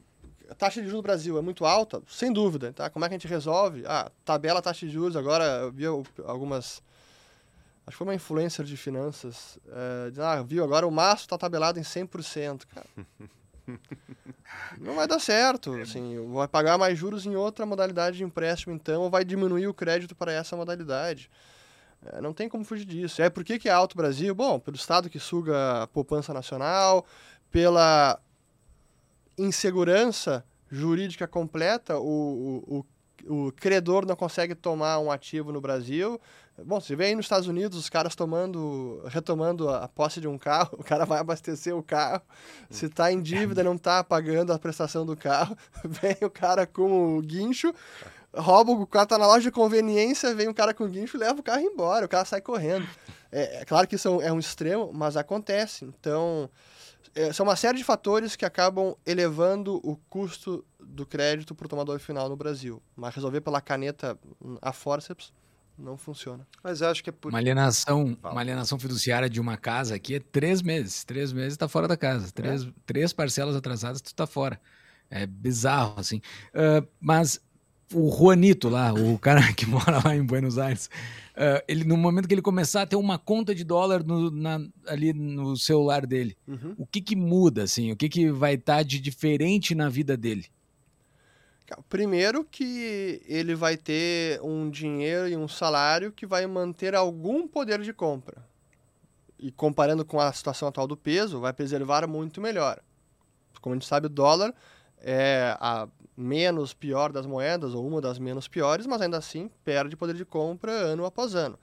a 0.48 0.54
taxa 0.54 0.80
de 0.80 0.86
juros 0.86 0.98
no 0.98 1.02
Brasil 1.02 1.38
é 1.38 1.40
muito 1.40 1.64
alta, 1.64 2.02
sem 2.08 2.32
dúvida, 2.32 2.72
tá? 2.72 2.90
Como 2.90 3.04
é 3.04 3.08
que 3.08 3.14
a 3.14 3.18
gente 3.18 3.28
resolve? 3.28 3.84
Ah, 3.86 4.10
tabela 4.24 4.62
taxa 4.62 4.86
de 4.86 4.92
juros, 4.92 5.16
agora 5.16 5.44
eu 5.44 5.72
vi 5.72 5.84
algumas... 5.86 6.82
Acho 7.84 7.94
que 7.94 7.98
foi 7.98 8.06
uma 8.06 8.14
influencer 8.14 8.64
de 8.64 8.76
finanças, 8.76 9.58
é, 9.68 10.10
dizendo, 10.10 10.24
ah, 10.24 10.42
viu, 10.42 10.62
agora 10.62 10.86
o 10.86 10.90
maço 10.90 11.22
está 11.22 11.36
tabelado 11.36 11.80
em 11.80 11.82
100%, 11.82 12.62
cara. 12.66 12.86
Não 14.78 14.94
vai 14.94 15.08
dar 15.08 15.18
certo, 15.18 15.74
assim, 15.74 16.30
vai 16.32 16.46
pagar 16.46 16.78
mais 16.78 16.96
juros 16.96 17.26
em 17.26 17.34
outra 17.34 17.66
modalidade 17.66 18.18
de 18.18 18.24
empréstimo, 18.24 18.74
então, 18.74 19.02
ou 19.02 19.10
vai 19.10 19.24
diminuir 19.24 19.66
o 19.66 19.74
crédito 19.74 20.14
para 20.14 20.32
essa 20.32 20.56
modalidade. 20.56 21.30
É, 22.06 22.20
não 22.20 22.32
tem 22.32 22.48
como 22.48 22.64
fugir 22.64 22.84
disso. 22.84 23.22
É 23.22 23.30
por 23.30 23.44
que, 23.44 23.58
que 23.58 23.68
é 23.68 23.72
alto 23.72 23.96
Brasil? 23.96 24.34
Bom, 24.34 24.58
pelo 24.58 24.76
Estado 24.76 25.08
que 25.08 25.18
suga 25.18 25.82
a 25.82 25.86
poupança 25.86 26.32
nacional, 26.34 27.06
pela 27.50 28.20
insegurança 29.38 30.44
jurídica 30.70 31.28
completa, 31.28 31.98
o, 31.98 32.84
o, 33.28 33.46
o 33.46 33.52
credor 33.52 34.06
não 34.06 34.16
consegue 34.16 34.54
tomar 34.54 34.98
um 34.98 35.10
ativo 35.10 35.52
no 35.52 35.60
Brasil. 35.60 36.20
Bom, 36.64 36.80
você 36.80 36.94
vê 36.94 37.06
aí 37.06 37.14
nos 37.14 37.24
Estados 37.24 37.48
Unidos 37.48 37.78
os 37.78 37.88
caras 37.88 38.14
tomando, 38.14 39.02
retomando 39.06 39.70
a 39.70 39.88
posse 39.88 40.20
de 40.20 40.28
um 40.28 40.36
carro, 40.36 40.76
o 40.78 40.84
cara 40.84 41.04
vai 41.04 41.18
abastecer 41.18 41.74
o 41.74 41.82
carro, 41.82 42.22
se 42.68 42.86
está 42.86 43.10
em 43.10 43.20
dívida, 43.20 43.64
não 43.64 43.74
está 43.74 44.04
pagando 44.04 44.52
a 44.52 44.58
prestação 44.58 45.06
do 45.06 45.16
carro, 45.16 45.56
vem 45.84 46.16
o 46.22 46.30
cara 46.30 46.66
com 46.66 47.16
o 47.16 47.22
guincho, 47.22 47.74
rouba 48.34 48.72
o 48.72 48.86
carro, 48.86 49.06
tá 49.06 49.18
na 49.18 49.26
loja 49.26 49.42
de 49.42 49.50
conveniência, 49.50 50.34
vem 50.34 50.48
um 50.48 50.54
cara 50.54 50.72
com 50.72 50.88
guincho 50.88 51.16
e 51.16 51.20
leva 51.20 51.38
o 51.38 51.42
carro 51.42 51.60
embora, 51.60 52.06
o 52.06 52.08
cara 52.08 52.24
sai 52.24 52.40
correndo. 52.40 52.88
É, 53.30 53.62
é 53.62 53.64
claro 53.64 53.86
que 53.86 53.96
isso 53.96 54.20
é 54.20 54.32
um 54.32 54.38
extremo, 54.38 54.90
mas 54.92 55.16
acontece. 55.16 55.84
Então, 55.84 56.50
é, 57.14 57.32
são 57.32 57.44
uma 57.44 57.56
série 57.56 57.78
de 57.78 57.84
fatores 57.84 58.36
que 58.36 58.44
acabam 58.44 58.94
elevando 59.06 59.80
o 59.82 59.96
custo 60.08 60.64
do 60.80 61.06
crédito 61.06 61.54
para 61.54 61.66
o 61.66 61.68
tomador 61.68 61.98
final 61.98 62.28
no 62.28 62.36
Brasil. 62.36 62.82
Mas 62.96 63.14
resolver 63.14 63.40
pela 63.40 63.60
caneta 63.60 64.18
a 64.60 64.72
forceps 64.72 65.32
não 65.78 65.96
funciona. 65.96 66.46
Mas 66.62 66.82
acho 66.82 67.02
que 67.02 67.10
é 67.10 67.12
por... 67.12 67.30
Uma 67.30 67.38
alienação, 67.38 68.16
uma 68.22 68.40
alienação 68.40 68.78
fiduciária 68.78 69.28
de 69.28 69.40
uma 69.40 69.56
casa 69.56 69.94
aqui 69.94 70.16
é 70.16 70.20
três 70.20 70.62
meses. 70.62 71.04
Três 71.04 71.32
meses 71.32 71.52
está 71.52 71.68
fora 71.68 71.88
da 71.88 71.96
casa. 71.96 72.30
Três, 72.30 72.64
é. 72.64 72.68
três 72.86 73.12
parcelas 73.12 73.56
atrasadas, 73.56 74.00
tu 74.00 74.06
está 74.06 74.26
fora. 74.26 74.60
É 75.10 75.26
bizarro, 75.26 75.94
assim. 75.98 76.22
Uh, 76.54 76.86
mas 77.00 77.40
o 77.94 78.10
Juanito 78.10 78.68
lá, 78.68 78.92
o 78.92 79.18
cara 79.18 79.52
que 79.52 79.64
mora 79.66 80.00
lá 80.04 80.14
em 80.16 80.24
Buenos 80.24 80.58
Aires, 80.58 80.86
uh, 81.36 81.62
ele 81.68 81.84
no 81.84 81.96
momento 81.96 82.26
que 82.26 82.34
ele 82.34 82.42
começar 82.42 82.82
a 82.82 82.86
ter 82.86 82.96
uma 82.96 83.18
conta 83.18 83.54
de 83.54 83.64
dólar 83.64 84.04
no, 84.04 84.30
na, 84.30 84.60
ali 84.86 85.12
no 85.12 85.56
celular 85.56 86.06
dele, 86.06 86.36
uhum. 86.46 86.74
o 86.78 86.86
que 86.86 87.00
que 87.00 87.16
muda, 87.16 87.64
assim? 87.64 87.92
O 87.92 87.96
que 87.96 88.08
que 88.08 88.30
vai 88.30 88.54
estar 88.54 88.76
tá 88.76 88.82
de 88.82 89.00
diferente 89.00 89.74
na 89.74 89.88
vida 89.88 90.16
dele? 90.16 90.46
Primeiro 91.88 92.44
que 92.44 93.22
ele 93.26 93.54
vai 93.54 93.76
ter 93.76 94.40
um 94.42 94.68
dinheiro 94.68 95.28
e 95.28 95.36
um 95.36 95.48
salário 95.48 96.12
que 96.12 96.26
vai 96.26 96.46
manter 96.46 96.94
algum 96.94 97.48
poder 97.48 97.80
de 97.80 97.92
compra. 97.94 98.44
E 99.38 99.50
comparando 99.50 100.04
com 100.04 100.20
a 100.20 100.32
situação 100.32 100.68
atual 100.68 100.86
do 100.86 100.96
peso, 100.96 101.40
vai 101.40 101.52
preservar 101.52 102.06
muito 102.06 102.40
melhor. 102.40 102.80
Como 103.60 103.74
a 103.74 103.76
gente 103.76 103.86
sabe, 103.86 104.06
o 104.06 104.10
dólar 104.10 104.54
é 104.98 105.56
a 105.58 105.88
menos 106.22 106.72
pior 106.72 107.12
das 107.12 107.26
moedas, 107.26 107.74
ou 107.74 107.86
uma 107.86 108.00
das 108.00 108.18
menos 108.18 108.48
piores, 108.48 108.86
mas 108.86 109.02
ainda 109.02 109.18
assim 109.18 109.50
perde 109.64 109.96
poder 109.96 110.14
de 110.14 110.24
compra 110.24 110.72
ano 110.72 111.04
após 111.04 111.34
ano. 111.34 111.58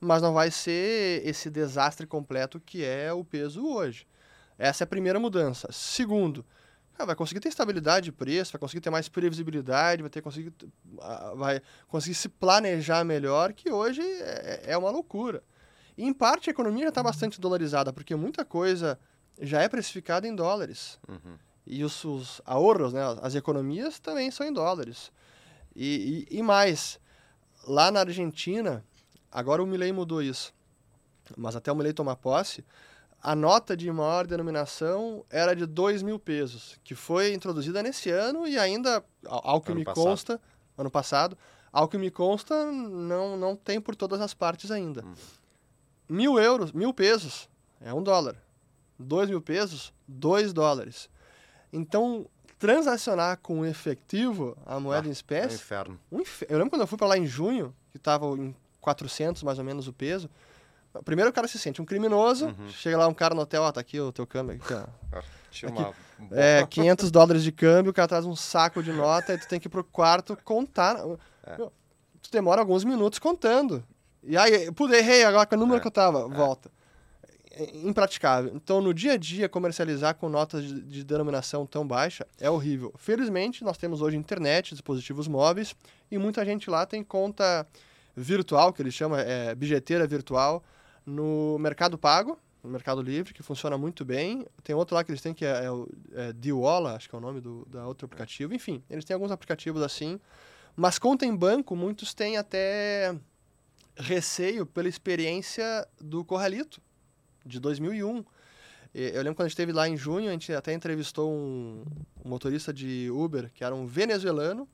Mas 0.00 0.22
não 0.22 0.32
vai 0.32 0.50
ser 0.50 1.26
esse 1.26 1.50
desastre 1.50 2.06
completo 2.06 2.60
que 2.60 2.84
é 2.84 3.12
o 3.12 3.24
peso 3.24 3.66
hoje. 3.66 4.06
Essa 4.56 4.84
é 4.84 4.86
a 4.86 4.88
primeira 4.88 5.18
mudança. 5.18 5.68
Segundo, 5.72 6.44
vai 6.98 7.16
conseguir 7.16 7.40
ter 7.40 7.48
estabilidade 7.48 8.04
de 8.04 8.12
preço, 8.12 8.52
vai 8.52 8.60
conseguir 8.60 8.80
ter 8.80 8.90
mais 8.90 9.08
previsibilidade, 9.08 10.02
vai, 10.02 10.10
ter, 10.10 10.22
conseguir, 10.22 10.52
vai 11.34 11.60
conseguir 11.88 12.14
se 12.14 12.28
planejar 12.28 13.04
melhor, 13.04 13.52
que 13.52 13.70
hoje 13.70 14.00
é, 14.02 14.62
é 14.66 14.78
uma 14.78 14.90
loucura. 14.90 15.42
E, 15.96 16.04
em 16.04 16.12
parte, 16.12 16.50
a 16.50 16.52
economia 16.52 16.84
já 16.84 16.88
está 16.90 17.02
bastante 17.02 17.40
dolarizada, 17.40 17.92
porque 17.92 18.14
muita 18.14 18.44
coisa 18.44 18.98
já 19.40 19.62
é 19.62 19.68
precificada 19.68 20.26
em 20.28 20.34
dólares. 20.34 20.98
Uhum. 21.08 21.36
E 21.66 21.82
os, 21.82 22.04
os 22.04 22.40
ahorros, 22.44 22.92
né, 22.92 23.00
as 23.22 23.34
economias 23.34 23.98
também 23.98 24.30
são 24.30 24.46
em 24.46 24.52
dólares. 24.52 25.10
E, 25.74 26.26
e, 26.30 26.38
e 26.38 26.42
mais, 26.42 27.00
lá 27.66 27.90
na 27.90 28.00
Argentina, 28.00 28.84
agora 29.32 29.62
o 29.62 29.66
Milei 29.66 29.92
mudou 29.92 30.22
isso, 30.22 30.52
mas 31.36 31.56
até 31.56 31.72
o 31.72 31.74
Milei 31.74 31.92
tomar 31.92 32.16
posse, 32.16 32.64
a 33.24 33.34
nota 33.34 33.74
de 33.74 33.90
maior 33.90 34.26
denominação 34.26 35.24
era 35.30 35.56
de 35.56 35.64
2 35.64 36.02
mil 36.02 36.18
pesos, 36.18 36.78
que 36.84 36.94
foi 36.94 37.32
introduzida 37.32 37.82
nesse 37.82 38.10
ano 38.10 38.46
e 38.46 38.58
ainda, 38.58 39.02
ao 39.26 39.62
que 39.62 39.70
ano 39.70 39.78
me 39.78 39.84
passado. 39.86 40.04
consta, 40.04 40.40
ano 40.76 40.90
passado, 40.90 41.38
ao 41.72 41.88
que 41.88 41.96
me 41.96 42.10
consta, 42.10 42.70
não, 42.70 43.36
não 43.36 43.56
tem 43.56 43.80
por 43.80 43.96
todas 43.96 44.20
as 44.20 44.34
partes 44.34 44.70
ainda. 44.70 45.02
Hum. 45.02 45.14
Mil 46.06 46.38
euros, 46.38 46.70
mil 46.70 46.92
pesos, 46.92 47.48
é 47.80 47.94
um 47.94 48.02
dólar. 48.02 48.36
Dois 48.98 49.30
mil 49.30 49.40
pesos, 49.40 49.92
dois 50.06 50.52
dólares. 50.52 51.08
Então, 51.76 52.26
transacionar 52.58 53.38
com 53.42 53.64
efetivo 53.66 54.56
a 54.64 54.78
moeda 54.80 55.06
ah, 55.06 55.08
em 55.08 55.12
espécie. 55.12 55.46
É 55.46 55.50
um 55.50 55.54
inferno. 55.54 56.00
Um 56.12 56.20
infer... 56.20 56.48
Eu 56.50 56.58
lembro 56.58 56.70
quando 56.70 56.80
eu 56.82 56.86
fui 56.86 56.96
para 56.96 57.08
lá 57.08 57.18
em 57.18 57.26
junho, 57.26 57.74
que 57.90 57.96
estava 57.98 58.26
em 58.26 58.54
400 58.80 59.42
mais 59.42 59.58
ou 59.58 59.64
menos 59.64 59.88
o 59.88 59.92
peso. 59.92 60.30
Primeiro 61.04 61.30
o 61.30 61.32
cara 61.32 61.48
se 61.48 61.58
sente 61.58 61.82
um 61.82 61.84
criminoso, 61.84 62.46
Uhum. 62.46 62.68
chega 62.68 62.96
lá 62.96 63.08
um 63.08 63.14
cara 63.14 63.34
no 63.34 63.40
hotel, 63.40 63.62
ó, 63.62 63.72
tá 63.72 63.80
aqui 63.80 63.98
o 63.98 64.12
teu 64.12 64.26
câmbio. 64.26 64.54
Aqui, 64.62 64.72
ó. 64.72 65.20
Tinha 65.50 65.70
uma 65.70 65.92
É, 66.30 66.64
500 66.66 67.10
dólares 67.10 67.42
de 67.42 67.50
câmbio, 67.50 67.90
o 67.90 67.94
cara 67.94 68.06
traz 68.06 68.24
um 68.24 68.36
saco 68.36 68.80
de 68.82 68.92
nota 68.92 69.34
e 69.34 69.38
tu 69.38 69.48
tem 69.48 69.58
que 69.58 69.66
ir 69.66 69.70
pro 69.70 69.82
quarto 69.82 70.38
contar. 70.44 70.96
É. 71.44 71.56
Meu, 71.56 71.72
tu 72.22 72.30
demora 72.30 72.60
alguns 72.60 72.84
minutos 72.84 73.18
contando. 73.18 73.84
E 74.22 74.36
aí, 74.36 74.70
pude, 74.72 74.94
errei 74.94 75.24
agora 75.24 75.44
com 75.46 75.56
o 75.56 75.58
número 75.58 75.78
É, 75.78 75.80
que 75.80 75.86
eu 75.88 75.90
tava, 75.90 76.28
volta. 76.28 76.70
É 77.56 77.76
impraticável. 77.76 78.52
Então, 78.54 78.80
no 78.80 78.92
dia 78.92 79.12
a 79.12 79.16
dia, 79.16 79.48
comercializar 79.48 80.16
com 80.16 80.28
notas 80.28 80.64
de, 80.64 80.80
de 80.80 81.04
denominação 81.04 81.64
tão 81.64 81.86
baixa 81.86 82.26
é 82.40 82.50
horrível. 82.50 82.92
Felizmente, 82.98 83.62
nós 83.62 83.78
temos 83.78 84.02
hoje 84.02 84.16
internet, 84.16 84.72
dispositivos 84.72 85.28
móveis, 85.28 85.74
e 86.10 86.18
muita 86.18 86.44
gente 86.44 86.68
lá 86.68 86.84
tem 86.84 87.04
conta 87.04 87.66
virtual, 88.16 88.72
que 88.72 88.82
eles 88.82 88.94
chamam 88.94 89.18
é, 89.18 89.54
bilheteira 89.54 90.06
virtual, 90.06 90.64
no 91.06 91.56
Mercado 91.58 91.96
Pago, 91.96 92.38
no 92.62 92.70
Mercado 92.70 93.02
Livre, 93.02 93.32
que 93.34 93.42
funciona 93.42 93.76
muito 93.76 94.04
bem. 94.04 94.46
Tem 94.62 94.74
outro 94.74 94.96
lá 94.96 95.04
que 95.04 95.10
eles 95.10 95.20
têm 95.20 95.34
que 95.34 95.44
é, 95.44 95.64
é 95.64 95.70
o 95.70 95.88
é, 96.12 96.32
Diola, 96.32 96.96
acho 96.96 97.08
que 97.08 97.14
é 97.14 97.18
o 97.18 97.20
nome 97.20 97.40
do 97.40 97.64
da 97.66 97.86
outro 97.86 98.06
aplicativo. 98.06 98.54
Enfim, 98.54 98.82
eles 98.88 99.04
têm 99.04 99.14
alguns 99.14 99.30
aplicativos 99.30 99.82
assim. 99.82 100.18
Mas 100.74 100.98
conta 100.98 101.24
em 101.24 101.36
banco, 101.36 101.76
muitos 101.76 102.14
têm 102.14 102.36
até 102.36 103.14
receio 103.96 104.66
pela 104.66 104.88
experiência 104.88 105.86
do 106.00 106.24
Corralito, 106.24 106.80
de 107.44 107.60
2001. 107.60 108.24
E 108.94 109.10
Eu 109.12 109.22
lembro 109.22 109.34
quando 109.34 109.46
a 109.46 109.48
gente 109.48 109.52
esteve 109.52 109.72
lá 109.72 109.88
em 109.88 109.96
junho, 109.96 110.28
a 110.28 110.32
gente 110.32 110.52
até 110.52 110.72
entrevistou 110.72 111.30
um, 111.30 111.84
um 112.24 112.28
motorista 112.28 112.72
de 112.72 113.10
Uber, 113.10 113.50
que 113.52 113.64
era 113.64 113.74
um 113.74 113.86
venezuelano, 113.86 114.68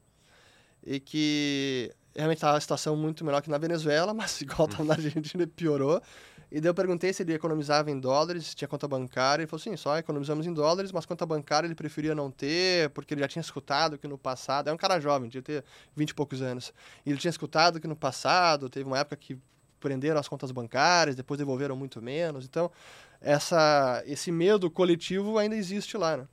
e 0.84 1.00
que 1.00 1.92
realmente 2.14 2.38
estava 2.38 2.56
a 2.56 2.60
situação 2.60 2.96
muito 2.96 3.24
melhor 3.24 3.40
que 3.40 3.50
na 3.50 3.58
Venezuela, 3.58 4.12
mas 4.14 4.40
igual 4.40 4.66
estava 4.68 4.84
na 4.84 4.94
Argentina, 4.94 5.46
piorou. 5.46 6.02
E 6.52 6.60
daí 6.60 6.68
eu 6.68 6.74
perguntei 6.74 7.12
se 7.12 7.22
ele 7.22 7.32
economizava 7.32 7.92
em 7.92 8.00
dólares, 8.00 8.48
se 8.48 8.56
tinha 8.56 8.66
conta 8.66 8.88
bancária. 8.88 9.42
Ele 9.42 9.46
falou 9.46 9.60
assim, 9.60 9.76
só 9.76 9.96
economizamos 9.96 10.46
em 10.46 10.52
dólares, 10.52 10.90
mas 10.90 11.06
conta 11.06 11.24
bancária 11.24 11.66
ele 11.66 11.76
preferia 11.76 12.12
não 12.12 12.28
ter, 12.28 12.90
porque 12.90 13.14
ele 13.14 13.20
já 13.20 13.28
tinha 13.28 13.40
escutado 13.40 13.96
que 13.96 14.08
no 14.08 14.18
passado... 14.18 14.68
É 14.68 14.72
um 14.72 14.76
cara 14.76 14.98
jovem, 14.98 15.28
devia 15.28 15.42
ter 15.42 15.64
20 15.94 16.10
e 16.10 16.14
poucos 16.14 16.42
anos. 16.42 16.72
E 17.06 17.10
ele 17.10 17.20
tinha 17.20 17.30
escutado 17.30 17.78
que 17.78 17.86
no 17.86 17.94
passado 17.94 18.68
teve 18.68 18.84
uma 18.84 18.98
época 18.98 19.16
que 19.16 19.38
prenderam 19.80 20.20
as 20.20 20.28
contas 20.28 20.52
bancárias, 20.52 21.16
depois 21.16 21.38
devolveram 21.38 21.74
muito 21.74 22.00
menos. 22.00 22.44
Então, 22.44 22.70
essa, 23.20 24.02
esse 24.06 24.30
medo 24.30 24.70
coletivo 24.70 25.38
ainda 25.38 25.56
existe 25.56 25.96
lá, 25.96 26.16
né? 26.16 26.28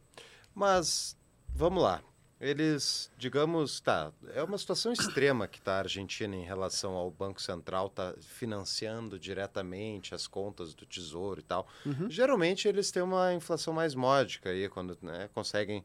Mas, 0.54 1.18
vamos 1.56 1.82
lá. 1.82 2.02
Eles, 2.40 3.10
digamos, 3.18 3.80
tá, 3.80 4.12
é 4.36 4.44
uma 4.44 4.60
situação 4.60 4.94
extrema 4.94 5.48
que 5.48 5.58
está 5.58 5.78
a 5.78 5.80
Argentina 5.80 6.36
em 6.36 6.44
relação 6.44 6.94
ao 6.94 7.10
Banco 7.10 7.42
Central, 7.42 7.90
tá 7.90 8.14
financiando 8.20 9.18
diretamente 9.18 10.14
as 10.14 10.28
contas 10.28 10.76
do 10.76 10.86
Tesouro 10.86 11.40
e 11.40 11.44
tal. 11.44 11.68
Uhum. 11.84 12.08
Geralmente 12.08 12.68
eles 12.68 12.92
têm 12.92 13.02
uma 13.02 13.34
inflação 13.34 13.74
mais 13.74 13.96
módica 13.96 14.52
aí, 14.52 14.70
quando 14.70 14.96
né, 15.02 15.32
conseguem 15.34 15.84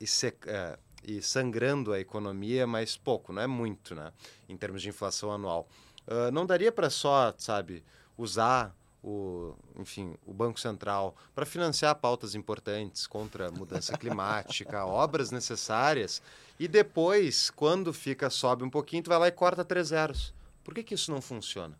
ir, 0.00 0.06
sec- 0.08 0.44
eh, 0.48 0.76
ir 1.04 1.22
sangrando 1.22 1.92
a 1.92 2.00
economia, 2.00 2.66
mas 2.66 2.96
pouco, 2.96 3.32
não 3.32 3.40
é 3.42 3.46
muito, 3.46 3.94
né, 3.94 4.12
em 4.48 4.56
termos 4.56 4.82
de 4.82 4.88
inflação 4.88 5.30
anual. 5.30 5.68
Ah, 6.06 6.30
não 6.30 6.46
daria 6.46 6.72
para 6.72 6.90
só, 6.90 7.34
sabe, 7.36 7.84
usar 8.16 8.74
o, 9.02 9.54
enfim, 9.78 10.14
o 10.26 10.32
Banco 10.32 10.60
Central 10.60 11.16
para 11.34 11.44
financiar 11.44 11.94
pautas 11.96 12.34
importantes 12.34 13.06
contra 13.06 13.48
a 13.48 13.50
mudança 13.50 13.96
climática, 13.96 14.84
obras 14.86 15.30
necessárias, 15.30 16.22
e 16.58 16.68
depois, 16.68 17.50
quando 17.50 17.92
fica 17.92 18.30
sobe 18.30 18.62
um 18.62 18.70
pouquinho, 18.70 19.02
tu 19.02 19.10
vai 19.10 19.18
lá 19.18 19.28
e 19.28 19.32
corta 19.32 19.64
três 19.64 19.88
zeros. 19.88 20.32
Por 20.62 20.74
que, 20.74 20.84
que 20.84 20.94
isso 20.94 21.10
não 21.10 21.20
funciona? 21.20 21.76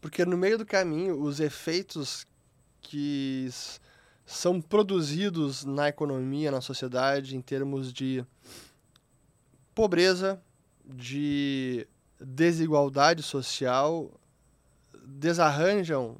Porque 0.00 0.24
no 0.24 0.36
meio 0.36 0.58
do 0.58 0.66
caminho, 0.66 1.20
os 1.20 1.38
efeitos 1.38 2.26
que 2.80 3.48
são 4.26 4.60
produzidos 4.60 5.64
na 5.64 5.88
economia, 5.88 6.50
na 6.50 6.60
sociedade, 6.60 7.36
em 7.36 7.40
termos 7.40 7.92
de 7.92 8.24
pobreza, 9.74 10.42
de 10.84 11.86
desigualdade 12.20 13.22
social, 13.22 14.10
desarranjam 15.04 16.18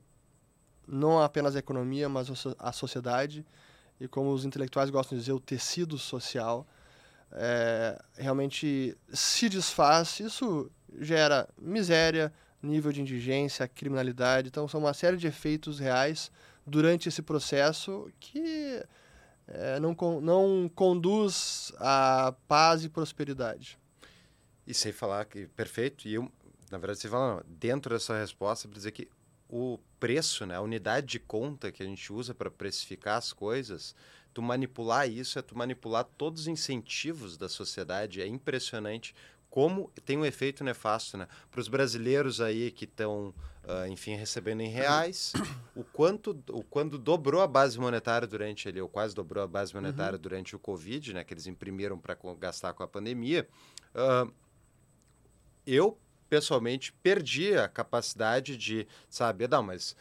não 0.87 1.23
apenas 1.23 1.55
a 1.55 1.59
economia, 1.59 2.09
mas 2.09 2.31
a 2.31 2.35
so- 2.35 2.57
a 2.59 2.73
sociedade 2.73 3.47
e, 4.01 4.09
como 4.09 4.33
os 4.33 4.45
intelectuais 4.45 4.91
gostam 4.91 5.17
de 5.17 5.23
dizer, 5.23 5.33
o 5.33 5.41
tecido 5.41 5.99
social. 5.99 6.67
é, 7.33 7.97
realmente 8.17 8.97
se 9.13 9.49
desfaz, 9.49 10.19
isso 10.19 10.69
gera 10.99 11.49
miséria, 11.57 12.33
nível 12.61 12.91
de 12.93 13.01
indigência, 13.01 13.69
criminalidade. 13.69 14.49
Então, 14.49 14.67
são 14.67 14.81
uma 14.81 14.93
série 14.93 15.17
de 15.17 15.29
efeitos 15.29 15.79
reais 15.79 16.31
durante 16.67 17.09
esse 17.09 17.23
processo 17.23 18.11
que 18.19 18.85
é, 19.47 19.79
não, 19.81 19.97
não 20.21 20.69
conduz 20.75 21.73
à 21.79 22.35
paz 22.49 22.85
e 22.85 22.89
prosperidade. 22.89 23.79
E 24.71 24.75
sem 24.75 24.93
falar 24.93 25.25
que, 25.25 25.49
perfeito, 25.49 26.07
e 26.07 26.15
eu, 26.15 26.31
na 26.71 26.79
verdade, 26.79 27.01
você 27.01 27.09
fala, 27.09 27.35
não, 27.35 27.43
dentro 27.45 27.93
dessa 27.93 28.17
resposta, 28.17 28.69
para 28.69 28.77
dizer 28.77 28.93
que 28.93 29.09
o 29.49 29.81
preço, 29.99 30.47
né, 30.47 30.55
a 30.55 30.61
unidade 30.61 31.09
de 31.09 31.19
conta 31.19 31.73
que 31.73 31.83
a 31.83 31.87
gente 31.87 32.13
usa 32.13 32.33
para 32.33 32.49
precificar 32.49 33.19
as 33.19 33.33
coisas, 33.33 33.97
tu 34.33 34.41
manipular 34.41 35.11
isso 35.11 35.41
é 35.41 35.43
tu 35.43 35.59
manipular 35.59 36.05
todos 36.05 36.43
os 36.43 36.47
incentivos 36.47 37.37
da 37.37 37.49
sociedade. 37.49 38.23
É 38.23 38.29
impressionante 38.29 39.13
como 39.51 39.91
tem 40.05 40.17
um 40.17 40.25
efeito 40.25 40.63
nefasto, 40.63 41.17
né? 41.17 41.27
Para 41.51 41.61
os 41.61 41.67
brasileiros 41.67 42.41
aí 42.41 42.71
que 42.71 42.85
estão, 42.85 43.35
enfim, 43.91 44.15
recebendo 44.15 44.61
em 44.61 44.69
reais, 44.69 45.33
o 45.75 45.83
quanto, 45.83 46.31
o 46.49 46.63
quando 46.63 46.97
dobrou 46.97 47.43
a 47.43 47.49
base 47.49 47.77
monetária 47.77 48.29
durante 48.29 48.69
ali, 48.69 48.81
ou 48.81 48.89
quase 48.89 49.17
dobrou 49.17 49.43
a 49.43 49.49
base 49.49 49.75
monetária 49.75 50.17
durante 50.17 50.55
o 50.55 50.61
Covid, 50.61 51.13
né? 51.13 51.25
Que 51.25 51.35
eles 51.35 51.49
imprimiram 51.49 51.99
para 51.99 52.17
gastar 52.39 52.73
com 52.73 52.85
a 52.85 52.87
pandemia. 52.87 53.49
ah, 53.97 54.29
eu 55.75 55.99
pessoalmente 56.29 56.93
perdi 57.03 57.57
a 57.57 57.69
capacidade 57.69 58.57
de 58.57 58.87
saber, 59.09 59.49
não, 59.49 59.63
mas 59.63 59.97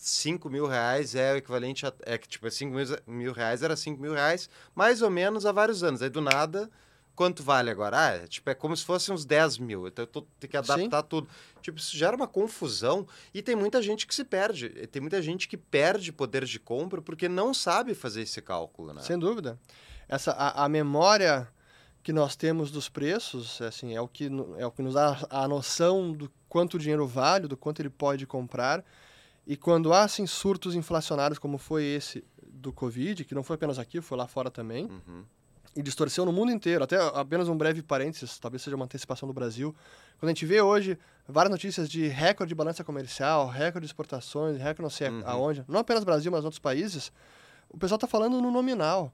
5 0.00 0.48
mil 0.48 0.66
reais 0.66 1.14
é 1.14 1.32
o 1.32 1.36
equivalente 1.36 1.86
a. 1.86 1.92
É 2.02 2.18
que, 2.18 2.28
tipo, 2.28 2.48
5 2.50 2.74
mil, 2.74 2.86
mil 3.06 3.32
reais 3.32 3.62
era 3.62 3.76
5 3.76 4.00
mil 4.00 4.12
reais, 4.12 4.48
mais 4.74 5.02
ou 5.02 5.10
menos 5.10 5.46
há 5.46 5.52
vários 5.52 5.82
anos. 5.82 6.02
Aí 6.02 6.10
do 6.10 6.20
nada, 6.20 6.70
quanto 7.14 7.42
vale 7.42 7.70
agora? 7.70 7.98
Ah, 7.98 8.10
é, 8.10 8.26
tipo, 8.26 8.48
é 8.50 8.54
como 8.54 8.76
se 8.76 8.84
fosse 8.84 9.10
uns 9.10 9.24
10 9.24 9.58
mil. 9.58 9.86
Então 9.88 10.04
eu 10.04 10.06
tô, 10.06 10.22
tenho 10.38 10.50
que 10.50 10.56
adaptar 10.56 11.02
tudo. 11.02 11.28
Tipo, 11.62 11.78
isso 11.78 11.96
gera 11.96 12.14
uma 12.14 12.28
confusão 12.28 13.06
e 13.32 13.42
tem 13.42 13.56
muita 13.56 13.80
gente 13.80 14.06
que 14.06 14.14
se 14.14 14.24
perde. 14.24 14.68
Tem 14.88 15.00
muita 15.00 15.20
gente 15.22 15.48
que 15.48 15.56
perde 15.56 16.12
poder 16.12 16.44
de 16.44 16.60
compra 16.60 17.00
porque 17.00 17.28
não 17.28 17.54
sabe 17.54 17.94
fazer 17.94 18.22
esse 18.22 18.40
cálculo, 18.42 18.92
né? 18.92 19.02
Sem 19.02 19.18
dúvida. 19.18 19.58
Essa, 20.06 20.32
a, 20.32 20.64
a 20.64 20.68
memória 20.68 21.48
que 22.04 22.12
nós 22.12 22.36
temos 22.36 22.70
dos 22.70 22.88
preços, 22.88 23.60
assim, 23.62 23.94
é 23.96 24.00
o 24.00 24.06
que, 24.06 24.30
é 24.58 24.66
o 24.66 24.70
que 24.70 24.82
nos 24.82 24.94
dá 24.94 25.26
a 25.30 25.48
noção 25.48 26.12
do 26.12 26.30
quanto 26.48 26.74
o 26.74 26.78
dinheiro 26.78 27.06
vale, 27.06 27.48
do 27.48 27.56
quanto 27.56 27.80
ele 27.80 27.90
pode 27.90 28.26
comprar. 28.26 28.84
E 29.46 29.56
quando 29.56 29.92
há, 29.92 30.02
assim, 30.04 30.26
surtos 30.26 30.74
inflacionários 30.74 31.38
como 31.38 31.56
foi 31.58 31.82
esse 31.84 32.22
do 32.46 32.72
Covid, 32.72 33.24
que 33.24 33.34
não 33.34 33.42
foi 33.42 33.56
apenas 33.56 33.78
aqui, 33.78 34.00
foi 34.02 34.16
lá 34.18 34.26
fora 34.26 34.50
também, 34.50 34.84
Uhum. 34.84 35.24
e 35.76 35.82
distorceu 35.82 36.24
no 36.24 36.32
mundo 36.32 36.52
inteiro. 36.52 36.84
Até 36.84 36.96
apenas 37.18 37.48
um 37.48 37.56
breve 37.56 37.82
parênteses, 37.82 38.38
talvez 38.38 38.62
seja 38.62 38.76
uma 38.76 38.84
antecipação 38.84 39.26
do 39.26 39.32
Brasil. 39.32 39.74
Quando 40.20 40.28
a 40.28 40.32
gente 40.32 40.46
vê 40.46 40.60
hoje 40.60 40.96
várias 41.26 41.50
notícias 41.50 41.88
de 41.90 42.06
recorde 42.06 42.50
de 42.50 42.54
balança 42.54 42.84
comercial, 42.84 43.48
recorde 43.48 43.80
de 43.86 43.90
exportações, 43.90 44.56
recorde 44.58 44.82
não 44.82 44.90
sei 44.90 45.08
Uhum. 45.08 45.22
aonde, 45.26 45.64
não 45.66 45.80
apenas 45.80 46.04
Brasil, 46.04 46.30
mas 46.30 46.44
outros 46.44 46.60
países, 46.60 47.10
o 47.70 47.76
pessoal 47.78 47.96
está 47.96 48.06
falando 48.06 48.40
no 48.40 48.50
nominal, 48.50 49.12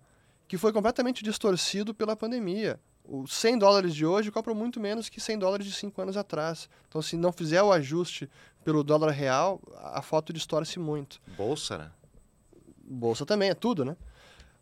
que 0.51 0.59
foi 0.59 0.73
completamente 0.73 1.23
distorcido 1.23 1.95
pela 1.95 2.17
pandemia. 2.17 2.81
Os 3.05 3.33
100 3.35 3.57
dólares 3.59 3.95
de 3.95 4.05
hoje 4.05 4.33
cobram 4.33 4.53
muito 4.53 4.81
menos 4.81 5.09
que 5.09 5.21
100 5.21 5.39
dólares 5.39 5.65
de 5.65 5.73
5 5.73 6.03
anos 6.03 6.17
atrás. 6.17 6.69
Então, 6.89 7.01
se 7.01 7.17
não 7.17 7.31
fizer 7.31 7.63
o 7.63 7.71
ajuste 7.73 8.29
pelo 8.65 8.83
dólar 8.83 9.13
real, 9.13 9.61
a 9.77 10.03
foto 10.03 10.33
distorce 10.33 10.77
muito. 10.81 11.21
Bolsa, 11.37 11.79
né? 11.79 11.91
Bolsa 12.83 13.25
também, 13.25 13.49
é 13.51 13.55
tudo, 13.55 13.85
né? 13.85 13.97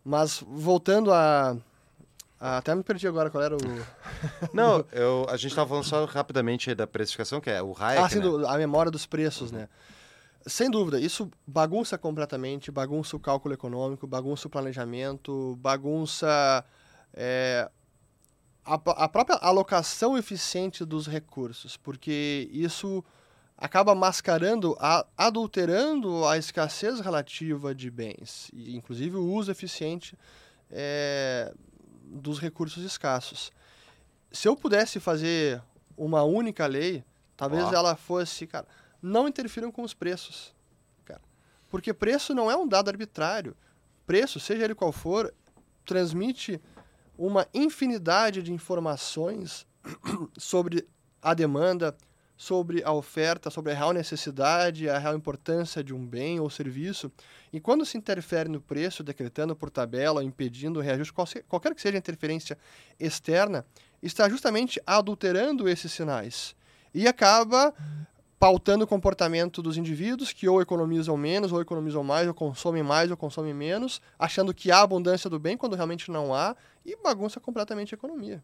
Mas 0.05 0.45
voltando 0.47 1.11
a. 1.11 1.57
a- 2.39 2.59
até 2.59 2.75
me 2.75 2.83
perdi 2.83 3.09
agora 3.09 3.31
qual 3.31 3.43
era 3.43 3.57
o. 3.57 3.59
Não, 4.53 4.85
eu, 4.93 5.25
a 5.31 5.39
gente 5.39 5.53
estava 5.53 5.67
falando 5.71 5.85
só 5.85 6.05
rapidamente 6.05 6.75
da 6.75 6.87
precificação, 6.87 7.41
que 7.41 7.49
é 7.49 7.63
o 7.63 7.75
Hayek, 7.75 8.03
ah, 8.05 8.09
sim, 8.11 8.17
né? 8.17 8.23
do- 8.25 8.47
a 8.47 8.59
memória 8.59 8.91
dos 8.93 9.07
preços, 9.07 9.51
né? 9.51 9.71
Sem 10.49 10.71
dúvida, 10.71 10.99
isso 11.01 11.31
bagunça 11.47 11.99
completamente, 11.99 12.71
bagunça 12.71 13.17
o 13.17 13.21
cálculo 13.21 13.55
econômico, 13.55 14.07
bagunça 14.07 14.47
o 14.47 14.51
planejamento, 14.51 15.57
bagunça 15.61 16.65
é, 17.15 17.71
a, 18.65 18.75
a 18.75 19.09
própria 19.09 19.37
alocação 19.37 20.17
eficiente 20.17 20.85
dos 20.85 21.07
recursos, 21.07 21.77
porque 21.77 22.49
isso 22.53 23.05
acaba 23.57 23.95
mascarando, 23.95 24.77
a- 24.79 25.05
adulterando 25.17 26.25
a 26.27 26.39
escassez 26.39 27.01
relativa 27.01 27.75
de 27.75 27.91
bens, 27.91 28.51
e 28.53 28.77
inclusive 28.77 29.17
o 29.17 29.25
uso 29.33 29.51
eficiente 29.51 30.17
é, 30.71 31.53
dos 32.05 32.39
recursos 32.39 32.85
escassos. 32.85 33.51
Se 34.31 34.47
eu 34.49 34.57
pudesse 34.57 35.01
fazer 35.01 35.63
uma 35.97 36.23
única 36.23 36.67
lei, 36.67 37.03
talvez 37.37 37.65
ela 37.73 37.97
fosse, 37.97 38.47
cara, 38.47 38.67
não 39.03 39.29
interfiram 39.29 39.71
com 39.71 39.83
os 39.83 39.95
preços. 39.95 40.55
Cara. 41.05 41.23
Porque 41.69 41.93
preço 41.93 42.35
não 42.35 42.51
é 42.51 42.57
um 42.57 42.67
dado 42.67 42.89
arbitrário. 42.89 43.57
Preço, 44.07 44.41
seja 44.41 44.65
ele 44.65 44.75
qual 44.75 44.93
for, 44.93 45.33
transmite 45.85 46.61
uma 47.17 47.47
infinidade 47.53 48.43
de 48.43 48.53
informações 48.53 49.67
sobre 50.39 50.87
a 51.21 51.35
demanda, 51.35 51.97
sobre 52.37 52.85
a 52.85 52.93
oferta, 52.93 53.51
sobre 53.51 53.73
a 53.73 53.75
real 53.75 53.93
necessidade, 53.93 54.89
a 54.89 54.97
real 54.97 55.17
importância 55.17 55.83
de 55.83 55.93
um 55.93 56.07
bem 56.07 56.39
ou 56.39 56.49
serviço. 56.49 57.11
E 57.53 57.59
quando 57.59 57.85
se 57.85 57.99
interfere 57.99 58.49
no 58.49 58.61
preço, 58.61 59.03
decretando 59.03 59.57
por 59.57 59.69
tabela, 59.69 60.23
impedindo 60.23 60.79
o 60.79 60.83
reajuste, 60.83 61.13
qualquer 61.49 61.75
que 61.75 61.83
seja 61.83 61.97
a 61.97 61.99
interferência 61.99 62.57
externa, 63.01 63.67
está 64.01 64.29
justamente 64.29 64.81
adulterando 64.87 65.69
esses 65.69 65.91
sinais. 65.91 66.55
E 66.95 67.09
acaba 67.09 67.75
pautando 68.39 68.85
o 68.85 68.87
comportamento 68.87 69.61
dos 69.61 69.77
indivíduos 69.77 70.33
que 70.33 70.49
ou 70.49 70.63
economizam 70.63 71.17
menos, 71.17 71.53
ou 71.53 71.61
economizam 71.61 72.05
mais, 72.05 72.29
ou 72.29 72.35
consomem 72.35 72.83
mais, 72.83 73.11
ou 73.11 73.17
consomem 73.17 73.53
menos, 73.53 74.01
achando 74.19 74.55
que 74.55 74.71
há 74.71 74.81
abundância 74.81 75.29
do 75.29 75.39
bem 75.39 75.57
quando 75.57 75.75
realmente 75.75 76.11
não 76.11 76.35
há, 76.35 76.55
e 76.87 76.97
bagunça 76.97 77.41
completamente 77.41 77.95
a 77.95 77.97
economia. 77.97 78.43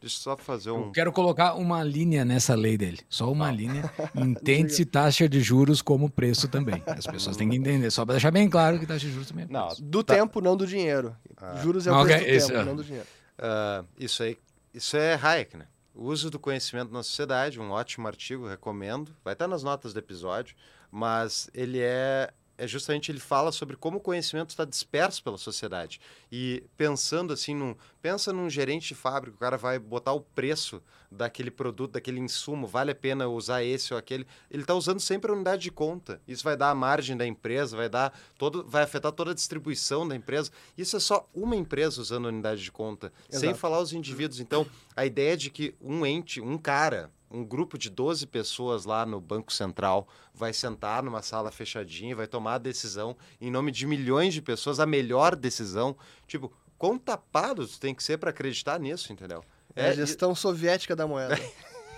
Deixa 0.00 0.16
eu 0.16 0.20
só 0.20 0.36
fazer 0.36 0.72
um. 0.72 0.86
Eu 0.86 0.90
quero 0.90 1.12
colocar 1.12 1.54
uma 1.54 1.84
linha 1.84 2.24
nessa 2.24 2.56
lei 2.56 2.76
dele. 2.76 2.98
Só 3.08 3.30
uma 3.30 3.48
ah. 3.48 3.52
linha. 3.52 3.88
Entende-se 4.16 4.84
taxa 4.84 5.28
de 5.28 5.40
juros 5.40 5.80
como 5.80 6.10
preço 6.10 6.48
também. 6.48 6.82
As 6.86 7.06
pessoas 7.06 7.36
têm 7.36 7.48
que 7.48 7.54
entender. 7.54 7.88
Só 7.92 8.04
para 8.04 8.14
deixar 8.14 8.32
bem 8.32 8.50
claro 8.50 8.80
que 8.80 8.86
taxa 8.86 9.06
de 9.06 9.12
juros 9.12 9.28
também 9.28 9.44
é 9.44 9.48
Não, 9.48 9.68
do 9.80 10.02
tá. 10.02 10.14
tempo, 10.16 10.40
não 10.40 10.56
do 10.56 10.66
dinheiro. 10.66 11.14
Ah. 11.36 11.54
Juros 11.62 11.86
é 11.86 11.92
o 11.92 12.02
okay, 12.02 12.18
preço 12.18 12.48
do 12.48 12.52
tempo, 12.52 12.64
não 12.64 12.76
do 12.76 12.82
dinheiro. 12.82 13.06
Uh, 13.38 13.86
isso 13.96 14.24
aí, 14.24 14.36
isso 14.74 14.96
é 14.96 15.14
Hayek, 15.14 15.56
né? 15.56 15.66
Uso 15.94 16.30
do 16.30 16.38
conhecimento 16.38 16.92
na 16.92 17.02
sociedade, 17.02 17.60
um 17.60 17.70
ótimo 17.70 18.08
artigo, 18.08 18.48
recomendo. 18.48 19.14
Vai 19.22 19.34
estar 19.34 19.46
nas 19.46 19.62
notas 19.62 19.92
do 19.92 19.98
episódio, 19.98 20.56
mas 20.90 21.50
ele 21.52 21.80
é 21.80 22.32
é 22.62 22.66
justamente 22.68 23.10
ele 23.10 23.18
fala 23.18 23.50
sobre 23.50 23.76
como 23.76 23.98
o 23.98 24.00
conhecimento 24.00 24.50
está 24.50 24.64
disperso 24.64 25.20
pela 25.24 25.36
sociedade. 25.36 26.00
E 26.30 26.62
pensando 26.76 27.32
assim, 27.32 27.56
num, 27.56 27.74
pensa 28.00 28.32
num 28.32 28.48
gerente 28.48 28.86
de 28.88 28.94
fábrica, 28.94 29.36
o 29.36 29.40
cara 29.40 29.56
vai 29.56 29.80
botar 29.80 30.12
o 30.12 30.20
preço 30.20 30.80
daquele 31.10 31.50
produto, 31.50 31.94
daquele 31.94 32.20
insumo, 32.20 32.68
vale 32.68 32.92
a 32.92 32.94
pena 32.94 33.26
usar 33.26 33.64
esse 33.64 33.92
ou 33.92 33.98
aquele. 33.98 34.24
Ele 34.48 34.62
está 34.62 34.74
usando 34.74 35.00
sempre 35.00 35.32
a 35.32 35.34
unidade 35.34 35.62
de 35.62 35.72
conta. 35.72 36.20
Isso 36.26 36.44
vai 36.44 36.56
dar 36.56 36.70
a 36.70 36.74
margem 36.74 37.16
da 37.16 37.26
empresa, 37.26 37.76
vai 37.76 37.88
dar 37.88 38.16
todo, 38.38 38.64
vai 38.64 38.84
afetar 38.84 39.10
toda 39.10 39.32
a 39.32 39.34
distribuição 39.34 40.06
da 40.06 40.14
empresa. 40.14 40.52
Isso 40.78 40.96
é 40.96 41.00
só 41.00 41.28
uma 41.34 41.56
empresa 41.56 42.00
usando 42.00 42.26
a 42.26 42.28
unidade 42.28 42.62
de 42.62 42.70
conta, 42.70 43.12
Exato. 43.28 43.44
sem 43.44 43.54
falar 43.54 43.80
os 43.80 43.92
indivíduos. 43.92 44.38
Então, 44.38 44.64
a 44.94 45.04
ideia 45.04 45.36
de 45.36 45.50
que 45.50 45.74
um 45.80 46.06
ente, 46.06 46.40
um 46.40 46.56
cara, 46.56 47.10
um 47.32 47.44
grupo 47.44 47.78
de 47.78 47.88
12 47.88 48.26
pessoas 48.26 48.84
lá 48.84 49.06
no 49.06 49.20
Banco 49.20 49.52
Central 49.52 50.06
vai 50.34 50.52
sentar 50.52 51.02
numa 51.02 51.22
sala 51.22 51.50
fechadinha, 51.50 52.14
vai 52.14 52.26
tomar 52.26 52.54
a 52.54 52.58
decisão 52.58 53.16
em 53.40 53.50
nome 53.50 53.72
de 53.72 53.86
milhões 53.86 54.34
de 54.34 54.42
pessoas, 54.42 54.78
a 54.78 54.86
melhor 54.86 55.34
decisão. 55.34 55.96
Tipo, 56.26 56.52
quão 56.76 56.98
tapado 56.98 57.66
tu 57.66 57.80
tem 57.80 57.94
que 57.94 58.02
ser 58.02 58.18
para 58.18 58.30
acreditar 58.30 58.78
nisso, 58.78 59.12
entendeu? 59.12 59.42
É, 59.74 59.86
é 59.86 59.88
a 59.88 59.92
gestão 59.92 60.32
e... 60.32 60.36
soviética 60.36 60.94
da 60.94 61.06
moeda. 61.06 61.38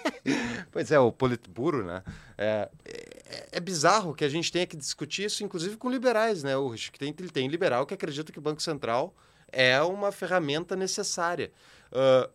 pois 0.71 0.91
é, 0.93 0.99
o 0.99 1.11
Politburo, 1.11 1.85
né? 1.85 2.03
É, 2.39 2.69
é, 2.85 3.49
é, 3.53 3.61
bizarro 3.61 4.15
que 4.15 4.25
a 4.25 4.29
gente 4.29 4.53
tenha 4.53 4.67
que 4.67 4.77
discutir 4.77 5.25
isso, 5.25 5.43
inclusive 5.43 5.77
com 5.77 5.91
liberais, 5.91 6.43
né? 6.43 6.57
O 6.57 6.71
que 6.73 6.99
tem, 6.99 7.13
tem 7.13 7.49
liberal 7.49 7.87
que 7.87 7.95
acredita 7.95 8.33
que 8.33 8.39
o 8.39 8.43
Banco 8.43 8.63
Central 8.63 9.15
é 9.51 9.81
uma 9.83 10.13
ferramenta 10.13 10.77
necessária. 10.77 11.53
Uh, 11.91 12.31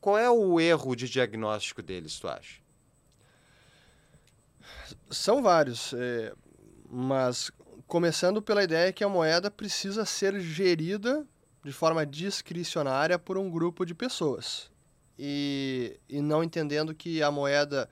qual 0.00 0.16
é 0.16 0.30
o 0.30 0.60
erro 0.60 0.94
de 0.94 1.08
diagnóstico 1.08 1.82
deles, 1.82 2.18
tu 2.18 2.28
acha? 2.28 2.60
São 5.10 5.42
vários, 5.42 5.92
é, 5.94 6.32
mas 6.88 7.50
começando 7.86 8.40
pela 8.42 8.62
ideia 8.62 8.92
que 8.92 9.02
a 9.02 9.08
moeda 9.08 9.50
precisa 9.50 10.04
ser 10.04 10.38
gerida 10.40 11.26
de 11.64 11.72
forma 11.72 12.06
discricionária 12.06 13.18
por 13.18 13.36
um 13.36 13.50
grupo 13.50 13.84
de 13.84 13.94
pessoas. 13.94 14.70
E, 15.18 15.98
e 16.08 16.20
não 16.20 16.44
entendendo 16.44 16.94
que 16.94 17.22
a 17.22 17.30
moeda 17.30 17.88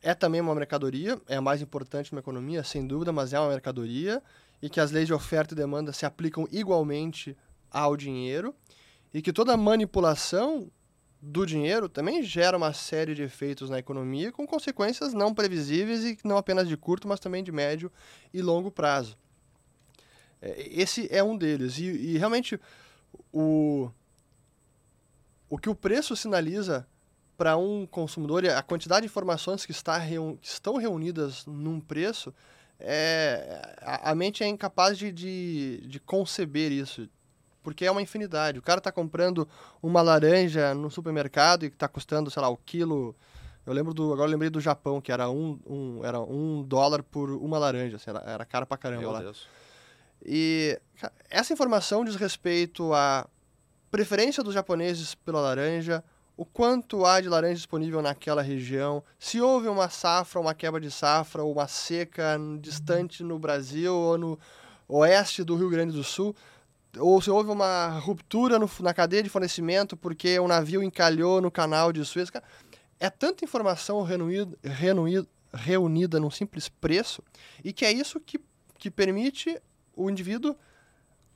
é 0.00 0.14
também 0.14 0.40
uma 0.40 0.54
mercadoria, 0.54 1.20
é 1.28 1.36
a 1.36 1.40
mais 1.40 1.60
importante 1.60 2.14
na 2.14 2.20
economia, 2.20 2.62
sem 2.62 2.86
dúvida, 2.86 3.12
mas 3.12 3.32
é 3.32 3.40
uma 3.40 3.48
mercadoria, 3.48 4.22
e 4.62 4.70
que 4.70 4.80
as 4.80 4.90
leis 4.90 5.06
de 5.06 5.14
oferta 5.14 5.54
e 5.54 5.56
demanda 5.56 5.92
se 5.92 6.06
aplicam 6.06 6.46
igualmente 6.50 7.36
ao 7.70 7.96
dinheiro, 7.96 8.54
e 9.12 9.20
que 9.20 9.32
toda 9.32 9.56
manipulação 9.56 10.70
do 11.26 11.46
dinheiro 11.46 11.88
também 11.88 12.22
gera 12.22 12.56
uma 12.56 12.74
série 12.74 13.14
de 13.14 13.22
efeitos 13.22 13.70
na 13.70 13.78
economia 13.78 14.30
com 14.30 14.46
consequências 14.46 15.14
não 15.14 15.32
previsíveis 15.32 16.04
e 16.04 16.18
não 16.22 16.36
apenas 16.36 16.68
de 16.68 16.76
curto, 16.76 17.08
mas 17.08 17.18
também 17.18 17.42
de 17.42 17.50
médio 17.50 17.90
e 18.32 18.42
longo 18.42 18.70
prazo. 18.70 19.16
É, 20.42 20.68
esse 20.70 21.08
é 21.10 21.22
um 21.22 21.36
deles. 21.36 21.78
E, 21.78 21.84
e 21.84 22.18
realmente 22.18 22.60
o, 23.32 23.90
o 25.48 25.56
que 25.56 25.70
o 25.70 25.74
preço 25.74 26.14
sinaliza 26.14 26.86
para 27.38 27.56
um 27.56 27.86
consumidor, 27.86 28.46
a 28.46 28.62
quantidade 28.62 29.00
de 29.00 29.06
informações 29.06 29.64
que, 29.64 29.72
está 29.72 29.98
que 29.98 30.46
estão 30.46 30.76
reunidas 30.76 31.46
num 31.46 31.80
preço, 31.80 32.34
é, 32.78 33.76
a, 33.80 34.10
a 34.10 34.14
mente 34.14 34.44
é 34.44 34.46
incapaz 34.46 34.98
de, 34.98 35.10
de, 35.10 35.86
de 35.86 35.98
conceber 35.98 36.70
isso, 36.70 37.08
porque 37.64 37.86
é 37.86 37.90
uma 37.90 38.02
infinidade. 38.02 38.58
O 38.58 38.62
cara 38.62 38.78
está 38.78 38.92
comprando 38.92 39.48
uma 39.82 40.02
laranja 40.02 40.74
no 40.74 40.90
supermercado 40.90 41.64
e 41.64 41.68
está 41.68 41.88
custando, 41.88 42.30
sei 42.30 42.40
lá, 42.40 42.48
o 42.48 42.56
quilo. 42.56 43.16
Eu 43.66 43.72
lembro 43.72 43.94
do. 43.94 44.12
Agora 44.12 44.28
eu 44.28 44.32
lembrei 44.32 44.50
do 44.50 44.60
Japão, 44.60 45.00
que 45.00 45.10
era 45.10 45.28
um, 45.28 45.58
um, 45.66 46.04
era 46.04 46.20
um 46.20 46.62
dólar 46.62 47.02
por 47.02 47.30
uma 47.30 47.58
laranja. 47.58 47.96
Assim, 47.96 48.10
era, 48.10 48.22
era 48.24 48.44
cara 48.44 48.66
pra 48.66 48.76
caramba 48.76 49.00
Meu 49.00 49.10
lá. 49.10 49.20
Deus. 49.20 49.48
E 50.24 50.78
essa 51.28 51.52
informação 51.52 52.04
diz 52.04 52.14
respeito 52.14 52.92
à 52.92 53.26
preferência 53.90 54.42
dos 54.42 54.52
japoneses 54.52 55.14
pela 55.14 55.40
laranja, 55.40 56.04
o 56.36 56.44
quanto 56.44 57.06
há 57.06 57.20
de 57.20 57.28
laranja 57.28 57.54
disponível 57.54 58.02
naquela 58.02 58.42
região, 58.42 59.02
se 59.18 59.40
houve 59.40 59.68
uma 59.68 59.88
safra, 59.88 60.40
uma 60.40 60.54
quebra 60.54 60.80
de 60.80 60.90
safra, 60.90 61.42
ou 61.42 61.52
uma 61.52 61.68
seca 61.68 62.36
distante 62.60 63.22
no 63.22 63.38
Brasil 63.38 63.94
ou 63.94 64.18
no 64.18 64.38
oeste 64.88 65.44
do 65.44 65.56
Rio 65.56 65.70
Grande 65.70 65.92
do 65.92 66.02
Sul 66.02 66.34
ou 66.98 67.20
se 67.20 67.30
houve 67.30 67.50
uma 67.50 67.98
ruptura 67.98 68.58
no, 68.58 68.70
na 68.80 68.94
cadeia 68.94 69.22
de 69.22 69.28
fornecimento 69.28 69.96
porque 69.96 70.38
o 70.38 70.48
navio 70.48 70.82
encalhou 70.82 71.40
no 71.40 71.50
canal 71.50 71.92
de 71.92 72.04
Suez. 72.04 72.30
É 72.98 73.10
tanta 73.10 73.44
informação 73.44 74.02
reunida, 74.02 74.56
reunida, 74.62 75.26
reunida 75.52 76.20
num 76.20 76.30
simples 76.30 76.68
preço 76.68 77.22
e 77.62 77.72
que 77.72 77.84
é 77.84 77.92
isso 77.92 78.20
que, 78.20 78.40
que 78.78 78.90
permite 78.90 79.60
o 79.94 80.10
indivíduo 80.10 80.56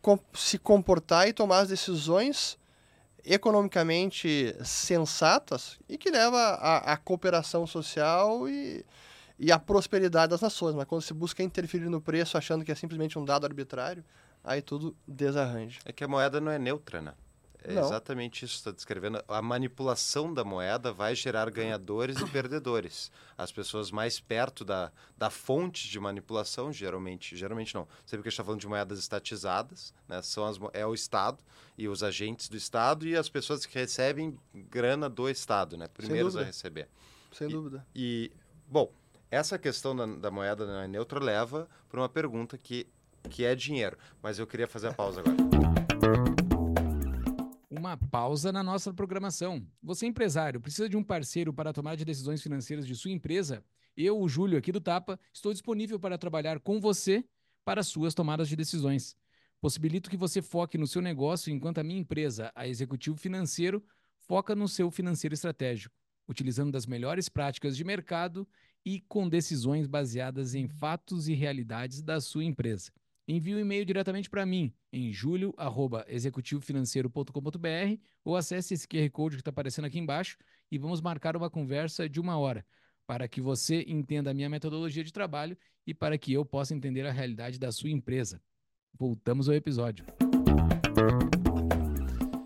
com, 0.00 0.18
se 0.32 0.58
comportar 0.58 1.28
e 1.28 1.32
tomar 1.32 1.60
as 1.60 1.68
decisões 1.68 2.58
economicamente 3.24 4.56
sensatas 4.64 5.78
e 5.88 5.98
que 5.98 6.10
leva 6.10 6.54
à 6.54 6.96
cooperação 6.96 7.66
social 7.66 8.48
e, 8.48 8.84
e 9.38 9.52
à 9.52 9.58
prosperidade 9.58 10.30
das 10.30 10.40
nações. 10.40 10.74
Mas 10.74 10.86
quando 10.86 11.02
se 11.02 11.12
busca 11.12 11.42
interferir 11.42 11.88
no 11.88 12.00
preço 12.00 12.38
achando 12.38 12.64
que 12.64 12.72
é 12.72 12.74
simplesmente 12.74 13.18
um 13.18 13.24
dado 13.24 13.44
arbitrário, 13.44 14.04
aí 14.42 14.62
tudo 14.62 14.96
desarranja. 15.06 15.80
É 15.84 15.92
que 15.92 16.04
a 16.04 16.08
moeda 16.08 16.40
não 16.40 16.50
é 16.50 16.58
neutra, 16.58 17.00
né? 17.00 17.14
É 17.64 17.74
não. 17.74 17.84
exatamente 17.84 18.44
isso 18.44 18.54
que 18.54 18.58
está 18.60 18.70
descrevendo. 18.70 19.22
A 19.26 19.42
manipulação 19.42 20.32
da 20.32 20.44
moeda 20.44 20.92
vai 20.92 21.14
gerar 21.14 21.50
ganhadores 21.50 22.18
e 22.18 22.26
perdedores. 22.30 23.10
As 23.36 23.50
pessoas 23.50 23.90
mais 23.90 24.20
perto 24.20 24.64
da, 24.64 24.92
da 25.16 25.28
fonte 25.28 25.88
de 25.88 25.98
manipulação, 25.98 26.72
geralmente, 26.72 27.36
geralmente 27.36 27.74
não, 27.74 27.86
sempre 28.06 28.22
que 28.22 28.28
a 28.28 28.30
gente 28.30 28.34
está 28.34 28.44
falando 28.44 28.60
de 28.60 28.68
moedas 28.68 28.98
estatizadas, 28.98 29.92
né, 30.06 30.22
são 30.22 30.46
as, 30.46 30.58
é 30.72 30.86
o 30.86 30.94
Estado 30.94 31.42
e 31.76 31.88
os 31.88 32.02
agentes 32.02 32.48
do 32.48 32.56
Estado 32.56 33.06
e 33.06 33.16
as 33.16 33.28
pessoas 33.28 33.66
que 33.66 33.76
recebem 33.76 34.38
grana 34.54 35.08
do 35.08 35.28
Estado, 35.28 35.76
né, 35.76 35.88
primeiros 35.88 36.36
a 36.36 36.44
receber. 36.44 36.88
Sem 37.32 37.48
e, 37.48 37.52
dúvida. 37.52 37.86
E, 37.94 38.32
bom, 38.66 38.90
essa 39.30 39.58
questão 39.58 39.94
da, 39.94 40.06
da 40.06 40.30
moeda 40.30 40.64
não 40.64 40.80
é 40.80 40.88
neutra 40.88 41.18
leva 41.18 41.68
para 41.88 42.00
uma 42.00 42.08
pergunta 42.08 42.56
que 42.56 42.86
que 43.28 43.44
é 43.44 43.54
dinheiro. 43.54 43.96
Mas 44.22 44.38
eu 44.38 44.46
queria 44.46 44.66
fazer 44.66 44.88
a 44.88 44.94
pausa 44.94 45.20
agora. 45.20 45.36
Uma 47.70 47.96
pausa 47.96 48.50
na 48.50 48.62
nossa 48.62 48.92
programação. 48.92 49.64
Você, 49.82 50.06
empresário, 50.06 50.60
precisa 50.60 50.88
de 50.88 50.96
um 50.96 51.04
parceiro 51.04 51.52
para 51.52 51.72
tomar 51.72 51.96
de 51.96 52.04
decisões 52.04 52.42
financeiras 52.42 52.86
de 52.86 52.96
sua 52.96 53.12
empresa? 53.12 53.62
Eu, 53.96 54.18
o 54.20 54.28
Júlio, 54.28 54.58
aqui 54.58 54.72
do 54.72 54.80
Tapa, 54.80 55.18
estou 55.32 55.52
disponível 55.52 55.98
para 55.98 56.18
trabalhar 56.18 56.58
com 56.58 56.80
você 56.80 57.24
para 57.64 57.82
suas 57.82 58.14
tomadas 58.14 58.48
de 58.48 58.56
decisões. 58.56 59.16
Possibilito 59.60 60.08
que 60.08 60.16
você 60.16 60.40
foque 60.40 60.78
no 60.78 60.86
seu 60.86 61.02
negócio 61.02 61.52
enquanto 61.52 61.78
a 61.78 61.84
minha 61.84 62.00
empresa, 62.00 62.50
a 62.54 62.66
Executivo 62.66 63.16
Financeiro, 63.16 63.84
foca 64.16 64.54
no 64.56 64.68
seu 64.68 64.90
financeiro 64.90 65.34
estratégico, 65.34 65.94
utilizando 66.28 66.72
das 66.72 66.86
melhores 66.86 67.28
práticas 67.28 67.76
de 67.76 67.84
mercado 67.84 68.46
e 68.84 69.00
com 69.00 69.28
decisões 69.28 69.86
baseadas 69.86 70.54
em 70.54 70.68
fatos 70.68 71.28
e 71.28 71.34
realidades 71.34 72.02
da 72.02 72.20
sua 72.20 72.44
empresa 72.44 72.90
envie 73.28 73.54
um 73.54 73.60
e-mail 73.60 73.84
diretamente 73.84 74.30
para 74.30 74.46
mim 74.46 74.72
em 74.90 75.12
julio@executivofinanceiro.com.br 75.12 78.00
ou 78.24 78.34
acesse 78.34 78.72
esse 78.72 78.88
QR 78.88 79.10
Code 79.10 79.36
que 79.36 79.42
está 79.42 79.50
aparecendo 79.50 79.84
aqui 79.84 79.98
embaixo 79.98 80.38
e 80.72 80.78
vamos 80.78 81.02
marcar 81.02 81.36
uma 81.36 81.50
conversa 81.50 82.08
de 82.08 82.18
uma 82.18 82.38
hora. 82.38 82.64
para 83.06 83.26
que 83.26 83.40
você 83.40 83.84
entenda 83.88 84.32
a 84.32 84.34
minha 84.34 84.50
metodologia 84.50 85.02
de 85.02 85.10
trabalho 85.10 85.56
e 85.86 85.94
para 85.94 86.18
que 86.18 86.30
eu 86.30 86.44
possa 86.44 86.74
entender 86.74 87.06
a 87.06 87.10
realidade 87.10 87.58
da 87.58 87.72
sua 87.72 87.88
empresa. 87.88 88.38
Voltamos 88.92 89.48
ao 89.48 89.54
episódio. 89.54 90.04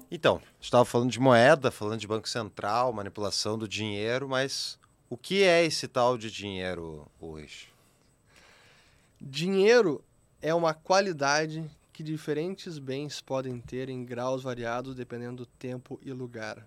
Então, 0.09 0.41
estava 0.61 0.85
falando 0.85 1.11
de 1.11 1.19
moeda, 1.19 1.73
falando 1.73 1.99
de 1.99 2.07
Banco 2.07 2.29
Central, 2.29 2.93
manipulação 2.93 3.59
do 3.59 3.67
dinheiro, 3.67 4.29
mas 4.29 4.79
o 5.11 5.17
que 5.17 5.43
é 5.43 5.65
esse 5.65 5.89
tal 5.89 6.17
de 6.17 6.31
dinheiro 6.31 7.09
hoje? 7.21 7.67
Dinheiro 9.21 10.01
é 10.43 10.53
uma 10.53 10.75
qualidade 10.75 11.65
que 11.93 12.03
diferentes 12.03 12.77
bens 12.79 13.21
podem 13.21 13.61
ter 13.61 13.89
em 13.89 14.05
graus 14.05 14.43
variados 14.43 14.97
dependendo 14.97 15.45
do 15.45 15.47
tempo 15.47 16.01
e 16.03 16.13
lugar. 16.13 16.67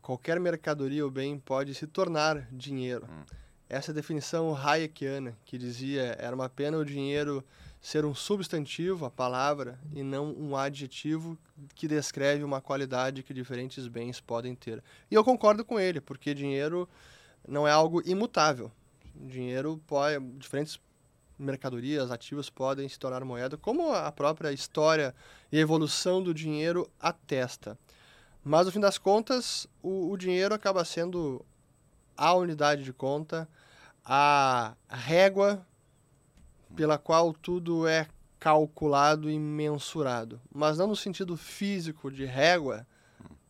Qualquer 0.00 0.40
mercadoria 0.40 1.04
ou 1.04 1.10
bem 1.10 1.38
pode 1.38 1.74
se 1.74 1.86
tornar 1.86 2.48
dinheiro. 2.50 3.06
Hum. 3.08 3.24
Essa 3.68 3.90
é 3.90 3.92
a 3.92 3.94
definição 3.94 4.54
hayekiana, 4.56 5.36
que 5.44 5.58
dizia 5.58 6.16
era 6.18 6.34
uma 6.34 6.48
pena 6.48 6.78
o 6.78 6.84
dinheiro 6.84 7.44
ser 7.80 8.04
um 8.04 8.14
substantivo, 8.14 9.04
a 9.04 9.10
palavra, 9.10 9.78
e 9.94 10.02
não 10.02 10.32
um 10.32 10.56
adjetivo 10.56 11.36
que 11.74 11.88
descreve 11.88 12.44
uma 12.44 12.60
qualidade 12.60 13.22
que 13.22 13.34
diferentes 13.34 13.86
bens 13.88 14.20
podem 14.20 14.54
ter. 14.54 14.82
E 15.10 15.14
eu 15.14 15.24
concordo 15.24 15.64
com 15.64 15.78
ele, 15.78 16.00
porque 16.00 16.32
dinheiro 16.32 16.88
não 17.46 17.66
é 17.66 17.72
algo 17.72 18.00
imutável. 18.06 18.70
Dinheiro 19.14 19.80
pode, 19.86 20.24
diferentes 20.38 20.78
mercadorias, 21.42 22.10
ativos 22.10 22.48
podem 22.48 22.88
se 22.88 22.98
tornar 22.98 23.24
moeda, 23.24 23.56
como 23.56 23.92
a 23.92 24.10
própria 24.12 24.52
história 24.52 25.14
e 25.50 25.58
evolução 25.58 26.22
do 26.22 26.32
dinheiro 26.32 26.90
atesta. 27.00 27.78
Mas, 28.44 28.66
no 28.66 28.72
fim 28.72 28.80
das 28.80 28.98
contas, 28.98 29.66
o, 29.82 30.10
o 30.10 30.16
dinheiro 30.16 30.54
acaba 30.54 30.84
sendo 30.84 31.44
a 32.16 32.34
unidade 32.34 32.82
de 32.84 32.92
conta, 32.92 33.48
a 34.04 34.74
régua 34.88 35.64
pela 36.74 36.98
qual 36.98 37.32
tudo 37.32 37.86
é 37.86 38.08
calculado 38.38 39.30
e 39.30 39.38
mensurado. 39.38 40.40
Mas 40.52 40.78
não 40.78 40.88
no 40.88 40.96
sentido 40.96 41.36
físico 41.36 42.10
de 42.10 42.24
régua, 42.24 42.86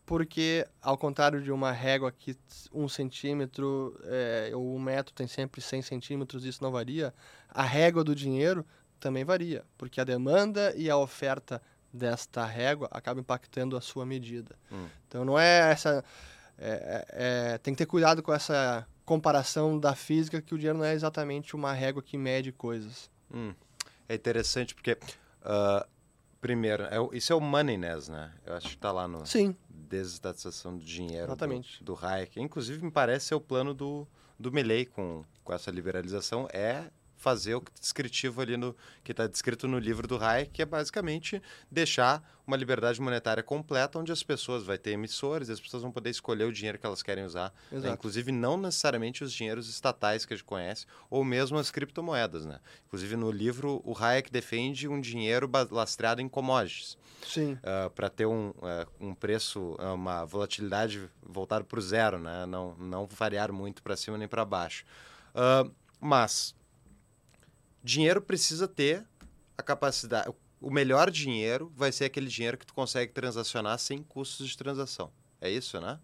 porque, 0.05 0.67
ao 0.81 0.99
contrário 0.99 1.43
de 1.43 1.53
uma 1.53 1.73
régua 1.73 2.13
que 2.13 2.37
um 2.73 2.89
centímetro 2.89 3.99
é, 4.05 4.51
ou 4.55 4.75
um 4.75 4.81
metro 4.81 5.15
tem 5.15 5.27
sempre 5.27 5.61
100 5.61 5.83
centímetros, 5.83 6.45
isso 6.45 6.63
não 6.63 6.73
varia, 6.73 7.15
a 7.49 7.63
régua 7.63 8.03
do 8.03 8.15
dinheiro 8.15 8.67
também 8.99 9.25
varia, 9.25 9.65
porque 9.77 10.01
a 10.01 10.05
demanda 10.05 10.73
e 10.77 10.91
a 10.91 10.97
oferta 10.97 11.61
desta 11.93 12.45
régua 12.45 12.89
acaba 12.91 13.21
impactando 13.21 13.77
a 13.77 13.81
sua 13.81 14.07
medida. 14.07 14.57
Hum. 14.71 14.87
Então 15.07 15.25
não 15.25 15.39
é 15.39 15.71
essa. 15.71 16.05
É, 16.59 16.71
é, 16.71 17.53
é, 17.55 17.59
tem 17.59 17.75
que 17.75 17.79
ter 17.79 17.87
cuidado 17.87 18.23
com 18.23 18.33
essa 18.33 18.87
comparação 19.05 19.79
da 19.79 19.95
física, 19.95 20.41
que 20.41 20.55
o 20.55 20.59
dinheiro 20.59 20.79
não 20.79 20.85
é 20.85 20.95
exatamente 20.95 21.57
uma 21.57 21.73
régua 21.73 22.03
que 22.03 22.17
mede 22.17 22.53
coisas. 22.53 23.11
Hum. 23.33 23.53
É 24.09 24.15
interessante 24.15 24.75
porque, 24.75 24.93
uh, 24.93 25.87
primeiro, 26.43 26.83
é, 26.83 26.97
isso 27.17 27.33
é 27.33 27.37
o 27.37 27.41
moneyness, 27.41 28.09
né? 28.09 28.33
Eu 28.45 28.55
acho 28.55 28.69
que 28.69 28.75
está 28.75 28.91
lá 28.91 29.07
no 29.07 29.25
Sim. 29.25 29.57
desestatização 29.71 30.77
do 30.77 30.85
dinheiro 30.85 31.29
exatamente. 31.29 31.83
do, 31.83 31.95
do 31.95 32.05
Hayek. 32.05 32.39
Inclusive, 32.41 32.85
me 32.85 32.91
parece 32.91 33.27
ser 33.27 33.37
o 33.37 33.41
plano 33.41 33.73
do, 33.73 34.07
do 34.39 34.53
Milley 34.53 34.85
com, 34.85 35.25
com 35.45 35.55
essa 35.55 35.71
liberalização 35.71 36.49
é 36.53 36.91
fazer 37.23 37.55
o 37.55 37.61
que 37.61 37.71
descritivo 37.79 38.41
ali 38.41 38.57
no 38.57 38.75
que 39.05 39.13
está 39.13 39.29
descrito 39.29 39.69
no 39.69 39.79
livro 39.79 40.09
do 40.09 40.23
Hayek, 40.23 40.51
que 40.51 40.61
é 40.61 40.67
basicamente 40.67 41.41
deixar 41.71 42.29
uma 42.45 42.57
liberdade 42.57 43.01
monetária 43.01 43.43
completa, 43.43 43.97
onde 43.99 44.11
as 44.11 44.25
pessoas 44.25 44.65
vai 44.65 44.77
ter 44.77 44.91
emissores, 44.91 45.49
as 45.49 45.61
pessoas 45.61 45.85
vão 45.85 45.93
poder 45.93 46.11
escolher 46.11 46.45
o 46.45 46.53
dinheiro 46.53 46.79
que 46.79 46.85
elas 46.85 47.01
querem 47.01 47.25
usar, 47.25 47.55
né? 47.71 47.91
inclusive 47.91 48.33
não 48.33 48.57
necessariamente 48.57 49.23
os 49.23 49.33
dinheiros 49.33 49.69
estatais 49.69 50.25
que 50.25 50.35
a 50.35 50.37
gente 50.37 50.45
conhece, 50.45 50.85
ou 51.09 51.25
mesmo 51.25 51.57
as 51.59 51.71
criptomoedas, 51.71 52.45
né? 52.45 52.59
Inclusive 52.89 53.15
no 53.15 53.31
livro 53.31 53.81
o 53.85 53.97
Hayek 53.97 54.31
defende 54.31 54.89
um 54.89 55.01
dinheiro 55.01 55.49
lastreado 55.71 56.21
em 56.21 56.29
commodities. 56.29 56.99
Sim. 57.25 57.53
Uh, 57.53 57.59
ah, 57.63 57.91
para 57.95 58.11
ter 58.11 58.27
um, 58.27 58.49
uh, 58.49 58.87
um 59.01 59.15
preço, 59.15 59.77
uh, 59.79 59.95
uma 59.95 60.25
volatilidade 60.25 61.09
voltada 61.23 61.63
para 61.63 61.79
o 61.79 61.83
zero, 61.83 62.19
né? 62.19 62.45
Não, 62.47 62.75
não 62.77 63.07
variar 63.07 63.53
muito 63.53 63.81
para 63.81 63.97
cima 63.97 64.19
nem 64.19 64.27
para 64.27 64.45
baixo. 64.45 64.85
mas 66.01 66.55
dinheiro 67.83 68.21
precisa 68.21 68.69
ter 68.69 69.05
a 69.57 69.63
capacidade. 69.63 70.31
O 70.61 70.71
melhor 70.71 71.11
dinheiro 71.11 71.73
vai 71.77 71.91
ser 71.91 72.05
aquele 72.05 72.29
dinheiro 72.29 72.57
que 72.57 72.67
tu 72.67 72.75
consegue 72.75 73.13
transacionar 73.13 73.79
sem 73.79 74.03
custos 74.03 74.49
de 74.49 74.57
transação. 74.57 75.11
É 75.41 75.51
isso, 75.51 75.81
né? 75.81 75.99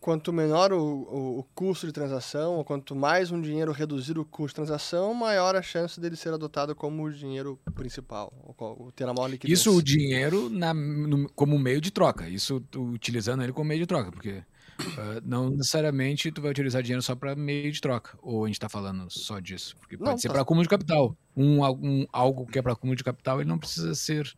Quanto 0.00 0.32
menor 0.32 0.72
o, 0.72 0.78
o, 0.78 1.38
o, 1.40 1.42
custo 1.52 1.84
de 1.84 1.92
transação, 1.92 2.54
ou 2.54 2.64
quanto 2.64 2.94
mais 2.94 3.32
um 3.32 3.42
dinheiro 3.42 3.72
reduzir 3.72 4.16
o 4.16 4.24
custo 4.24 4.62
de 4.62 4.66
transação, 4.66 5.12
maior 5.12 5.56
a 5.56 5.62
chance 5.62 5.98
dele 5.98 6.14
ser 6.14 6.32
adotado 6.32 6.74
como 6.76 7.02
o 7.02 7.12
dinheiro 7.12 7.58
principal, 7.74 8.32
ou 8.56 8.92
ter 8.92 9.08
a 9.08 9.12
maior 9.12 9.28
liquidez. 9.28 9.58
Isso 9.58 9.76
o 9.76 9.82
dinheiro 9.82 10.48
na, 10.48 10.72
no, 10.72 11.28
como 11.30 11.58
meio 11.58 11.80
de 11.80 11.90
troca, 11.90 12.28
isso 12.28 12.64
utilizando 12.76 13.42
ele 13.42 13.52
como 13.52 13.68
meio 13.68 13.80
de 13.80 13.86
troca, 13.86 14.12
porque 14.12 14.44
Uh, 14.80 15.20
não 15.24 15.50
necessariamente 15.50 16.30
tu 16.30 16.40
vai 16.40 16.52
utilizar 16.52 16.82
dinheiro 16.82 17.02
só 17.02 17.14
para 17.14 17.34
meio 17.34 17.70
de 17.72 17.80
troca. 17.80 18.16
Ou 18.22 18.44
a 18.44 18.46
gente 18.46 18.56
está 18.56 18.68
falando 18.68 19.10
só 19.10 19.40
disso? 19.40 19.76
Porque 19.78 19.96
pode 19.96 20.10
não, 20.10 20.18
ser 20.18 20.28
tá... 20.28 20.34
para 20.34 20.42
acúmulo 20.42 20.62
de 20.62 20.68
capital. 20.68 21.16
Um, 21.36 21.64
um, 21.64 22.06
algo 22.12 22.46
que 22.46 22.58
é 22.58 22.62
para 22.62 22.72
acúmulo 22.72 22.96
de 22.96 23.04
capital, 23.04 23.40
ele 23.40 23.48
não 23.48 23.58
precisa 23.58 23.94
ser 23.94 24.32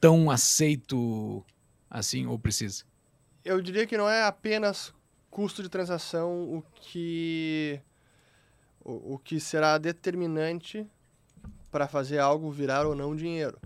tão 0.00 0.30
aceito 0.30 1.44
assim, 1.90 2.26
ou 2.26 2.38
precisa? 2.38 2.84
Eu 3.44 3.60
diria 3.60 3.86
que 3.86 3.96
não 3.96 4.08
é 4.08 4.24
apenas 4.24 4.94
custo 5.30 5.62
de 5.62 5.68
transação 5.68 6.44
o 6.44 6.62
que, 6.74 7.80
o, 8.84 9.14
o 9.14 9.18
que 9.18 9.40
será 9.40 9.78
determinante 9.78 10.86
para 11.70 11.88
fazer 11.88 12.18
algo 12.18 12.50
virar 12.50 12.86
ou 12.86 12.94
não 12.94 13.16
dinheiro. 13.16 13.58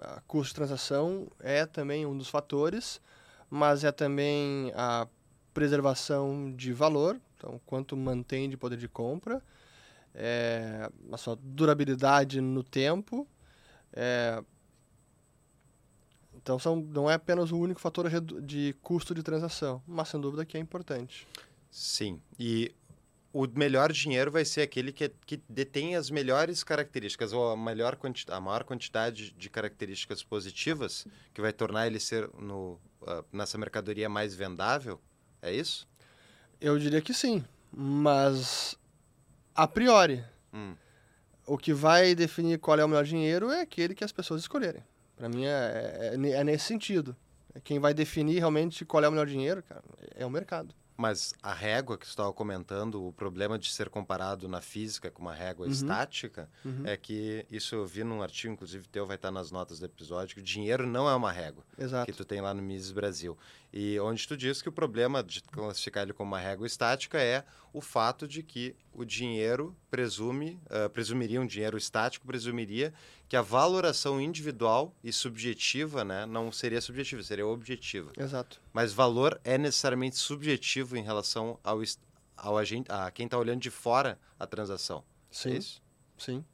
A 0.00 0.20
custo 0.22 0.50
de 0.50 0.54
transação 0.54 1.26
é 1.40 1.66
também 1.66 2.06
um 2.06 2.16
dos 2.16 2.28
fatores, 2.28 3.00
mas 3.50 3.84
é 3.84 3.90
também 3.90 4.72
a 4.76 5.06
preservação 5.58 6.52
de 6.54 6.72
valor, 6.72 7.20
então 7.36 7.60
quanto 7.66 7.96
mantém 7.96 8.48
de 8.48 8.56
poder 8.56 8.78
de 8.78 8.86
compra, 8.86 9.42
é, 10.14 10.88
a 11.10 11.16
sua 11.16 11.36
durabilidade 11.42 12.40
no 12.40 12.62
tempo. 12.62 13.26
É, 13.92 14.40
então 16.36 16.60
são, 16.60 16.76
não 16.76 17.10
é 17.10 17.14
apenas 17.14 17.50
o 17.50 17.58
único 17.58 17.80
fator 17.80 18.08
de 18.40 18.72
custo 18.80 19.12
de 19.12 19.22
transação, 19.24 19.82
mas 19.84 20.08
sem 20.08 20.20
dúvida 20.20 20.44
que 20.44 20.56
é 20.56 20.60
importante. 20.60 21.26
Sim, 21.72 22.22
e 22.38 22.72
o 23.32 23.44
melhor 23.48 23.92
dinheiro 23.92 24.30
vai 24.30 24.44
ser 24.44 24.62
aquele 24.62 24.92
que, 24.92 25.08
que 25.26 25.42
detém 25.48 25.96
as 25.96 26.08
melhores 26.08 26.62
características, 26.62 27.32
ou 27.32 27.50
a, 27.50 27.56
melhor 27.56 27.98
a 28.28 28.40
maior 28.40 28.62
quantidade 28.62 29.32
de 29.32 29.50
características 29.50 30.22
positivas, 30.22 31.04
que 31.34 31.40
vai 31.40 31.52
tornar 31.52 31.88
ele 31.88 31.98
ser 31.98 32.30
no, 32.38 32.80
uh, 33.02 33.24
nessa 33.32 33.58
mercadoria 33.58 34.08
mais 34.08 34.36
vendável, 34.36 35.00
é 35.42 35.52
isso? 35.52 35.86
Eu 36.60 36.78
diria 36.78 37.00
que 37.00 37.14
sim, 37.14 37.44
mas 37.72 38.76
a 39.54 39.66
priori, 39.66 40.24
hum. 40.52 40.74
o 41.46 41.58
que 41.58 41.72
vai 41.72 42.14
definir 42.14 42.58
qual 42.58 42.78
é 42.78 42.84
o 42.84 42.88
melhor 42.88 43.04
dinheiro 43.04 43.50
é 43.50 43.60
aquele 43.60 43.94
que 43.94 44.04
as 44.04 44.12
pessoas 44.12 44.40
escolherem. 44.40 44.82
Para 45.16 45.28
mim 45.28 45.46
é, 45.46 46.14
é, 46.14 46.30
é, 46.30 46.44
nesse 46.44 46.64
sentido. 46.64 47.16
Quem 47.64 47.80
vai 47.80 47.92
definir 47.92 48.38
realmente 48.38 48.84
qual 48.84 49.02
é 49.02 49.08
o 49.08 49.10
melhor 49.10 49.26
dinheiro, 49.26 49.62
cara, 49.64 49.82
é 50.14 50.24
o 50.24 50.30
mercado. 50.30 50.72
Mas 50.96 51.32
a 51.40 51.52
régua 51.52 51.96
que 51.96 52.04
você 52.04 52.10
estava 52.10 52.32
comentando, 52.32 53.06
o 53.06 53.12
problema 53.12 53.56
de 53.56 53.70
ser 53.72 53.88
comparado 53.88 54.48
na 54.48 54.60
física 54.60 55.10
com 55.12 55.22
uma 55.22 55.32
régua 55.32 55.64
uhum. 55.64 55.72
estática, 55.72 56.48
uhum. 56.64 56.82
é 56.84 56.96
que 56.96 57.46
isso 57.48 57.76
eu 57.76 57.86
vi 57.86 58.02
num 58.02 58.20
artigo, 58.20 58.52
inclusive 58.52 58.88
teu 58.88 59.06
vai 59.06 59.14
estar 59.14 59.30
nas 59.30 59.52
notas 59.52 59.78
do 59.78 59.86
episódio, 59.86 60.34
que 60.34 60.40
o 60.40 60.44
dinheiro 60.44 60.88
não 60.88 61.08
é 61.08 61.14
uma 61.14 61.30
régua. 61.30 61.64
Exato. 61.78 62.06
Que 62.06 62.16
tu 62.16 62.24
tem 62.24 62.40
lá 62.40 62.52
no 62.52 62.60
Mises 62.60 62.90
Brasil. 62.90 63.38
E 63.72 64.00
onde 64.00 64.26
tu 64.26 64.36
diz 64.36 64.62
que 64.62 64.68
o 64.68 64.72
problema 64.72 65.22
de 65.22 65.42
classificar 65.42 66.02
ele 66.02 66.14
como 66.14 66.30
uma 66.30 66.38
régua 66.38 66.66
estática 66.66 67.20
é 67.20 67.44
o 67.72 67.80
fato 67.80 68.26
de 68.26 68.42
que 68.42 68.74
o 68.92 69.04
dinheiro 69.04 69.76
presume, 69.90 70.58
uh, 70.66 70.88
presumiria 70.88 71.40
um 71.40 71.46
dinheiro 71.46 71.76
estático, 71.76 72.26
presumiria 72.26 72.94
que 73.28 73.36
a 73.36 73.42
valoração 73.42 74.18
individual 74.20 74.94
e 75.04 75.12
subjetiva, 75.12 76.02
né, 76.02 76.24
não 76.24 76.50
seria 76.50 76.80
subjetiva, 76.80 77.22
seria 77.22 77.46
objetiva. 77.46 78.10
Exato. 78.16 78.58
Mas 78.72 78.92
valor 78.92 79.38
é 79.44 79.58
necessariamente 79.58 80.16
subjetivo 80.16 80.96
em 80.96 81.02
relação 81.02 81.60
ao, 81.62 81.80
ao 82.36 82.56
agente, 82.56 82.90
a 82.90 83.10
quem 83.10 83.26
está 83.26 83.36
olhando 83.36 83.60
de 83.60 83.70
fora 83.70 84.18
a 84.38 84.46
transação. 84.46 85.04
Sim. 85.30 85.50
É 85.50 85.58
isso? 85.58 85.82
Sim. 86.16 86.44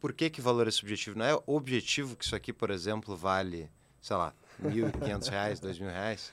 Por 0.00 0.14
que 0.14 0.30
que 0.30 0.40
valor 0.40 0.66
é 0.66 0.70
subjetivo? 0.70 1.18
Não 1.18 1.26
é 1.26 1.38
objetivo 1.46 2.16
que 2.16 2.24
isso 2.24 2.34
aqui, 2.34 2.50
por 2.54 2.70
exemplo, 2.70 3.14
vale, 3.14 3.70
sei 4.00 4.16
lá, 4.16 4.34
R$ 4.62 4.70
1.500, 4.70 5.28
R$ 5.30 5.54
2.000? 5.54 6.30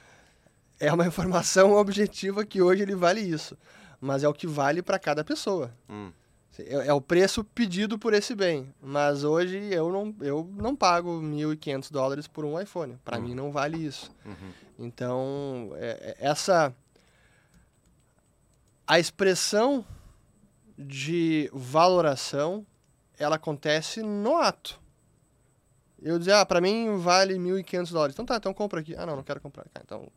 É 0.80 0.94
uma 0.94 1.08
informação 1.08 1.74
objetiva 1.74 2.46
que 2.46 2.62
hoje 2.62 2.84
ele 2.84 2.96
vale 2.96 3.22
isso. 3.22 3.58
Mas 4.00 4.24
é 4.24 4.28
o 4.28 4.34
que 4.34 4.46
vale 4.46 4.82
para 4.82 5.00
cada 5.00 5.24
pessoa. 5.24 5.74
Hum. 5.90 6.12
É, 6.60 6.88
é, 6.88 6.94
o 6.94 7.02
preço 7.02 7.44
pedido 7.44 7.98
por 8.00 8.14
esse 8.14 8.34
bem. 8.36 8.74
Mas 8.82 9.24
hoje 9.24 9.58
eu 9.72 9.92
não, 9.92 10.16
eu 10.22 10.50
não 10.56 10.76
pago 10.76 11.22
1.500 11.22 11.92
dólares 11.92 12.28
por 12.28 12.46
um 12.46 12.60
iPhone. 12.60 12.98
Para 13.04 13.18
uhum. 13.18 13.24
mim 13.24 13.36
não 13.36 13.52
vale 13.52 13.78
isso. 13.78 14.12
Uhum. 14.26 14.52
Então, 14.80 15.72
é, 15.76 16.16
é, 16.20 16.28
essa 16.28 16.74
A 18.86 19.00
expressão 19.00 19.86
de 20.78 21.50
valoração, 21.52 22.66
ela 23.18 23.36
acontece 23.36 24.02
no 24.04 24.38
ato. 24.38 24.80
Eu 26.02 26.20
dizer, 26.20 26.34
ah, 26.34 26.46
pra 26.46 26.62
mim 26.62 26.98
vale 26.98 27.38
1.500 27.40 27.92
dólares. 27.92 28.14
Então 28.16 28.26
tá, 28.26 28.36
então 28.38 28.54
compra 28.54 28.80
aqui. 28.82 28.96
Ah, 28.96 29.06
não, 29.06 29.16
não 29.16 29.24
quero 29.24 29.42
comprar. 29.42 29.66
Ah, 29.74 29.82
então 29.84 30.08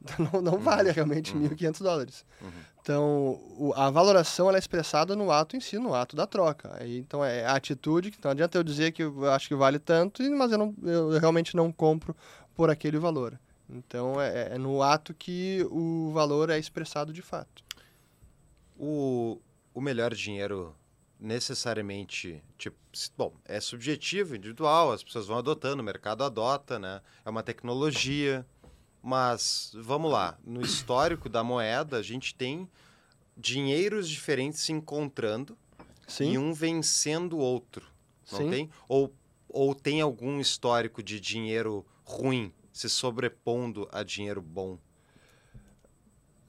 não, 0.32 0.40
não 0.40 0.58
vale 0.58 0.90
realmente 0.90 1.34
Uhum. 1.36 1.48
1.500 1.48 1.80
dólares. 1.82 2.24
Uhum. 2.40 2.50
Então, 2.82 3.40
o- 3.58 3.74
a 3.76 3.90
valoração 3.90 4.48
ela 4.48 4.56
é 4.56 4.58
expressada 4.58 5.14
no 5.14 5.30
ato 5.30 5.54
em 5.56 5.60
si, 5.60 5.78
no 5.78 5.94
ato 5.94 6.16
da 6.16 6.26
troca. 6.26 6.74
Aí, 6.80 6.98
então, 6.98 7.22
é 7.22 7.44
a 7.44 7.52
atitude, 7.54 8.10
que 8.10 8.18
não 8.24 8.30
adianta 8.30 8.56
eu 8.56 8.62
dizer 8.62 8.92
que 8.92 9.02
eu 9.02 9.30
acho 9.30 9.46
que 9.48 9.54
vale 9.54 9.78
tanto, 9.78 10.22
mas 10.36 10.50
eu, 10.52 10.56
não, 10.58 10.74
eu 10.82 11.10
realmente 11.18 11.54
não 11.54 11.70
compro 11.70 12.16
por 12.54 12.70
aquele 12.70 12.98
valor. 12.98 13.38
Então, 13.68 14.18
é, 14.20 14.54
é 14.54 14.58
no 14.58 14.82
ato 14.82 15.12
que 15.12 15.64
o 15.70 16.10
valor 16.14 16.48
é 16.48 16.58
expressado 16.58 17.12
de 17.12 17.20
fato. 17.22 17.62
O, 18.78 19.38
o 19.74 19.80
melhor 19.80 20.14
dinheiro 20.14 20.74
necessariamente, 21.20 22.42
tipo, 22.56 22.76
bom, 23.16 23.34
é 23.44 23.60
subjetivo, 23.60 24.34
individual, 24.34 24.90
as 24.90 25.04
pessoas 25.04 25.26
vão 25.26 25.38
adotando, 25.38 25.82
o 25.82 25.84
mercado 25.84 26.24
adota, 26.24 26.78
né? 26.78 27.02
É 27.24 27.30
uma 27.30 27.42
tecnologia, 27.42 28.46
mas 29.02 29.72
vamos 29.74 30.10
lá, 30.10 30.38
no 30.44 30.62
histórico 30.62 31.28
da 31.28 31.44
moeda, 31.44 31.98
a 31.98 32.02
gente 32.02 32.34
tem 32.34 32.68
dinheiros 33.36 34.08
diferentes 34.08 34.60
se 34.60 34.72
encontrando 34.72 35.56
Sim, 36.06 36.32
e 36.32 36.38
um 36.38 36.52
vencendo 36.52 37.36
o 37.36 37.40
outro, 37.40 37.86
não 38.32 38.38
sim. 38.38 38.50
tem? 38.50 38.70
Ou, 38.88 39.14
ou 39.48 39.74
tem 39.74 40.00
algum 40.00 40.40
histórico 40.40 41.02
de 41.02 41.20
dinheiro 41.20 41.84
ruim 42.02 42.52
se 42.72 42.88
sobrepondo 42.88 43.88
a 43.92 44.02
dinheiro 44.02 44.40
bom? 44.40 44.78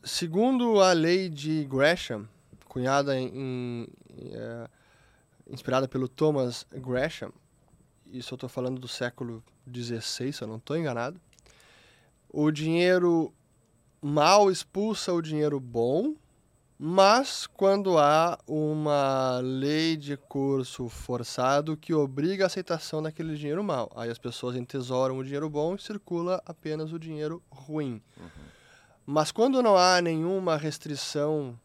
Segundo 0.04 0.82
a 0.82 0.94
lei 0.94 1.30
de 1.30 1.64
Gresham, 1.66 2.28
cunhada 2.76 3.20
em, 3.20 3.28
em- 3.28 3.88
é, 4.34 4.68
inspirada 5.50 5.90
pelo 5.90 6.08
Thomas 6.08 6.66
Gresham, 6.72 7.34
isso 8.06 8.34
eu 8.34 8.38
estou 8.38 8.48
falando 8.48 8.80
do 8.80 8.88
século 8.88 9.44
XVI, 9.70 10.32
se 10.32 10.42
eu 10.42 10.48
não 10.48 10.56
estou 10.56 10.78
enganado, 10.78 11.20
o 12.30 12.50
dinheiro 12.50 13.34
mal 14.02 14.50
expulsa 14.50 15.12
o 15.12 15.22
dinheiro 15.22 15.60
bom, 15.60 16.16
mas 16.80 17.46
quando 17.46 17.98
há 17.98 18.40
uma 18.48 19.42
lei 19.44 19.98
de 19.98 20.16
curso 20.16 20.88
forçado 20.88 21.76
que 21.76 21.94
obriga 21.94 22.46
a 22.46 22.48
aceitação 22.48 23.04
daquele 23.04 23.36
dinheiro 23.36 23.62
mal, 23.62 23.92
aí 23.98 24.10
as 24.10 24.18
pessoas 24.18 24.56
entesouram 24.56 25.18
o 25.18 25.24
dinheiro 25.26 25.50
bom 25.50 25.76
e 25.76 25.82
circula 25.82 26.42
apenas 26.46 26.94
o 26.94 26.98
dinheiro 26.98 27.44
ruim. 27.52 28.02
Mas 29.06 29.30
quando 29.30 29.62
não 29.62 29.76
há 29.76 30.02
nenhuma 30.02 30.56
restrição 30.56 31.60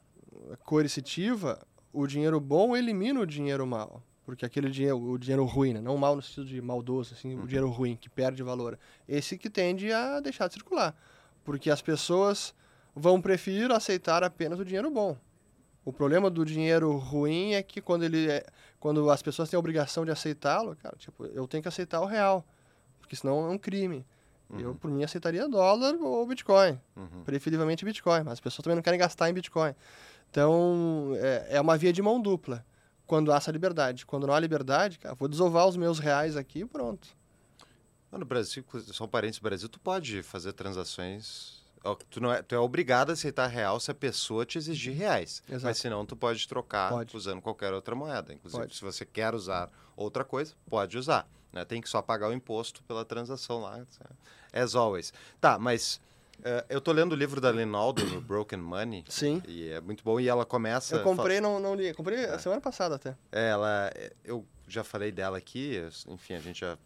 coercitiva, 0.64 1.58
o 1.92 2.06
dinheiro 2.06 2.40
bom 2.40 2.76
elimina 2.76 3.20
o 3.20 3.26
dinheiro 3.26 3.66
mal. 3.66 4.02
Porque 4.24 4.44
aquele 4.44 4.68
dinheiro, 4.68 4.98
o 5.00 5.16
dinheiro 5.18 5.44
ruim, 5.44 5.72
né? 5.72 5.80
não 5.80 5.96
mal 5.96 6.16
no 6.16 6.22
sentido 6.22 6.46
de 6.46 6.60
maldoso, 6.60 7.14
assim, 7.14 7.38
o 7.38 7.46
dinheiro 7.46 7.70
ruim, 7.70 7.96
que 7.96 8.08
perde 8.08 8.42
valor. 8.42 8.76
Esse 9.08 9.38
que 9.38 9.48
tende 9.48 9.92
a 9.92 10.18
deixar 10.18 10.48
de 10.48 10.54
circular. 10.54 10.96
Porque 11.44 11.70
as 11.70 11.80
pessoas 11.80 12.52
vão 12.94 13.20
preferir 13.20 13.70
aceitar 13.70 14.24
apenas 14.24 14.58
o 14.58 14.64
dinheiro 14.64 14.90
bom. 14.90 15.16
O 15.84 15.92
problema 15.92 16.28
do 16.28 16.44
dinheiro 16.44 16.96
ruim 16.96 17.52
é 17.52 17.62
que 17.62 17.80
quando 17.80 18.02
ele 18.02 18.28
é, 18.28 18.44
quando 18.80 19.08
as 19.08 19.22
pessoas 19.22 19.48
têm 19.48 19.56
a 19.56 19.60
obrigação 19.60 20.04
de 20.04 20.10
aceitá-lo, 20.10 20.74
cara, 20.74 20.96
tipo, 20.96 21.24
eu 21.26 21.46
tenho 21.46 21.62
que 21.62 21.68
aceitar 21.68 22.00
o 22.00 22.06
real, 22.06 22.44
porque 22.98 23.14
senão 23.14 23.46
é 23.46 23.50
um 23.50 23.58
crime. 23.58 24.04
Eu, 24.58 24.74
por 24.76 24.90
mim, 24.90 25.02
aceitaria 25.02 25.48
dólar 25.48 25.94
ou 26.00 26.24
Bitcoin 26.24 26.78
Uhum. 26.96 27.24
preferivelmente 27.24 27.84
Bitcoin, 27.84 28.22
mas 28.22 28.34
as 28.34 28.40
pessoas 28.40 28.62
também 28.62 28.76
não 28.76 28.82
querem 28.82 28.98
gastar 28.98 29.28
em 29.28 29.32
Bitcoin. 29.32 29.74
Então, 30.36 31.12
é, 31.14 31.46
é 31.56 31.60
uma 31.62 31.78
via 31.78 31.90
de 31.90 32.02
mão 32.02 32.20
dupla, 32.20 32.62
quando 33.06 33.32
há 33.32 33.36
essa 33.36 33.50
liberdade. 33.50 34.04
Quando 34.04 34.26
não 34.26 34.34
há 34.34 34.38
liberdade, 34.38 34.98
cara, 34.98 35.14
vou 35.14 35.28
desovar 35.28 35.66
os 35.66 35.78
meus 35.78 35.98
reais 35.98 36.36
aqui 36.36 36.58
e 36.58 36.66
pronto. 36.66 37.08
No 38.12 38.24
Brasil, 38.26 38.62
só 38.92 39.04
um 39.04 39.08
parênteses, 39.08 39.40
no 39.40 39.48
Brasil, 39.48 39.66
tu 39.66 39.80
pode 39.80 40.22
fazer 40.22 40.52
transações. 40.52 41.64
Tu, 42.10 42.20
não 42.20 42.30
é, 42.30 42.42
tu 42.42 42.54
é 42.54 42.58
obrigado 42.58 43.08
a 43.08 43.12
aceitar 43.14 43.46
real 43.46 43.80
se 43.80 43.90
a 43.90 43.94
pessoa 43.94 44.44
te 44.44 44.58
exigir 44.58 44.94
reais. 44.94 45.42
Exato. 45.48 45.64
Mas 45.64 45.78
senão 45.78 46.04
tu 46.04 46.14
pode 46.14 46.46
trocar 46.46 46.90
Pode. 46.90 47.16
usando 47.16 47.40
qualquer 47.40 47.72
outra 47.72 47.94
moeda. 47.94 48.34
Inclusive, 48.34 48.62
Pode. 48.62 48.76
se 48.76 48.82
você 48.82 49.06
quer 49.06 49.34
usar 49.34 49.70
outra 49.96 50.22
coisa, 50.22 50.52
pode 50.68 50.98
usar. 50.98 51.26
Né? 51.50 51.64
Tem 51.64 51.80
que 51.80 51.88
só 51.88 52.02
pagar 52.02 52.28
o 52.28 52.32
imposto 52.34 52.82
pela 52.82 53.06
transação 53.06 53.62
lá. 53.62 53.86
As 54.52 54.74
always. 54.74 55.14
Tá, 55.40 55.58
mas 55.58 55.98
eu 56.68 56.80
tô 56.80 56.92
lendo 56.92 57.12
o 57.12 57.16
livro 57.16 57.40
da 57.40 57.50
Lynn 57.50 57.74
Alden, 57.74 58.16
o 58.16 58.20
Broken 58.20 58.60
Money. 58.60 59.04
Sim. 59.08 59.42
E 59.46 59.68
é 59.68 59.80
muito 59.80 60.04
bom. 60.04 60.20
E 60.20 60.28
ela 60.28 60.44
começa. 60.44 60.96
Eu 60.96 61.02
comprei, 61.02 61.40
não, 61.40 61.58
não 61.58 61.74
li. 61.74 61.92
Comprei 61.94 62.24
a 62.24 62.38
semana 62.38 62.60
passada 62.60 62.94
até. 62.96 63.16
é, 63.32 63.48
ela, 63.48 63.90
é, 63.94 64.12
eu 64.24 64.46
já 64.68 64.82
falei 64.82 65.12
dela 65.12 65.38
aqui, 65.38 65.80
enfim, 66.08 66.34
a 66.34 66.40
gente 66.40 66.60
já, 66.60 66.76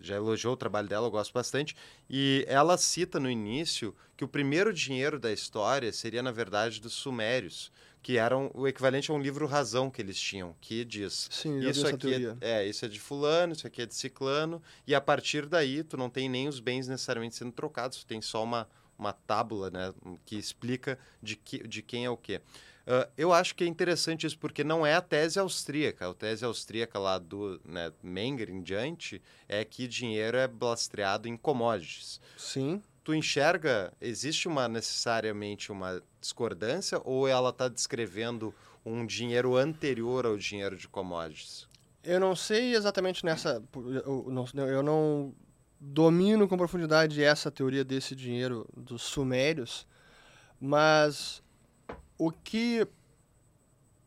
já 0.00 0.16
elogiou 0.16 0.54
o 0.54 0.56
trabalho 0.56 0.88
dela, 0.88 1.06
eu 1.06 1.10
gosto 1.10 1.32
bastante. 1.32 1.76
E 2.08 2.44
ela 2.48 2.76
cita 2.76 3.20
no 3.20 3.30
início 3.30 3.94
que 4.16 4.24
o 4.24 4.28
primeiro 4.28 4.72
dinheiro 4.72 5.18
da 5.18 5.32
história 5.32 5.92
seria, 5.92 6.22
na 6.22 6.32
verdade, 6.32 6.80
dos 6.80 6.94
sumérios, 6.94 7.70
que 8.02 8.16
eram 8.16 8.50
o 8.54 8.66
equivalente 8.66 9.10
a 9.10 9.14
um 9.14 9.20
livro 9.20 9.46
razão 9.46 9.90
que 9.90 10.00
eles 10.00 10.18
tinham, 10.18 10.54
que 10.60 10.84
diz 10.84 11.28
Sim, 11.30 11.58
isso 11.60 11.86
aqui 11.86 12.26
é, 12.40 12.62
é, 12.62 12.66
isso 12.66 12.84
é 12.84 12.88
de 12.88 12.98
fulano, 12.98 13.52
isso 13.52 13.66
aqui 13.66 13.82
é 13.82 13.86
de 13.86 13.94
ciclano, 13.94 14.62
e 14.86 14.94
a 14.94 15.00
partir 15.00 15.46
daí 15.46 15.82
tu 15.82 15.96
não 15.96 16.08
tem 16.08 16.28
nem 16.28 16.48
os 16.48 16.60
bens 16.60 16.88
necessariamente 16.88 17.34
sendo 17.36 17.52
trocados, 17.52 17.98
tu 17.98 18.06
tem 18.06 18.22
só 18.22 18.42
uma, 18.42 18.68
uma 18.98 19.12
tábula, 19.12 19.70
né, 19.70 19.94
que 20.26 20.36
explica 20.36 20.98
de, 21.22 21.36
que, 21.36 21.66
de 21.66 21.82
quem 21.82 22.04
é 22.04 22.10
o 22.10 22.16
quê. 22.16 22.40
Ah, 22.88 23.06
eu 23.18 23.34
acho 23.34 23.54
que 23.54 23.64
é 23.64 23.66
interessante 23.66 24.26
isso, 24.26 24.38
porque 24.38 24.64
não 24.64 24.84
é 24.84 24.94
a 24.94 25.02
tese 25.02 25.38
austríaca. 25.38 26.08
A 26.08 26.14
tese 26.14 26.44
austríaca 26.44 26.98
lá 26.98 27.18
do 27.18 27.60
né, 27.64 27.92
Menger 28.02 28.48
em 28.48 28.62
diante 28.62 29.20
é 29.46 29.62
que 29.62 29.86
dinheiro 29.86 30.38
é 30.38 30.48
lastreado 30.60 31.28
em 31.28 31.36
commodities. 31.36 32.18
Sim. 32.36 32.82
Tu 33.04 33.14
enxerga, 33.14 33.92
existe 34.00 34.48
uma 34.48 34.68
necessariamente 34.68 35.70
uma 35.70 36.02
discordância 36.20 37.00
ou 37.04 37.28
ela 37.28 37.50
está 37.50 37.68
descrevendo 37.68 38.54
um 38.84 39.04
dinheiro 39.04 39.54
anterior 39.56 40.24
ao 40.24 40.38
dinheiro 40.38 40.76
de 40.76 40.88
commodities? 40.88 41.68
Eu 42.02 42.18
não 42.18 42.34
sei 42.34 42.74
exatamente 42.74 43.24
nessa. 43.24 43.62
Eu 43.74 44.26
não, 44.30 44.66
eu 44.66 44.82
não 44.82 45.34
domino 45.80 46.48
com 46.48 46.56
profundidade 46.56 47.22
essa 47.22 47.50
teoria 47.50 47.84
desse 47.84 48.14
dinheiro 48.14 48.68
dos 48.76 49.02
sumérios, 49.02 49.86
mas 50.60 51.42
o 52.16 52.30
que 52.30 52.86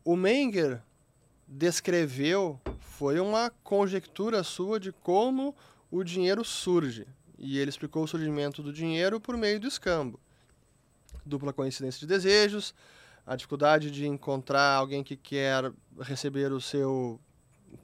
o 0.04 0.16
Menger 0.16 0.82
descreveu 1.48 2.60
foi 2.80 3.18
uma 3.20 3.50
conjectura 3.62 4.42
sua 4.42 4.78
de 4.78 4.92
como 4.92 5.54
o 5.90 6.04
dinheiro 6.04 6.44
surge. 6.44 7.06
E 7.38 7.58
ele 7.58 7.70
explicou 7.70 8.04
o 8.04 8.08
surgimento 8.08 8.62
do 8.62 8.72
dinheiro 8.72 9.20
por 9.20 9.36
meio 9.36 9.58
do 9.58 9.66
escambo. 9.66 10.20
Dupla 11.24 11.52
coincidência 11.52 12.00
de 12.00 12.06
desejos, 12.06 12.74
a 13.26 13.34
dificuldade 13.34 13.90
de 13.90 14.06
encontrar 14.06 14.74
alguém 14.74 15.02
que 15.02 15.16
quer 15.16 15.72
receber 16.00 16.52
o 16.52 16.60
seu 16.60 17.20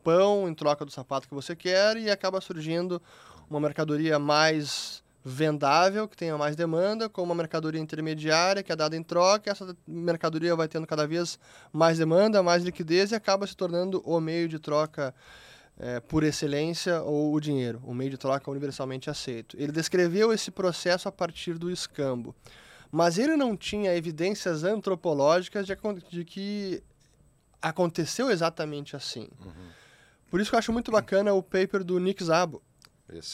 pão 0.04 0.48
em 0.48 0.54
troca 0.54 0.84
do 0.84 0.90
sapato 0.90 1.28
que 1.28 1.34
você 1.34 1.56
quer 1.56 1.96
e 1.96 2.10
acaba 2.10 2.40
surgindo 2.40 3.00
uma 3.48 3.60
mercadoria 3.60 4.18
mais 4.18 5.02
vendável, 5.24 6.08
que 6.08 6.16
tenha 6.16 6.36
mais 6.38 6.56
demanda, 6.56 7.08
com 7.08 7.22
uma 7.22 7.34
mercadoria 7.34 7.80
intermediária 7.80 8.62
que 8.62 8.72
é 8.72 8.76
dada 8.76 8.96
em 8.96 9.02
troca, 9.02 9.50
essa 9.50 9.76
mercadoria 9.86 10.56
vai 10.56 10.68
tendo 10.68 10.86
cada 10.86 11.06
vez 11.06 11.38
mais 11.72 11.98
demanda, 11.98 12.42
mais 12.42 12.62
liquidez 12.62 13.10
e 13.10 13.14
acaba 13.14 13.46
se 13.46 13.56
tornando 13.56 14.00
o 14.06 14.20
meio 14.20 14.48
de 14.48 14.58
troca 14.58 15.14
eh, 15.78 16.00
por 16.00 16.24
excelência 16.24 17.02
ou 17.02 17.34
o 17.34 17.40
dinheiro, 17.40 17.80
o 17.84 17.92
meio 17.92 18.10
de 18.10 18.16
troca 18.16 18.50
universalmente 18.50 19.10
aceito. 19.10 19.56
Ele 19.58 19.72
descreveu 19.72 20.32
esse 20.32 20.50
processo 20.50 21.08
a 21.08 21.12
partir 21.12 21.58
do 21.58 21.70
escambo, 21.70 22.34
mas 22.90 23.18
ele 23.18 23.36
não 23.36 23.56
tinha 23.56 23.94
evidências 23.94 24.64
antropológicas 24.64 25.66
de, 25.66 25.76
de 26.10 26.24
que 26.24 26.82
aconteceu 27.60 28.30
exatamente 28.30 28.96
assim. 28.96 29.28
Por 30.30 30.40
isso 30.40 30.50
que 30.50 30.54
eu 30.54 30.58
acho 30.58 30.72
muito 30.72 30.90
bacana 30.90 31.32
o 31.32 31.42
paper 31.42 31.82
do 31.84 31.98
Nick 31.98 32.24
Szabo. 32.24 32.62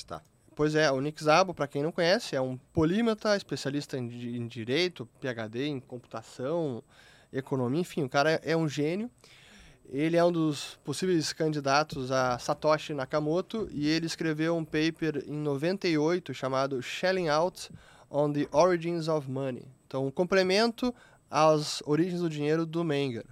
Tá. 0.06 0.22
Pois 0.54 0.74
é, 0.74 0.90
o 0.90 1.00
Nick 1.00 1.22
Szabo, 1.22 1.52
para 1.52 1.66
quem 1.66 1.82
não 1.82 1.90
conhece, 1.90 2.36
é 2.36 2.40
um 2.40 2.56
polímata, 2.56 3.36
especialista 3.36 3.98
em, 3.98 4.06
em 4.36 4.46
direito, 4.46 5.08
PhD 5.20 5.66
em 5.66 5.80
computação, 5.80 6.82
economia, 7.32 7.80
enfim, 7.80 8.04
o 8.04 8.08
cara 8.08 8.40
é 8.44 8.56
um 8.56 8.68
gênio. 8.68 9.10
Ele 9.90 10.16
é 10.16 10.24
um 10.24 10.32
dos 10.32 10.78
possíveis 10.84 11.32
candidatos 11.32 12.10
a 12.10 12.38
Satoshi 12.38 12.94
Nakamoto 12.94 13.68
e 13.70 13.88
ele 13.88 14.06
escreveu 14.06 14.56
um 14.56 14.64
paper 14.64 15.24
em 15.26 15.34
98 15.34 16.32
chamado 16.32 16.80
Shelling 16.80 17.28
Out 17.28 17.70
on 18.08 18.32
the 18.32 18.46
Origins 18.52 19.08
of 19.08 19.28
Money. 19.28 19.66
Então, 19.86 20.06
um 20.06 20.10
complemento 20.10 20.94
às 21.30 21.82
origens 21.84 22.20
do 22.20 22.30
dinheiro 22.30 22.64
do 22.64 22.84
Menger. 22.84 23.26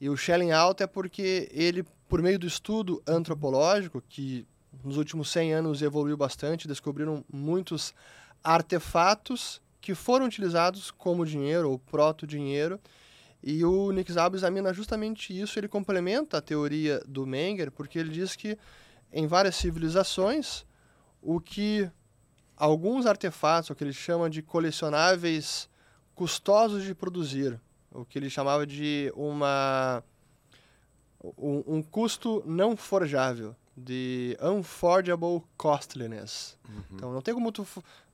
E 0.00 0.08
o 0.08 0.16
shelling 0.16 0.52
out 0.52 0.82
é 0.82 0.86
porque 0.86 1.48
ele, 1.52 1.84
por 2.08 2.22
meio 2.22 2.38
do 2.38 2.46
estudo 2.46 3.02
antropológico, 3.06 4.00
que 4.00 4.46
nos 4.84 4.96
últimos 4.96 5.30
100 5.30 5.54
anos 5.54 5.82
evoluiu 5.82 6.16
bastante, 6.16 6.68
descobriram 6.68 7.24
muitos 7.32 7.94
artefatos 8.42 9.60
que 9.80 9.94
foram 9.94 10.26
utilizados 10.26 10.90
como 10.90 11.26
dinheiro 11.26 11.70
ou 11.70 11.78
proto-dinheiro, 11.78 12.80
E 13.40 13.64
o 13.64 13.92
Nick 13.92 14.12
Szabo 14.12 14.34
examina 14.34 14.74
justamente 14.74 15.38
isso, 15.38 15.58
ele 15.58 15.68
complementa 15.68 16.38
a 16.38 16.42
teoria 16.42 17.00
do 17.06 17.24
Menger, 17.24 17.70
porque 17.70 17.98
ele 17.98 18.10
diz 18.10 18.34
que 18.34 18.58
em 19.12 19.28
várias 19.28 19.54
civilizações, 19.54 20.66
o 21.22 21.40
que 21.40 21.88
alguns 22.56 23.06
artefatos, 23.06 23.70
o 23.70 23.74
que 23.76 23.84
ele 23.84 23.92
chama 23.92 24.28
de 24.28 24.42
colecionáveis 24.42 25.68
custosos 26.14 26.82
de 26.82 26.94
produzir, 26.94 27.60
o 27.92 28.04
que 28.04 28.18
ele 28.18 28.28
chamava 28.28 28.66
de 28.66 29.12
uma 29.14 30.02
um, 31.36 31.76
um 31.76 31.82
custo 31.82 32.42
não 32.44 32.76
forjável, 32.76 33.54
de 33.78 34.36
unforgeable 34.42 35.42
costliness. 35.56 36.56
Uhum. 36.68 36.82
Então 36.92 37.12
não 37.12 37.22
tem 37.22 37.34
como 37.34 37.52
tu 37.52 37.66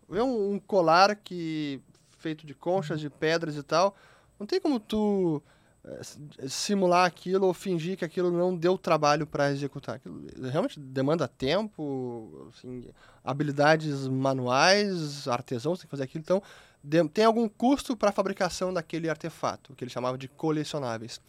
ver 0.09 0.23
um, 0.23 0.53
um 0.53 0.59
colar 0.59 1.17
que 1.17 1.81
feito 2.19 2.47
de 2.47 2.55
conchas, 2.55 3.01
de 3.01 3.11
pedras 3.11 3.57
e 3.57 3.63
tal, 3.63 3.95
não 4.39 4.47
tem 4.47 4.61
como 4.61 4.81
tu 4.81 5.43
é, 5.85 6.49
simular 6.49 7.07
aquilo 7.07 7.47
ou 7.47 7.53
fingir 7.53 7.99
que 7.99 8.05
aquilo 8.05 8.31
não 8.31 8.57
deu 8.57 8.79
trabalho 8.79 9.27
para 9.27 9.51
executar. 9.51 9.97
Aquilo 9.97 10.23
realmente 10.51 10.81
demanda 10.81 11.29
tempo, 11.29 12.51
assim, 12.55 12.89
habilidades 13.23 14.09
manuais, 14.09 15.29
artesãos 15.29 15.79
tem 15.79 15.87
que 15.87 15.91
fazer 15.91 16.05
aquilo. 16.05 16.23
Então, 16.23 16.43
de, 16.83 17.07
tem 17.09 17.27
algum 17.27 17.47
custo 17.47 17.95
para 17.95 18.09
a 18.09 18.13
fabricação 18.13 18.73
daquele 18.73 19.11
artefato, 19.11 19.75
que 19.75 19.85
ele 19.85 19.91
chamava 19.91 20.17
de 20.17 20.27
colecionáveis. 20.29 21.21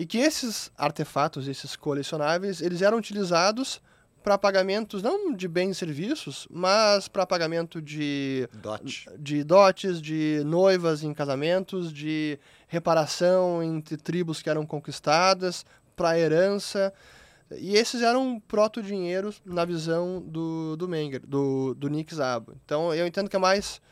E 0.00 0.06
que 0.06 0.16
esses 0.16 0.72
artefatos, 0.78 1.46
esses 1.46 1.76
colecionáveis, 1.76 2.62
eles 2.62 2.80
eram 2.80 2.96
utilizados 2.96 3.82
para 4.22 4.38
pagamentos 4.38 5.02
não 5.02 5.34
de 5.34 5.46
bens 5.46 5.72
e 5.72 5.74
serviços, 5.74 6.48
mas 6.50 7.06
para 7.06 7.26
pagamento 7.26 7.82
de 7.82 8.48
Dot. 8.62 9.10
de 9.18 9.44
dotes, 9.44 10.00
de 10.00 10.42
noivas 10.46 11.02
em 11.02 11.12
casamentos, 11.12 11.92
de 11.92 12.38
reparação 12.66 13.62
entre 13.62 13.98
tribos 13.98 14.40
que 14.40 14.48
eram 14.48 14.64
conquistadas, 14.64 15.66
para 15.94 16.18
herança. 16.18 16.94
E 17.58 17.76
esses 17.76 18.00
eram 18.00 18.40
proto-dinheiros 18.48 19.42
na 19.44 19.66
visão 19.66 20.22
do, 20.22 20.78
do 20.78 20.88
Menger, 20.88 21.20
do, 21.26 21.74
do 21.74 21.90
Nick 21.90 22.14
Szabo. 22.14 22.54
Então 22.64 22.94
eu 22.94 23.06
entendo 23.06 23.28
que 23.28 23.36
é 23.36 23.38
mais 23.38 23.82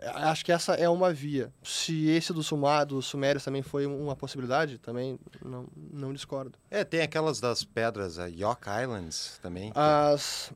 Acho 0.00 0.44
que 0.44 0.52
essa 0.52 0.74
é 0.74 0.88
uma 0.88 1.12
via. 1.12 1.52
Se 1.62 2.08
esse 2.08 2.32
do 2.32 2.42
Sumar, 2.42 2.86
dos 2.86 3.06
Sumérios 3.06 3.44
também 3.44 3.62
foi 3.62 3.84
uma 3.84 4.14
possibilidade, 4.14 4.78
também 4.78 5.18
não, 5.44 5.66
não 5.92 6.12
discordo. 6.12 6.56
É, 6.70 6.84
tem 6.84 7.00
aquelas 7.00 7.40
das 7.40 7.64
pedras, 7.64 8.18
a 8.18 8.26
York 8.26 8.66
Islands 8.82 9.38
também. 9.42 9.72
As 9.74 10.52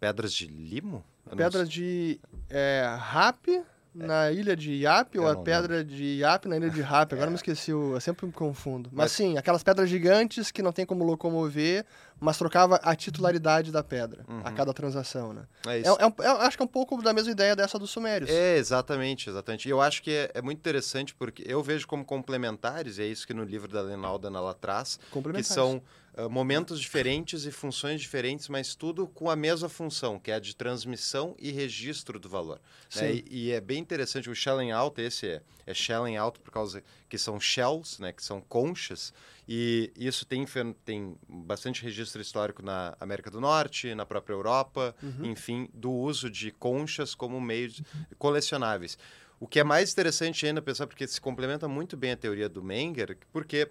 Pedras 0.00 0.32
de 0.32 0.46
limo? 0.46 1.04
Eu 1.30 1.36
pedras 1.36 1.68
de 1.68 2.18
é, 2.48 2.96
Rap 2.98 3.62
na 3.94 4.30
ilha 4.30 4.54
de 4.56 4.72
Iap 4.72 5.18
ou 5.18 5.26
a 5.28 5.36
pedra 5.36 5.84
de 5.84 6.18
Iap 6.20 6.46
na 6.46 6.56
ilha 6.56 6.70
de 6.70 6.80
Rap. 6.80 7.12
Agora 7.12 7.26
eu 7.26 7.30
me 7.32 7.36
esqueci, 7.36 7.70
eu 7.72 8.00
sempre 8.00 8.24
me 8.26 8.32
confundo. 8.32 8.88
Mas, 8.92 9.12
sim, 9.12 9.36
aquelas 9.36 9.62
pedras 9.62 9.88
gigantes 9.90 10.50
que 10.50 10.62
não 10.62 10.72
tem 10.72 10.86
como 10.86 11.02
locomover, 11.04 11.84
mas 12.20 12.38
trocava 12.38 12.76
a 12.82 12.94
titularidade 12.94 13.72
da 13.72 13.82
pedra 13.82 14.24
a 14.28 14.32
Uhum. 14.50 14.54
cada 14.54 14.72
transação, 14.72 15.32
né? 15.32 15.42
É 15.66 15.76
É, 15.76 15.80
isso. 15.80 15.96
é 15.98 16.04
eu 16.28 16.36
acho 16.42 16.56
que 16.56 16.62
é 16.62 16.66
um 16.66 16.68
pouco 16.68 17.02
da 17.02 17.12
mesma 17.12 17.32
ideia 17.32 17.56
dessa 17.56 17.78
dos 17.78 17.90
Sumérios. 17.90 18.30
É, 18.30 18.56
exatamente, 18.58 19.28
exatamente. 19.28 19.66
E 19.66 19.70
eu 19.70 19.80
acho 19.80 20.02
que 20.02 20.10
é, 20.10 20.30
é 20.34 20.42
muito 20.42 20.58
interessante 20.58 21.14
porque 21.14 21.42
eu 21.46 21.62
vejo 21.62 21.86
como 21.88 22.04
complementares, 22.04 22.98
e 22.98 23.02
é 23.02 23.06
isso 23.06 23.26
que 23.26 23.34
no 23.34 23.42
livro 23.44 23.68
da 23.72 23.80
Lena 23.82 24.06
Aldan 24.06 24.36
ela 24.36 24.54
traz, 24.54 24.98
que 25.34 25.42
são 25.42 25.82
ah, 26.16 26.28
momentos 26.28 26.80
diferentes 26.80 27.44
e 27.44 27.50
funções 27.50 28.00
diferentes, 28.00 28.48
mas 28.48 28.74
tudo 28.74 29.06
com 29.06 29.30
a 29.30 29.36
mesma 29.36 29.68
função, 29.68 30.18
que 30.18 30.30
é 30.30 30.34
a 30.34 30.38
de 30.40 30.54
transmissão 30.56 31.34
e 31.38 31.50
registro 31.50 32.18
do 32.18 32.28
valor. 32.28 32.60
né? 32.96 33.12
E, 33.14 33.24
e 33.30 33.50
é 33.52 33.60
bem 33.60 33.78
interessante, 33.78 34.28
o 34.30 34.34
shelling 34.34 34.70
out, 34.72 35.00
esse 35.00 35.26
é, 35.28 35.42
é 35.66 35.74
shelling 35.74 36.16
out 36.16 36.38
por 36.40 36.50
causa 36.50 36.82
que 37.08 37.18
são 37.18 37.40
shells, 37.40 38.00
né, 38.00 38.12
que 38.12 38.22
são 38.24 38.40
conchas, 38.40 39.12
e 39.48 39.92
isso 39.96 40.24
tem, 40.24 40.44
tem 40.84 41.16
bastante 41.28 41.82
registro 41.82 42.20
histórico 42.22 42.62
na 42.62 42.96
América 43.00 43.30
do 43.30 43.40
Norte, 43.40 43.94
na 43.94 44.06
própria 44.06 44.34
Europa, 44.34 44.94
Uhum. 45.02 45.26
enfim, 45.26 45.68
do 45.74 45.90
uso 45.90 46.30
de 46.30 46.50
conchas 46.52 47.14
como 47.14 47.40
meio 47.40 47.68
de 47.68 47.84
colecionáveis. 48.18 48.96
O 49.40 49.46
que 49.48 49.58
é 49.58 49.64
mais 49.64 49.90
interessante 49.92 50.46
ainda 50.46 50.60
pensar, 50.62 50.86
porque 50.86 51.06
se 51.08 51.20
complementa 51.20 51.66
muito 51.66 51.96
bem 51.96 52.12
a 52.12 52.16
teoria 52.16 52.48
do 52.48 52.62
Menger, 52.62 53.16
porque 53.32 53.68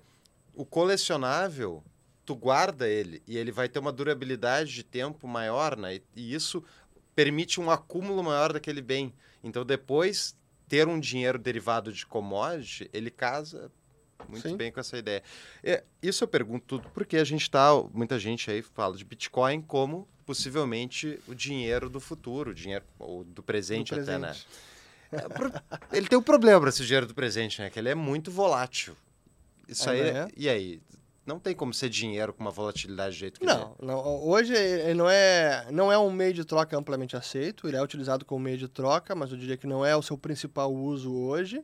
o 0.53 0.65
colecionável, 0.65 1.83
tu 2.29 2.35
guarda 2.35 2.87
ele 2.87 3.23
e 3.25 3.35
ele 3.35 3.51
vai 3.51 3.67
ter 3.67 3.79
uma 3.79 3.91
durabilidade 3.91 4.71
de 4.71 4.83
tempo 4.83 5.27
maior, 5.27 5.75
né? 5.75 5.95
E, 5.95 6.03
e 6.15 6.33
isso 6.35 6.63
permite 7.15 7.59
um 7.59 7.71
acúmulo 7.71 8.23
maior 8.23 8.53
daquele 8.53 8.83
bem. 8.83 9.11
Então, 9.43 9.65
depois, 9.65 10.35
ter 10.67 10.87
um 10.87 10.99
dinheiro 10.99 11.39
derivado 11.39 11.91
de 11.91 12.05
commodity, 12.05 12.87
ele 12.93 13.09
casa 13.09 13.71
muito 14.27 14.47
Sim. 14.47 14.55
bem 14.55 14.71
com 14.71 14.79
essa 14.79 14.95
ideia. 14.95 15.23
É, 15.63 15.83
isso 16.03 16.23
eu 16.23 16.27
pergunto 16.27 16.65
tudo 16.67 16.87
porque 16.93 17.17
a 17.17 17.23
gente 17.23 17.49
tá, 17.49 17.69
muita 17.91 18.19
gente 18.19 18.51
aí 18.51 18.61
fala 18.61 18.95
de 18.95 19.03
Bitcoin 19.03 19.59
como 19.63 20.07
possivelmente 20.23 21.19
o 21.27 21.33
dinheiro 21.33 21.89
do 21.89 21.99
futuro, 21.99 22.51
o 22.51 22.53
dinheiro 22.53 22.85
ou 22.99 23.23
do 23.23 23.41
presente, 23.41 23.95
Do 23.95 24.01
até, 24.01 24.19
né? 24.19 24.27
presente. 24.27 24.47
É, 25.11 25.27
pro- 25.29 25.51
Ele 25.91 26.07
tem 26.07 26.19
um 26.19 26.21
problema 26.21 26.59
para 26.59 26.69
esse 26.69 26.85
dinheiro 26.85 27.07
do 27.07 27.15
presente, 27.15 27.59
né? 27.59 27.71
Que 27.71 27.79
ele 27.79 27.89
é 27.89 27.95
muito 27.95 28.29
volátil. 28.29 28.95
Isso 29.67 29.89
aí, 29.89 30.01
Ainda 30.01 30.19
é? 30.19 30.27
e 30.37 30.47
aí? 30.47 30.79
Não 31.29 31.39
tem 31.39 31.53
como 31.53 31.71
ser 31.71 31.89
dinheiro 31.89 32.33
com 32.33 32.41
uma 32.41 32.49
volatilidade 32.49 33.15
do 33.15 33.19
jeito 33.19 33.39
que 33.39 33.45
Não, 33.45 33.75
não, 33.79 33.99
hoje 34.27 34.51
ele 34.51 34.95
não 34.95 35.07
é, 35.07 35.67
não 35.69 35.91
é 35.91 35.97
um 35.97 36.11
meio 36.11 36.33
de 36.33 36.43
troca 36.43 36.75
amplamente 36.75 37.15
aceito, 37.15 37.67
ele 37.67 37.77
é 37.77 37.83
utilizado 37.83 38.25
como 38.25 38.43
meio 38.43 38.57
de 38.57 38.67
troca, 38.67 39.13
mas 39.13 39.31
eu 39.31 39.37
diria 39.37 39.55
que 39.55 39.67
não 39.67 39.85
é 39.85 39.95
o 39.95 40.01
seu 40.01 40.17
principal 40.17 40.73
uso 40.73 41.13
hoje, 41.13 41.63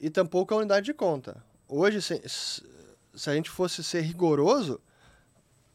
e 0.00 0.10
tampouco 0.10 0.52
a 0.52 0.56
unidade 0.56 0.86
de 0.86 0.92
conta. 0.92 1.40
Hoje, 1.68 2.02
se, 2.02 2.20
se 2.26 3.30
a 3.30 3.34
gente 3.34 3.48
fosse 3.48 3.84
ser 3.84 4.00
rigoroso, 4.00 4.80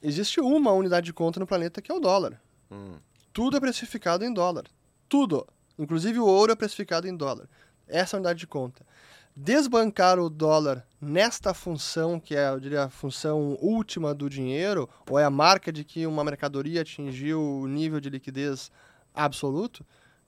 existe 0.04 0.42
uma 0.42 0.74
unidade 0.74 1.06
de 1.06 1.14
conta 1.14 1.40
no 1.40 1.48
planeta 1.48 1.82
que 1.82 1.90
é 1.90 1.96
o 1.96 2.02
dólar. 2.02 2.42
Hum, 2.70 2.98
Tudo 3.32 3.56
é 3.56 3.62
precificado 3.62 4.26
em 4.26 4.34
dólar. 4.34 4.66
Tudo. 5.08 5.48
Inclusive 5.78 6.20
o 6.20 6.26
ouro 6.26 6.52
é 6.52 6.56
precificado 6.56 7.08
em 7.08 7.16
dólar. 7.16 7.48
Essa 7.88 8.16
é 8.16 8.18
a 8.18 8.20
unidade 8.20 8.40
de 8.40 8.48
conta. 8.48 8.86
Desbancar 9.34 10.20
o 10.20 10.30
dólar 10.30 10.86
nesta 11.02 11.54
função, 11.54 12.20
que 12.20 12.36
é, 12.36 12.50
eu 12.50 12.60
diria, 12.60 12.84
a 12.84 12.90
função 12.90 13.58
última 13.62 14.14
do 14.14 14.30
dinheiro, 14.30 14.90
ou 15.10 15.18
é 15.18 15.24
a 15.24 15.30
marca 15.30 15.72
de 15.72 15.84
que 15.84 16.06
uma 16.06 16.24
mercadoria 16.24 16.82
atingiu 16.82 17.42
o 17.42 17.68
nível 17.68 18.00
de 18.00 18.10
liquidez 18.10 18.72
absoluto, 19.14 19.86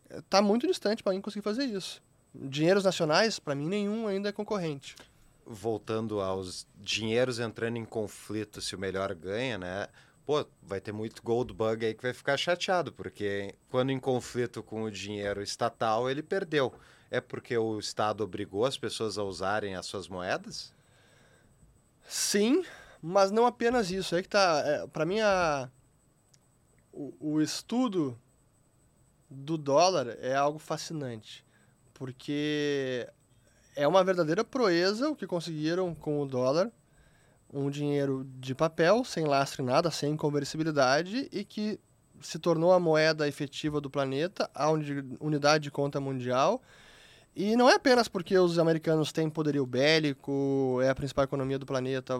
está 0.09 0.41
muito 0.41 0.67
distante 0.67 1.03
para 1.03 1.13
mim 1.13 1.21
conseguir 1.21 1.43
fazer 1.43 1.65
isso. 1.65 2.01
Dinheiros 2.33 2.83
nacionais, 2.85 3.39
para 3.39 3.55
mim, 3.55 3.67
nenhum 3.67 4.07
ainda 4.07 4.29
é 4.29 4.31
concorrente. 4.31 4.95
voltando 5.45 6.21
aos 6.21 6.67
dinheiros 6.75 7.39
entrando 7.39 7.77
em 7.77 7.85
conflito 7.85 8.61
se 8.61 8.75
o 8.75 8.79
melhor 8.79 9.13
ganha, 9.13 9.57
né? 9.57 9.87
Pô, 10.25 10.45
vai 10.61 10.79
ter 10.79 10.91
muito 10.91 11.21
gold 11.23 11.53
bug 11.53 11.85
aí 11.85 11.93
que 11.93 12.01
vai 12.03 12.13
ficar 12.13 12.37
chateado, 12.37 12.91
porque 12.93 13.55
quando 13.69 13.91
em 13.91 13.99
conflito 13.99 14.63
com 14.63 14.83
o 14.83 14.91
dinheiro 14.91 15.41
estatal, 15.41 16.09
ele 16.09 16.21
perdeu. 16.23 16.73
É 17.11 17.19
porque 17.19 17.57
o 17.57 17.77
Estado 17.77 18.23
obrigou 18.23 18.65
as 18.65 18.77
pessoas 18.77 19.17
a 19.17 19.23
usarem 19.23 19.75
as 19.75 19.85
suas 19.85 20.07
moedas? 20.07 20.73
Sim, 22.07 22.63
mas 23.01 23.31
não 23.31 23.45
apenas 23.45 23.91
isso. 23.91 24.15
É 24.15 24.21
que 24.21 24.29
tá. 24.29 24.63
É, 24.65 24.87
para 24.87 25.05
mim, 25.05 25.19
a, 25.19 25.69
o, 26.91 27.13
o 27.19 27.41
estudo 27.41 28.17
do 29.29 29.57
dólar 29.57 30.17
é 30.21 30.33
algo 30.33 30.57
fascinante. 30.57 31.45
Porque 31.93 33.07
é 33.75 33.85
uma 33.85 34.03
verdadeira 34.03 34.43
proeza 34.43 35.09
o 35.09 35.15
que 35.15 35.27
conseguiram 35.27 35.93
com 35.93 36.21
o 36.21 36.25
dólar. 36.25 36.71
Um 37.53 37.69
dinheiro 37.69 38.25
de 38.39 38.55
papel, 38.55 39.03
sem 39.03 39.25
lastro 39.25 39.63
nada, 39.63 39.91
sem 39.91 40.15
conversibilidade, 40.15 41.27
e 41.33 41.43
que 41.43 41.77
se 42.21 42.39
tornou 42.39 42.71
a 42.71 42.79
moeda 42.79 43.27
efetiva 43.27 43.81
do 43.81 43.89
planeta, 43.89 44.49
a 44.55 44.71
uni- 44.71 45.17
unidade 45.19 45.65
de 45.65 45.71
conta 45.71 45.99
mundial. 45.99 46.61
E 47.35 47.55
não 47.55 47.69
é 47.69 47.75
apenas 47.75 48.07
porque 48.09 48.37
os 48.37 48.59
americanos 48.59 49.11
têm 49.11 49.29
poderio 49.29 49.65
bélico, 49.65 50.79
é 50.83 50.89
a 50.89 50.95
principal 50.95 51.23
economia 51.23 51.57
do 51.57 51.65
planeta. 51.65 52.15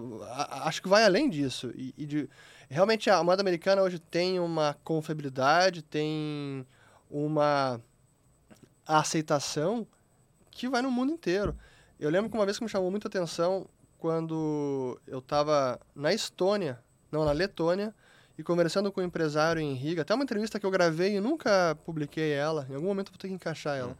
Acho 0.63 0.81
que 0.81 0.87
vai 0.87 1.03
além 1.03 1.29
disso. 1.29 1.71
E, 1.75 1.93
e 1.97 2.05
de- 2.05 2.29
realmente 2.69 3.09
a 3.09 3.21
moeda 3.21 3.41
americana 3.41 3.81
hoje 3.81 3.99
tem 3.99 4.39
uma 4.39 4.75
confiabilidade, 4.83 5.81
tem 5.81 6.65
uma 7.09 7.81
aceitação 8.87 9.85
que 10.49 10.69
vai 10.69 10.81
no 10.81 10.89
mundo 10.89 11.11
inteiro. 11.11 11.55
Eu 11.99 12.09
lembro 12.09 12.29
que 12.29 12.37
uma 12.37 12.45
vez 12.45 12.57
que 12.57 12.63
me 12.63 12.69
chamou 12.69 12.89
muita 12.89 13.09
atenção 13.09 13.67
quando 13.97 14.99
eu 15.05 15.19
estava 15.19 15.79
na 15.93 16.13
Estônia, 16.13 16.79
não, 17.11 17.25
na 17.25 17.31
Letônia, 17.31 17.93
e 18.37 18.43
conversando 18.43 18.91
com 18.91 19.01
um 19.01 19.03
empresário 19.03 19.61
em 19.61 19.73
Riga, 19.73 20.01
até 20.01 20.15
uma 20.15 20.23
entrevista 20.23 20.59
que 20.59 20.65
eu 20.65 20.71
gravei 20.71 21.17
e 21.17 21.19
nunca 21.19 21.77
publiquei 21.85 22.31
ela, 22.31 22.65
em 22.69 22.75
algum 22.75 22.87
momento 22.87 23.09
eu 23.09 23.11
vou 23.11 23.19
ter 23.19 23.27
que 23.27 23.33
encaixar 23.33 23.77
ela. 23.77 23.95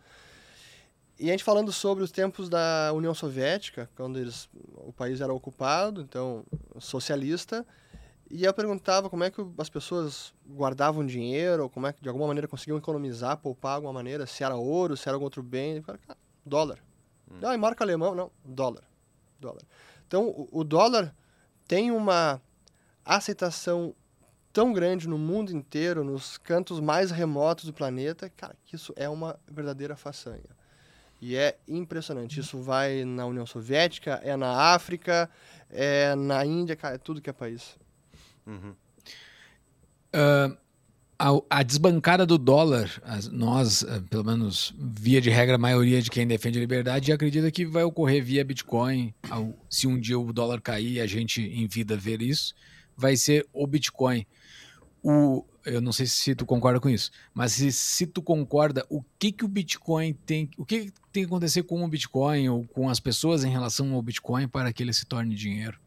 E 1.22 1.30
a 1.30 1.34
gente 1.34 1.44
falando 1.44 1.72
sobre 1.72 2.04
os 2.04 2.12
tempos 2.12 2.50
da 2.50 2.92
União 2.96 3.14
Soviética, 3.14 3.88
quando 3.96 4.18
eles, 4.18 4.50
o 4.78 4.92
país 4.92 5.22
era 5.22 5.32
ocupado, 5.32 6.02
então 6.02 6.44
socialista, 6.80 7.64
e 8.28 8.44
eu 8.44 8.52
perguntava 8.52 9.08
como 9.08 9.24
é 9.24 9.30
que 9.30 9.40
as 9.60 9.70
pessoas 9.70 10.34
guardavam 10.50 11.06
dinheiro, 11.06 11.62
ou 11.62 11.70
como 11.70 11.86
é 11.86 11.94
que 11.94 12.02
de 12.02 12.10
alguma 12.10 12.26
maneira 12.26 12.48
conseguiam 12.48 12.76
economizar, 12.76 13.38
poupar 13.38 13.74
de 13.74 13.76
alguma 13.76 13.94
maneira, 13.94 14.26
se 14.26 14.44
era 14.44 14.56
ouro, 14.56 14.98
se 14.98 15.08
era 15.08 15.16
algum 15.16 15.26
outro 15.26 15.44
bem. 15.44 15.76
Eu 15.76 15.84
falei, 15.84 16.02
"Cara, 16.08 16.18
dólar. 16.44 16.80
Ah, 17.44 17.54
e 17.54 17.58
marca 17.58 17.84
alemão? 17.84 18.16
Não, 18.16 18.32
dólar. 18.44 18.84
dólar. 19.40 19.62
Então, 20.08 20.28
o, 20.28 20.50
o 20.52 20.64
dólar 20.64 21.16
tem 21.68 21.92
uma 21.92 22.42
aceitação 23.06 23.94
tão 24.52 24.74
grande 24.74 25.08
no 25.08 25.20
mundo 25.20 25.52
inteiro, 25.52 26.04
nos 26.04 26.40
cantos 26.40 26.80
mais 26.80 27.12
remotos 27.12 27.66
do 27.66 27.74
planeta, 27.74 28.28
cara, 28.28 28.56
que 28.66 28.76
isso 28.76 28.92
é 28.96 29.08
uma 29.08 29.40
verdadeira 29.48 29.96
façanha. 29.96 30.61
E 31.22 31.36
é 31.36 31.56
impressionante. 31.68 32.40
Isso 32.40 32.60
vai 32.60 33.06
na 33.06 33.26
União 33.28 33.46
Soviética, 33.46 34.20
é 34.24 34.36
na 34.36 34.74
África, 34.74 35.30
é 35.70 36.16
na 36.16 36.44
Índia, 36.44 36.78
é 36.82 36.98
tudo 36.98 37.22
que 37.22 37.30
é 37.30 37.34
país. 37.34 37.78
Uhum. 38.48 38.74
Uh, 40.14 40.58
a, 41.18 41.60
a, 41.60 41.64
desbancada 41.64 42.26
do 42.26 42.40
dólar, 42.40 42.90
as, 43.04 43.30
nós, 43.30 43.84
uh, 43.84 44.02
pelo 44.10 44.24
menos 44.24 44.74
via 44.78 45.22
de 45.22 45.30
regra, 45.30 45.56
a 45.56 45.60
maioria 45.60 46.02
de 46.02 46.10
quem 46.10 46.26
defende 46.26 46.58
a 46.58 46.62
liberdade 46.62 47.14
acredita 47.14 47.52
que 47.52 47.66
vai 47.66 47.84
ocorrer 47.84 48.24
via 48.24 48.44
Bitcoin. 48.44 49.14
Ao, 49.30 49.54
se 49.70 49.86
um 49.88 50.00
dia 50.00 50.20
o 50.20 50.34
dólar 50.34 50.60
cair 50.60 50.94
e 50.94 51.00
a 51.00 51.06
gente 51.06 51.42
em 51.42 51.68
vida 51.68 51.96
ver 51.96 52.22
isso, 52.22 52.56
vai 52.98 53.16
ser 53.16 53.48
o 53.54 53.68
Bitcoin. 53.68 54.26
O, 55.04 55.44
eu 55.66 55.82
não 55.82 55.92
sei 55.92 56.06
se 56.06 56.36
tu 56.36 56.46
concorda 56.46 56.80
com 56.80 56.90
isso, 56.90 57.12
mas 57.34 57.54
se, 57.54 57.72
se 57.72 58.06
tu 58.06 58.22
concorda, 58.22 58.86
o 58.90 59.04
que 59.18 59.32
que 59.32 59.46
o 59.46 59.48
Bitcoin 59.48 60.14
tem, 60.14 60.50
o 60.58 60.66
que, 60.66 60.92
tem 61.12 61.24
que 61.24 61.28
acontecer 61.28 61.64
com 61.64 61.84
o 61.84 61.88
Bitcoin 61.88 62.50
ou 62.50 62.68
com 62.68 62.90
as 62.90 63.00
pessoas 63.00 63.44
em 63.44 63.50
relação 63.50 63.94
ao 63.94 64.02
Bitcoin 64.02 64.48
para 64.48 64.72
que 64.72 64.84
ele 64.84 64.94
se 64.94 65.06
torne 65.06 65.36
dinheiro? 65.36 65.80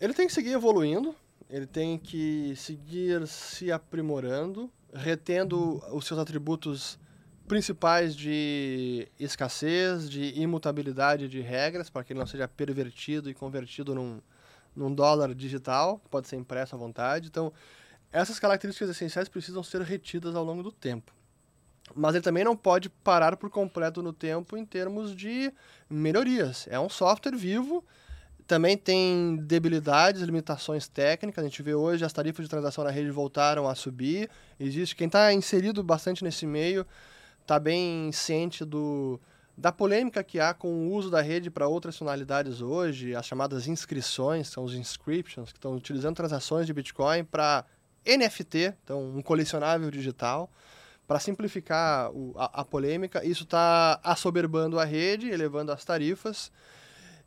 Ele 0.00 0.12
tem 0.12 0.26
que 0.26 0.32
seguir 0.32 0.52
evoluindo, 0.52 1.14
ele 1.48 1.66
tem 1.66 1.98
que 1.98 2.54
seguir 2.56 3.26
se 3.26 3.72
aprimorando, 3.72 4.70
retendo 4.92 5.82
os 5.92 6.06
seus 6.06 6.18
atributos 6.18 6.98
principais 7.46 8.14
de 8.14 9.08
escassez, 9.18 10.10
de 10.10 10.38
imutabilidade 10.38 11.28
de 11.28 11.40
regras, 11.40 11.88
para 11.88 12.02
que 12.02 12.12
ele 12.12 12.20
não 12.20 12.26
seja 12.26 12.48
pervertido 12.48 13.30
e 13.30 13.34
convertido 13.34 13.94
num, 13.94 14.20
num 14.76 14.94
dólar 14.94 15.34
digital, 15.34 16.00
pode 16.10 16.28
ser 16.28 16.36
impresso 16.36 16.74
à 16.74 16.78
vontade. 16.78 17.28
Então, 17.28 17.52
essas 18.12 18.38
características 18.38 18.90
essenciais 18.90 19.28
precisam 19.28 19.62
ser 19.62 19.80
retidas 19.82 20.36
ao 20.36 20.44
longo 20.44 20.62
do 20.62 20.70
tempo. 20.70 21.12
Mas 21.94 22.14
ele 22.14 22.22
também 22.22 22.44
não 22.44 22.56
pode 22.56 22.88
parar 22.88 23.36
por 23.36 23.48
completo 23.48 24.02
no 24.02 24.12
tempo 24.12 24.56
em 24.56 24.64
termos 24.64 25.14
de 25.14 25.52
melhorias. 25.88 26.66
É 26.70 26.78
um 26.78 26.88
software 26.88 27.36
vivo, 27.36 27.84
também 28.46 28.76
tem 28.76 29.36
debilidades, 29.42 30.22
limitações 30.22 30.88
técnicas. 30.88 31.44
A 31.44 31.48
gente 31.48 31.62
vê 31.62 31.74
hoje 31.74 32.04
as 32.04 32.12
tarifas 32.12 32.44
de 32.44 32.50
transação 32.50 32.84
na 32.84 32.90
rede 32.90 33.10
voltaram 33.10 33.68
a 33.68 33.74
subir. 33.74 34.30
Existe 34.58 34.94
quem 34.94 35.06
está 35.06 35.32
inserido 35.32 35.82
bastante 35.82 36.22
nesse 36.24 36.46
meio, 36.46 36.86
está 37.42 37.58
bem 37.58 38.10
ciente 38.12 38.64
do, 38.64 39.20
da 39.56 39.72
polêmica 39.72 40.22
que 40.22 40.38
há 40.38 40.52
com 40.52 40.68
o 40.68 40.92
uso 40.92 41.10
da 41.10 41.22
rede 41.22 41.50
para 41.50 41.66
outras 41.66 41.96
finalidades 41.96 42.60
hoje, 42.60 43.14
as 43.14 43.24
chamadas 43.24 43.66
inscrições, 43.66 44.48
são 44.48 44.62
os 44.64 44.74
inscriptions, 44.74 45.50
que 45.50 45.58
estão 45.58 45.74
utilizando 45.74 46.14
transações 46.14 46.66
de 46.66 46.74
Bitcoin 46.74 47.24
para 47.24 47.64
NFT, 48.04 48.74
então 48.84 49.02
um 49.02 49.22
colecionável 49.22 49.90
digital. 49.90 50.50
Para 51.06 51.20
simplificar 51.20 52.10
o, 52.10 52.34
a, 52.36 52.60
a, 52.60 52.64
polêmica, 52.64 53.24
isso 53.24 53.44
está 53.44 53.98
assoberbando 54.02 54.78
a 54.78 54.84
rede, 54.84 55.30
elevando 55.30 55.72
as 55.72 55.84
tarifas 55.84 56.52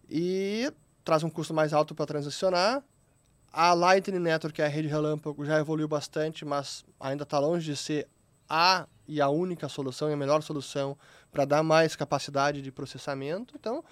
e 0.08 0.72
traz 1.04 1.24
um 1.24 1.30
custo 1.30 1.54
mais 1.54 1.74
alto 1.74 1.96
para 1.96 2.06
transacionar. 2.06 2.84
A 3.52 3.74
Lightning 3.74 4.20
Network, 4.20 4.58
que 4.58 4.62
é 4.62 4.66
a 4.66 4.70
rede 4.70 4.88
relâmpago, 4.88 5.44
já 5.46 5.60
evoluiu 5.60 5.88
bastante, 5.88 6.46
mas 6.46 6.86
ainda 7.00 7.24
está 7.24 7.40
longe 7.40 7.72
de 7.72 7.76
ser 7.76 8.08
a 8.48 8.86
e 9.08 9.20
a 9.20 9.28
única 9.28 9.68
solução 9.68 10.10
e 10.10 10.14
a 10.14 10.18
melhor 10.18 10.44
solução 10.44 10.96
para 11.32 11.46
dar 11.46 11.64
mais 11.64 11.96
capacidade 11.96 12.62
de 12.62 12.72
processamento. 12.72 13.54
Então, 13.58 13.84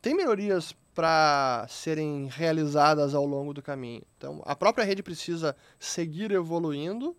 tem 0.00 0.14
melhorias 0.14 0.74
para 0.94 1.66
serem 1.68 2.26
realizadas 2.26 3.14
ao 3.14 3.24
longo 3.24 3.54
do 3.54 3.62
caminho. 3.62 4.02
Então, 4.16 4.42
a 4.44 4.54
própria 4.54 4.84
rede 4.84 5.02
precisa 5.02 5.56
seguir 5.78 6.30
evoluindo 6.32 7.16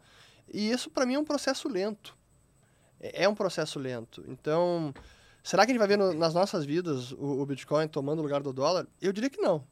e 0.48 0.70
isso 0.70 0.90
para 0.90 1.06
mim 1.06 1.16
é 1.16 1.20
um 1.20 1.26
processo 1.26 1.68
lento. 1.68 2.16
É, 3.00 3.24
é 3.24 3.30
um 3.30 3.34
processo 3.34 3.80
lento. 3.80 4.24
Então, 4.28 4.94
será 5.44 5.66
que 5.66 5.72
a 5.72 5.74
gente 5.74 5.80
vai 5.80 5.88
ver 5.88 5.98
no, 5.98 6.14
nas 6.14 6.34
nossas 6.34 6.66
vidas 6.66 7.12
o, 7.14 7.42
o, 7.42 7.46
Bitcoin 7.46 7.88
tomando 7.88 8.20
o 8.20 8.22
lugar 8.22 8.42
do 8.44 8.54
dólar? 8.54 8.88
Eu 9.02 9.12
diria 9.12 9.30
que 9.30 9.42
não. 9.42 9.66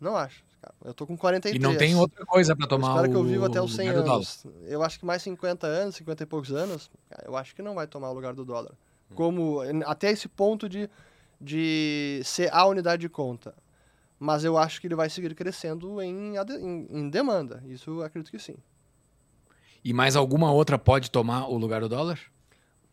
Não 0.00 0.16
acho. 0.16 0.44
Eu 0.84 0.94
tô 0.94 1.06
com 1.06 1.16
43. 1.16 1.60
E 1.60 1.66
não 1.66 1.76
tem 1.76 1.94
outra 1.94 2.24
coisa 2.26 2.54
para 2.56 2.66
tomar 2.66 2.88
espero 2.88 3.08
o 3.08 3.10
que 3.10 3.16
eu 3.16 3.24
vivo 3.24 3.44
até 3.44 3.60
os 3.60 3.74
100 3.74 3.88
anos. 3.88 4.46
Eu 4.66 4.82
acho 4.82 4.98
que 4.98 5.06
mais 5.06 5.22
50 5.22 5.66
anos, 5.66 5.96
50 5.96 6.22
e 6.22 6.26
poucos 6.26 6.52
anos, 6.52 6.90
eu 7.24 7.36
acho 7.36 7.54
que 7.54 7.62
não 7.62 7.74
vai 7.74 7.86
tomar 7.86 8.10
o 8.10 8.14
lugar 8.14 8.34
do 8.34 8.44
dólar. 8.44 8.72
Hum. 9.10 9.14
Como 9.14 9.60
até 9.86 10.10
esse 10.10 10.28
ponto 10.28 10.68
de 10.68 10.88
de 11.40 12.20
ser 12.24 12.52
a 12.52 12.66
unidade 12.66 13.02
de 13.02 13.08
conta. 13.08 13.54
Mas 14.18 14.42
eu 14.42 14.58
acho 14.58 14.80
que 14.80 14.88
ele 14.88 14.96
vai 14.96 15.08
seguir 15.08 15.34
crescendo 15.34 16.02
em, 16.02 16.34
em, 16.36 16.88
em 16.90 17.08
demanda. 17.08 17.62
Isso 17.66 17.90
eu 17.90 18.02
acredito 18.02 18.30
que 18.30 18.38
sim. 18.38 18.56
E 19.84 19.92
mais 19.92 20.16
alguma 20.16 20.50
outra 20.50 20.76
pode 20.76 21.10
tomar 21.10 21.48
o 21.48 21.56
lugar 21.56 21.80
do 21.80 21.88
dólar? 21.88 22.18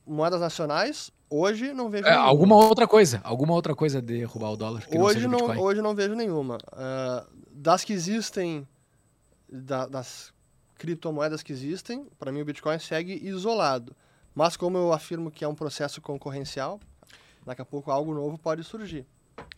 Moedas 0.05 0.39
nacionais, 0.39 1.09
hoje 1.27 1.73
não 1.73 1.89
vejo 1.89 2.05
é, 2.05 2.11
nenhuma. 2.11 2.27
Alguma 2.27 2.55
outra 2.57 2.87
coisa, 2.87 3.19
alguma 3.23 3.53
outra 3.55 3.73
coisa 3.73 3.99
de 3.99 4.19
derrubar 4.19 4.51
o 4.51 4.57
dólar? 4.57 4.87
hoje, 4.95 5.27
não, 5.27 5.47
não 5.47 5.59
hoje 5.59 5.81
não 5.81 5.95
vejo 5.95 6.13
nenhuma. 6.13 6.59
Uh, 6.71 7.27
das 7.55 7.85
que 7.85 7.93
existem, 7.93 8.67
da, 9.49 9.87
das 9.87 10.33
criptomoedas 10.75 11.41
que 11.41 11.53
existem, 11.53 12.05
para 12.19 12.31
mim 12.31 12.41
o 12.41 12.45
Bitcoin 12.45 12.77
segue 12.79 13.13
isolado. 13.25 13.95
Mas 14.33 14.57
como 14.57 14.77
eu 14.77 14.91
afirmo 14.91 15.31
que 15.31 15.45
é 15.45 15.47
um 15.47 15.55
processo 15.55 16.01
concorrencial, 16.01 16.79
daqui 17.45 17.61
a 17.61 17.65
pouco 17.65 17.89
algo 17.89 18.13
novo 18.13 18.37
pode 18.37 18.63
surgir. 18.65 19.05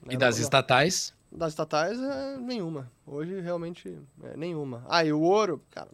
Né? 0.06 0.14
E 0.14 0.18
das 0.18 0.38
estatais? 0.38 1.16
Das 1.32 1.54
estatais, 1.54 2.00
é, 2.00 2.38
nenhuma. 2.38 2.90
Hoje, 3.06 3.42
realmente, 3.42 4.00
é, 4.24 4.38
nenhuma. 4.38 4.86
Ah, 4.88 5.04
e 5.04 5.12
o 5.12 5.22
ouro, 5.22 5.62
cara, 5.72 5.90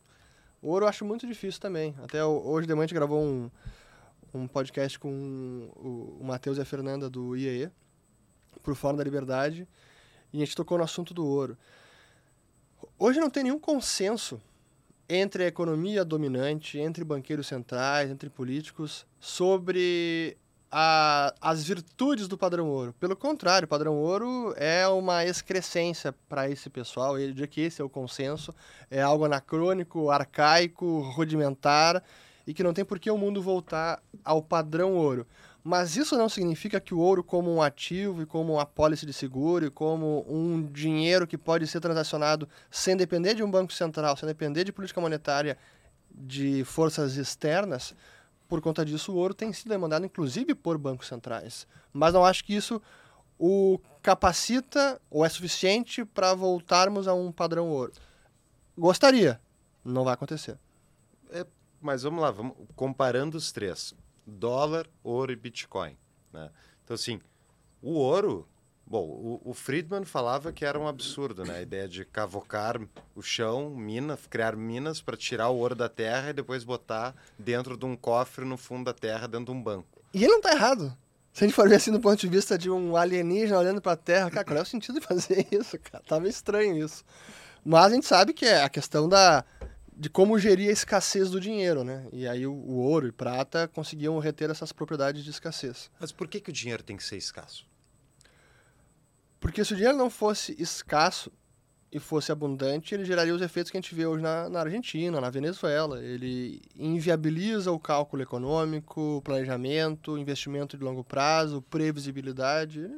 o 0.62 0.70
ouro 0.70 0.84
eu 0.84 0.90
acho 0.90 1.06
muito 1.06 1.26
difícil 1.26 1.62
também. 1.62 1.96
Até 2.04 2.24
hoje 2.24 2.68
de 2.68 2.74
manhã 2.74 2.84
a 2.84 2.88
gente 2.88 2.96
gravou 2.96 3.24
um, 3.24 3.50
um 4.34 4.46
podcast 4.46 5.00
com 5.00 5.70
o, 5.78 6.18
o 6.20 6.24
Matheus 6.26 6.58
e 6.58 6.62
a 6.62 6.66
Fernanda 6.66 7.10
do 7.10 7.36
IEE, 7.38 7.72
por 8.62 8.76
Fórum 8.76 8.98
da 8.98 9.04
Liberdade, 9.04 9.66
e 10.34 10.38
a 10.38 10.46
gente 10.46 10.56
tocou 10.56 10.78
no 10.78 10.84
assunto 10.84 11.14
do 11.14 11.26
ouro. 11.26 11.58
Hoje 13.06 13.20
não 13.20 13.30
tem 13.30 13.44
nenhum 13.44 13.60
consenso 13.60 14.42
entre 15.10 15.44
a 15.44 15.48
economia 15.48 16.06
dominante, 16.06 16.80
entre 16.80 17.04
banqueiros 17.04 17.48
centrais, 17.48 18.10
entre 18.10 18.30
políticos, 18.30 19.06
sobre 19.20 20.38
a, 20.72 21.36
as 21.42 21.66
virtudes 21.66 22.30
do 22.30 22.38
padrão 22.38 22.70
ouro. 22.70 22.96
Pelo 23.02 23.14
contrário, 23.14 23.66
o 23.66 23.68
padrão 23.68 23.98
ouro 23.98 24.54
é 24.56 24.88
uma 24.88 25.26
excrescência 25.26 26.16
para 26.30 26.50
esse 26.50 26.70
pessoal. 26.70 27.20
Ele 27.20 27.34
diz 27.34 27.46
que 27.48 27.60
esse 27.60 27.82
é 27.82 27.84
o 27.84 27.90
consenso, 27.90 28.56
é 28.90 29.02
algo 29.02 29.26
anacrônico, 29.26 30.10
arcaico, 30.10 31.02
rudimentar 31.14 32.02
e 32.48 32.54
que 32.54 32.64
não 32.64 32.74
tem 32.74 32.86
por 32.86 33.00
que 33.00 33.12
o 33.12 33.18
mundo 33.18 33.42
voltar 33.42 34.02
ao 34.24 34.42
padrão 34.42 34.94
ouro. 34.94 35.28
Mas 35.64 35.96
isso 35.96 36.18
não 36.18 36.28
significa 36.28 36.80
que 36.80 36.94
o 36.94 37.00
ouro, 37.00 37.24
como 37.24 37.54
um 37.54 37.62
ativo 37.62 38.22
e 38.22 38.26
como 38.26 38.54
uma 38.54 38.64
apólice 38.64 39.06
de 39.06 39.14
seguro 39.14 39.66
e 39.66 39.70
como 39.70 40.26
um 40.28 40.62
dinheiro 40.62 41.26
que 41.26 41.38
pode 41.38 41.66
ser 41.68 41.80
transacionado 41.80 42.50
sem 42.70 42.98
depender 42.98 43.34
de 43.34 43.44
um 43.44 43.50
banco 43.50 43.72
central, 43.72 44.18
sem 44.18 44.28
depender 44.28 44.66
de 44.66 44.74
política 44.74 45.00
monetária 45.00 45.58
de 46.12 46.64
forças 46.66 47.16
externas, 47.16 47.96
por 48.48 48.62
conta 48.62 48.86
disso, 48.86 49.14
o 49.14 49.16
ouro 49.16 49.34
tem 49.34 49.52
sido 49.52 49.70
demandado, 49.70 50.06
inclusive, 50.06 50.54
por 50.54 50.78
bancos 50.78 51.08
centrais. 51.08 51.66
Mas 51.92 52.14
não 52.14 52.26
acho 52.26 52.44
que 52.44 52.54
isso 52.54 52.82
o 53.40 53.80
capacita 54.02 55.02
ou 55.10 55.26
é 55.26 55.30
suficiente 55.30 56.06
para 56.06 56.34
voltarmos 56.34 57.08
a 57.08 57.14
um 57.14 57.32
padrão 57.32 57.68
ouro. 57.70 57.94
Gostaria, 58.78 59.42
não 59.84 60.04
vai 60.04 60.14
acontecer. 60.14 60.58
É, 61.32 61.46
mas 61.82 62.04
vamos 62.04 62.22
lá, 62.22 62.32
vamos 62.32 62.56
comparando 62.76 63.38
os 63.38 63.52
três: 63.52 63.96
dólar, 64.26 64.88
ouro 65.04 65.32
e 65.32 65.36
Bitcoin. 65.36 65.98
Né? 66.32 66.50
Então, 66.84 66.96
assim, 66.96 67.20
o 67.82 67.92
ouro 67.94 68.48
Bom, 68.86 69.06
o, 69.06 69.42
o, 69.46 69.54
Friedman 69.54 70.04
falava 70.04 70.52
que 70.52 70.66
era 70.66 70.78
um 70.78 70.88
absurdo, 70.88 71.46
né? 71.46 71.58
A 71.58 71.62
ideia 71.62 71.88
de 71.88 72.04
cavocar 72.04 72.80
o 73.16 73.22
chão, 73.22 73.70
minas, 73.70 74.28
criar 74.30 74.58
minas 74.58 75.02
para 75.02 75.16
tirar 75.16 75.50
o 75.50 75.58
ouro 75.58 75.74
da 75.74 75.88
terra 75.88 76.30
e 76.30 76.34
depois 76.34 76.66
botar 76.66 77.16
dentro 77.40 77.78
de 77.78 77.86
um 77.86 77.96
cofre 77.96 78.44
no 78.44 78.58
fundo 78.58 78.84
da 78.84 78.94
terra, 78.94 79.26
dentro 79.26 79.46
de 79.46 79.52
um 79.52 79.64
banco. 79.64 80.04
E 80.14 80.24
ele 80.24 80.34
não 80.34 80.40
está 80.40 80.52
errado. 80.52 80.96
Se 81.32 81.44
a 81.44 81.48
gente 81.48 81.56
for 81.56 81.68
ver 81.68 81.76
assim 81.76 81.92
do 81.92 82.00
ponto 82.00 82.20
de 82.20 82.28
vista 82.28 82.58
de 82.58 82.70
um 82.70 82.96
alienígena 82.96 83.58
olhando 83.58 83.82
para 83.82 83.94
a 83.94 83.98
Terra, 83.98 84.30
cara, 84.30 84.46
qual 84.46 84.58
é 84.58 84.62
o 84.62 84.66
sentido 84.66 85.00
de 85.00 85.06
fazer 85.06 85.48
isso, 85.50 85.80
cara? 85.80 86.04
Tá 86.08 86.20
estranho 86.28 86.78
isso. 86.78 87.04
Mas 87.66 87.86
a 87.86 87.96
gente 87.96 88.06
sabe 88.06 88.34
que 88.34 88.46
é 88.46 88.62
a 88.62 88.70
questão 88.70 89.10
da 89.10 89.44
de 89.96 90.10
como 90.10 90.38
gerir 90.40 90.70
a 90.70 90.72
escassez 90.72 91.30
do 91.30 91.40
dinheiro, 91.40 91.84
né? 91.84 92.08
E 92.12 92.28
aí 92.28 92.46
o, 92.46 92.54
o 92.54 92.78
ouro 92.78 93.08
e 93.08 93.12
prata 93.12 93.68
conseguiam 93.68 94.18
reter 94.20 94.50
essas 94.50 94.72
propriedades 94.72 95.24
de 95.24 95.30
escassez. 95.30 95.90
Mas 96.00 96.12
por 96.12 96.28
que, 96.28 96.40
que 96.40 96.50
o 96.50 96.54
dinheiro 96.54 96.84
tem 96.84 96.98
que 96.98 97.04
ser 97.04 97.18
escasso? 97.18 97.66
Porque 99.40 99.64
se 99.64 99.74
o 99.74 99.76
dinheiro 99.76 99.98
não 99.98 100.10
fosse 100.10 100.56
escasso 100.58 101.32
e 101.92 102.00
fosse 102.00 102.32
abundante, 102.32 102.96
ele 102.96 103.06
geraria 103.06 103.36
os 103.36 103.42
efeitos 103.42 103.70
que 103.70 103.78
a 103.78 103.82
gente 103.82 103.94
vê 103.94 104.06
hoje 104.06 104.24
na, 104.24 104.50
na 104.50 104.62
Argentina, 104.62 105.22
na 105.22 105.30
Venezuela. 105.30 106.04
Ele 106.04 106.62
inviabiliza 106.76 107.72
o 107.72 107.80
cálculo 107.80 108.24
econômico, 108.24 109.22
planejamento, 109.24 110.18
investimento 110.18 110.78
de 110.78 110.84
longo 110.84 111.04
prazo, 111.04 111.62
previsibilidade. 111.62 112.90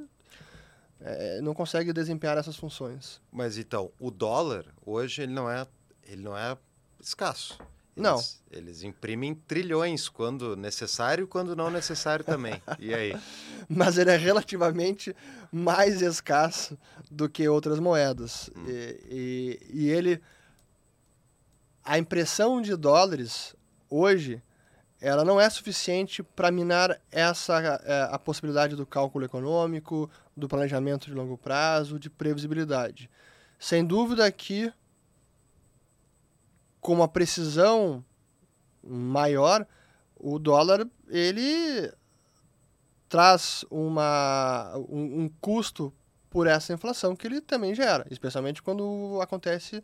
é, 1.02 1.42
não 1.42 1.54
consegue 1.54 1.92
desempenhar 1.92 2.38
essas 2.38 2.56
funções. 2.56 3.22
Mas 3.32 3.58
então, 3.58 3.92
o 4.00 4.10
dólar 4.10 4.66
hoje 4.86 5.24
ele 5.24 5.34
não 5.34 5.50
é, 5.50 5.68
ele 6.08 6.22
não 6.22 6.38
é 6.38 6.58
escasso. 7.07 7.57
Não. 7.95 8.15
Eles, 8.15 8.41
eles 8.52 8.84
imprimem 8.84 9.34
trilhões 9.34 10.10
quando 10.10 10.56
necessário 10.56 11.23
e 11.23 11.27
quando 11.27 11.56
não 11.56 11.69
necessário 11.69 12.26
também. 12.26 12.61
E 12.77 12.94
aí? 12.94 13.18
Mas 13.69 13.98
ele 13.98 14.11
é 14.11 14.18
relativamente 14.18 15.15
mais 15.52 16.02
escasso 16.02 16.77
do 17.10 17.30
que 17.30 17.48
outras 17.48 17.80
moedas. 17.80 18.49
Hum. 18.56 18.65
E, 18.68 18.99
e, 19.10 19.60
e 19.73 19.90
ele. 19.90 20.22
A 21.84 21.98
impressão 21.98 22.61
de 22.61 22.76
dólares 22.76 23.56
hoje 23.90 24.41
ela 24.99 25.23
não 25.23 25.40
é 25.40 25.48
suficiente 25.49 26.23
para 26.23 26.49
minar 26.49 26.99
essa 27.11 27.60
é, 27.84 28.10
a 28.11 28.18
possibilidade 28.18 28.76
do 28.76 28.86
cálculo 28.86 29.26
econômico, 29.26 30.10
do 30.36 30.48
planejamento 30.48 31.06
de 31.06 31.14
longo 31.14 31.38
prazo, 31.38 31.99
de 31.99 32.10
previsibilidade. 32.10 33.10
Sem 33.60 33.86
dúvida 33.86 34.30
que 34.32 34.73
com 36.86 36.94
uma 36.94 37.07
precisão 37.07 38.06
maior, 38.84 39.66
o 40.16 40.38
dólar 40.38 40.88
ele 41.10 41.91
traz 43.10 43.66
uma, 43.72 44.72
um, 44.88 45.24
um 45.24 45.30
custo 45.41 45.91
por 46.30 46.45
essa 46.45 46.74
inflação 46.74 47.16
que 47.16 47.26
ele 47.26 47.41
também 47.41 47.74
gera, 47.74 48.06
especialmente 48.12 48.62
quando 48.62 49.20
acontece 49.20 49.84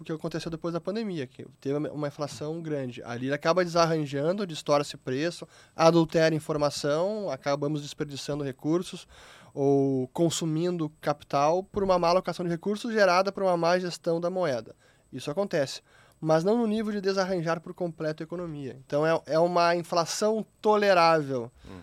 o 0.00 0.04
que 0.04 0.10
aconteceu 0.10 0.50
depois 0.50 0.72
da 0.72 0.80
pandemia, 0.80 1.26
que 1.26 1.44
teve 1.60 1.76
uma 1.90 2.08
inflação 2.08 2.62
grande. 2.62 3.02
Ali 3.02 3.26
ele 3.26 3.34
acaba 3.34 3.62
desarranjando, 3.62 4.46
distorce 4.46 4.96
preço, 4.96 5.46
adultera 5.76 6.34
informação, 6.34 7.28
acabamos 7.28 7.82
desperdiçando 7.82 8.42
recursos 8.42 9.06
ou 9.52 10.08
consumindo 10.14 10.90
capital 10.98 11.62
por 11.62 11.84
uma 11.84 11.98
má 11.98 12.08
alocação 12.08 12.42
de 12.42 12.50
recursos 12.50 12.90
gerada 12.90 13.30
por 13.30 13.42
uma 13.42 13.54
má 13.54 13.78
gestão 13.78 14.18
da 14.18 14.30
moeda. 14.30 14.74
Isso 15.12 15.30
acontece, 15.30 15.82
mas 16.20 16.44
não 16.44 16.56
no 16.58 16.66
nível 16.66 16.92
de 16.92 17.00
desarranjar 17.00 17.60
por 17.60 17.72
completo 17.74 18.22
a 18.22 18.24
economia. 18.24 18.76
Então 18.86 19.06
é, 19.06 19.20
é 19.26 19.38
uma 19.38 19.74
inflação 19.76 20.44
tolerável 20.60 21.50
Hum. 21.68 21.80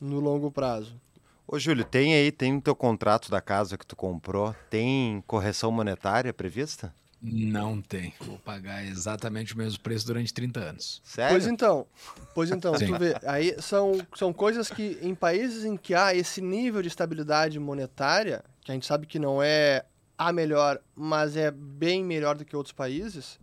no 0.00 0.20
longo 0.20 0.50
prazo. 0.50 1.00
Ô, 1.46 1.58
Júlio, 1.58 1.84
tem 1.84 2.14
aí, 2.14 2.32
tem 2.32 2.52
no 2.52 2.60
teu 2.62 2.74
contrato 2.74 3.30
da 3.30 3.40
casa 3.40 3.76
que 3.76 3.86
tu 3.86 3.94
comprou, 3.96 4.54
tem 4.70 5.22
correção 5.26 5.70
monetária 5.70 6.32
prevista? 6.32 6.94
Não 7.20 7.80
tem. 7.80 8.12
Vou 8.20 8.38
pagar 8.38 8.84
exatamente 8.84 9.54
o 9.54 9.58
mesmo 9.58 9.78
preço 9.80 10.06
durante 10.06 10.32
30 10.34 10.58
anos. 10.60 11.00
Sério? 11.04 11.34
Pois 11.34 11.46
então, 11.46 11.86
pois 12.34 12.50
então, 12.50 12.74
Sim. 12.76 12.86
tu 12.86 12.98
vê, 12.98 13.14
aí 13.24 13.54
são, 13.62 13.92
são 14.16 14.32
coisas 14.32 14.68
que 14.70 14.98
em 15.00 15.14
países 15.14 15.64
em 15.64 15.76
que 15.76 15.94
há 15.94 16.12
esse 16.14 16.40
nível 16.40 16.82
de 16.82 16.88
estabilidade 16.88 17.60
monetária, 17.60 18.42
que 18.62 18.72
a 18.72 18.74
gente 18.74 18.86
sabe 18.86 19.06
que 19.06 19.20
não 19.20 19.40
é 19.42 19.84
a 20.18 20.32
melhor, 20.32 20.80
mas 20.96 21.36
é 21.36 21.50
bem 21.50 22.02
melhor 22.04 22.36
do 22.36 22.44
que 22.44 22.56
outros 22.56 22.72
países, 22.72 23.38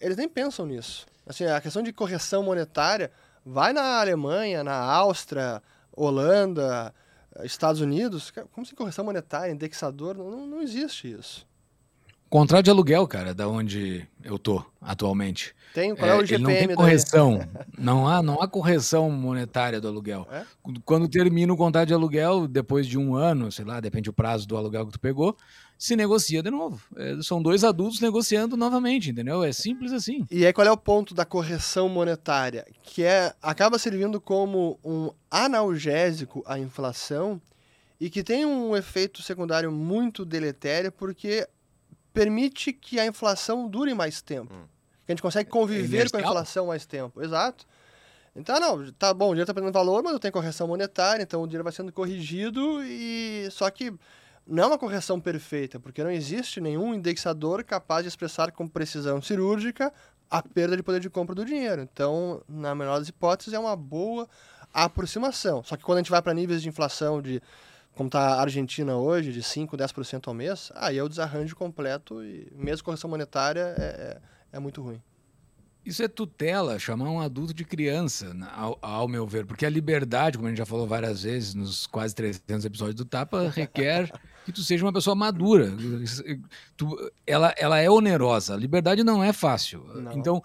eles 0.00 0.16
nem 0.16 0.28
pensam 0.28 0.66
nisso. 0.66 1.06
Assim, 1.26 1.44
a 1.44 1.60
questão 1.60 1.82
de 1.82 1.92
correção 1.92 2.42
monetária 2.42 3.10
vai 3.44 3.72
na 3.72 4.00
Alemanha, 4.00 4.62
na 4.62 4.74
Áustria, 4.76 5.62
Holanda, 5.92 6.94
Estados 7.42 7.80
Unidos, 7.80 8.32
como 8.52 8.66
se 8.66 8.74
correção 8.74 9.04
monetária, 9.04 9.52
indexador, 9.52 10.16
não, 10.16 10.46
não- 10.46 10.62
existe 10.62 11.10
isso. 11.12 11.46
Contrato 12.28 12.64
de 12.64 12.70
aluguel, 12.70 13.06
cara, 13.06 13.32
da 13.32 13.48
onde 13.48 14.04
eu 14.24 14.36
tô 14.36 14.64
atualmente. 14.80 15.54
Tem, 15.72 15.94
qual 15.94 16.10
é, 16.10 16.14
o 16.16 16.18
ele 16.18 16.26
GPM 16.26 16.42
não 16.42 16.50
tem 16.58 16.66
daí? 16.66 16.76
correção. 16.76 17.48
não 17.78 18.08
há, 18.08 18.20
não 18.20 18.42
há 18.42 18.48
correção 18.48 19.08
monetária 19.10 19.80
do 19.80 19.86
aluguel. 19.86 20.26
É? 20.32 20.42
Quando 20.84 21.06
termina 21.08 21.52
o 21.52 21.56
contrato 21.56 21.86
de 21.86 21.94
aluguel, 21.94 22.48
depois 22.48 22.84
de 22.86 22.98
um 22.98 23.14
ano, 23.14 23.52
sei 23.52 23.64
lá, 23.64 23.78
depende 23.78 24.10
do 24.10 24.12
prazo 24.12 24.46
do 24.46 24.56
aluguel 24.56 24.86
que 24.86 24.92
tu 24.92 25.00
pegou, 25.00 25.36
se 25.78 25.94
negocia 25.94 26.42
de 26.42 26.50
novo. 26.50 26.80
É, 26.96 27.20
são 27.22 27.42
dois 27.42 27.64
adultos 27.64 28.00
negociando 28.00 28.56
novamente, 28.56 29.10
entendeu? 29.10 29.42
É 29.44 29.52
simples 29.52 29.92
assim. 29.92 30.26
E 30.30 30.46
aí 30.46 30.52
qual 30.52 30.66
é 30.66 30.70
o 30.70 30.76
ponto 30.76 31.14
da 31.14 31.24
correção 31.24 31.88
monetária? 31.88 32.66
Que 32.82 33.02
é 33.02 33.34
acaba 33.42 33.78
servindo 33.78 34.20
como 34.20 34.78
um 34.84 35.10
analgésico 35.30 36.42
à 36.46 36.58
inflação 36.58 37.40
e 38.00 38.08
que 38.08 38.22
tem 38.22 38.44
um 38.44 38.76
efeito 38.76 39.22
secundário 39.22 39.70
muito 39.70 40.24
deletério 40.24 40.90
porque 40.90 41.46
permite 42.12 42.72
que 42.72 42.98
a 42.98 43.06
inflação 43.06 43.68
dure 43.68 43.92
mais 43.92 44.22
tempo. 44.22 44.52
Hum. 44.54 44.64
Que 45.04 45.12
a 45.12 45.14
gente 45.14 45.22
consegue 45.22 45.50
conviver 45.50 46.10
com 46.10 46.16
a 46.16 46.20
inflação 46.20 46.66
mais 46.66 46.86
tempo. 46.86 47.22
Exato. 47.22 47.66
Então, 48.34 48.60
não, 48.60 48.92
tá 48.92 49.14
bom, 49.14 49.26
o 49.26 49.28
dinheiro 49.28 49.44
está 49.44 49.54
perdendo 49.54 49.72
valor, 49.72 50.02
mas 50.02 50.12
eu 50.12 50.18
tenho 50.18 50.32
correção 50.32 50.68
monetária, 50.68 51.22
então 51.22 51.42
o 51.42 51.46
dinheiro 51.46 51.64
vai 51.64 51.72
sendo 51.72 51.90
corrigido 51.90 52.84
e 52.84 53.48
só 53.50 53.70
que 53.70 53.94
não 54.46 54.64
é 54.64 54.66
uma 54.66 54.78
correção 54.78 55.20
perfeita, 55.20 55.80
porque 55.80 56.04
não 56.04 56.10
existe 56.10 56.60
nenhum 56.60 56.94
indexador 56.94 57.64
capaz 57.64 58.02
de 58.04 58.08
expressar 58.08 58.52
com 58.52 58.68
precisão 58.68 59.20
cirúrgica 59.20 59.92
a 60.30 60.42
perda 60.42 60.76
de 60.76 60.82
poder 60.82 61.00
de 61.00 61.10
compra 61.10 61.34
do 61.34 61.44
dinheiro. 61.44 61.82
Então, 61.82 62.42
na 62.48 62.74
menor 62.74 62.98
das 62.98 63.08
hipóteses, 63.08 63.54
é 63.54 63.58
uma 63.58 63.74
boa 63.74 64.28
aproximação. 64.72 65.62
Só 65.64 65.76
que 65.76 65.84
quando 65.84 65.98
a 65.98 66.00
gente 66.02 66.10
vai 66.10 66.22
para 66.22 66.34
níveis 66.34 66.62
de 66.62 66.68
inflação 66.68 67.20
de 67.20 67.40
como 67.94 68.08
está 68.08 68.34
a 68.34 68.42
Argentina 68.42 68.94
hoje, 68.96 69.32
de 69.32 69.42
5, 69.42 69.74
10% 69.74 70.28
ao 70.28 70.34
mês, 70.34 70.70
aí 70.74 70.98
é 70.98 71.02
o 71.02 71.08
desarranjo 71.08 71.56
completo 71.56 72.22
e 72.22 72.46
mesmo 72.54 72.84
correção 72.84 73.08
monetária 73.08 73.74
é, 73.78 73.82
é, 73.82 74.20
é 74.52 74.58
muito 74.58 74.82
ruim. 74.82 75.00
Isso 75.82 76.02
é 76.02 76.08
tutela, 76.08 76.78
chamar 76.78 77.08
um 77.08 77.20
adulto 77.20 77.54
de 77.54 77.64
criança, 77.64 78.36
ao, 78.54 78.76
ao 78.82 79.08
meu 79.08 79.26
ver, 79.26 79.46
porque 79.46 79.64
a 79.64 79.70
liberdade, 79.70 80.36
como 80.36 80.48
a 80.48 80.50
gente 80.50 80.58
já 80.58 80.66
falou 80.66 80.86
várias 80.86 81.22
vezes 81.22 81.54
nos 81.54 81.86
quase 81.86 82.14
300 82.14 82.64
episódios 82.64 82.96
do 82.96 83.04
Tapa, 83.04 83.48
requer 83.48 84.10
que 84.46 84.52
tu 84.52 84.62
seja 84.62 84.84
uma 84.84 84.92
pessoa 84.92 85.14
madura. 85.14 85.72
Tu- 86.76 87.12
ela, 87.26 87.52
ela 87.58 87.78
é 87.78 87.90
onerosa, 87.90 88.56
liberdade 88.56 89.02
não 89.04 89.22
é 89.22 89.32
fácil. 89.32 89.84
Não. 89.94 90.12
Então, 90.12 90.42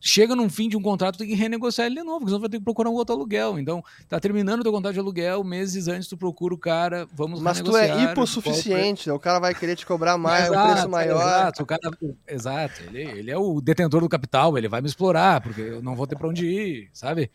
chega 0.00 0.36
num 0.36 0.50
fim 0.50 0.68
de 0.68 0.76
um 0.76 0.82
contrato, 0.82 1.16
tem 1.16 1.26
que 1.26 1.34
renegociar 1.34 1.86
ele 1.86 1.96
de 1.96 2.02
novo, 2.02 2.18
porque 2.18 2.30
senão 2.30 2.40
vai 2.40 2.50
ter 2.50 2.58
que 2.58 2.64
procurar 2.64 2.90
um 2.90 2.92
outro 2.94 3.14
aluguel. 3.14 3.58
Então, 3.58 3.82
tá 4.06 4.20
terminando 4.20 4.60
o 4.60 4.62
teu 4.62 4.70
contrato 4.72 4.92
de 4.92 5.00
aluguel, 5.00 5.42
meses 5.42 5.88
antes 5.88 6.06
tu 6.08 6.16
procura 6.16 6.52
o 6.52 6.58
cara, 6.58 7.08
vamos 7.14 7.40
Mas 7.40 7.62
tu 7.62 7.74
é 7.74 7.88
pre- 7.88 8.02
hipossuficiente, 8.12 9.10
o 9.10 9.18
cara 9.18 9.38
vai 9.38 9.54
querer 9.54 9.76
te 9.76 9.86
cobrar 9.86 10.18
mais, 10.18 10.50
um 10.50 10.52
Exato, 10.52 10.72
preço 10.72 10.88
maior. 10.90 11.22
Exato, 11.22 11.62
o 11.62 11.66
cara, 11.66 11.80
exato 12.28 12.82
ele, 12.82 13.02
ele 13.02 13.30
é 13.30 13.38
o 13.38 13.60
detentor 13.62 14.02
do 14.02 14.08
capital, 14.08 14.58
ele 14.58 14.68
vai 14.68 14.82
me 14.82 14.88
explorar, 14.88 15.40
porque 15.40 15.60
eu 15.62 15.82
não 15.82 15.96
vou 15.96 16.06
ter 16.06 16.16
pra 16.16 16.28
onde 16.28 16.46
ir, 16.46 16.90
sabe? 16.92 17.30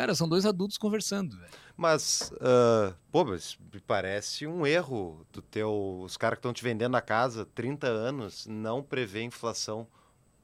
Cara, 0.00 0.14
são 0.14 0.26
dois 0.26 0.46
adultos 0.46 0.78
conversando. 0.78 1.36
velho. 1.36 1.50
Mas, 1.76 2.32
ah, 2.40 2.94
pô, 3.12 3.22
mas 3.22 3.58
me 3.70 3.78
parece 3.80 4.46
um 4.46 4.66
erro 4.66 5.26
do 5.30 5.42
teu. 5.42 6.00
Os 6.02 6.16
caras 6.16 6.36
que 6.36 6.40
estão 6.40 6.54
te 6.54 6.64
vendendo 6.64 6.96
a 6.96 7.02
casa 7.02 7.46
30 7.54 7.86
anos 7.86 8.46
não 8.46 8.82
prevê 8.82 9.22
inflação 9.22 9.86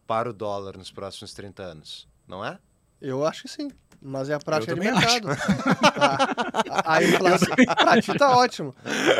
para 0.07 0.29
o 0.29 0.33
dólar 0.35 0.77
nos 0.77 0.91
próximos 0.91 1.33
30 1.33 1.63
anos, 1.63 2.07
não 2.29 2.45
é? 2.45 2.59
Eu 3.01 3.27
acho 3.27 3.43
que 3.45 3.49
sim. 3.49 3.71
Mas 3.99 4.29
é 4.29 4.35
a 4.35 4.39
prática 4.39 4.75
de 4.75 4.81
mercado. 4.81 5.29
A, 5.97 6.93
a, 6.93 6.97
a 6.97 7.03
inflação. 7.03 7.55
pra 7.57 8.03
ti 8.03 8.13
tá 8.19 8.37
ótimo. 8.37 8.75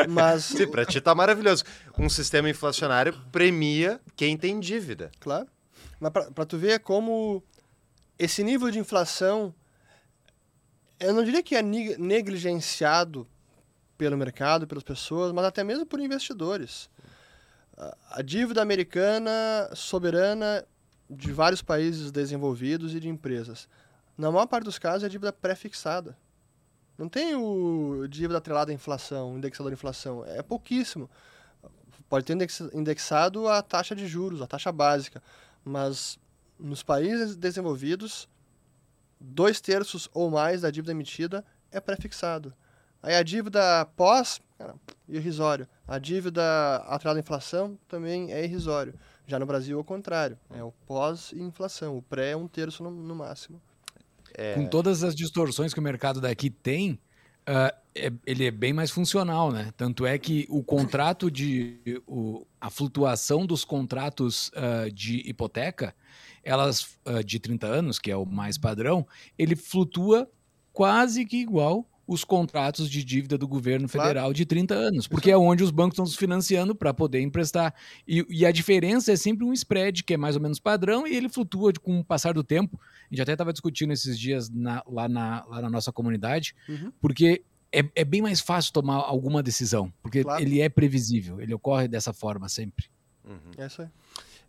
Mas, 0.07 0.43
Sim, 0.43 0.67
pra 0.69 0.85
ti 0.85 1.01
tá 1.01 1.15
maravilhoso. 1.15 1.63
Um 1.97 2.07
sistema 2.07 2.47
inflacionário 2.47 3.11
premia 3.31 3.99
quem 4.15 4.37
tem 4.37 4.59
dívida. 4.59 5.09
claro. 5.19 5.47
Mas 5.99 6.11
pra, 6.11 6.29
pra 6.29 6.45
tu 6.45 6.59
ver 6.59 6.79
como 6.81 7.43
esse 8.19 8.43
nível 8.43 8.69
de 8.69 8.77
inflação, 8.77 9.51
eu 10.99 11.13
não 11.13 11.23
diria 11.23 11.43
que 11.43 11.55
é 11.55 11.61
negligenciado 11.61 13.27
pelo 13.97 14.17
mercado, 14.17 14.67
pelas 14.67 14.83
pessoas, 14.83 15.31
mas 15.31 15.45
até 15.45 15.63
mesmo 15.63 15.85
por 15.85 15.99
investidores. 15.99 16.89
A- 18.11 18.21
dívida 18.21 18.61
americana 18.61 19.31
soberana 19.73 20.65
de 21.09 21.31
vários 21.31 21.61
países 21.61 22.11
desenvolvidos 22.11 22.93
e 22.93 22.99
de 22.99 23.07
empresas. 23.07 23.67
Na 24.17 24.31
maior 24.31 24.47
parte 24.47 24.65
dos 24.65 24.79
casos 24.79 25.03
é 25.03 25.09
dívida 25.09 25.31
pré-fixada. 25.31 26.17
Não 26.97 27.07
tem 27.07 27.35
o 27.35 28.07
dívida 28.09 28.39
atrelada 28.39 28.71
à 28.71 28.73
inflação, 28.73 29.37
indexador 29.37 29.71
de 29.71 29.75
inflação. 29.75 30.25
É 30.25 30.41
pouquíssimo. 30.41 31.09
Pode 32.09 32.25
ter 32.25 32.33
index- 32.33 32.69
indexado 32.73 33.47
a 33.47 33.61
taxa 33.61 33.95
de 33.95 34.07
juros, 34.07 34.41
a 34.41 34.47
taxa 34.47 34.71
básica. 34.71 35.21
Mas 35.63 36.17
nos 36.59 36.81
países 36.81 37.35
desenvolvidos, 37.35 38.27
dois 39.19 39.59
terços 39.61 40.09
ou 40.13 40.29
mais 40.29 40.61
da 40.61 40.71
dívida 40.71 40.91
emitida 40.91 41.45
é 41.71 41.79
pré-fixado. 41.79 42.53
Aí 43.01 43.15
a 43.15 43.23
dívida 43.23 43.85
pós, 43.95 44.41
cara, 44.57 44.75
irrisório. 45.07 45.67
A 45.87 45.97
dívida 45.99 46.77
atrelada 46.87 47.19
à 47.19 47.21
inflação 47.21 47.77
também 47.87 48.31
é 48.31 48.43
irrisório. 48.43 48.93
Já 49.25 49.37
no 49.37 49.45
Brasil, 49.45 49.77
ao 49.77 49.83
contrário. 49.83 50.37
É 50.53 50.63
o 50.63 50.71
pós-inflação. 50.85 51.97
O 51.97 52.01
pré 52.01 52.31
é 52.31 52.37
um 52.37 52.47
terço 52.47 52.83
no, 52.83 52.91
no 52.91 53.15
máximo. 53.15 53.61
É, 54.33 54.53
Com 54.55 54.65
todas 54.67 55.03
as 55.03 55.15
distorções 55.15 55.73
que 55.73 55.79
o 55.79 55.83
mercado 55.83 56.19
daqui 56.21 56.49
tem, 56.49 56.99
ah, 57.45 57.73
é- 57.95 58.11
ele 58.25 58.45
é 58.45 58.51
bem 58.51 58.73
mais 58.73 58.91
funcional, 58.91 59.51
né? 59.51 59.71
Tanto 59.77 60.05
é 60.05 60.17
que 60.17 60.45
o 60.49 60.63
contrato 60.63 61.31
de. 61.31 62.01
O, 62.05 62.45
a 62.59 62.69
flutuação 62.69 63.45
dos 63.45 63.63
contratos 63.63 64.51
ah, 64.55 64.89
de 64.93 65.17
hipoteca, 65.29 65.95
elas 66.47 66.97
ah, 67.05 67.21
de 67.21 67.39
30 67.39 67.67
anos, 67.67 67.99
que 67.99 68.09
é 68.09 68.15
o 68.15 68.25
mais 68.25 68.57
padrão, 68.57 69.05
ele 69.37 69.55
flutua 69.55 70.29
quase 70.71 71.25
que 71.25 71.37
igual 71.37 71.87
os 72.07 72.23
contratos 72.23 72.89
de 72.89 73.03
dívida 73.03 73.37
do 73.37 73.45
governo 73.45 73.87
federal 73.89 74.13
claro. 74.13 74.33
de 74.33 74.45
30 74.45 74.73
anos, 74.73 75.07
porque 75.07 75.29
é 75.29 75.37
onde 75.37 75.61
os 75.61 75.71
bancos 75.71 75.95
estão 75.95 76.05
se 76.05 76.15
financiando 76.15 76.73
para 76.73 76.93
poder 76.93 77.19
emprestar. 77.19 77.75
E, 78.07 78.25
e, 78.29 78.45
a 78.45 78.51
diferença 78.51 79.11
é 79.11 79.17
sempre 79.17 79.43
um 79.43 79.51
spread, 79.51 80.05
que 80.05 80.13
é 80.13 80.17
mais 80.17 80.37
ou 80.37 80.41
menos 80.41 80.57
padrão, 80.57 81.05
e 81.05 81.13
ele 81.13 81.27
flutua 81.27 81.73
com 81.81 81.99
o 81.99 82.05
passar 82.05 82.33
do 82.33 82.45
tempo. 82.45 82.79
A 82.81 83.13
gente 83.13 83.21
até 83.21 83.33
estava 83.33 83.51
discutindo 83.51 83.91
esses 83.91 84.17
dias 84.17 84.49
na, 84.49 84.81
lá, 84.87 85.09
na, 85.09 85.43
lá 85.47 85.61
na 85.61 85.69
nossa 85.69 85.91
comunidade, 85.91 86.55
uhum. 86.69 86.93
porque 87.01 87.43
é, 87.73 87.83
é, 87.93 88.05
bem 88.05 88.21
mais 88.21 88.39
fácil 88.39 88.71
tomar 88.71 88.95
alguma 88.95 89.43
decisão, 89.43 89.91
porque 90.01 90.23
claro. 90.23 90.41
ele 90.41 90.61
é 90.61 90.69
previsível, 90.69 91.41
ele 91.41 91.53
ocorre 91.53 91.89
dessa 91.89 92.13
forma 92.13 92.47
sempre. 92.47 92.85
Uhum. 93.25 93.51
É 93.57 93.65
isso 93.65 93.81
aí. 93.81 93.89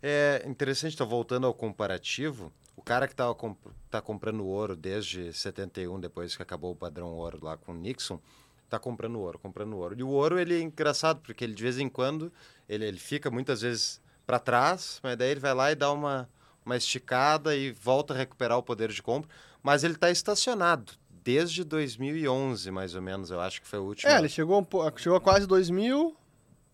É 0.01 0.43
interessante, 0.45 0.91
estou 0.91 1.07
voltando 1.07 1.45
ao 1.45 1.53
comparativo. 1.53 2.51
O 2.75 2.81
cara 2.81 3.07
que 3.07 3.13
está 3.13 3.33
comp 3.33 3.57
tá 3.89 4.01
comprando 4.01 4.45
ouro 4.45 4.75
desde 4.75 5.33
71, 5.33 5.99
depois 5.99 6.35
que 6.35 6.41
acabou 6.41 6.71
o 6.71 6.75
padrão 6.75 7.07
ouro 7.07 7.39
lá 7.41 7.57
com 7.57 7.73
Nixon, 7.73 8.19
está 8.63 8.79
comprando 8.79 9.19
ouro, 9.19 9.37
comprando 9.37 9.75
ouro. 9.77 9.95
E 9.97 10.03
o 10.03 10.09
ouro 10.09 10.39
ele 10.39 10.55
é 10.55 10.61
engraçado 10.61 11.19
porque 11.21 11.43
ele 11.43 11.53
de 11.53 11.63
vez 11.63 11.77
em 11.77 11.89
quando 11.89 12.31
ele, 12.67 12.85
ele 12.85 12.99
fica 12.99 13.29
muitas 13.29 13.61
vezes 13.61 14.01
para 14.25 14.39
trás, 14.39 14.99
mas 15.03 15.17
daí 15.17 15.31
ele 15.31 15.39
vai 15.39 15.53
lá 15.53 15.71
e 15.71 15.75
dá 15.75 15.91
uma 15.91 16.29
uma 16.65 16.77
esticada 16.77 17.55
e 17.55 17.71
volta 17.71 18.13
a 18.13 18.17
recuperar 18.17 18.57
o 18.57 18.63
poder 18.63 18.91
de 18.91 19.01
compra, 19.01 19.29
mas 19.63 19.83
ele 19.83 19.95
está 19.95 20.11
estacionado 20.11 20.93
desde 21.09 21.63
2011, 21.63 22.69
mais 22.71 22.95
ou 22.95 23.01
menos, 23.01 23.31
eu 23.31 23.41
acho 23.41 23.61
que 23.61 23.67
foi 23.67 23.79
o 23.79 23.83
último. 23.83 24.11
É, 24.11 24.19
ele 24.19 24.29
chegou, 24.29 24.65
chegou 24.97 25.17
a 25.17 25.21
quase 25.21 25.47
2000 25.47 26.15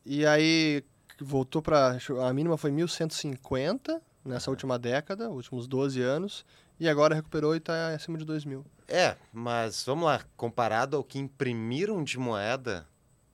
e 0.05 0.25
aí 0.25 0.83
voltou 1.23 1.61
para 1.61 1.97
a 2.27 2.33
mínima 2.33 2.57
foi 2.57 2.71
1150 2.71 4.01
nessa 4.23 4.49
última 4.49 4.77
década, 4.79 5.29
últimos 5.29 5.67
12 5.67 6.01
anos, 6.01 6.45
e 6.79 6.89
agora 6.89 7.15
recuperou 7.15 7.53
e 7.53 7.59
está 7.59 7.89
acima 7.89 8.17
de 8.17 8.25
2000. 8.25 8.65
É, 8.87 9.15
mas 9.31 9.83
vamos 9.83 10.05
lá, 10.05 10.23
comparado 10.35 10.97
ao 10.97 11.03
que 11.03 11.19
imprimiram 11.19 12.03
de 12.03 12.17
moeda, 12.17 12.87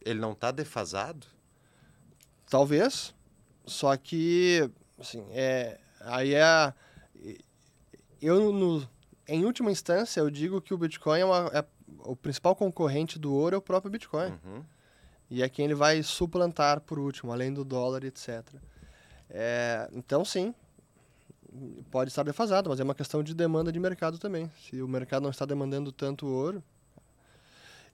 ele 0.04 0.20
não 0.20 0.34
está 0.34 0.52
defasado? 0.52 1.26
Talvez, 2.50 3.16
só 3.66 3.96
que 3.96 4.70
assim, 5.00 5.26
é, 5.32 5.80
aí 6.02 6.34
é 6.34 6.74
eu 8.22 8.52
no, 8.52 8.88
em 9.28 9.46
última 9.46 9.72
instância 9.72 10.20
eu 10.20 10.30
digo 10.30 10.62
que 10.62 10.74
o 10.74 10.78
Bitcoin 10.78 11.22
é, 11.22 11.26
uma, 11.26 11.50
é 11.54 11.66
o 12.00 12.16
principal 12.16 12.56
concorrente 12.56 13.18
do 13.18 13.34
ouro 13.34 13.56
é 13.56 13.58
o 13.58 13.62
próprio 13.62 13.92
Bitcoin. 13.92 14.32
Uhum. 14.44 14.64
E 15.32 15.42
é 15.42 15.48
quem 15.48 15.64
ele 15.64 15.74
vai 15.74 16.04
suplantar 16.04 16.82
por 16.82 17.00
último, 17.00 17.32
além 17.32 17.54
do 17.54 17.64
dólar, 17.64 18.04
etc. 18.04 18.44
É, 19.30 19.90
então, 19.94 20.26
sim, 20.26 20.54
pode 21.90 22.10
estar 22.10 22.24
defasado, 22.24 22.70
mas 22.70 22.82
é 22.82 22.84
uma 22.84 22.94
questão 22.94 23.24
de 23.24 23.34
demanda 23.34 23.72
de 23.72 23.80
mercado 23.80 24.20
também. 24.20 24.52
Se 24.60 24.82
o 24.82 24.88
mercado 24.90 25.24
não 25.24 25.30
está 25.30 25.46
demandando 25.46 25.90
tanto 25.90 26.28
ouro. 26.28 26.62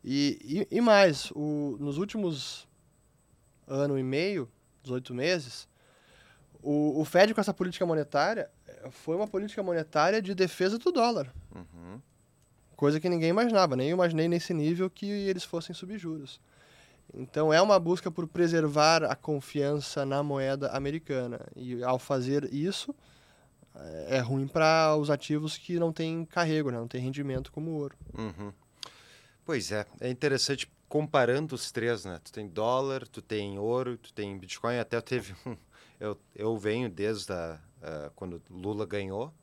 E, 0.03 0.65
e, 0.71 0.77
e 0.77 0.81
mais, 0.81 1.29
o, 1.35 1.77
nos 1.79 1.99
últimos 1.99 2.67
ano 3.67 3.99
e 3.99 4.03
meio, 4.03 4.49
18 4.81 5.13
meses, 5.13 5.69
o, 6.63 6.99
o 6.99 7.05
Fed 7.05 7.35
com 7.35 7.41
essa 7.41 7.53
política 7.53 7.85
monetária 7.85 8.49
foi 8.89 9.15
uma 9.15 9.27
política 9.27 9.61
monetária 9.61 10.23
de 10.23 10.33
defesa 10.33 10.79
do 10.79 10.91
dólar. 10.91 11.31
Uhum. 11.53 12.01
Coisa 12.75 12.99
que 12.99 13.07
ninguém 13.07 13.29
imaginava, 13.29 13.75
nem 13.75 13.89
eu 13.89 13.93
imaginei 13.93 14.27
nesse 14.27 14.55
nível 14.55 14.89
que 14.89 15.05
eles 15.05 15.43
fossem 15.43 15.75
subjuros. 15.75 16.39
juros. 16.39 16.56
Então 17.13 17.53
é 17.53 17.61
uma 17.61 17.79
busca 17.79 18.11
por 18.11 18.27
preservar 18.27 19.03
a 19.03 19.15
confiança 19.15 20.05
na 20.05 20.21
moeda 20.21 20.69
americana. 20.69 21.39
E 21.55 21.83
ao 21.83 21.97
fazer 21.97 22.53
isso, 22.53 22.93
é, 23.75 24.17
é 24.17 24.19
ruim 24.19 24.47
para 24.47 24.95
os 24.95 25.09
ativos 25.09 25.57
que 25.57 25.79
não 25.79 25.93
têm 25.93 26.25
carrego, 26.25 26.71
né? 26.71 26.77
não 26.77 26.87
têm 26.87 27.01
rendimento 27.01 27.51
como 27.51 27.71
o 27.71 27.75
ouro. 27.75 27.95
Uhum. 28.17 28.51
Pois 29.45 29.71
é, 29.71 29.85
é 30.01 30.09
interessante 30.09 30.69
comparando 30.89 31.55
os 31.55 31.71
três, 31.71 32.05
né? 32.05 32.19
Tu 32.23 32.31
tem 32.31 32.47
dólar, 32.47 33.07
tu 33.07 33.21
tem 33.21 33.57
ouro, 33.57 33.97
tu 33.97 34.13
tem 34.13 34.37
Bitcoin. 34.37 34.77
Até 34.77 34.99
teve 35.01 35.35
um. 35.45 35.55
Eu, 35.99 36.15
eu 36.35 36.55
venho 36.55 36.91
desde 36.91 37.33
a, 37.33 37.59
uh, 37.81 38.11
quando 38.15 38.39
Lula 38.51 38.85
ganhou, 38.85 39.33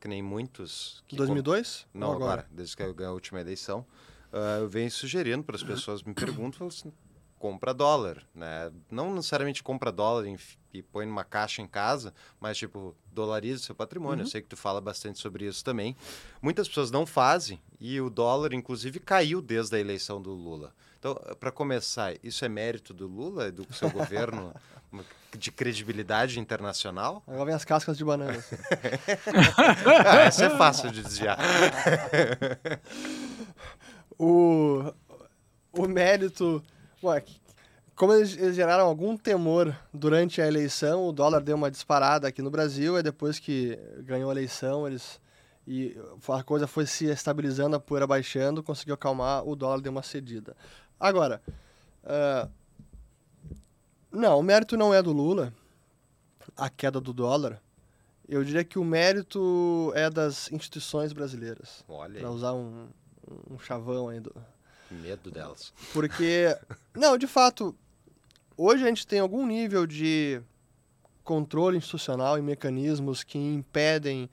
que 0.00 0.08
nem 0.08 0.20
muitos. 0.20 1.04
Que 1.06 1.14
2002? 1.14 1.86
Com... 1.92 1.98
Não, 2.00 2.10
agora? 2.10 2.32
agora? 2.32 2.48
desde 2.50 2.76
que 2.76 2.92
ganhou 2.92 3.12
a 3.12 3.14
última 3.14 3.40
eleição. 3.40 3.86
Uh, 4.32 4.62
eu 4.62 4.68
venho 4.68 4.90
sugerindo 4.90 5.44
para 5.44 5.54
as 5.54 5.62
pessoas, 5.62 6.02
me 6.02 6.12
perguntam, 6.12 6.66
assim, 6.66 6.92
compra 7.40 7.72
dólar, 7.72 8.22
né? 8.34 8.70
Não 8.90 9.14
necessariamente 9.14 9.62
compra 9.62 9.90
dólar 9.90 10.26
e, 10.28 10.36
e 10.74 10.82
põe 10.82 11.06
numa 11.06 11.24
caixa 11.24 11.62
em 11.62 11.66
casa, 11.66 12.12
mas 12.38 12.58
tipo, 12.58 12.94
dolariza 13.10 13.64
seu 13.64 13.74
patrimônio. 13.74 14.18
Uhum. 14.18 14.26
Eu 14.26 14.30
sei 14.30 14.42
que 14.42 14.48
tu 14.48 14.58
fala 14.58 14.78
bastante 14.78 15.18
sobre 15.18 15.46
isso 15.46 15.64
também. 15.64 15.96
Muitas 16.42 16.68
pessoas 16.68 16.90
não 16.90 17.06
fazem 17.06 17.58
e 17.80 17.98
o 17.98 18.10
dólar, 18.10 18.52
inclusive, 18.52 19.00
caiu 19.00 19.40
desde 19.40 19.74
a 19.74 19.80
eleição 19.80 20.20
do 20.20 20.32
Lula. 20.32 20.74
Então, 20.98 21.14
para 21.40 21.50
começar, 21.50 22.14
isso 22.22 22.44
é 22.44 22.48
mérito 22.48 22.92
do 22.92 23.06
Lula, 23.06 23.50
do 23.50 23.66
seu 23.72 23.88
governo, 23.90 24.54
de 25.34 25.50
credibilidade 25.50 26.38
internacional? 26.38 27.22
Agora 27.26 27.46
vem 27.46 27.54
as 27.54 27.64
cascas 27.64 27.96
de 27.96 28.04
banana. 28.04 28.36
ah, 30.06 30.20
essa 30.20 30.44
é 30.44 30.50
fácil 30.50 30.90
de 30.90 31.02
desviar. 31.02 31.38
o, 34.18 34.92
o 35.72 35.88
mérito 35.88 36.62
Ué, 37.02 37.24
como 37.94 38.12
eles, 38.12 38.36
eles, 38.36 38.56
geraram 38.56 38.86
algum 38.86 39.16
temor 39.16 39.76
durante 39.92 40.40
a 40.40 40.46
eleição, 40.46 41.06
o 41.06 41.12
dólar 41.12 41.40
deu 41.40 41.56
uma 41.56 41.70
disparada 41.70 42.28
aqui 42.28 42.42
no 42.42 42.50
Brasil, 42.50 42.98
e 42.98 43.02
depois 43.02 43.38
que 43.38 43.78
ganhou 44.04 44.30
a 44.30 44.32
eleição, 44.32 44.86
eles 44.86 45.20
e 45.66 45.96
a 46.28 46.42
coisa 46.42 46.66
foi 46.66 46.84
se 46.86 47.06
estabilizando, 47.06 47.76
a 47.76 47.80
poeira 47.80 48.06
baixando, 48.06 48.62
conseguiu 48.62 48.94
acalmar, 48.94 49.46
o 49.46 49.54
dólar 49.54 49.80
deu 49.80 49.92
uma 49.92 50.02
cedida. 50.02 50.56
Agora, 50.98 51.40
uh, 52.02 52.50
não, 54.10 54.38
o 54.38 54.42
mérito 54.42 54.76
não 54.76 54.92
é 54.92 55.00
do 55.00 55.12
Lula, 55.12 55.52
a 56.56 56.68
queda 56.68 57.00
do 57.00 57.12
dólar. 57.12 57.62
Eu 58.28 58.42
diria 58.42 58.64
que 58.64 58.78
o 58.78 58.84
mérito 58.84 59.92
é 59.94 60.10
das 60.10 60.50
instituições 60.50 61.12
brasileiras. 61.12 61.84
Olha. 61.88 62.20
Para 62.20 62.30
usar 62.30 62.52
um, 62.52 62.88
um 63.48 63.58
chavão 63.58 64.08
aí 64.08 64.18
do, 64.18 64.34
Medo 64.90 65.30
delas. 65.30 65.72
Porque, 65.92 66.56
não, 66.94 67.16
de 67.16 67.26
fato, 67.26 67.74
hoje 68.56 68.84
a 68.84 68.88
gente 68.88 69.06
tem 69.06 69.20
algum 69.20 69.46
nível 69.46 69.86
de 69.86 70.42
controle 71.22 71.78
institucional 71.78 72.38
e 72.38 72.42
mecanismos 72.42 73.22
que 73.22 73.38
impedem 73.38 74.28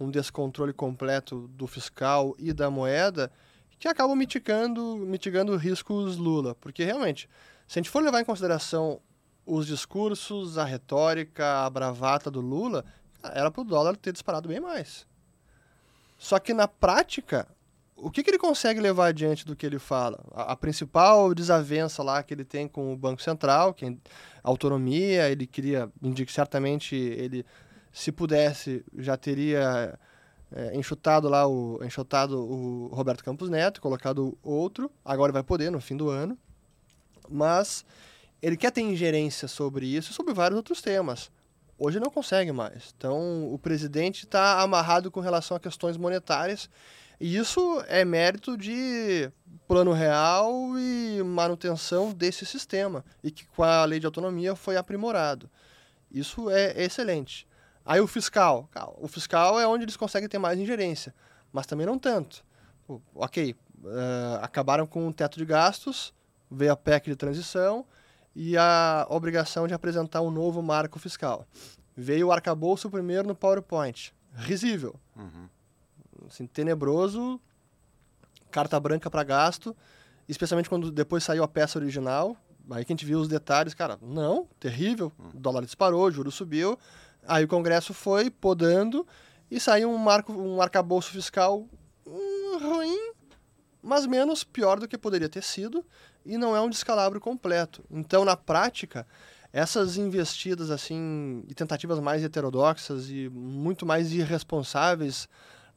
um 0.00 0.10
descontrole 0.10 0.72
completo 0.72 1.48
do 1.48 1.66
fiscal 1.66 2.34
e 2.38 2.52
da 2.52 2.70
moeda 2.70 3.30
que 3.78 3.86
acabam 3.86 4.16
mitigando, 4.16 4.96
mitigando 4.98 5.56
riscos 5.56 6.16
Lula. 6.16 6.54
Porque, 6.54 6.84
realmente, 6.84 7.28
se 7.66 7.78
a 7.78 7.82
gente 7.82 7.90
for 7.90 8.02
levar 8.02 8.20
em 8.20 8.24
consideração 8.24 9.00
os 9.46 9.66
discursos, 9.66 10.58
a 10.58 10.64
retórica, 10.64 11.64
a 11.64 11.70
bravata 11.70 12.30
do 12.30 12.40
Lula, 12.40 12.84
era 13.22 13.50
para 13.50 13.60
o 13.60 13.64
dólar 13.64 13.96
ter 13.96 14.12
disparado 14.12 14.48
bem 14.48 14.60
mais. 14.60 15.06
Só 16.18 16.38
que, 16.38 16.52
na 16.52 16.66
prática, 16.66 17.48
o 18.00 18.10
que, 18.10 18.22
que, 18.22 18.30
ele 18.30 18.38
consegue 18.38 18.80
levar 18.80 19.08
adiante 19.08 19.44
do 19.44 19.56
que 19.56 19.66
ele 19.66 19.78
fala? 19.78 20.20
A, 20.32 20.52
a, 20.52 20.56
principal 20.56 21.34
desavença 21.34 22.02
lá 22.02 22.22
que 22.22 22.32
ele 22.32 22.44
tem 22.44 22.68
com 22.68 22.92
o 22.92 22.96
Banco 22.96 23.20
Central, 23.20 23.74
que 23.74 23.84
é 23.84 23.94
autonomia, 24.42 25.28
ele 25.28 25.46
queria, 25.46 25.90
certamente 26.28 26.94
ele, 26.94 27.44
se 27.92 28.12
pudesse, 28.12 28.84
já 28.96 29.16
teria 29.16 29.98
é, 30.52 30.76
enxutado 30.76 31.28
lá 31.28 31.46
o 31.46 31.80
enxutado 31.84 32.38
o 32.38 32.88
Roberto 32.88 33.24
Campos 33.24 33.50
Neto, 33.50 33.80
colocado 33.80 34.38
outro, 34.42 34.90
agora 35.04 35.32
vai 35.32 35.42
poder 35.42 35.70
no 35.70 35.80
fim 35.80 35.96
do 35.96 36.08
ano. 36.08 36.38
Mas 37.28 37.84
ele 38.40 38.56
quer 38.56 38.70
ter 38.70 38.80
ingerência 38.80 39.48
sobre 39.48 39.86
isso 39.86 40.12
e 40.12 40.14
sobre 40.14 40.32
vários 40.32 40.56
outros 40.56 40.80
temas. 40.80 41.30
Hoje 41.78 42.00
não 42.00 42.10
consegue 42.10 42.50
mais. 42.50 42.92
Então, 42.96 43.52
o 43.52 43.58
presidente 43.58 44.24
está 44.24 44.60
amarrado 44.60 45.10
com 45.10 45.20
relação 45.20 45.56
a 45.56 45.60
questões 45.60 45.96
monetárias 45.96 46.68
e 47.20 47.36
isso 47.36 47.82
é 47.88 48.04
mérito 48.04 48.56
de 48.56 49.30
plano 49.66 49.92
real 49.92 50.78
e 50.78 51.22
manutenção 51.22 52.12
desse 52.12 52.46
sistema, 52.46 53.04
e 53.22 53.30
que 53.30 53.44
com 53.46 53.62
a 53.62 53.84
lei 53.84 53.98
de 53.98 54.06
autonomia 54.06 54.54
foi 54.54 54.76
aprimorado. 54.76 55.50
Isso 56.10 56.48
é 56.48 56.82
excelente. 56.82 57.46
Aí 57.84 58.00
o 58.00 58.06
fiscal. 58.06 58.68
O 58.96 59.08
fiscal 59.08 59.58
é 59.58 59.66
onde 59.66 59.84
eles 59.84 59.96
conseguem 59.96 60.28
ter 60.28 60.38
mais 60.38 60.58
ingerência, 60.58 61.14
mas 61.52 61.66
também 61.66 61.86
não 61.86 61.98
tanto. 61.98 62.44
Ok, 63.14 63.54
uh, 63.82 64.38
acabaram 64.40 64.86
com 64.86 65.06
o 65.06 65.12
teto 65.12 65.38
de 65.38 65.44
gastos, 65.44 66.14
veio 66.50 66.72
a 66.72 66.76
PEC 66.76 67.10
de 67.10 67.16
transição 67.16 67.84
e 68.34 68.56
a 68.56 69.06
obrigação 69.10 69.66
de 69.66 69.74
apresentar 69.74 70.22
um 70.22 70.30
novo 70.30 70.62
marco 70.62 70.98
fiscal. 70.98 71.46
Veio 71.96 72.28
o 72.28 72.32
arcabouço 72.32 72.88
primeiro 72.88 73.26
no 73.26 73.34
PowerPoint. 73.34 74.14
Risível. 74.34 74.94
Uhum 75.16 75.48
assim, 76.26 76.46
tenebroso, 76.46 77.40
carta 78.50 78.78
branca 78.78 79.10
para 79.10 79.22
gasto, 79.22 79.76
especialmente 80.28 80.68
quando 80.68 80.90
depois 80.90 81.24
saiu 81.24 81.42
a 81.42 81.48
peça 81.48 81.78
original, 81.78 82.36
aí 82.70 82.84
que 82.84 82.92
a 82.92 82.94
gente 82.94 83.06
viu 83.06 83.18
os 83.18 83.28
detalhes, 83.28 83.74
cara, 83.74 83.98
não, 84.02 84.46
terrível, 84.58 85.12
o 85.18 85.38
dólar 85.38 85.64
disparou, 85.64 86.06
o 86.06 86.10
juro 86.10 86.30
subiu, 86.30 86.78
aí 87.26 87.44
o 87.44 87.48
Congresso 87.48 87.94
foi 87.94 88.30
podando 88.30 89.06
e 89.50 89.58
saiu 89.58 89.90
um 89.90 89.98
marco, 89.98 90.32
um 90.32 90.60
arcabouço 90.60 91.10
fiscal 91.10 91.66
hum, 92.06 92.58
ruim, 92.60 93.12
mas 93.82 94.06
menos 94.06 94.44
pior 94.44 94.78
do 94.78 94.88
que 94.88 94.98
poderia 94.98 95.28
ter 95.28 95.42
sido 95.42 95.84
e 96.24 96.36
não 96.36 96.54
é 96.54 96.60
um 96.60 96.68
descalabro 96.68 97.20
completo. 97.20 97.82
Então, 97.90 98.24
na 98.24 98.36
prática, 98.36 99.06
essas 99.52 99.96
investidas 99.96 100.70
assim 100.70 101.42
e 101.48 101.54
tentativas 101.54 101.98
mais 102.00 102.22
heterodoxas 102.22 103.08
e 103.08 103.28
muito 103.30 103.86
mais 103.86 104.12
irresponsáveis 104.12 105.28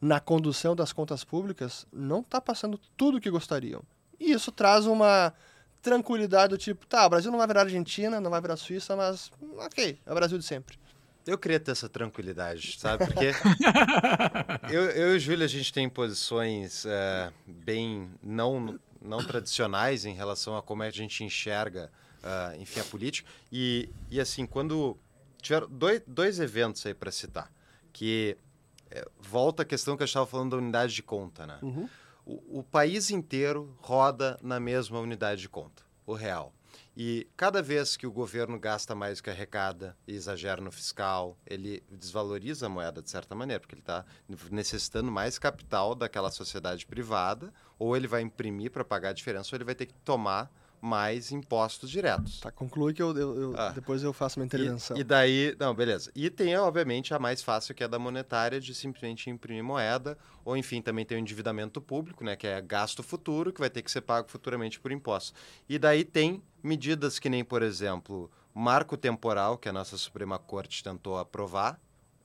na 0.02 0.18
condução 0.18 0.74
das 0.74 0.92
contas 0.92 1.22
públicas 1.22 1.86
não 1.92 2.22
está 2.22 2.40
passando 2.40 2.76
tudo 2.96 3.18
o 3.18 3.20
que 3.20 3.30
gostariam. 3.30 3.84
E 4.18 4.32
isso 4.32 4.50
traz 4.50 4.84
uma 4.84 5.32
tranquilidade 5.80 6.50
do 6.50 6.58
tipo, 6.58 6.84
tá, 6.86 7.06
o 7.06 7.08
Brasil 7.08 7.30
não 7.30 7.38
vai 7.38 7.46
virar 7.46 7.60
Argentina, 7.60 8.20
não 8.20 8.30
vai 8.30 8.40
virar 8.40 8.56
Suíça, 8.56 8.96
mas 8.96 9.30
ok, 9.58 10.00
é 10.04 10.10
o 10.10 10.14
Brasil 10.14 10.36
de 10.38 10.44
sempre. 10.44 10.76
Eu 11.24 11.38
queria 11.38 11.60
ter 11.60 11.70
essa 11.70 11.88
tranquilidade, 11.88 12.80
sabe? 12.80 13.06
Porque 13.06 13.30
eu, 14.74 14.82
eu 14.90 15.12
e 15.12 15.16
o 15.16 15.20
Júlio, 15.20 15.44
a 15.44 15.48
gente 15.48 15.72
tem 15.72 15.88
posições 15.88 16.84
é, 16.84 17.32
bem 17.46 18.10
não, 18.20 18.76
não 19.00 19.24
tradicionais 19.24 20.04
em 20.04 20.14
relação 20.14 20.56
a 20.56 20.62
como 20.62 20.82
é 20.82 20.90
que 20.90 20.98
a 20.98 21.02
gente 21.02 21.22
enxerga, 21.22 21.92
uh, 22.24 22.60
enfim, 22.60 22.80
a 22.80 22.84
política. 22.84 23.30
E, 23.52 23.88
e 24.10 24.20
assim, 24.20 24.46
quando 24.46 24.98
tiveram 25.40 25.68
dois, 25.70 26.02
dois 26.08 26.40
eventos 26.40 26.84
aí 26.86 26.94
para 26.94 27.12
citar, 27.12 27.52
que 27.92 28.36
é, 28.92 29.08
volta 29.18 29.62
a 29.62 29.64
questão 29.64 29.96
que 29.96 30.02
eu 30.02 30.06
estava 30.06 30.26
falando 30.26 30.50
da 30.50 30.56
unidade 30.58 30.94
de 30.94 31.02
conta, 31.02 31.46
né? 31.46 31.58
Uhum. 31.62 31.88
O, 32.24 32.60
o 32.60 32.62
país 32.62 33.10
inteiro 33.10 33.74
roda 33.80 34.38
na 34.42 34.60
mesma 34.60 35.00
unidade 35.00 35.40
de 35.40 35.48
conta, 35.48 35.82
o 36.06 36.12
real. 36.12 36.52
E 36.94 37.26
cada 37.36 37.62
vez 37.62 37.96
que 37.96 38.06
o 38.06 38.12
governo 38.12 38.58
gasta 38.58 38.94
mais 38.94 39.18
do 39.18 39.24
que 39.24 39.30
arrecada 39.30 39.96
e 40.06 40.14
exagera 40.14 40.60
no 40.60 40.70
fiscal, 40.70 41.38
ele 41.46 41.82
desvaloriza 41.90 42.66
a 42.66 42.68
moeda 42.68 43.00
de 43.02 43.10
certa 43.10 43.34
maneira, 43.34 43.60
porque 43.60 43.74
ele 43.74 43.80
está 43.80 44.04
necessitando 44.50 45.10
mais 45.10 45.38
capital 45.38 45.94
daquela 45.94 46.30
sociedade 46.30 46.86
privada, 46.86 47.52
ou 47.78 47.96
ele 47.96 48.06
vai 48.06 48.20
imprimir 48.20 48.70
para 48.70 48.84
pagar 48.84 49.08
a 49.08 49.14
diferença, 49.14 49.54
ou 49.54 49.56
ele 49.56 49.64
vai 49.64 49.74
ter 49.74 49.86
que 49.86 49.94
tomar 50.04 50.52
mais 50.82 51.30
impostos 51.30 51.88
diretos. 51.88 52.40
Tá, 52.40 52.50
conclui 52.50 52.92
que 52.92 53.00
eu, 53.00 53.16
eu, 53.16 53.40
eu 53.40 53.54
ah. 53.56 53.70
depois 53.70 54.02
eu 54.02 54.12
faço 54.12 54.40
uma 54.40 54.44
intervenção. 54.44 54.96
E, 54.96 55.00
e, 55.00 55.04
daí, 55.04 55.56
não, 55.56 55.72
beleza. 55.72 56.10
E 56.12 56.28
tem, 56.28 56.56
obviamente, 56.56 57.14
a 57.14 57.20
mais 57.20 57.40
fácil, 57.40 57.72
que 57.72 57.84
é 57.84 57.88
da 57.88 58.00
monetária, 58.00 58.60
de 58.60 58.74
simplesmente 58.74 59.30
imprimir 59.30 59.62
moeda, 59.62 60.18
ou 60.44 60.56
enfim, 60.56 60.82
também 60.82 61.04
tem 61.04 61.16
o 61.16 61.20
endividamento 61.20 61.80
público, 61.80 62.24
né, 62.24 62.34
que 62.34 62.48
é 62.48 62.60
gasto 62.60 63.00
futuro, 63.00 63.52
que 63.52 63.60
vai 63.60 63.70
ter 63.70 63.80
que 63.80 63.92
ser 63.92 64.00
pago 64.00 64.28
futuramente 64.28 64.80
por 64.80 64.90
impostos. 64.90 65.32
E 65.68 65.78
daí 65.78 66.04
tem 66.04 66.42
medidas 66.60 67.20
que 67.20 67.28
nem, 67.28 67.44
por 67.44 67.62
exemplo, 67.62 68.28
marco 68.52 68.96
temporal, 68.96 69.56
que 69.56 69.68
a 69.68 69.72
nossa 69.72 69.96
Suprema 69.96 70.36
Corte 70.36 70.82
tentou 70.82 71.16
aprovar, 71.16 71.80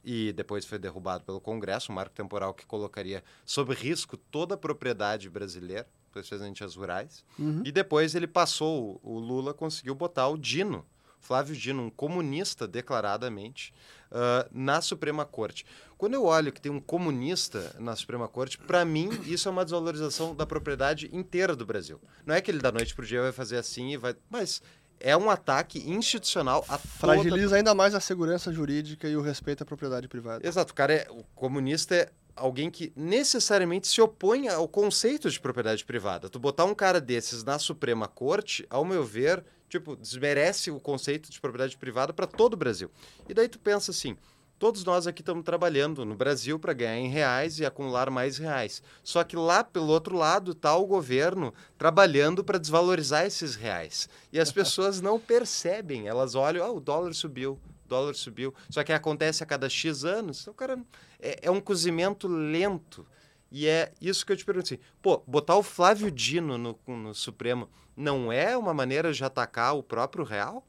e 0.09 0.31
depois 0.31 0.63
foi 0.63 0.79
derrubado 0.79 1.25
pelo 1.25 1.41
Congresso, 1.41 1.91
um 1.91 1.95
marco 1.95 2.15
temporal 2.15 2.53
que 2.53 2.65
colocaria 2.65 3.21
sob 3.45 3.73
risco 3.73 4.15
toda 4.15 4.55
a 4.55 4.57
propriedade 4.57 5.29
brasileira 5.29 5.85
especialmente 6.15 6.63
rurais. 6.63 7.25
Uhum. 7.37 7.61
E 7.63 7.71
depois 7.71 8.15
ele 8.15 8.25
passou, 8.25 8.99
o 9.03 9.19
Lula 9.19 9.53
conseguiu 9.53 9.93
botar 9.93 10.29
o 10.29 10.37
Dino, 10.37 10.85
Flávio 11.19 11.55
Dino, 11.55 11.83
um 11.83 11.89
comunista 11.89 12.65
declaradamente, 12.65 13.73
uh, 14.09 14.49
na 14.49 14.81
Suprema 14.81 15.25
Corte. 15.25 15.65
Quando 15.97 16.13
eu 16.13 16.23
olho 16.23 16.53
que 16.53 16.61
tem 16.61 16.71
um 16.71 16.79
comunista 16.79 17.75
na 17.77 17.95
Suprema 17.95 18.29
Corte, 18.29 18.57
para 18.57 18.85
mim 18.85 19.09
isso 19.25 19.49
é 19.49 19.51
uma 19.51 19.65
desvalorização 19.65 20.33
da 20.33 20.45
propriedade 20.45 21.09
inteira 21.13 21.53
do 21.53 21.65
Brasil. 21.65 21.99
Não 22.25 22.33
é 22.33 22.39
que 22.39 22.49
ele 22.49 22.59
da 22.59 22.71
noite 22.71 22.95
para 22.95 23.03
o 23.03 23.07
dia 23.07 23.21
vai 23.21 23.33
fazer 23.33 23.57
assim 23.57 23.91
e 23.91 23.97
vai. 23.97 24.15
Mas 24.29 24.61
é 24.99 25.15
um 25.15 25.29
ataque 25.29 25.79
institucional 25.89 26.65
a 26.67 26.77
Fragiliza 26.77 27.45
toda... 27.45 27.55
ainda 27.55 27.75
mais 27.75 27.93
a 27.93 27.99
segurança 27.99 28.51
jurídica 28.51 29.07
e 29.07 29.15
o 29.15 29.21
respeito 29.21 29.63
à 29.63 29.65
propriedade 29.65 30.07
privada. 30.07 30.47
Exato, 30.47 30.71
o 30.71 30.75
cara 30.75 30.93
é. 30.93 31.07
O 31.09 31.23
comunista 31.35 31.95
é 31.95 32.09
alguém 32.35 32.69
que 32.69 32.93
necessariamente 32.95 33.87
se 33.87 33.99
opõe 33.99 34.47
ao 34.47 34.67
conceito 34.67 35.29
de 35.29 35.39
propriedade 35.39 35.83
privada. 35.83 36.29
Tu 36.29 36.39
botar 36.39 36.65
um 36.65 36.75
cara 36.75 37.01
desses 37.01 37.43
na 37.43 37.57
Suprema 37.59 38.07
Corte, 38.07 38.65
ao 38.69 38.85
meu 38.85 39.03
ver, 39.03 39.43
tipo, 39.67 39.95
desmerece 39.95 40.71
o 40.71 40.79
conceito 40.79 41.31
de 41.31 41.41
propriedade 41.41 41.77
privada 41.77 42.13
para 42.13 42.27
todo 42.27 42.53
o 42.53 42.57
Brasil. 42.57 42.89
E 43.27 43.33
daí 43.33 43.47
tu 43.47 43.59
pensa 43.59 43.91
assim, 43.91 44.15
todos 44.59 44.83
nós 44.83 45.07
aqui 45.07 45.21
estamos 45.21 45.43
trabalhando 45.43 46.03
no 46.05 46.15
Brasil 46.15 46.59
para 46.59 46.73
ganhar 46.73 46.97
em 46.97 47.09
reais 47.09 47.59
e 47.59 47.65
acumular 47.65 48.09
mais 48.09 48.37
reais. 48.37 48.81
Só 49.03 49.23
que 49.23 49.35
lá 49.35 49.63
pelo 49.63 49.87
outro 49.87 50.15
lado 50.15 50.51
está 50.51 50.75
o 50.75 50.85
governo 50.85 51.53
trabalhando 51.77 52.43
para 52.43 52.57
desvalorizar 52.57 53.25
esses 53.25 53.55
reais. 53.55 54.09
E 54.31 54.39
as 54.39 54.51
pessoas 54.51 54.99
não 55.01 55.19
percebem, 55.19 56.07
elas 56.07 56.35
olham, 56.35 56.65
ah, 56.65 56.71
o 56.71 56.79
dólar 56.79 57.13
subiu, 57.13 57.59
dólar 57.87 58.15
subiu. 58.15 58.53
Só 58.69 58.83
que 58.83 58.91
acontece 58.91 59.43
a 59.43 59.45
cada 59.45 59.69
X 59.69 60.03
anos. 60.03 60.41
Então, 60.41 60.53
cara, 60.53 60.79
é, 61.19 61.39
é 61.43 61.51
um 61.51 61.61
cozimento 61.61 62.27
lento. 62.27 63.05
E 63.51 63.67
é 63.67 63.91
isso 64.01 64.25
que 64.25 64.31
eu 64.31 64.37
te 64.37 64.43
pergunto 64.43 64.73
assim, 64.73 64.81
pô, 65.01 65.23
botar 65.25 65.55
o 65.55 65.63
Flávio 65.63 66.11
Dino 66.11 66.57
no, 66.57 66.77
no 66.85 67.13
Supremo 67.13 67.69
não 67.95 68.31
é 68.31 68.57
uma 68.57 68.73
maneira 68.73 69.13
de 69.13 69.23
atacar 69.23 69.75
o 69.75 69.81
próprio 69.81 70.23
real? 70.23 70.65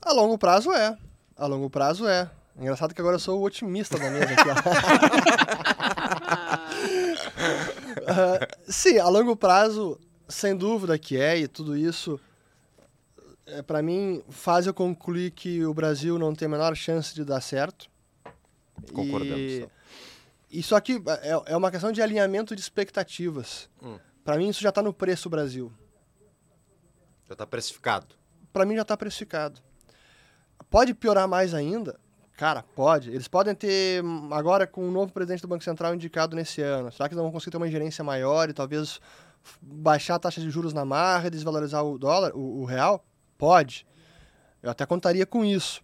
A 0.00 0.12
longo 0.12 0.38
prazo 0.38 0.72
é. 0.72 0.96
A 1.36 1.46
longo 1.46 1.68
prazo 1.68 2.06
é. 2.06 2.30
Engraçado 2.58 2.94
que 2.94 3.00
agora 3.00 3.16
eu 3.16 3.20
sou 3.20 3.40
o 3.40 3.44
otimista 3.44 3.98
da 3.98 4.10
mesa 4.10 4.32
aqui, 4.32 4.48
uh, 8.00 8.56
sim, 8.72 8.98
a 8.98 9.08
longo 9.08 9.36
prazo, 9.36 9.98
sem 10.28 10.56
dúvida 10.56 10.98
que 10.98 11.16
é, 11.20 11.38
e 11.38 11.46
tudo 11.46 11.76
isso 11.76 12.20
é, 13.48 13.62
para 13.62 13.82
mim, 13.82 14.22
faz 14.28 14.66
eu 14.66 14.74
concluir 14.74 15.30
que 15.30 15.64
o 15.64 15.72
Brasil 15.72 16.18
não 16.18 16.34
tem 16.34 16.46
a 16.46 16.50
menor 16.50 16.76
chance 16.76 17.14
de 17.14 17.24
dar 17.24 17.40
certo. 17.40 17.90
Concordamos. 18.92 19.38
E, 19.38 19.68
e 20.50 20.62
só 20.62 20.78
que 20.80 21.02
é, 21.22 21.52
é 21.52 21.56
uma 21.56 21.70
questão 21.70 21.90
de 21.90 22.02
alinhamento 22.02 22.54
de 22.54 22.60
expectativas. 22.60 23.68
Hum. 23.82 23.98
Para 24.22 24.36
mim, 24.36 24.48
isso 24.48 24.60
já 24.60 24.68
está 24.68 24.82
no 24.82 24.92
preço 24.92 25.30
Brasil. 25.30 25.72
Já 27.26 27.32
está 27.32 27.46
precificado. 27.46 28.14
Para 28.52 28.66
mim, 28.66 28.76
já 28.76 28.82
está 28.82 28.96
precificado. 28.96 29.60
Pode 30.68 30.92
piorar 30.92 31.26
mais 31.26 31.54
ainda? 31.54 31.98
Cara, 32.38 32.62
pode. 32.62 33.10
Eles 33.10 33.26
podem 33.26 33.52
ter, 33.52 34.00
agora 34.30 34.64
com 34.64 34.88
o 34.88 34.92
novo 34.92 35.12
presidente 35.12 35.42
do 35.42 35.48
Banco 35.48 35.64
Central 35.64 35.92
indicado 35.92 36.36
nesse 36.36 36.62
ano, 36.62 36.92
será 36.92 37.08
que 37.08 37.14
eles 37.16 37.20
vão 37.20 37.32
conseguir 37.32 37.50
ter 37.50 37.56
uma 37.56 37.66
ingerência 37.66 38.04
maior 38.04 38.48
e 38.48 38.52
talvez 38.52 39.00
baixar 39.60 40.14
a 40.14 40.18
taxa 40.20 40.40
de 40.40 40.48
juros 40.48 40.72
na 40.72 40.84
marra 40.84 41.28
desvalorizar 41.32 41.84
o 41.84 41.98
dólar, 41.98 42.30
o, 42.36 42.60
o 42.60 42.64
real? 42.64 43.04
Pode. 43.36 43.84
Eu 44.62 44.70
até 44.70 44.86
contaria 44.86 45.26
com 45.26 45.44
isso, 45.44 45.82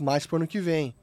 mais 0.00 0.24
para 0.24 0.34
o 0.34 0.36
ano 0.36 0.46
que 0.46 0.60
vem. 0.60 0.94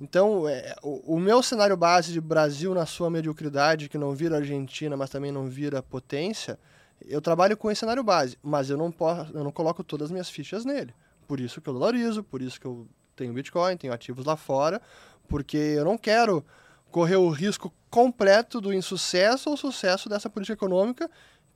Então, 0.00 0.48
é, 0.48 0.74
o, 0.82 1.16
o, 1.16 1.20
meu 1.20 1.42
cenário 1.42 1.76
base 1.76 2.10
de 2.10 2.18
Brasil 2.18 2.72
na 2.72 2.86
sua 2.86 3.10
mediocridade, 3.10 3.90
que 3.90 3.98
não 3.98 4.14
vira 4.14 4.36
Argentina, 4.36 4.96
mas 4.96 5.10
também 5.10 5.30
não 5.30 5.48
vira 5.48 5.82
potência, 5.82 6.58
eu 7.02 7.20
trabalho 7.20 7.58
com 7.58 7.70
esse 7.70 7.80
cenário 7.80 8.02
base, 8.02 8.38
mas 8.42 8.70
eu 8.70 8.78
não, 8.78 8.90
posso, 8.90 9.36
eu 9.36 9.44
não 9.44 9.52
coloco 9.52 9.84
todas 9.84 10.06
as 10.06 10.10
minhas 10.10 10.30
fichas 10.30 10.64
nele. 10.64 10.94
Por 11.28 11.38
isso 11.38 11.60
que 11.60 11.68
eu 11.68 11.74
dolarizo, 11.74 12.24
por 12.24 12.40
isso 12.40 12.58
que 12.58 12.66
eu 12.66 12.88
tenho 13.20 13.34
Bitcoin, 13.34 13.76
tenho 13.76 13.92
ativos 13.92 14.24
lá 14.24 14.36
fora, 14.36 14.80
porque 15.28 15.56
eu 15.56 15.84
não 15.84 15.98
quero 15.98 16.44
correr 16.90 17.16
o 17.16 17.28
risco 17.28 17.72
completo 17.90 18.60
do 18.60 18.72
insucesso 18.72 19.50
ou 19.50 19.56
sucesso 19.56 20.08
dessa 20.08 20.30
política 20.30 20.54
econômica, 20.54 21.08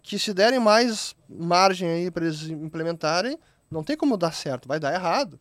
que 0.03 0.19
se 0.19 0.35
derem 0.35 0.61
mais 0.61 1.17
margem 1.29 1.89
aí 1.89 2.11
para 2.11 2.27
eles 2.27 2.43
implementarem, 2.43 3.39
não 3.71 3.83
tem 3.83 3.97
como 3.97 4.17
dar 4.17 4.33
certo, 4.33 4.69
vai 4.69 4.79
dar 4.79 4.93
errado. 4.93 5.41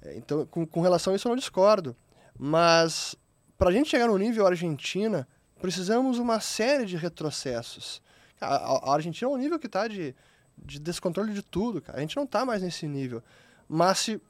É, 0.00 0.16
então, 0.16 0.46
com, 0.46 0.66
com 0.66 0.80
relação 0.80 1.12
a 1.12 1.16
isso, 1.16 1.28
eu 1.28 1.30
não 1.30 1.36
discordo. 1.36 1.94
Mas, 2.36 3.14
para 3.58 3.68
a 3.68 3.72
gente 3.72 3.90
chegar 3.90 4.06
no 4.06 4.16
nível 4.16 4.46
Argentina, 4.46 5.28
precisamos 5.60 6.18
uma 6.18 6.40
série 6.40 6.86
de 6.86 6.96
retrocessos. 6.96 8.00
A, 8.40 8.90
a 8.90 8.94
Argentina 8.94 9.30
é 9.30 9.34
um 9.34 9.36
nível 9.36 9.58
que 9.58 9.66
está 9.66 9.86
de, 9.86 10.14
de 10.56 10.80
descontrole 10.80 11.34
de 11.34 11.42
tudo, 11.42 11.82
cara. 11.82 11.98
A 11.98 12.00
gente 12.00 12.16
não 12.16 12.24
está 12.24 12.44
mais 12.46 12.62
nesse 12.62 12.88
nível. 12.88 13.22
Mas 13.68 13.98
se 13.98 14.20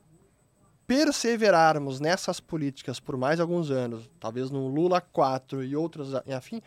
perseverarmos 0.92 2.00
nessas 2.00 2.38
políticas 2.38 3.00
por 3.00 3.16
mais 3.16 3.40
alguns 3.40 3.70
anos, 3.70 4.10
talvez 4.20 4.50
no 4.50 4.68
Lula 4.68 5.00
4 5.00 5.64
e 5.64 5.74
outros 5.74 6.12
e 6.26 6.34
afim, 6.34 6.60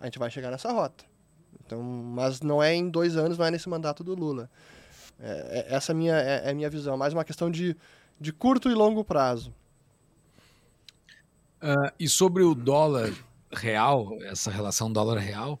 a 0.00 0.06
gente 0.06 0.18
vai 0.18 0.30
chegar 0.30 0.50
nessa 0.50 0.72
rota. 0.72 1.04
Então, 1.66 1.82
mas 1.82 2.40
não 2.40 2.62
é 2.62 2.74
em 2.74 2.88
dois 2.88 3.18
anos, 3.18 3.36
não 3.36 3.44
é 3.44 3.50
nesse 3.50 3.68
mandato 3.68 4.02
do 4.02 4.14
Lula. 4.14 4.48
É, 5.20 5.66
é, 5.68 5.74
essa 5.74 5.92
minha, 5.92 6.16
é, 6.16 6.46
é 6.46 6.50
a 6.50 6.54
minha 6.54 6.70
visão, 6.70 6.96
mais 6.96 7.12
uma 7.12 7.22
questão 7.22 7.50
de, 7.50 7.76
de 8.18 8.32
curto 8.32 8.70
e 8.70 8.74
longo 8.74 9.04
prazo. 9.04 9.52
Uh, 11.62 11.92
e 11.98 12.08
sobre 12.08 12.42
o 12.42 12.54
dólar 12.54 13.12
real, 13.52 14.08
essa 14.22 14.50
relação 14.50 14.90
dólar-real, 14.90 15.60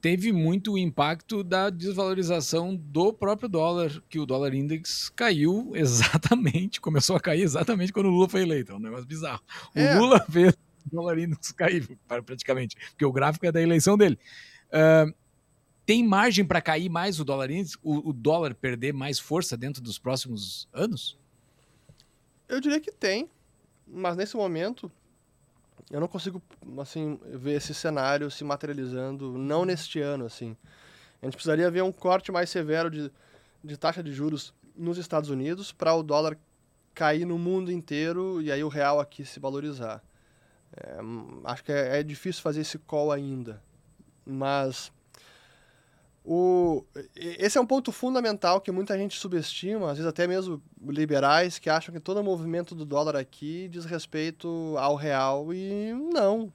teve 0.00 0.32
muito 0.32 0.78
impacto 0.78 1.44
da 1.44 1.68
desvalorização 1.68 2.74
do 2.74 3.12
próprio 3.12 3.48
dólar, 3.48 4.02
que 4.08 4.18
o 4.18 4.26
dólar 4.26 4.54
index 4.54 5.10
caiu 5.10 5.72
exatamente, 5.76 6.80
começou 6.80 7.16
a 7.16 7.20
cair 7.20 7.42
exatamente 7.42 7.92
quando 7.92 8.06
o 8.06 8.10
Lula 8.10 8.28
foi 8.28 8.42
eleito. 8.42 8.72
É 8.72 8.74
um 8.74 8.80
negócio 8.80 9.06
bizarro. 9.06 9.42
É. 9.74 9.96
O 9.96 10.00
Lula 10.00 10.24
fez 10.30 10.54
o 10.86 10.90
dólar 10.96 11.18
index 11.18 11.52
cair, 11.52 11.86
praticamente, 12.24 12.76
porque 12.90 13.04
o 13.04 13.12
gráfico 13.12 13.46
é 13.46 13.52
da 13.52 13.60
eleição 13.60 13.96
dele. 13.96 14.18
Uh, 14.68 15.12
tem 15.84 16.06
margem 16.06 16.44
para 16.44 16.60
cair 16.60 16.88
mais 16.88 17.18
o 17.18 17.24
dólar 17.24 17.50
índice, 17.50 17.76
o, 17.82 18.10
o, 18.10 18.12
dólar 18.12 18.54
perder 18.54 18.92
mais 18.92 19.18
força 19.18 19.56
dentro 19.56 19.82
dos 19.82 19.98
próximos 19.98 20.68
anos? 20.72 21.18
Eu 22.48 22.60
diria 22.60 22.80
que 22.80 22.92
tem, 22.92 23.28
mas 23.86 24.16
nesse 24.16 24.36
momento 24.36 24.90
Eu 25.90 26.00
não 26.00 26.06
consigo, 26.06 26.40
assim, 26.78 27.18
ver 27.26 27.54
esse 27.54 27.74
cenário 27.74 28.30
se 28.30 28.44
materializando, 28.44 29.36
não 29.36 29.64
neste 29.64 30.00
ano, 30.00 30.24
assim. 30.24 30.56
A 31.20 31.26
gente 31.26 31.34
precisaria 31.34 31.70
ver 31.70 31.82
um 31.82 31.92
corte 31.92 32.30
mais 32.30 32.48
severo 32.48 32.90
de, 32.90 33.10
de 33.62 33.76
taxa 33.76 34.02
de 34.02 34.12
juros 34.12 34.54
nos 34.76 34.98
Estados 34.98 35.30
Unidos 35.30 35.72
para 35.72 35.92
o 35.94 36.02
dólar 36.02 36.38
cair 36.94 37.24
no 37.24 37.38
mundo 37.38 37.72
inteiro 37.72 38.40
e 38.40 38.50
aí 38.50 38.62
o 38.62 38.68
real 38.68 39.00
aqui 39.00 39.24
se 39.24 39.40
valorizar. 39.40 40.02
É, 40.76 40.98
acho 41.44 41.64
que 41.64 41.72
é, 41.72 41.98
é, 41.98 42.02
difícil 42.02 42.42
fazer 42.42 42.60
esse 42.60 42.78
call 42.78 43.10
ainda. 43.10 43.62
Mas 44.24 44.92
o, 46.32 46.84
esse 47.16 47.58
é 47.58 47.60
um 47.60 47.66
ponto 47.66 47.90
fundamental 47.90 48.60
que 48.60 48.70
muita 48.70 48.96
gente 48.96 49.18
subestima, 49.18 49.90
às 49.90 49.98
vezes 49.98 50.06
até 50.06 50.28
mesmo 50.28 50.62
liberais, 50.80 51.58
que 51.58 51.68
acham 51.68 51.92
que 51.92 51.98
todo 51.98 52.20
o 52.20 52.22
movimento 52.22 52.72
do 52.72 52.84
dólar 52.84 53.16
aqui 53.16 53.66
diz 53.66 53.84
respeito 53.84 54.76
ao 54.78 54.94
real 54.94 55.52
e 55.52 55.92
não. 55.92 56.52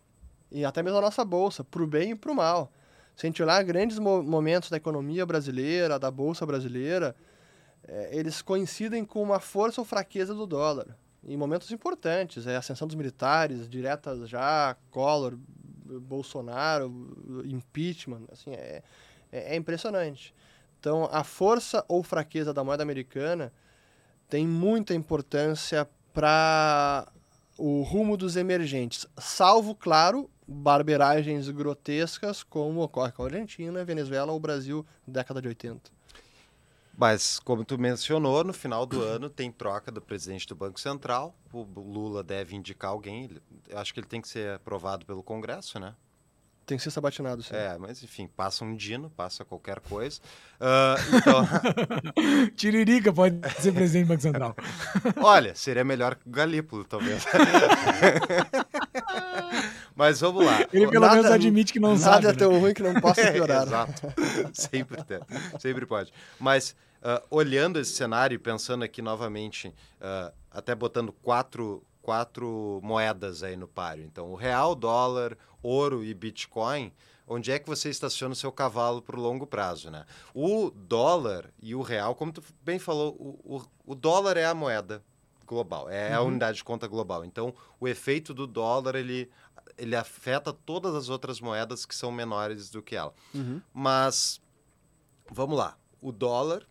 E 0.50 0.64
até 0.64 0.82
mesmo 0.82 1.00
a 1.00 1.02
nossa 1.02 1.26
bolsa, 1.26 1.62
para 1.62 1.84
o 1.84 1.88
bem 1.88 2.12
e 2.12 2.16
para 2.16 2.32
o 2.32 2.36
mal. 2.36 2.72
Se 3.18 3.26
a 3.26 3.28
gente 3.28 3.44
olhar 3.44 3.62
grandes 3.66 4.00
momentos 4.00 4.70
da 4.70 4.78
economia 4.78 5.26
brasileira, 5.26 6.00
da 6.00 6.10
bolsa 6.10 6.46
brasileira, 6.46 7.14
é, 7.86 8.18
eles 8.18 8.42
coincidem 8.42 9.04
com 9.04 9.22
uma 9.22 9.42
força 9.42 9.82
ou 9.82 9.86
fraqueza 9.86 10.34
do 10.34 10.48
dólar. 10.48 10.98
Em 11.22 11.36
momentos 11.36 11.70
importantes, 11.72 12.48
é 12.48 12.56
a 12.56 12.60
ascensão 12.60 12.88
dos 12.88 12.96
militares, 12.96 13.68
diretas 13.68 14.30
já, 14.30 14.78
Collor, 14.90 15.38
Bolsonaro, 16.00 17.44
impeachment, 17.44 18.22
assim, 18.32 18.54
é, 18.54 18.82
é, 19.36 19.54
é 19.54 19.56
impressionante. 19.56 20.34
Então, 20.80 21.10
a 21.12 21.24
força 21.24 21.84
ou 21.88 22.04
fraqueza 22.04 22.54
da 22.54 22.64
moeda 22.64 22.84
americana 22.84 23.52
tem 24.30 24.48
muita 24.48 24.94
importância 24.94 25.88
para 26.14 27.12
o 27.58 27.82
rumo 27.84 28.16
dos 28.16 28.36
emergentes, 28.36 29.06
salvo, 29.18 29.76
claro, 29.76 30.30
barberagens 30.48 31.50
grotescas 31.50 32.44
como 32.44 32.82
ocorre 32.82 33.12
com 33.12 33.24
a 33.24 33.26
Argentina, 33.26 33.84
Venezuela 33.84 34.32
ou 34.32 34.40
Brasil, 34.40 34.86
década 35.08 35.42
de 35.42 35.48
80. 35.48 35.92
Mas, 36.98 37.40
como 37.40 37.66
tu 37.66 37.78
mencionou, 37.78 38.44
no 38.44 38.54
final 38.54 38.86
do 38.86 39.02
ano 39.02 39.30
tem 39.30 39.52
troca 39.52 39.92
do 39.92 40.02
presidente 40.02 40.48
do 40.48 40.56
Banco 40.56 40.80
Central. 40.80 41.36
O 41.52 41.64
Lula 41.64 42.24
deve 42.24 42.56
indicar 42.56 42.92
alguém. 42.92 43.30
Eu 43.68 43.78
acho 43.80 43.94
que 43.94 44.00
ele 44.00 44.08
tem 44.08 44.22
que 44.22 44.30
ser 44.30 44.54
aprovado 44.54 45.06
pelo 45.06 45.22
Congresso, 45.22 45.78
né? 45.78 45.94
Tem 46.66 46.78
que 46.78 46.84
ser 46.84 46.90
sabatinado, 46.90 47.44
sim. 47.44 47.56
É, 47.56 47.78
mas 47.78 48.02
enfim, 48.02 48.28
passa 48.28 48.66
um 48.66 48.76
dino, 48.76 49.10
passa 49.12 49.46
qualquer 49.46 49.80
coisa. 49.82 50.20
Uh, 50.60 51.16
então... 51.16 51.48
Tiririca 52.58 53.14
pode 53.14 53.40
ser 53.60 53.72
presidente 53.72 54.06
do 54.06 54.10
Banco 54.10 54.22
Central. 54.22 54.56
Olha, 55.22 55.54
seria 55.54 55.84
melhor 55.84 56.16
que 56.16 56.28
o 56.28 56.32
Galípolo, 56.32 56.84
talvez. 56.84 57.24
mas 59.96 60.20
vamos 60.22 60.44
lá. 60.44 60.62
Ele 60.74 60.88
pelo 60.88 61.06
nada, 61.06 61.16
menos 61.18 61.32
admite 61.32 61.72
que 61.72 61.80
não 61.80 61.90
nada 61.90 62.02
sabe. 62.02 62.16
Nada 62.16 62.30
é 62.30 62.32
né? 62.32 62.38
tão 62.40 62.60
ruim 62.60 62.74
que 62.74 62.82
não 62.82 62.94
possa 62.96 63.32
piorar. 63.32 63.62
É, 63.62 63.66
exato. 63.66 64.14
Sempre, 64.52 65.04
tem, 65.04 65.20
sempre 65.60 65.86
pode. 65.86 66.12
Mas 66.40 66.76
uh, 67.04 67.24
olhando 67.30 67.80
esse 67.80 67.92
cenário 67.92 68.34
e 68.34 68.40
pensando 68.40 68.84
aqui 68.84 69.04
novamente, 69.04 69.68
uh, 69.68 70.34
até 70.50 70.74
botando 70.74 71.12
quatro 71.12 71.84
quatro 72.06 72.80
moedas 72.84 73.42
aí 73.42 73.56
no 73.56 73.68
páreo. 73.68 74.06
Então, 74.06 74.32
o 74.32 74.36
real, 74.36 74.76
dólar, 74.76 75.36
ouro 75.64 76.04
e 76.04 76.14
Bitcoin, 76.14 76.94
onde 77.28 77.52
é 77.52 77.58
que 77.58 77.68
você 77.68 77.90
estaciona 77.90 78.34
o 78.34 78.36
seu 78.36 78.52
cavalo 78.52 79.02
para 79.02 79.18
o 79.18 79.20
longo 79.20 79.48
prazo, 79.48 79.90
né? 79.90 80.06
O 80.32 80.70
dólar 80.70 81.52
e 81.60 81.74
o 81.74 81.82
real, 81.82 82.14
como 82.14 82.32
tu 82.32 82.44
bem 82.62 82.78
falou, 82.78 83.16
o, 83.20 83.56
o, 83.56 83.66
o 83.88 83.96
dólar 83.96 84.38
é 84.38 84.46
a 84.46 84.54
moeda 84.54 85.04
global, 85.48 85.90
é 85.90 86.12
uhum. 86.12 86.16
a 86.16 86.22
unidade 86.22 86.58
de 86.58 86.64
conta 86.64 86.86
global. 86.86 87.26
Então, 87.26 87.56
o 87.80 87.88
efeito 87.88 88.36
do 88.36 88.46
dólar, 88.46 88.94
ele, 88.94 89.28
ele 89.76 89.96
afeta 89.96 90.54
todas 90.54 90.94
as 90.94 91.10
outras 91.10 91.42
moedas 91.42 91.88
que 91.88 91.96
são 91.96 92.12
menores 92.12 92.70
do 92.70 92.84
que 92.84 92.96
ela. 92.96 93.16
Uhum. 93.34 93.60
Mas, 93.74 94.40
vamos 95.32 95.58
lá. 95.58 95.76
O 96.00 96.12
dólar, 96.12 96.68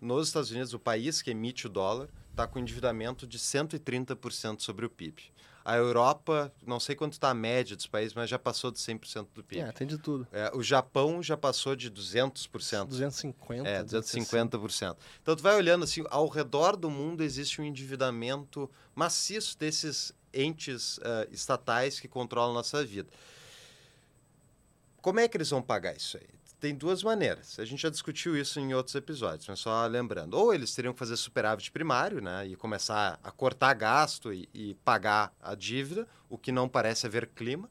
nos 0.00 0.28
Estados 0.28 0.52
Unidos, 0.52 0.72
o 0.72 0.78
país 0.78 1.20
que 1.20 1.32
emite 1.32 1.66
o 1.66 1.70
dólar, 1.70 2.08
está 2.36 2.46
com 2.46 2.58
endividamento 2.58 3.26
de 3.26 3.38
130% 3.38 4.60
sobre 4.60 4.84
o 4.84 4.90
PIB. 4.90 5.22
A 5.64 5.76
Europa, 5.76 6.52
não 6.64 6.78
sei 6.78 6.94
quanto 6.94 7.14
está 7.14 7.30
a 7.30 7.34
média 7.34 7.74
dos 7.74 7.88
países, 7.88 8.14
mas 8.14 8.30
já 8.30 8.38
passou 8.38 8.70
de 8.70 8.78
100% 8.78 9.26
do 9.34 9.42
PIB. 9.42 9.62
É, 9.62 9.72
tem 9.72 9.84
de 9.86 9.98
tudo. 9.98 10.24
É, 10.30 10.52
o 10.54 10.62
Japão 10.62 11.20
já 11.20 11.36
passou 11.36 11.74
de 11.74 11.90
200%. 11.90 12.88
250%. 12.88 13.66
É, 13.66 13.82
250%. 13.82 14.96
Então, 15.20 15.34
tu 15.34 15.42
vai 15.42 15.56
olhando 15.56 15.82
assim, 15.82 16.04
ao 16.08 16.28
redor 16.28 16.76
do 16.76 16.88
mundo 16.88 17.24
existe 17.24 17.60
um 17.60 17.64
endividamento 17.64 18.70
maciço 18.94 19.58
desses 19.58 20.12
entes 20.32 20.98
uh, 20.98 21.26
estatais 21.32 21.98
que 21.98 22.06
controlam 22.06 22.52
a 22.52 22.54
nossa 22.54 22.84
vida. 22.84 23.08
Como 25.02 25.18
é 25.18 25.26
que 25.26 25.36
eles 25.36 25.50
vão 25.50 25.62
pagar 25.62 25.96
isso 25.96 26.16
aí? 26.16 26.28
Tem 26.60 26.74
duas 26.74 27.02
maneiras. 27.02 27.58
A 27.58 27.64
gente 27.64 27.82
já 27.82 27.90
discutiu 27.90 28.36
isso 28.36 28.58
em 28.58 28.74
outros 28.74 28.94
episódios, 28.94 29.46
mas 29.48 29.58
só 29.58 29.86
lembrando. 29.86 30.34
Ou 30.34 30.54
eles 30.54 30.74
teriam 30.74 30.92
que 30.92 30.98
fazer 30.98 31.16
superávit 31.16 31.70
primário, 31.70 32.20
né? 32.20 32.46
E 32.46 32.56
começar 32.56 33.18
a 33.22 33.30
cortar 33.30 33.74
gasto 33.74 34.32
e, 34.32 34.48
e 34.54 34.74
pagar 34.84 35.32
a 35.40 35.54
dívida, 35.54 36.06
o 36.28 36.38
que 36.38 36.50
não 36.50 36.68
parece 36.68 37.06
haver 37.06 37.26
clima. 37.28 37.68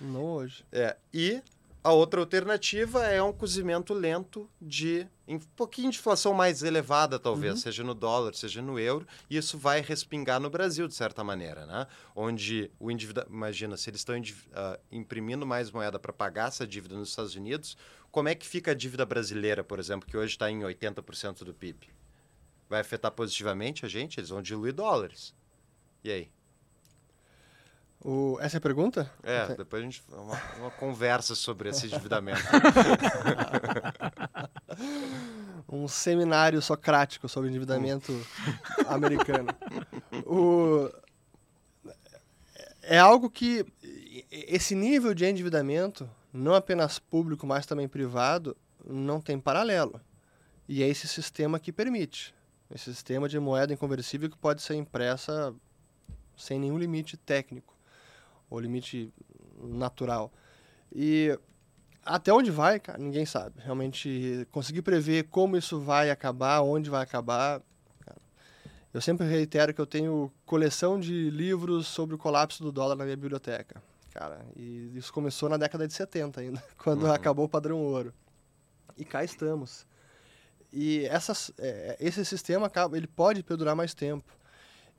Não 0.00 0.24
hoje. 0.24 0.64
É, 0.72 0.96
e 1.12 1.42
a 1.84 1.92
outra 1.92 2.20
alternativa 2.20 3.04
é 3.04 3.20
um 3.20 3.32
cozimento 3.32 3.92
lento 3.92 4.48
de 4.60 5.06
um 5.26 5.38
pouquinho 5.38 5.90
de 5.90 5.98
inflação 5.98 6.32
mais 6.32 6.62
elevada, 6.62 7.18
talvez, 7.18 7.54
uhum. 7.54 7.60
seja 7.60 7.82
no 7.82 7.94
dólar, 7.94 8.34
seja 8.34 8.62
no 8.62 8.78
euro, 8.78 9.06
e 9.28 9.36
isso 9.36 9.58
vai 9.58 9.80
respingar 9.80 10.38
no 10.38 10.48
Brasil, 10.48 10.86
de 10.86 10.94
certa 10.94 11.24
maneira, 11.24 11.66
né? 11.66 11.86
Onde 12.14 12.70
o 12.78 12.90
indivíduo, 12.90 13.24
imagina, 13.28 13.76
se 13.76 13.90
eles 13.90 14.00
estão 14.00 14.16
uh, 14.16 14.78
imprimindo 14.92 15.44
mais 15.46 15.70
moeda 15.70 15.98
para 15.98 16.12
pagar 16.12 16.48
essa 16.48 16.66
dívida 16.66 16.94
nos 16.94 17.08
Estados 17.08 17.34
Unidos, 17.34 17.76
como 18.12 18.28
é 18.28 18.34
que 18.34 18.46
fica 18.46 18.72
a 18.72 18.74
dívida 18.74 19.06
brasileira, 19.06 19.64
por 19.64 19.78
exemplo, 19.78 20.06
que 20.06 20.16
hoje 20.16 20.34
está 20.34 20.50
em 20.50 20.60
80% 20.60 21.44
do 21.44 21.54
PIB? 21.54 21.88
Vai 22.68 22.80
afetar 22.80 23.10
positivamente 23.10 23.86
a 23.86 23.88
gente? 23.88 24.20
Eles 24.20 24.28
vão 24.28 24.42
diluir 24.42 24.74
dólares. 24.74 25.34
E 26.04 26.12
aí? 26.12 26.30
O, 28.04 28.36
essa 28.40 28.56
é 28.56 28.58
a 28.58 28.60
pergunta? 28.60 29.10
É, 29.22 29.54
depois 29.54 29.80
a 29.80 29.84
gente 29.84 30.02
uma, 30.08 30.38
uma 30.58 30.70
conversa 30.72 31.34
sobre 31.34 31.70
esse 31.70 31.86
endividamento. 31.86 32.42
um 35.68 35.88
seminário 35.88 36.60
socrático 36.60 37.28
sobre 37.28 37.48
endividamento 37.48 38.12
americano. 38.88 39.48
O, 40.26 40.90
é 42.82 42.98
algo 42.98 43.30
que 43.30 43.64
esse 44.30 44.74
nível 44.74 45.14
de 45.14 45.24
endividamento, 45.24 46.10
não 46.32 46.54
apenas 46.54 46.98
público, 46.98 47.46
mas 47.46 47.66
também 47.66 47.86
privado, 47.86 48.56
não 48.86 49.20
tem 49.20 49.38
paralelo. 49.38 50.00
E 50.68 50.82
é 50.82 50.88
esse 50.88 51.06
sistema 51.06 51.60
que 51.60 51.72
permite. 51.72 52.34
Esse 52.74 52.92
sistema 52.94 53.28
de 53.28 53.38
moeda 53.38 53.72
inconversível 53.72 54.30
que 54.30 54.38
pode 54.38 54.62
ser 54.62 54.74
impressa 54.74 55.54
sem 56.36 56.58
nenhum 56.58 56.78
limite 56.78 57.16
técnico 57.16 57.76
ou 58.48 58.58
limite 58.58 59.12
natural. 59.62 60.32
E 60.94 61.38
até 62.04 62.32
onde 62.32 62.50
vai, 62.50 62.80
cara, 62.80 62.98
ninguém 62.98 63.26
sabe. 63.26 63.60
Realmente, 63.60 64.46
conseguir 64.50 64.82
prever 64.82 65.24
como 65.24 65.56
isso 65.56 65.80
vai 65.80 66.10
acabar, 66.10 66.62
onde 66.62 66.90
vai 66.90 67.02
acabar. 67.02 67.60
Cara. 68.00 68.20
Eu 68.92 69.00
sempre 69.00 69.26
reitero 69.26 69.72
que 69.74 69.80
eu 69.80 69.86
tenho 69.86 70.32
coleção 70.46 70.98
de 70.98 71.30
livros 71.30 71.86
sobre 71.86 72.14
o 72.14 72.18
colapso 72.18 72.62
do 72.62 72.72
dólar 72.72 72.96
na 72.96 73.04
minha 73.04 73.16
biblioteca. 73.16 73.82
Cara, 74.12 74.44
e 74.54 74.92
isso 74.94 75.12
começou 75.12 75.48
na 75.48 75.56
década 75.56 75.88
de 75.88 75.94
70 75.94 76.40
ainda, 76.40 76.62
quando 76.76 77.04
uhum. 77.04 77.12
acabou 77.12 77.46
o 77.46 77.48
padrão 77.48 77.78
ouro. 77.78 78.12
E 78.96 79.04
cá 79.04 79.24
estamos. 79.24 79.86
E 80.70 81.06
essas, 81.06 81.50
é, 81.58 81.96
esse 81.98 82.24
sistema 82.24 82.70
ele 82.94 83.06
pode 83.06 83.42
perdurar 83.42 83.74
mais 83.74 83.94
tempo. 83.94 84.32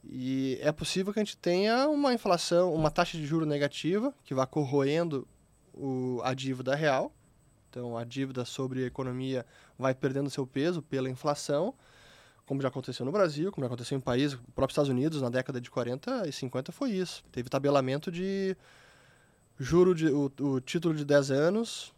E 0.04 0.58
é 0.62 0.72
possível 0.72 1.14
que 1.14 1.20
a 1.20 1.24
gente 1.24 1.38
tenha 1.38 1.88
uma 1.88 2.14
inflação, 2.14 2.74
uma 2.74 2.92
taxa 2.92 3.18
de 3.18 3.26
juro 3.26 3.46
negativa, 3.46 4.14
que 4.24 4.34
vá 4.34 4.46
corroendo 4.46 5.28
o, 5.74 6.20
a 6.24 6.34
dívida 6.34 6.76
real. 6.76 7.14
Então, 7.70 7.98
a 7.98 8.04
dívida 8.04 8.46
sobre 8.46 8.84
a 8.84 8.88
economia 8.88 9.46
vai 9.78 9.96
perdendo 9.96 10.30
seu 10.30 10.46
peso 10.46 10.82
pela 10.82 11.10
inflação, 11.10 11.74
como 12.46 12.62
já 12.62 12.68
aconteceu 12.68 13.06
no 13.06 13.12
Brasil, 13.12 13.52
como 13.52 13.64
já 13.64 13.68
aconteceu 13.68 13.98
em 13.98 14.02
países, 14.02 14.38
o 14.38 14.52
próprio 14.52 14.74
Estados 14.74 14.90
Unidos, 14.90 15.22
na 15.22 15.30
década 15.30 15.62
de 15.62 15.72
40 15.72 16.28
e 16.28 16.32
50 16.32 16.72
foi 16.72 16.92
isso. 16.92 17.24
Teve 17.32 17.50
tabelamento 17.50 18.12
de 18.12 18.56
juro 19.64 19.96
de 19.96 20.08
o, 20.08 20.32
o 20.40 20.62
título 20.62 20.94
de 20.94 21.06
10 21.06 21.32
anos, 21.32 21.94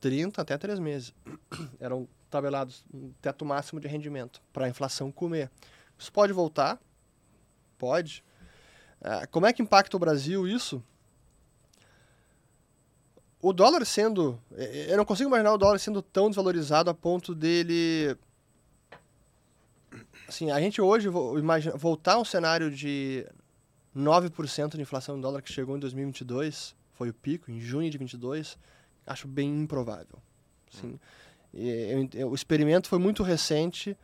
30 0.00 0.42
até 0.42 0.58
3 0.58 0.78
meses. 0.78 1.14
Eram 1.80 2.08
tabelados 2.30 2.84
um 2.92 3.12
teto 3.22 3.44
máximo 3.44 3.80
de 3.80 3.88
rendimento 3.88 4.42
para 4.52 4.66
a 4.66 4.68
inflação 4.68 5.12
comer. 5.12 5.50
Isso 5.98 6.12
pode 6.12 6.32
voltar, 6.32 6.78
Pode. 7.78 8.24
É, 9.00 9.26
como 9.26 9.46
é 9.46 9.52
que 9.52 9.62
impacta 9.62 9.96
o 9.96 10.00
Brasil 10.00 10.48
isso? 10.48 10.82
O 13.40 13.52
dólar 13.52 13.84
sendo. 13.84 14.40
Eu 14.88 14.96
não 14.96 15.04
consigo 15.04 15.28
imaginar 15.28 15.52
o 15.52 15.58
dólar 15.58 15.78
sendo 15.78 16.00
tão 16.00 16.30
desvalorizado 16.30 16.88
a 16.88 16.94
ponto 16.94 17.34
dele. 17.34 18.16
Assim, 20.26 20.50
a 20.50 20.58
gente 20.58 20.80
hoje 20.80 21.10
imagina, 21.38 21.76
voltar 21.76 22.14
a 22.14 22.18
um 22.18 22.24
cenário 22.24 22.70
de 22.70 23.26
9% 23.94 24.76
de 24.76 24.80
inflação 24.80 25.18
em 25.18 25.20
dólar 25.20 25.42
que 25.42 25.52
chegou 25.52 25.76
em 25.76 25.80
2022, 25.80 26.74
foi 26.94 27.10
o 27.10 27.14
pico, 27.14 27.50
em 27.50 27.60
junho 27.60 27.90
de 27.90 27.98
22, 27.98 28.58
acho 29.06 29.28
bem 29.28 29.62
improvável. 29.62 30.18
Sim. 30.70 30.98
E, 31.52 32.08
eu, 32.14 32.30
o 32.30 32.34
experimento 32.34 32.88
foi 32.88 32.98
muito 32.98 33.22
recente, 33.22 33.96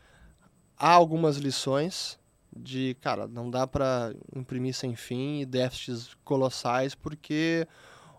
há 0.77 0.91
algumas 0.91 1.37
lições 1.37 2.19
de, 2.55 2.97
cara, 3.01 3.27
não 3.27 3.51
dá 3.51 3.67
para 3.67 4.15
imprimir 4.35 4.75
sem 4.75 4.95
fim 4.95 5.41
e 5.41 5.47
déficits 5.47 6.17
colossais, 6.25 6.95
porque 6.95 7.67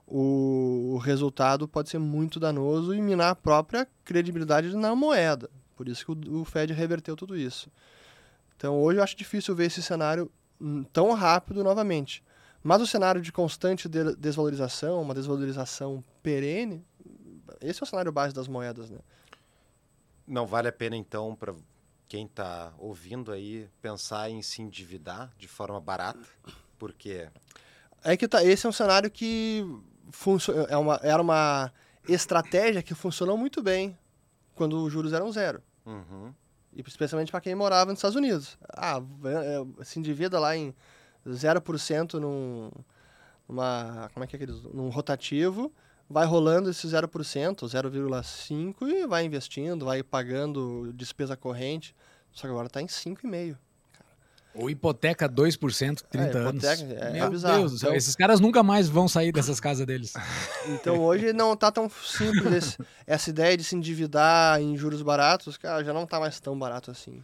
o, 0.07 0.93
o 0.93 0.97
resultado 0.97 1.67
pode 1.67 1.89
ser 1.89 1.99
muito 1.99 2.39
danoso 2.39 2.93
e 2.93 3.01
minar 3.01 3.31
a 3.31 3.35
própria 3.35 3.87
credibilidade 4.03 4.75
na 4.75 4.95
moeda. 4.95 5.49
Por 5.75 5.87
isso 5.87 6.05
que 6.05 6.29
o, 6.29 6.41
o 6.41 6.45
Fed 6.45 6.73
reverteu 6.73 7.15
tudo 7.15 7.37
isso. 7.37 7.69
Então 8.55 8.79
hoje 8.81 8.99
eu 8.99 9.03
acho 9.03 9.15
difícil 9.15 9.55
ver 9.55 9.65
esse 9.65 9.81
cenário 9.81 10.31
hum, 10.59 10.83
tão 10.83 11.13
rápido 11.13 11.63
novamente. 11.63 12.23
Mas 12.63 12.81
o 12.81 12.87
cenário 12.87 13.21
de 13.21 13.31
constante 13.31 13.89
de 13.89 14.15
desvalorização, 14.15 15.01
uma 15.01 15.13
desvalorização 15.13 16.03
perene, 16.21 16.85
esse 17.59 17.81
é 17.81 17.83
o 17.83 17.87
cenário 17.87 18.11
base 18.11 18.33
das 18.33 18.47
moedas, 18.47 18.89
né? 18.89 18.99
Não 20.27 20.45
vale 20.45 20.67
a 20.67 20.71
pena 20.71 20.95
então 20.95 21.35
para 21.35 21.53
quem 22.07 22.25
está 22.25 22.73
ouvindo 22.77 23.31
aí 23.31 23.69
pensar 23.81 24.29
em 24.29 24.41
se 24.41 24.61
endividar 24.61 25.31
de 25.37 25.47
forma 25.47 25.79
barata, 25.79 26.27
porque 26.77 27.27
é 28.03 28.17
que 28.17 28.27
tá, 28.27 28.43
esse 28.43 28.65
é 28.65 28.69
um 28.69 28.73
cenário 28.73 29.09
que 29.09 29.63
é 30.69 30.77
uma, 30.77 30.99
era 31.03 31.21
uma 31.21 31.71
estratégia 32.07 32.83
que 32.83 32.93
funcionou 32.93 33.37
muito 33.37 33.61
bem 33.61 33.97
quando 34.55 34.83
os 34.83 34.91
juros 34.91 35.13
eram 35.13 35.31
zero. 35.31 35.61
Uhum. 35.85 36.33
E 36.73 36.81
especialmente 36.81 37.31
para 37.31 37.41
quem 37.41 37.55
morava 37.55 37.91
nos 37.91 37.99
Estados 37.99 38.15
Unidos. 38.15 38.57
Ah, 38.69 39.01
é, 39.25 39.83
se 39.83 39.99
endivida 39.99 40.39
lá 40.39 40.55
em 40.55 40.73
0% 41.27 42.13
num, 42.13 42.71
numa, 43.47 44.09
como 44.13 44.23
é 44.23 44.27
que 44.27 44.35
é 44.35 44.37
aqueles, 44.37 44.61
num 44.63 44.89
rotativo, 44.89 45.71
vai 46.09 46.25
rolando 46.25 46.69
esse 46.69 46.87
0%, 46.87 47.07
0,5% 47.09 48.75
e 48.87 49.07
vai 49.07 49.25
investindo, 49.25 49.85
vai 49.85 50.03
pagando 50.03 50.91
despesa 50.93 51.35
corrente. 51.37 51.95
Só 52.31 52.43
que 52.43 52.47
agora 52.47 52.67
está 52.67 52.81
em 52.81 52.87
5,5%. 52.87 53.57
Ou 54.53 54.69
hipoteca 54.69 55.29
2% 55.29 56.01
30 56.09 56.37
é, 56.37 56.41
anos. 56.41 56.63
É, 56.63 57.11
Meu 57.11 57.25
é 57.25 57.29
bizarro. 57.29 57.59
Deus 57.59 57.71
do 57.71 57.77
céu, 57.77 57.89
então, 57.89 57.97
esses 57.97 58.15
caras 58.15 58.41
nunca 58.41 58.61
mais 58.61 58.89
vão 58.89 59.07
sair 59.07 59.31
dessas 59.31 59.59
casas 59.59 59.85
deles. 59.85 60.13
Então 60.67 60.99
hoje 60.99 61.33
não 61.33 61.55
tá 61.55 61.71
tão 61.71 61.89
simples 61.89 62.53
esse, 62.53 62.77
essa 63.07 63.29
ideia 63.29 63.57
de 63.57 63.63
se 63.63 63.75
endividar 63.75 64.61
em 64.61 64.77
juros 64.77 65.01
baratos, 65.01 65.57
cara, 65.57 65.83
já 65.83 65.93
não 65.93 66.05
tá 66.05 66.19
mais 66.19 66.39
tão 66.39 66.57
barato 66.57 66.91
assim. 66.91 67.23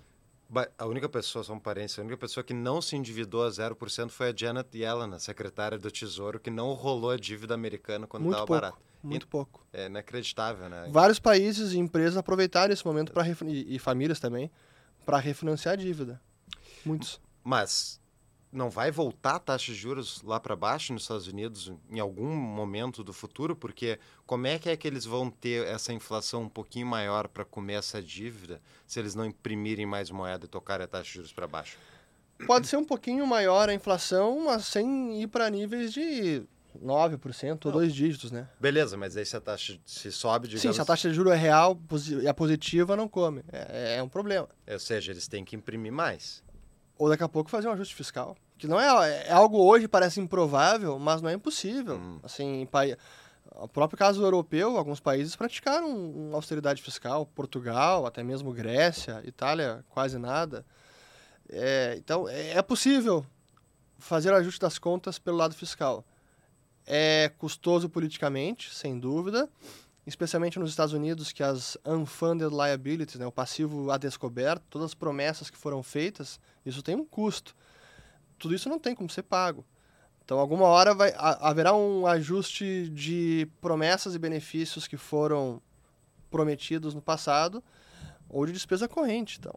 A 0.78 0.86
única 0.86 1.10
pessoa, 1.10 1.44
só 1.44 1.54
um 1.54 1.60
parênteses, 1.60 2.00
a 2.00 2.02
única 2.02 2.18
pessoa 2.18 2.44
que 2.44 2.54
não 2.54 2.82
se 2.82 2.96
endividou 2.96 3.46
a 3.46 3.50
0% 3.50 4.10
foi 4.10 4.30
a 4.30 4.34
Janet 4.36 4.78
Yellen, 4.78 5.14
a 5.14 5.20
secretária 5.20 5.78
do 5.78 5.92
Tesouro, 5.92 6.40
que 6.40 6.50
não 6.50 6.74
rolou 6.74 7.12
a 7.12 7.18
dívida 7.18 7.54
americana 7.54 8.08
quando 8.08 8.28
estava 8.28 8.46
barato. 8.46 8.78
Muito 9.04 9.24
e, 9.24 9.28
pouco. 9.28 9.66
É 9.74 9.88
inacreditável, 9.88 10.70
né? 10.70 10.88
Vários 10.90 11.20
países 11.20 11.74
e 11.74 11.78
empresas 11.78 12.18
aproveitaram 12.18 12.74
esse 12.74 12.86
momento 12.86 13.12
para 13.12 13.28
e, 13.28 13.76
e 13.76 13.80
famílias 13.80 14.20
também 14.20 14.50
para 15.06 15.18
refinanciar 15.18 15.74
a 15.74 15.76
dívida. 15.78 16.22
Muitos. 16.86 17.22
Mas 17.44 18.00
não 18.52 18.70
vai 18.70 18.92
voltar 18.92 19.36
a 19.36 19.40
taxa 19.40 19.72
de 19.72 19.78
juros 19.78 20.22
lá 20.24 20.40
para 20.40 20.56
baixo 20.56 20.94
nos 20.94 21.04
Estados 21.04 21.28
Unidos 21.28 21.72
em 21.90 22.00
algum 22.00 22.36
momento 22.36 23.04
do 23.04 23.14
futuro? 23.14 23.56
Porque 23.56 24.00
como 24.26 24.48
é 24.48 24.58
que 24.58 24.70
é 24.70 24.78
que 24.78 24.88
eles 24.88 25.06
vão 25.06 25.30
ter 25.30 25.66
essa 25.68 25.94
inflação 25.94 26.44
um 26.44 26.50
pouquinho 26.50 26.88
maior 26.88 27.28
para 27.28 27.44
comer 27.44 27.74
essa 27.74 28.02
dívida 28.02 28.62
se 28.86 29.00
eles 29.00 29.16
não 29.16 29.26
imprimirem 29.26 29.86
mais 29.86 30.10
moeda 30.10 30.46
e 30.46 30.48
tocarem 30.48 30.86
a 30.86 30.88
taxa 30.88 31.06
de 31.06 31.14
juros 31.16 31.34
para 31.34 31.48
baixo? 31.48 31.78
Pode 32.46 32.68
ser 32.68 32.78
um 32.78 32.86
pouquinho 32.86 33.26
maior 33.26 33.68
a 33.68 33.74
inflação, 33.74 34.46
mas 34.46 34.68
sem 34.68 35.22
ir 35.22 35.28
para 35.28 35.50
níveis 35.50 35.92
de 35.92 36.44
9% 36.84 37.66
ou 37.66 37.72
dois 37.72 37.94
dígitos, 37.94 38.32
né? 38.32 38.48
Beleza, 38.60 38.96
mas 38.96 39.18
aí 39.18 39.26
se 39.26 39.36
a 39.36 39.42
taxa 39.42 39.78
se 39.86 40.12
sobe, 40.12 40.48
digamos... 40.48 40.62
Sim, 40.62 40.74
se 40.74 40.82
a 40.82 40.86
taxa 40.86 41.10
de 41.10 41.16
juros 41.16 41.34
é 41.34 41.36
real 41.36 41.80
e 42.22 42.28
a 42.28 42.34
positiva 42.34 42.96
não 42.96 43.08
come. 43.08 43.44
É, 43.52 43.98
é 43.98 44.04
um 44.04 44.10
problema. 44.10 44.48
Ou 44.70 44.80
seja, 44.80 45.12
eles 45.12 45.28
têm 45.28 45.44
que 45.44 45.56
imprimir 45.56 45.92
mais 45.92 46.44
ou 46.98 47.10
daqui 47.10 47.24
a 47.24 47.30
pouco 47.30 47.50
fazer 47.50 47.68
um 47.68 47.72
ajuste 47.72 47.96
fiscal. 47.96 48.36
Que 48.58 48.68
não 48.68 48.80
é, 48.80 49.28
é 49.28 49.32
algo 49.32 49.58
hoje 49.58 49.88
parece 49.88 50.20
improvável, 50.20 50.98
mas 50.98 51.22
não 51.22 51.30
é 51.30 51.34
impossível. 51.34 51.98
Hum. 51.98 52.20
Assim, 52.24 52.68
o 53.56 53.68
próprio 53.68 53.98
caso 53.98 54.24
europeu, 54.24 54.78
alguns 54.78 55.00
países 55.00 55.36
praticaram 55.36 56.32
austeridade 56.34 56.82
fiscal, 56.82 57.26
Portugal, 57.26 58.06
até 58.06 58.24
mesmo 58.24 58.52
Grécia, 58.52 59.22
Itália, 59.26 59.84
quase 59.90 60.18
nada. 60.18 60.66
É, 61.50 61.96
então, 61.98 62.28
é, 62.28 62.52
é 62.52 62.62
possível 62.62 63.26
fazer 63.98 64.32
o 64.32 64.36
ajuste 64.36 64.60
das 64.60 64.78
contas 64.78 65.18
pelo 65.18 65.38
lado 65.38 65.56
fiscal. 65.56 66.06
É 66.86 67.32
custoso 67.38 67.90
politicamente, 67.90 68.74
sem 68.74 68.98
dúvida, 68.98 69.50
especialmente 70.08 70.58
nos 70.58 70.70
Estados 70.70 70.94
Unidos, 70.94 71.34
que 71.34 71.44
as 71.44 71.78
unfunded 71.86 72.50
liabilities, 72.50 73.20
né, 73.20 73.28
o 73.28 73.32
passivo 73.32 73.92
a 73.92 73.98
descoberto, 73.98 74.64
todas 74.70 74.86
as 74.86 74.94
promessas 74.94 75.50
que 75.50 75.58
foram 75.58 75.84
feitas, 75.84 76.40
isso 76.66 76.82
tem 76.82 76.96
um 76.96 77.06
custo. 77.06 77.54
Tudo 78.40 78.56
isso 78.56 78.70
não 78.70 78.80
tem 78.80 78.96
como 78.96 79.10
ser 79.10 79.24
pago. 79.24 79.66
Então, 80.24 80.40
alguma 80.40 80.66
hora 80.66 80.94
vai, 80.96 81.14
haverá 81.18 81.76
um 81.76 82.08
ajuste 82.08 82.90
de 82.90 83.50
promessas 83.60 84.16
e 84.16 84.20
benefícios 84.20 84.88
que 84.88 84.96
foram 84.98 85.62
prometidos 86.30 86.94
no 86.94 87.02
passado 87.02 87.62
ou 88.30 88.46
de 88.46 88.54
despesa 88.54 88.88
corrente. 88.88 89.38
Então, 89.40 89.54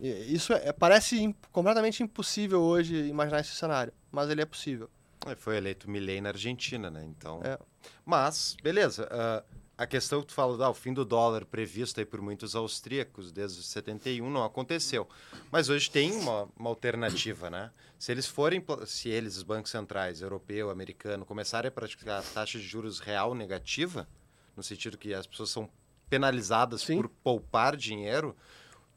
isso 0.00 0.52
é, 0.52 0.72
parece 0.72 1.34
completamente 1.52 2.02
impossível 2.02 2.60
hoje 2.60 3.06
imaginar 3.06 3.40
esse 3.40 3.54
cenário, 3.54 3.92
mas 4.10 4.28
ele 4.30 4.42
é 4.42 4.46
possível. 4.46 4.90
É, 5.26 5.34
foi 5.34 5.56
eleito 5.56 5.90
Milley 5.90 6.20
na 6.20 6.30
Argentina, 6.30 6.90
né? 6.90 7.04
Então. 7.04 7.40
É. 7.44 7.58
Mas, 8.04 8.56
beleza. 8.62 9.06
Uh, 9.06 9.60
a 9.80 9.86
questão 9.86 10.20
que 10.20 10.26
tu 10.26 10.34
fala, 10.34 10.66
ah, 10.66 10.68
o 10.68 10.74
fim 10.74 10.92
do 10.92 11.06
dólar 11.06 11.46
previsto 11.46 12.00
aí 12.00 12.04
por 12.04 12.20
muitos 12.20 12.54
austríacos 12.54 13.32
desde 13.32 13.62
71 13.62 14.28
não 14.28 14.44
aconteceu. 14.44 15.08
Mas 15.50 15.70
hoje 15.70 15.90
tem 15.90 16.12
uma, 16.12 16.46
uma 16.54 16.68
alternativa, 16.68 17.48
né? 17.48 17.70
Se 17.98 18.12
eles 18.12 18.26
forem, 18.26 18.62
se 18.84 19.08
eles, 19.08 19.38
os 19.38 19.42
bancos 19.42 19.70
centrais, 19.70 20.20
europeu, 20.20 20.68
americano, 20.68 21.24
começarem 21.24 21.68
a 21.68 21.72
praticar 21.72 22.20
a 22.20 22.22
taxa 22.22 22.58
de 22.58 22.66
juros 22.66 23.00
real 23.00 23.34
negativa, 23.34 24.06
no 24.54 24.62
sentido 24.62 24.98
que 24.98 25.14
as 25.14 25.26
pessoas 25.26 25.48
são 25.48 25.66
penalizadas 26.10 26.82
Sim. 26.82 26.96
por 26.96 27.08
poupar 27.08 27.74
dinheiro, 27.74 28.36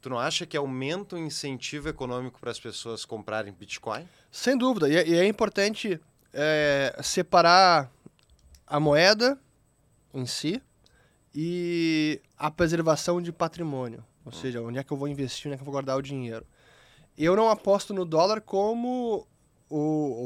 tu 0.02 0.10
não 0.10 0.18
acha 0.18 0.44
que 0.44 0.54
aumenta 0.54 1.16
o 1.16 1.18
incentivo 1.18 1.88
econômico 1.88 2.38
para 2.38 2.50
as 2.50 2.60
pessoas 2.60 3.06
comprarem 3.06 3.54
Bitcoin? 3.54 4.06
Sem 4.30 4.58
dúvida. 4.58 4.86
E 4.90 4.96
é, 4.96 5.08
e 5.08 5.14
é 5.14 5.26
importante 5.26 5.98
é, 6.34 6.94
separar 7.02 7.90
a 8.66 8.80
moeda 8.80 9.38
em 10.12 10.26
si 10.26 10.60
e 11.34 12.20
a 12.36 12.50
preservação 12.50 13.22
de 13.22 13.32
patrimônio. 13.32 14.04
Ou 14.24 14.32
hum. 14.32 14.36
seja, 14.36 14.60
onde 14.60 14.78
é 14.78 14.84
que 14.84 14.92
eu 14.92 14.96
vou 14.96 15.08
investir, 15.08 15.46
onde 15.46 15.54
é 15.54 15.56
que 15.56 15.62
eu 15.62 15.66
vou 15.66 15.72
guardar 15.72 15.96
o 15.96 16.02
dinheiro. 16.02 16.44
Eu 17.16 17.36
não 17.36 17.48
aposto 17.48 17.94
no 17.94 18.04
dólar 18.04 18.40
como 18.40 19.26
o, 19.70 19.78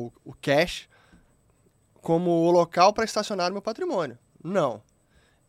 o, 0.06 0.12
o 0.24 0.35
cash, 0.40 0.89
como 2.01 2.30
o 2.30 2.51
local 2.51 2.93
para 2.93 3.05
estacionar 3.05 3.52
meu 3.52 3.60
patrimônio. 3.60 4.18
Não. 4.43 4.82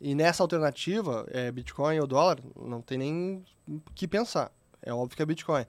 E 0.02 0.16
nessa 0.16 0.44
alternativa, 0.44 1.26
é, 1.30 1.52
Bitcoin 1.52 2.00
ou 2.00 2.08
dólar, 2.08 2.40
não 2.56 2.82
tem 2.82 2.98
nem 2.98 3.46
o 3.68 3.82
que 3.94 4.08
pensar. 4.08 4.52
É 4.82 4.94
óbvio 4.94 5.16
que 5.16 5.22
é 5.22 5.26
Bitcoin. 5.26 5.66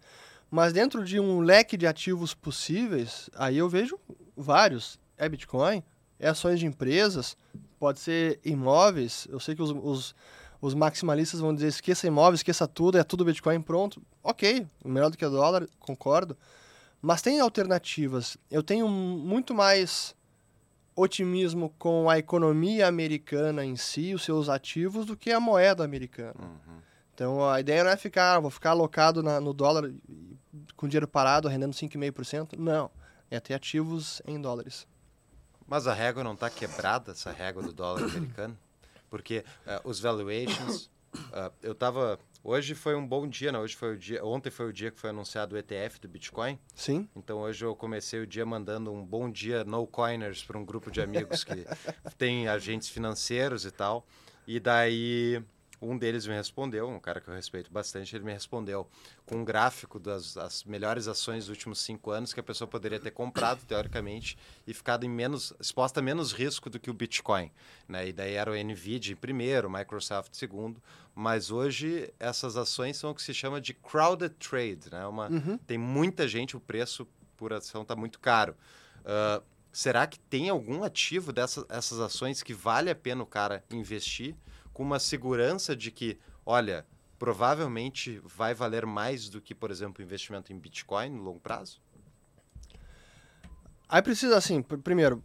Mas 0.51 0.73
dentro 0.73 1.05
de 1.05 1.21
um 1.21 1.41
leque 1.41 1.77
de 1.77 1.87
ativos 1.87 2.35
possíveis, 2.35 3.31
aí 3.37 3.59
eu 3.59 3.69
vejo 3.69 3.99
vários. 4.37 4.99
É 5.17 5.29
Bitcoin, 5.29 5.83
é 6.19 6.29
ações 6.29 6.59
de 6.59 6.67
empresas, 6.67 7.37
pode 7.79 8.01
ser 8.01 8.41
imóveis. 8.45 9.29
Eu 9.31 9.39
sei 9.39 9.55
que 9.55 9.63
os, 9.63 9.71
os, 9.71 10.15
os 10.61 10.75
maximalistas 10.75 11.41
vão 11.41 11.55
dizer 11.55 11.69
esqueça 11.69 12.07
imóveis, 12.07 12.41
esqueça 12.41 12.67
tudo, 12.67 12.99
é 12.99 13.05
tudo 13.05 13.25
Bitcoin 13.25 13.61
pronto. 13.61 14.03
Ok, 14.23 14.67
melhor 14.85 15.11
do 15.11 15.17
que 15.17 15.29
dólar, 15.29 15.69
concordo. 15.79 16.37
Mas 17.01 17.23
tem 17.23 17.39
alternativas. 17.41 18.37
Eu 18.51 18.63
tenho 18.63 18.89
muito 18.89 19.55
mais 19.55 20.15
otimismo 20.95 21.73
com 21.79 22.11
a 22.11 22.19
economia 22.19 22.87
americana 22.87 23.65
em 23.65 23.77
si, 23.77 24.15
os 24.15 24.23
seus 24.23 24.49
ativos, 24.49 25.07
do 25.07 25.17
que 25.17 25.31
a 25.31 25.41
moeda 25.41 25.85
americana. 25.85 26.35
Uhum. 26.39 26.90
Então 27.21 27.47
a 27.47 27.61
ideia 27.61 27.85
não 27.85 27.91
é 27.91 27.99
ficar, 27.99 28.41
vou 28.41 28.51
ficar 28.51 28.71
alocado 28.71 29.23
na, 29.23 29.39
no 29.39 29.53
dólar 29.53 29.93
com 30.75 30.89
dinheiro 30.89 31.07
parado, 31.07 31.49
rendendo 31.49 31.75
5,5%. 31.75 32.57
Não. 32.57 32.91
É 33.31 33.39
ter 33.39 33.53
ativos 33.53 34.23
em 34.25 34.41
dólares. 34.41 34.89
Mas 35.67 35.87
a 35.87 35.93
régua 35.93 36.25
não 36.25 36.33
está 36.33 36.49
quebrada, 36.49 37.13
essa 37.13 37.31
régua 37.31 37.63
do 37.63 37.75
dólar 37.75 38.05
americano? 38.09 38.57
Porque 39.11 39.45
uh, 39.67 39.87
os 39.87 40.01
valuations. 40.01 40.87
Uh, 41.15 41.53
eu 41.63 41.73
estava. 41.73 42.19
Hoje 42.43 42.75
foi 42.75 42.95
um 42.95 43.07
bom 43.07 43.29
dia, 43.29 43.53
não? 43.53 43.61
Hoje 43.61 43.77
foi 43.77 43.97
o 43.97 43.99
dia. 43.99 44.25
Ontem 44.25 44.49
foi 44.49 44.71
o 44.71 44.73
dia 44.73 44.91
que 44.91 44.99
foi 44.99 45.11
anunciado 45.11 45.55
o 45.55 45.59
ETF 45.59 46.01
do 46.01 46.09
Bitcoin. 46.09 46.59
Sim. 46.75 47.07
Então 47.15 47.41
hoje 47.41 47.63
eu 47.63 47.77
comecei 47.77 48.19
o 48.21 48.27
dia 48.27 48.47
mandando 48.47 48.91
um 48.91 49.05
bom 49.05 49.31
dia 49.31 49.63
no 49.63 49.87
coiners 49.87 50.43
para 50.43 50.57
um 50.57 50.65
grupo 50.65 50.91
de 50.91 51.03
amigos 51.03 51.45
que 51.45 51.67
tem 52.17 52.49
agentes 52.49 52.89
financeiros 52.89 53.67
e 53.67 53.71
tal. 53.71 54.07
E 54.47 54.59
daí 54.59 55.45
Um 55.81 55.97
deles 55.97 56.27
me 56.27 56.35
respondeu, 56.35 56.89
um 56.89 57.01
cara 57.01 57.21
que 57.21 57.29
eu 57.29 57.35
respeito 57.35 57.73
bastante, 57.73 58.15
ele 58.15 58.25
me 58.25 58.33
respondeu 58.33 58.87
com 59.25 59.37
um 59.37 59.45
gráfico 59.45 59.99
das 59.99 60.37
as 60.37 60.63
melhores 60.65 61.09
ações 61.09 61.45
dos 61.45 61.49
últimos 61.49 61.81
cinco 61.81 62.11
anos 62.11 62.35
que 62.35 62.41
a 62.41 62.43
pessoa 62.43 62.69
poderia 62.69 63.01
ter 63.01 63.11
comprado, 63.11 63.65
teoricamente, 63.65 64.37
e 64.67 64.75
ficado 64.75 65.05
em 65.05 65.09
menos, 65.09 65.55
exposta 65.59 66.01
a 66.01 66.03
menos 66.03 66.33
risco 66.33 66.69
do 66.69 66.79
que 66.79 66.91
o 66.91 66.95
Bitcoin. 66.95 67.51
Né? 67.89 68.09
E 68.09 68.13
daí 68.13 68.35
era 68.35 68.51
o 68.51 68.55
NVIDIA 68.55 69.15
em 69.15 69.17
primeiro, 69.17 69.69
o 69.69 69.73
Microsoft 69.73 70.33
em 70.35 70.37
segundo, 70.37 70.83
mas 71.15 71.51
hoje 71.51 72.13
essas 72.19 72.57
ações 72.57 72.97
são 72.97 73.11
o 73.11 73.15
que 73.15 73.23
se 73.23 73.33
chama 73.33 73.61
de 73.61 73.73
crowded 73.73 74.35
trade. 74.35 74.91
Né? 74.91 75.07
Uma, 75.07 75.29
uhum. 75.29 75.59
Tem 75.67 75.79
muita 75.79 76.29
gente, 76.29 76.57
o 76.57 76.61
preço 76.61 77.09
por 77.37 77.55
ação 77.55 77.83
está 77.83 77.97
muito 77.97 78.21
caro. 78.21 78.55
Uh, 79.01 79.43
será 79.73 80.07
que 80.07 80.19
tem 80.19 80.51
algum 80.51 80.85
ativo 80.85 81.33
dessas 81.33 81.65
essas 81.69 82.01
ações 82.01 82.43
que 82.43 82.53
vale 82.53 82.91
a 82.91 82.95
pena 82.95 83.23
o 83.23 83.27
cara 83.27 83.65
investir? 83.71 84.37
Com 84.81 84.85
uma 84.85 84.99
segurança 84.99 85.77
de 85.77 85.91
que, 85.91 86.19
olha, 86.47 86.87
provavelmente 87.19 88.19
vai 88.25 88.55
valer 88.55 88.87
mais 88.87 89.29
do 89.29 89.39
que, 89.39 89.55
por 89.55 89.71
exemplo, 89.71 90.03
investimento 90.03 90.55
em 90.55 90.59
Bitcoin 90.59 91.11
no 91.11 91.23
longo 91.23 91.39
prazo? 91.39 91.83
Aí 93.87 94.01
precisa, 94.01 94.39
assim, 94.39 94.63
primeiro, 94.63 95.23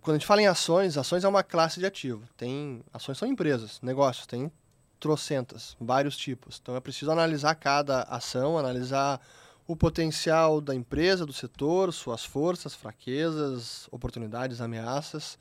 quando 0.00 0.14
a 0.14 0.18
gente 0.18 0.26
fala 0.26 0.40
em 0.40 0.46
ações, 0.46 0.96
ações 0.96 1.22
é 1.22 1.28
uma 1.28 1.42
classe 1.42 1.78
de 1.78 1.84
ativo. 1.84 2.26
Tem 2.34 2.82
ações 2.94 3.18
são 3.18 3.28
empresas, 3.28 3.78
negócios, 3.82 4.26
tem 4.26 4.50
trocentas, 4.98 5.76
vários 5.78 6.16
tipos. 6.16 6.58
Então 6.62 6.74
é 6.74 6.80
preciso 6.80 7.10
analisar 7.10 7.54
cada 7.56 8.04
ação, 8.04 8.56
analisar 8.56 9.20
o 9.66 9.76
potencial 9.76 10.62
da 10.62 10.74
empresa, 10.74 11.26
do 11.26 11.32
setor, 11.34 11.92
suas 11.92 12.24
forças, 12.24 12.74
fraquezas, 12.74 13.86
oportunidades, 13.92 14.62
ameaças 14.62 15.38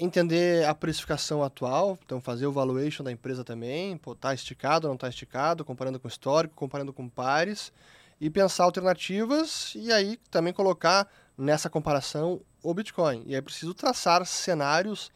entender 0.00 0.66
a 0.66 0.74
precificação 0.74 1.42
atual, 1.42 1.98
então 2.04 2.20
fazer 2.20 2.46
o 2.46 2.52
valuation 2.52 3.04
da 3.04 3.12
empresa 3.12 3.44
também, 3.44 3.98
pô, 3.98 4.14
tá 4.14 4.32
esticado 4.32 4.86
ou 4.86 4.90
não 4.90 4.94
está 4.94 5.08
esticado, 5.08 5.64
comparando 5.64 6.00
com 6.00 6.08
o 6.08 6.10
histórico, 6.10 6.54
comparando 6.54 6.92
com 6.92 7.06
pares, 7.06 7.70
e 8.18 8.28
pensar 8.30 8.64
alternativas 8.64 9.72
e 9.74 9.92
aí 9.92 10.18
também 10.30 10.52
colocar 10.52 11.08
nessa 11.36 11.70
comparação 11.70 12.40
o 12.62 12.74
Bitcoin. 12.74 13.22
E 13.26 13.34
é 13.34 13.40
preciso 13.40 13.74
traçar 13.74 14.24
cenários 14.26 15.10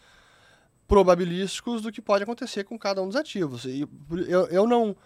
probabilísticos 0.87 1.83
do 1.83 1.93
que 1.93 2.01
pode 2.01 2.23
acontecer 2.23 2.65
com 2.65 2.79
cada 2.79 3.03
um 3.03 3.07
dos 3.07 3.17
ativos. 3.17 3.65
E 3.65 3.87
eu, 4.27 4.47
eu, 4.47 4.67
não, 4.67 4.97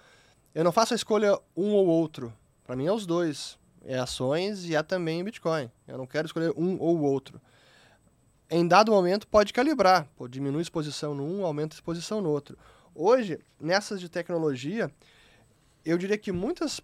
eu 0.54 0.62
não 0.62 0.72
faço 0.72 0.92
a 0.94 0.96
escolha 0.96 1.38
um 1.56 1.70
ou 1.70 1.86
outro. 1.86 2.32
Para 2.64 2.76
mim 2.76 2.86
é 2.86 2.92
os 2.92 3.06
dois. 3.06 3.58
É 3.84 3.98
ações 3.98 4.64
e 4.64 4.76
é 4.76 4.82
também 4.82 5.24
Bitcoin. 5.24 5.70
Eu 5.86 5.98
não 5.98 6.06
quero 6.06 6.26
escolher 6.26 6.52
um 6.56 6.78
ou 6.80 7.00
outro 7.00 7.40
em 8.50 8.66
dado 8.66 8.92
momento 8.92 9.26
pode 9.26 9.52
calibrar, 9.52 10.08
pô, 10.16 10.26
diminui 10.26 10.60
a 10.60 10.62
exposição 10.62 11.14
num, 11.14 11.44
aumenta 11.44 11.74
a 11.74 11.78
exposição 11.78 12.20
no 12.20 12.30
outro. 12.30 12.56
Hoje, 12.94 13.38
nessas 13.60 14.00
de 14.00 14.08
tecnologia, 14.08 14.90
eu 15.84 15.98
diria 15.98 16.18
que 16.18 16.32
muitas, 16.32 16.80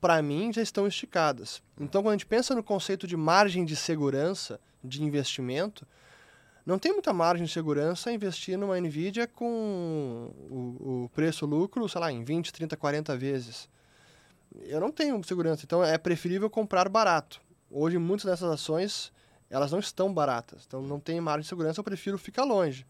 para 0.00 0.22
mim, 0.22 0.52
já 0.52 0.62
estão 0.62 0.86
esticadas. 0.86 1.62
Então, 1.80 2.02
quando 2.02 2.14
a 2.14 2.16
gente 2.16 2.26
pensa 2.26 2.54
no 2.54 2.62
conceito 2.62 3.06
de 3.06 3.16
margem 3.16 3.64
de 3.64 3.74
segurança 3.74 4.60
de 4.84 5.02
investimento, 5.02 5.86
não 6.64 6.78
tem 6.78 6.92
muita 6.92 7.12
margem 7.12 7.44
de 7.44 7.52
segurança 7.52 8.12
investir 8.12 8.56
numa 8.56 8.78
NVIDIA 8.80 9.26
com 9.26 10.30
o, 10.48 11.04
o 11.04 11.08
preço-lucro, 11.08 11.88
sei 11.88 12.00
lá, 12.00 12.12
em 12.12 12.22
20, 12.22 12.52
30, 12.52 12.76
40 12.76 13.16
vezes. 13.16 13.68
Eu 14.66 14.78
não 14.78 14.92
tenho 14.92 15.22
segurança, 15.24 15.64
então 15.64 15.82
é 15.82 15.96
preferível 15.98 16.48
comprar 16.48 16.88
barato. 16.88 17.40
Hoje, 17.70 17.98
muitas 17.98 18.26
dessas 18.26 18.50
ações 18.50 19.10
elas 19.52 19.70
não 19.70 19.78
estão 19.78 20.12
baratas. 20.12 20.64
Então, 20.66 20.80
não 20.80 20.98
tem 20.98 21.20
margem 21.20 21.42
de 21.42 21.48
segurança, 21.48 21.78
eu 21.78 21.84
prefiro 21.84 22.16
ficar 22.16 22.42
longe. 22.42 22.86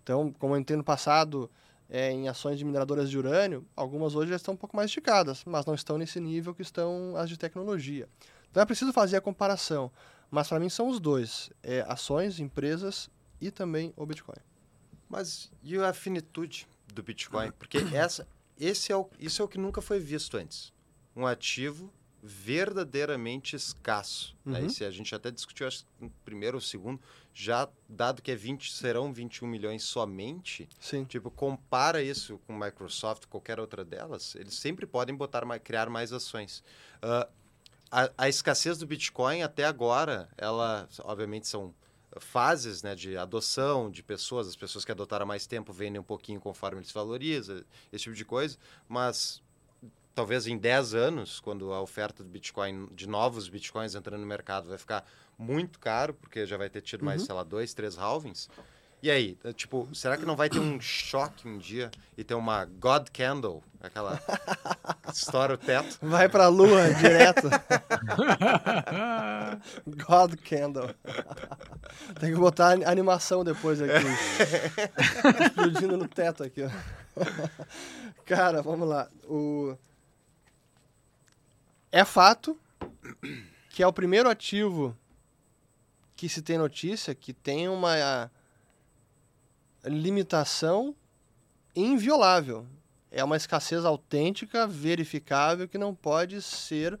Então, 0.00 0.32
como 0.38 0.54
eu 0.54 0.60
entendo 0.60 0.78
no 0.78 0.84
passado, 0.84 1.50
é, 1.90 2.12
em 2.12 2.28
ações 2.28 2.56
de 2.56 2.64
mineradoras 2.64 3.10
de 3.10 3.18
urânio, 3.18 3.66
algumas 3.74 4.14
hoje 4.14 4.30
já 4.30 4.36
estão 4.36 4.54
um 4.54 4.56
pouco 4.56 4.76
mais 4.76 4.90
esticadas, 4.90 5.42
mas 5.44 5.66
não 5.66 5.74
estão 5.74 5.98
nesse 5.98 6.20
nível 6.20 6.54
que 6.54 6.62
estão 6.62 7.16
as 7.16 7.28
de 7.28 7.36
tecnologia. 7.36 8.08
Então, 8.48 8.62
é 8.62 8.66
preciso 8.66 8.92
fazer 8.92 9.16
a 9.16 9.20
comparação. 9.20 9.90
Mas, 10.30 10.48
para 10.48 10.60
mim, 10.60 10.68
são 10.68 10.88
os 10.88 11.00
dois. 11.00 11.50
É, 11.64 11.84
ações, 11.88 12.38
empresas 12.38 13.10
e 13.40 13.50
também 13.50 13.92
o 13.96 14.06
Bitcoin. 14.06 14.38
Mas 15.08 15.50
e 15.64 15.76
a 15.76 15.92
finitude 15.92 16.68
do 16.94 17.02
Bitcoin? 17.02 17.50
Porque 17.58 17.78
essa, 17.92 18.24
esse 18.56 18.92
é 18.92 18.96
o, 18.96 19.10
isso 19.18 19.42
é 19.42 19.44
o 19.44 19.48
que 19.48 19.58
nunca 19.58 19.82
foi 19.82 19.98
visto 19.98 20.36
antes. 20.36 20.72
Um 21.16 21.26
ativo 21.26 21.92
verdadeiramente 22.26 23.54
escasso. 23.54 24.34
Né? 24.42 24.60
Uhum. 24.60 24.64
Né? 24.64 24.70
se 24.70 24.82
a 24.82 24.90
gente 24.90 25.14
até 25.14 25.30
discutiu, 25.30 25.66
acho 25.66 25.84
no 26.00 26.08
primeiro 26.24 26.56
ou 26.56 26.60
segundo, 26.60 26.98
já 27.34 27.68
dado 27.86 28.22
que 28.22 28.30
é 28.30 28.34
20, 28.34 28.72
serão 28.72 29.12
21 29.12 29.46
milhões 29.46 29.82
somente, 29.82 30.66
Sim. 30.80 31.04
tipo, 31.04 31.30
compara 31.30 32.02
isso 32.02 32.40
com 32.46 32.58
Microsoft, 32.58 33.26
qualquer 33.26 33.60
outra 33.60 33.84
delas, 33.84 34.34
eles 34.36 34.54
sempre 34.54 34.86
podem 34.86 35.14
botar, 35.14 35.42
criar 35.58 35.90
mais 35.90 36.14
ações. 36.14 36.64
Uh, 37.02 37.30
a, 37.90 38.10
a, 38.16 38.28
escassez 38.28 38.78
do 38.78 38.86
Bitcoin 38.86 39.42
até 39.42 39.66
agora, 39.66 40.30
ela, 40.38 40.88
obviamente, 41.00 41.46
são 41.46 41.74
fases 42.18 42.82
né, 42.82 42.94
de 42.94 43.18
adoção 43.18 43.90
de 43.90 44.02
pessoas, 44.02 44.48
as 44.48 44.56
pessoas 44.56 44.82
que 44.84 44.92
adotaram 44.92 45.26
mais 45.26 45.46
tempo 45.46 45.74
vendem 45.74 46.00
um 46.00 46.04
pouquinho 46.04 46.40
conforme 46.40 46.78
eles 46.78 46.90
valorizam, 46.90 47.62
esse 47.92 48.04
tipo 48.04 48.16
de 48.16 48.24
coisa, 48.24 48.56
mas 48.88 49.42
talvez 50.14 50.46
em 50.46 50.56
10 50.56 50.94
anos, 50.94 51.40
quando 51.40 51.72
a 51.72 51.80
oferta 51.80 52.22
do 52.22 52.28
Bitcoin, 52.28 52.88
de 52.92 53.08
novos 53.08 53.48
Bitcoins 53.48 53.94
entrando 53.94 54.20
no 54.20 54.26
mercado, 54.26 54.68
vai 54.68 54.78
ficar 54.78 55.04
muito 55.36 55.78
caro, 55.78 56.14
porque 56.14 56.46
já 56.46 56.56
vai 56.56 56.70
ter 56.70 56.80
tido 56.80 57.04
mais, 57.04 57.22
uhum. 57.22 57.26
sei 57.26 57.34
lá, 57.34 57.42
dois, 57.42 57.74
três 57.74 57.98
halvings. 57.98 58.48
E 59.02 59.10
aí, 59.10 59.36
é, 59.44 59.52
tipo, 59.52 59.86
será 59.92 60.16
que 60.16 60.24
não 60.24 60.34
vai 60.34 60.48
ter 60.48 60.58
um 60.58 60.80
choque 60.80 61.46
um 61.46 61.58
dia 61.58 61.90
e 62.16 62.24
ter 62.24 62.32
uma 62.32 62.64
God 62.64 63.08
Candle, 63.12 63.62
aquela 63.82 64.18
estoura 65.12 65.54
o 65.54 65.58
teto? 65.58 65.98
Vai 66.00 66.26
pra 66.26 66.48
lua 66.48 66.88
direto. 66.94 67.50
God 69.86 70.36
Candle. 70.36 70.94
Tem 72.18 72.32
que 72.32 72.38
botar 72.38 72.70
animação 72.88 73.44
depois 73.44 73.78
aqui. 73.82 74.06
Explodindo 75.42 75.98
no 75.98 76.08
teto 76.08 76.42
aqui. 76.42 76.62
Cara, 78.24 78.62
vamos 78.62 78.88
lá. 78.88 79.06
O... 79.28 79.76
É 81.94 82.04
fato 82.04 82.58
que 83.70 83.80
é 83.80 83.86
o 83.86 83.92
primeiro 83.92 84.28
ativo 84.28 84.98
que 86.16 86.28
se 86.28 86.42
tem 86.42 86.58
notícia 86.58 87.14
que 87.14 87.32
tem 87.32 87.68
uma 87.68 88.28
limitação 89.84 90.92
inviolável. 91.72 92.66
É 93.12 93.22
uma 93.22 93.36
escassez 93.36 93.84
autêntica, 93.84 94.66
verificável, 94.66 95.68
que 95.68 95.78
não 95.78 95.94
pode 95.94 96.42
ser 96.42 96.98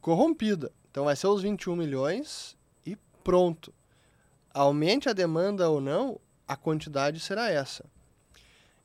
corrompida. 0.00 0.72
Então 0.90 1.04
vai 1.04 1.14
ser 1.14 1.26
os 1.26 1.42
21 1.42 1.76
milhões 1.76 2.56
e 2.86 2.96
pronto. 3.22 3.70
Aumente 4.54 5.10
a 5.10 5.12
demanda 5.12 5.68
ou 5.68 5.78
não, 5.78 6.18
a 6.48 6.56
quantidade 6.56 7.20
será 7.20 7.50
essa. 7.50 7.84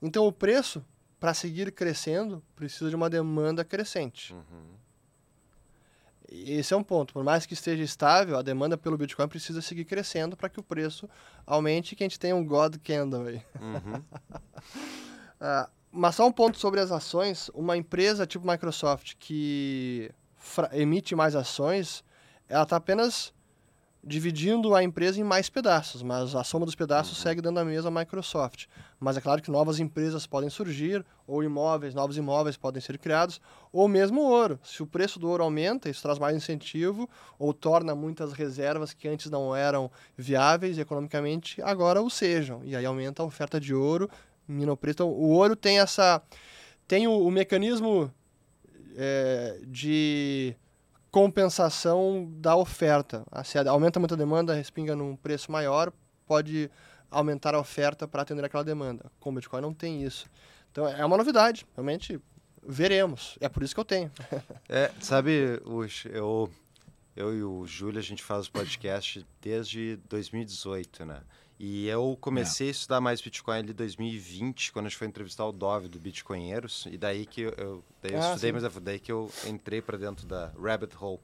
Então 0.01 0.27
o 0.27 0.31
preço, 0.33 0.83
para 1.21 1.33
seguir 1.33 1.71
crescendo, 1.71 2.43
precisa 2.53 2.89
de 2.89 2.97
uma 2.97 3.09
demanda 3.09 3.63
crescente. 3.63 4.33
Uhum. 4.33 4.86
Esse 6.29 6.73
é 6.73 6.77
um 6.77 6.83
ponto. 6.83 7.13
Por 7.13 7.23
mais 7.23 7.45
que 7.45 7.53
esteja 7.53 7.83
estável, 7.83 8.37
a 8.37 8.41
demanda 8.41 8.77
pelo 8.77 8.97
Bitcoin 8.97 9.27
precisa 9.27 9.61
seguir 9.61 9.85
crescendo 9.85 10.35
para 10.35 10.49
que 10.49 10.59
o 10.59 10.63
preço 10.63 11.09
aumente 11.45 11.93
e 11.93 11.95
que 11.95 12.03
a 12.03 12.05
gente 12.05 12.19
tenha 12.19 12.35
um 12.35 12.45
God 12.45 12.75
Candle 12.83 13.27
aí. 13.27 13.41
Uhum. 13.61 13.95
uh, 15.41 15.69
mas 15.91 16.15
só 16.15 16.27
um 16.27 16.31
ponto 16.31 16.57
sobre 16.57 16.79
as 16.79 16.91
ações. 16.91 17.49
Uma 17.53 17.77
empresa 17.77 18.27
tipo 18.27 18.45
Microsoft 18.45 19.13
que 19.17 20.11
emite 20.71 21.15
mais 21.15 21.35
ações, 21.35 22.03
ela 22.47 22.63
está 22.63 22.75
apenas 22.75 23.33
dividindo 24.07 24.73
a 24.73 24.81
empresa 24.81 25.19
em 25.19 25.23
mais 25.23 25.49
pedaços, 25.49 26.01
mas 26.01 26.33
a 26.33 26.43
soma 26.43 26.65
dos 26.65 26.75
pedaços 26.75 27.17
uhum. 27.17 27.23
segue 27.23 27.41
dando 27.41 27.59
a 27.59 27.65
mesma 27.65 27.91
Microsoft. 27.91 28.67
Mas 28.97 29.17
é 29.17 29.21
claro 29.21 29.41
que 29.41 29.51
novas 29.51 29.79
empresas 29.79 30.25
podem 30.25 30.49
surgir, 30.49 31.05
ou 31.27 31.43
imóveis, 31.43 31.93
novos 31.93 32.15
imóveis 32.15 32.55
podem 32.55 32.81
ser 32.81 32.97
criados, 32.97 33.41
ou 33.71 33.87
mesmo 33.87 34.21
ouro. 34.21 34.57
Se 34.63 34.81
o 34.81 34.87
preço 34.87 35.19
do 35.19 35.29
ouro 35.29 35.43
aumenta, 35.43 35.89
isso 35.89 36.01
traz 36.01 36.17
mais 36.17 36.35
incentivo, 36.35 37.09
ou 37.37 37.53
torna 37.53 37.93
muitas 37.93 38.31
reservas 38.31 38.93
que 38.93 39.09
antes 39.09 39.29
não 39.29 39.53
eram 39.53 39.91
viáveis 40.17 40.77
economicamente, 40.77 41.61
agora 41.61 42.01
o 42.01 42.09
sejam. 42.09 42.61
E 42.63 42.75
aí 42.75 42.85
aumenta 42.85 43.21
a 43.21 43.25
oferta 43.25 43.59
de 43.59 43.75
ouro, 43.75 44.09
mina 44.47 44.71
o 44.71 44.77
preço. 44.77 44.95
Então, 44.95 45.09
o 45.09 45.31
ouro 45.31 45.55
tem 45.55 45.79
essa... 45.79 46.21
tem 46.87 47.07
o, 47.07 47.11
o 47.11 47.29
mecanismo 47.29 48.09
é, 48.95 49.59
de 49.67 50.55
compensação 51.11 52.27
da 52.39 52.55
oferta. 52.55 53.25
Ah, 53.31 53.43
se 53.43 53.57
aumenta 53.57 53.99
muito 53.99 54.13
a 54.13 54.17
demanda, 54.17 54.53
respinga 54.53 54.95
num 54.95 55.15
preço 55.15 55.51
maior, 55.51 55.91
pode 56.25 56.69
aumentar 57.09 57.55
a 57.55 57.59
oferta 57.59 58.07
para 58.07 58.21
atender 58.21 58.43
aquela 58.43 58.63
demanda. 58.63 59.09
Com 59.19 59.29
o 59.29 59.33
Bitcoin 59.33 59.61
não 59.61 59.73
tem 59.73 60.03
isso. 60.03 60.27
Então 60.71 60.87
é 60.87 61.03
uma 61.05 61.17
novidade, 61.17 61.65
realmente 61.75 62.19
veremos. 62.65 63.37
É 63.39 63.47
por 63.47 63.63
isso 63.63 63.73
que 63.73 63.79
eu 63.79 63.85
tenho. 63.85 64.11
é, 64.67 64.91
sabe, 64.99 65.61
Ush, 65.65 66.05
eu 66.05 66.51
Eu 67.15 67.35
e 67.35 67.43
o 67.43 67.65
Júlio, 67.65 67.97
a 67.97 68.03
gente 68.03 68.21
faz 68.21 68.45
o 68.47 68.51
podcast 68.51 69.25
desde 69.41 69.97
2018, 70.07 71.03
né? 71.03 71.21
E 71.59 71.87
eu 71.87 72.15
comecei 72.21 72.67
é. 72.67 72.69
a 72.69 72.71
estudar 72.71 73.01
mais 73.01 73.19
Bitcoin 73.19 73.57
ali 73.57 73.71
em 73.71 73.75
2020, 73.75 74.71
quando 74.71 74.85
a 74.85 74.89
gente 74.89 74.97
foi 74.97 75.07
entrevistar 75.07 75.45
o 75.45 75.51
Dove 75.51 75.87
do 75.87 75.97
Bitcoinheiros, 75.97 76.87
e 76.91 76.97
daí 76.97 77.25
que 77.25 77.41
eu, 77.41 77.83
daí 78.01 78.13
eu 78.13 78.21
ah, 78.21 78.29
estudei, 78.29 78.51
sim. 78.51 78.59
mas 78.61 78.75
daí 78.83 78.99
que 78.99 79.11
eu 79.11 79.31
entrei 79.47 79.81
para 79.81 79.97
dentro 79.97 80.27
da 80.27 80.51
rabbit 80.59 80.95
hole. 80.99 81.19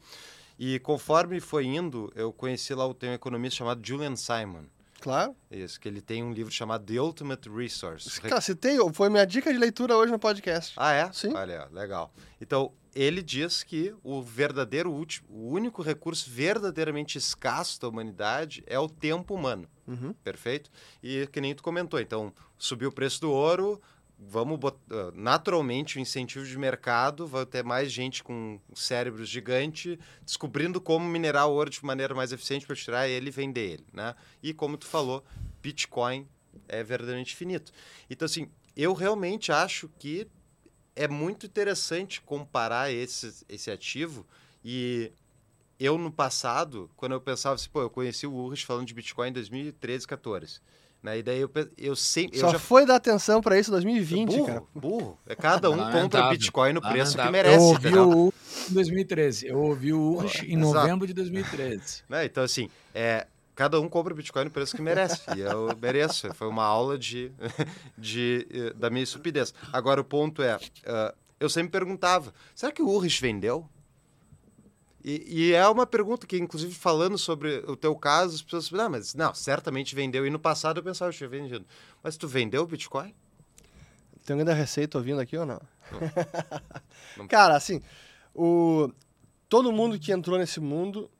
E 0.57 0.79
conforme 0.79 1.39
foi 1.39 1.65
indo, 1.65 2.11
eu 2.15 2.33
conheci 2.33 2.73
lá, 2.73 2.91
tem 2.93 3.11
um 3.11 3.13
economista 3.13 3.57
chamado 3.57 3.85
Julian 3.85 4.15
Simon. 4.15 4.63
Claro. 5.03 5.35
Isso, 5.51 5.77
que 5.81 5.89
ele 5.89 5.99
tem 5.99 6.23
um 6.23 6.31
livro 6.31 6.49
chamado 6.49 6.85
The 6.85 7.01
Ultimate 7.01 7.49
Resource. 7.49 8.21
Cara, 8.21 8.39
citei, 8.39 8.77
foi 8.93 9.09
minha 9.09 9.25
dica 9.25 9.51
de 9.51 9.59
leitura 9.59 9.97
hoje 9.97 10.13
no 10.13 10.17
podcast. 10.17 10.75
Ah, 10.77 10.93
é? 10.93 11.11
Sim. 11.11 11.33
Olha, 11.33 11.67
legal. 11.73 12.13
Então, 12.39 12.71
ele 12.95 13.21
diz 13.21 13.63
que 13.63 13.93
o 14.01 14.21
verdadeiro 14.21 14.89
último, 14.89 15.27
o 15.29 15.51
único 15.51 15.81
recurso 15.81 16.29
verdadeiramente 16.29 17.17
escasso 17.17 17.81
da 17.81 17.89
humanidade 17.89 18.63
é 18.65 18.79
o 18.79 18.87
tempo 18.87 19.35
humano. 19.35 19.67
Uhum. 19.85 20.13
Perfeito? 20.23 20.71
E 21.03 21.27
que 21.27 21.41
nem 21.41 21.53
tu 21.53 21.61
comentou, 21.61 21.99
então, 21.99 22.31
subiu 22.57 22.87
o 22.87 22.93
preço 22.93 23.19
do 23.19 23.29
ouro, 23.29 23.81
vamos 24.29 24.57
botar, 24.59 24.79
ah, 24.91 25.11
naturalmente 25.13 25.97
o 25.97 25.99
incentivo 25.99 26.45
de 26.45 26.57
mercado 26.57 27.27
vai 27.27 27.45
ter 27.45 27.63
mais 27.63 27.91
gente 27.91 28.23
com 28.23 28.59
cérebros 28.73 29.29
gigante 29.29 29.99
descobrindo 30.23 30.79
como 30.79 31.07
minerar 31.07 31.47
ouro 31.47 31.69
de 31.69 31.83
maneira 31.83 32.13
mais 32.13 32.31
eficiente 32.31 32.65
para 32.65 32.75
tirar 32.75 33.07
ele 33.07 33.27
e 33.27 33.31
vender 33.31 33.71
ele, 33.73 33.85
né? 33.91 34.15
E 34.41 34.53
como 34.53 34.77
tu 34.77 34.85
falou, 34.85 35.23
Bitcoin 35.61 36.27
é 36.67 36.83
verdadeiramente 36.83 37.35
finito. 37.35 37.71
Então 38.09 38.25
assim, 38.25 38.49
eu 38.75 38.93
realmente 38.93 39.51
acho 39.51 39.89
que 39.99 40.27
é 40.95 41.07
muito 41.07 41.45
interessante 41.45 42.21
comparar 42.21 42.91
esse, 42.91 43.45
esse 43.49 43.71
ativo 43.71 44.25
e 44.63 45.11
eu 45.79 45.97
no 45.97 46.11
passado, 46.11 46.89
quando 46.95 47.13
eu 47.13 47.21
pensava 47.21 47.55
assim, 47.55 47.69
pô, 47.69 47.81
eu 47.81 47.89
conheci 47.89 48.25
o 48.25 48.33
Urrich 48.33 48.65
falando 48.65 48.87
de 48.87 48.93
Bitcoin 48.93 49.29
em 49.29 49.33
2013, 49.33 50.07
14. 50.07 50.61
Né? 51.03 51.19
E 51.19 51.23
daí 51.23 51.41
eu, 51.41 51.51
eu 51.77 51.95
sempre. 51.97 52.39
Só 52.39 52.47
eu 52.47 52.51
já... 52.53 52.59
foi 52.59 52.85
dar 52.85 52.95
atenção 52.95 53.41
para 53.41 53.59
isso 53.59 53.69
em 53.69 53.73
2020, 53.73 54.29
burro, 54.29 54.45
cara. 54.45 54.63
Burro. 54.73 55.19
É 55.27 55.35
cada 55.35 55.69
um 55.69 55.91
compra 55.91 56.29
Bitcoin 56.29 56.71
no 56.71 56.81
preço 56.81 57.17
que 57.17 57.29
merece. 57.29 57.57
Eu 57.57 57.61
ouvi 57.61 57.87
entendeu? 57.87 58.09
o 58.09 58.33
em 58.69 58.73
2013. 58.73 59.47
Eu 59.47 59.59
ouvi 59.59 59.91
o 59.91 59.99
Urch 59.99 60.45
em 60.45 60.55
novembro 60.55 61.05
de 61.05 61.13
2013. 61.13 62.03
Né? 62.07 62.23
Então, 62.23 62.41
assim, 62.41 62.69
é, 62.95 63.27
cada 63.53 63.81
um 63.81 63.89
compra 63.89 64.13
Bitcoin 64.13 64.45
no 64.45 64.51
preço 64.51 64.75
que 64.75 64.81
merece. 64.81 65.21
e 65.35 65.41
eu 65.41 65.75
mereço. 65.81 66.33
Foi 66.33 66.47
uma 66.47 66.63
aula 66.63 66.97
de, 66.97 67.31
de, 67.97 68.47
eh, 68.49 68.73
da 68.73 68.89
minha 68.89 69.03
estupidez. 69.03 69.53
Agora, 69.73 69.99
o 69.99 70.05
ponto 70.05 70.41
é, 70.41 70.55
uh, 70.55 71.13
eu 71.39 71.49
sempre 71.49 71.71
perguntava, 71.71 72.33
será 72.55 72.71
que 72.71 72.81
o 72.81 72.87
Urrich 72.87 73.21
vendeu? 73.21 73.69
E, 75.03 75.23
e, 75.27 75.53
é 75.53 75.67
uma 75.67 75.85
pergunta 75.85 76.25
que, 76.25 76.37
inclusive, 76.37 76.73
falando 76.73 77.17
sobre 77.17 77.57
o 77.67 77.75
teu 77.75 77.93
caso, 77.93 78.35
as 78.35 78.41
pessoas 78.41 78.73
ah, 78.79 78.87
mas 78.87 79.13
não, 79.13 79.33
certamente 79.33 79.93
vendeu. 79.93 80.25
E 80.25 80.29
no 80.29 80.39
passado 80.39 80.79
eu 80.79 80.83
pensava 80.83 81.11
que 81.11 81.17
tinha 81.17 81.29
vendido. 81.29 81.65
Mas 82.01 82.15
tu 82.15 82.25
vendeu 82.25 82.63
o 82.63 82.67
Bitcoin? 82.67 83.13
Tem 84.25 84.33
alguém 84.33 84.45
da 84.45 84.53
Receita 84.53 84.97
ouvindo 84.97 85.19
aqui 85.19 85.37
ou 85.37 85.45
não? 85.45 85.59
não. 85.91 85.99
não. 87.17 87.27
Cara, 87.27 87.57
assim, 87.57 87.81
o... 88.33 88.89
todo 89.49 89.73
mundo 89.73 89.99
que 89.99 90.13
entrou 90.13 90.37
nesse 90.37 90.61
mundo 90.61 91.11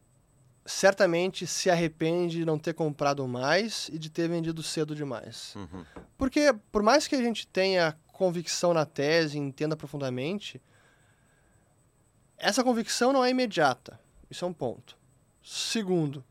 certamente 0.65 1.45
se 1.45 1.69
arrepende 1.69 2.37
de 2.37 2.45
não 2.45 2.57
ter 2.57 2.73
comprado 2.73 3.27
mais 3.27 3.89
e 3.91 3.97
de 3.97 4.09
ter 4.09 4.29
vendido 4.29 4.63
cedo 4.63 4.95
demais. 4.95 5.53
Uhum. 5.55 5.83
Porque, 6.17 6.53
por 6.71 6.81
mais 6.81 7.05
que 7.05 7.15
a 7.15 7.21
gente 7.21 7.45
tenha 7.45 7.97
convicção 8.07 8.73
na 8.73 8.85
tese, 8.85 9.37
entenda 9.37 9.75
profundamente, 9.75 10.61
essa 12.37 12.63
convicção 12.63 13.13
não 13.13 13.23
é 13.23 13.29
imediata. 13.29 13.99
Isso 14.29 14.45
é 14.45 14.47
um 14.47 14.53
ponto. 14.53 14.97
Segundo, 15.43 16.23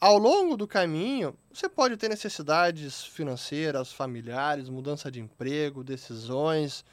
ao 0.00 0.18
longo 0.18 0.56
do 0.56 0.66
caminho, 0.66 1.34
você 1.52 1.68
pode 1.68 1.96
ter 1.96 2.08
necessidades 2.08 3.04
financeiras, 3.04 3.92
familiares, 3.92 4.68
mudança 4.68 5.10
de 5.10 5.20
emprego, 5.20 5.82
decisões, 5.82 6.84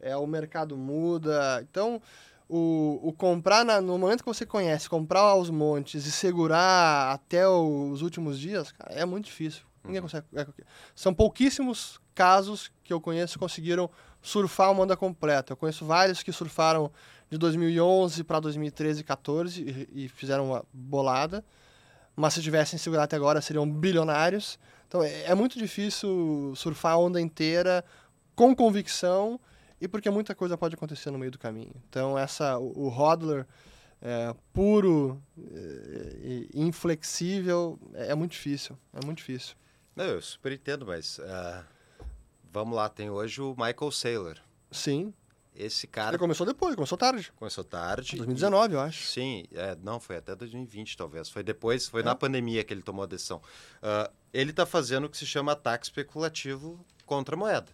é, 0.00 0.16
o 0.16 0.26
mercado 0.26 0.76
muda. 0.76 1.60
Então, 1.62 2.02
o, 2.48 2.98
o 3.02 3.12
comprar 3.12 3.64
na, 3.64 3.80
no 3.80 3.98
momento 3.98 4.24
que 4.24 4.28
você 4.28 4.46
conhece, 4.46 4.88
comprar 4.88 5.20
aos 5.20 5.50
montes 5.50 6.06
e 6.06 6.10
segurar 6.10 7.12
até 7.12 7.46
os 7.46 8.02
últimos 8.02 8.38
dias, 8.38 8.72
cara, 8.72 8.92
é 8.92 9.04
muito 9.04 9.26
difícil. 9.26 9.62
Ninguém 9.84 10.02
consegue. 10.02 10.26
É, 10.34 10.46
são 10.94 11.14
pouquíssimos 11.14 12.00
casos 12.18 12.68
que 12.82 12.92
eu 12.92 13.00
conheço 13.00 13.38
conseguiram 13.38 13.88
surfar 14.20 14.72
uma 14.72 14.82
onda 14.82 14.96
completa. 14.96 15.52
Eu 15.52 15.56
conheço 15.56 15.84
vários 15.84 16.20
que 16.20 16.32
surfaram 16.32 16.90
de 17.30 17.38
2011 17.38 18.24
para 18.24 18.40
2013 18.40 19.02
e 19.02 19.04
14 19.04 19.62
e, 19.62 20.04
e, 20.04 20.08
fizeram 20.08 20.46
uma 20.46 20.64
bolada. 20.72 21.44
Mas 22.16 22.34
se 22.34 22.42
tivessem 22.42 22.76
segurado 22.76 23.04
até 23.04 23.14
agora, 23.14 23.40
seriam 23.40 23.70
bilionários. 23.70 24.58
Então 24.88 25.00
é, 25.00 25.26
é 25.26 25.34
muito 25.36 25.56
difícil 25.60 26.52
surfar 26.56 26.94
a 26.94 26.98
onda 26.98 27.20
inteira 27.20 27.84
com 28.34 28.52
convicção 28.52 29.38
e 29.80 29.86
porque 29.86 30.10
muita 30.10 30.34
coisa 30.34 30.58
pode 30.58 30.74
acontecer 30.74 31.12
no 31.12 31.18
meio 31.18 31.30
do 31.30 31.38
caminho. 31.38 31.74
Então 31.88 32.18
essa 32.18 32.58
o, 32.58 32.86
o 32.86 32.88
hodler 32.88 33.46
é, 34.02 34.34
puro 34.52 35.22
e 35.36 36.48
inflexível 36.52 37.78
é, 37.94 38.10
é, 38.10 38.14
muito 38.16 38.32
difícil. 38.32 38.76
É 38.92 39.06
muito 39.06 39.18
difícil. 39.18 39.54
Não, 39.94 40.04
eu 40.04 40.20
super 40.20 40.50
entendo, 40.50 40.84
mas 40.84 41.18
uh, 41.18 41.77
vamos 42.52 42.76
lá, 42.76 42.88
tem 42.88 43.10
hoje 43.10 43.40
o 43.40 43.50
Michael 43.50 43.90
Saylor. 43.90 44.36
Sim. 44.70 45.12
Esse 45.54 45.88
cara. 45.88 46.10
Ele 46.10 46.18
começou 46.18 46.46
depois, 46.46 46.76
começou 46.76 46.96
tarde. 46.96 47.32
Começou 47.36 47.64
tarde. 47.64 48.16
2019, 48.16 48.72
e... 48.72 48.76
eu 48.76 48.80
acho. 48.80 49.06
Sim, 49.08 49.44
é, 49.52 49.76
não, 49.82 49.98
foi 49.98 50.16
até 50.16 50.36
2020, 50.36 50.96
talvez. 50.96 51.28
Foi 51.28 51.42
depois, 51.42 51.88
foi 51.88 52.02
é. 52.02 52.04
na 52.04 52.14
pandemia 52.14 52.62
que 52.62 52.72
ele 52.72 52.82
tomou 52.82 53.02
a 53.02 53.06
decisão. 53.06 53.38
Uh, 53.82 54.12
ele 54.32 54.50
está 54.50 54.64
fazendo 54.64 55.06
o 55.06 55.10
que 55.10 55.16
se 55.16 55.26
chama 55.26 55.52
ataque 55.52 55.86
especulativo 55.86 56.78
contra 57.04 57.34
a 57.34 57.38
moeda. 57.38 57.72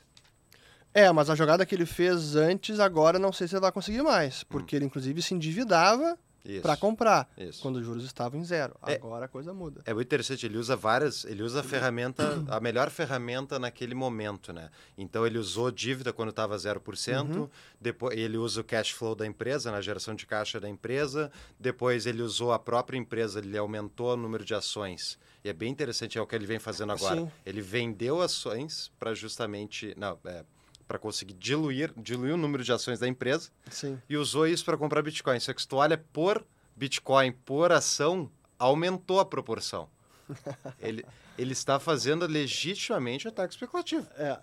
É, 0.95 1.11
mas 1.13 1.29
a 1.29 1.35
jogada 1.35 1.67
que 1.67 1.75
ele 1.75 1.85
fez 1.85 2.37
antes, 2.37 2.81
agora 2.81 3.19
não 3.19 3.33
sei 3.33 3.49
se 3.49 3.55
ele 3.55 3.61
vai 3.61 3.73
conseguir 3.73 4.03
mais. 4.03 4.45
Porque 4.45 4.75
hum. 4.75 4.79
ele, 4.79 4.87
inclusive, 4.87 5.21
se 5.21 5.35
endividava 5.35 6.19
para 6.61 6.77
comprar 6.77 7.31
Isso. 7.39 7.63
quando 7.63 7.77
os 7.77 7.85
juros 7.85 8.05
estavam 8.05 8.39
em 8.39 8.45
zero. 8.45 8.77
É, 8.87 8.95
Agora 8.95 9.25
a 9.25 9.29
coisa 9.29 9.55
muda. 9.55 9.83
É 9.87 9.95
muito 9.95 10.07
interessante, 10.07 10.45
ele 10.45 10.59
usa 10.59 10.77
várias, 10.77 11.25
ele 11.25 11.43
usa 11.43 11.61
a 11.61 11.63
ferramenta, 11.63 12.45
a 12.49 12.61
melhor 12.61 12.91
ferramenta 12.91 13.59
naquele 13.59 13.95
momento, 13.95 14.53
né? 14.53 14.71
Então 14.97 15.27
ele 15.27 15.39
usou 15.39 15.71
dívida 15.71 16.13
quando 16.13 16.31
estava 16.31 16.57
0%, 16.57 17.37
uhum. 17.37 17.49
depois 17.81 18.17
ele 18.19 18.37
usa 18.37 18.61
o 18.61 18.65
cash 18.65 18.91
flow 18.91 19.15
da 19.15 19.27
empresa, 19.27 19.71
na 19.71 19.81
geração 19.81 20.15
de 20.15 20.27
caixa 20.27 20.61
da 20.61 20.69
empresa, 20.69 21.31
depois 21.59 22.07
ele 22.07 22.23
usou 22.23 22.53
a 22.53 22.59
própria 22.59 22.99
empresa, 22.99 23.39
ele 23.39 23.57
aumentou 23.57 24.13
o 24.13 24.17
número 24.17 24.45
de 24.45 24.55
ações. 24.55 25.19
E 25.45 25.49
é 25.49 25.53
bem 25.53 25.71
interessante, 25.71 26.17
é 26.17 26.23
o 26.23 26.27
que 26.27 26.35
ele 26.35 26.47
vem 26.47 26.59
fazendo 26.59 26.93
agora. 26.93 27.21
Sim. 27.21 27.31
Ele 27.45 27.61
vendeu 27.61 28.23
ações 28.23 28.91
para 28.99 29.13
justamente, 29.13 29.95
não, 29.97 30.19
é, 30.25 30.43
para 30.87 30.99
conseguir 30.99 31.35
diluir, 31.35 31.93
diluir 31.97 32.35
o 32.35 32.37
número 32.37 32.63
de 32.63 32.73
ações 32.73 32.99
da 32.99 33.09
empresa 33.09 33.51
Sim. 33.71 34.01
e 34.09 34.17
usou 34.17 34.47
isso 34.47 34.65
para 34.65 34.77
comprar 34.77 35.03
Bitcoin. 35.03 35.41
Só 35.41 35.53
que 35.53 35.63
se 35.63 35.69
tu 35.69 35.77
olha 35.77 35.99
por 35.99 36.45
Bitcoin 36.77 37.33
por 37.33 37.73
ação, 37.73 38.31
aumentou 38.59 39.21
a 39.21 39.25
proporção. 39.25 39.89
ele, 40.81 41.05
ele 41.39 41.53
está 41.53 41.79
fazendo 41.79 42.27
legitimamente 42.27 43.29
ataque 43.29 43.55
especulativo. 43.55 44.07
É. 44.17 44.39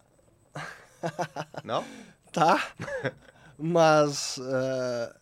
Não? 1.63 1.83
Tá. 2.31 2.71
Mas. 3.57 4.37
Uh, 4.37 5.13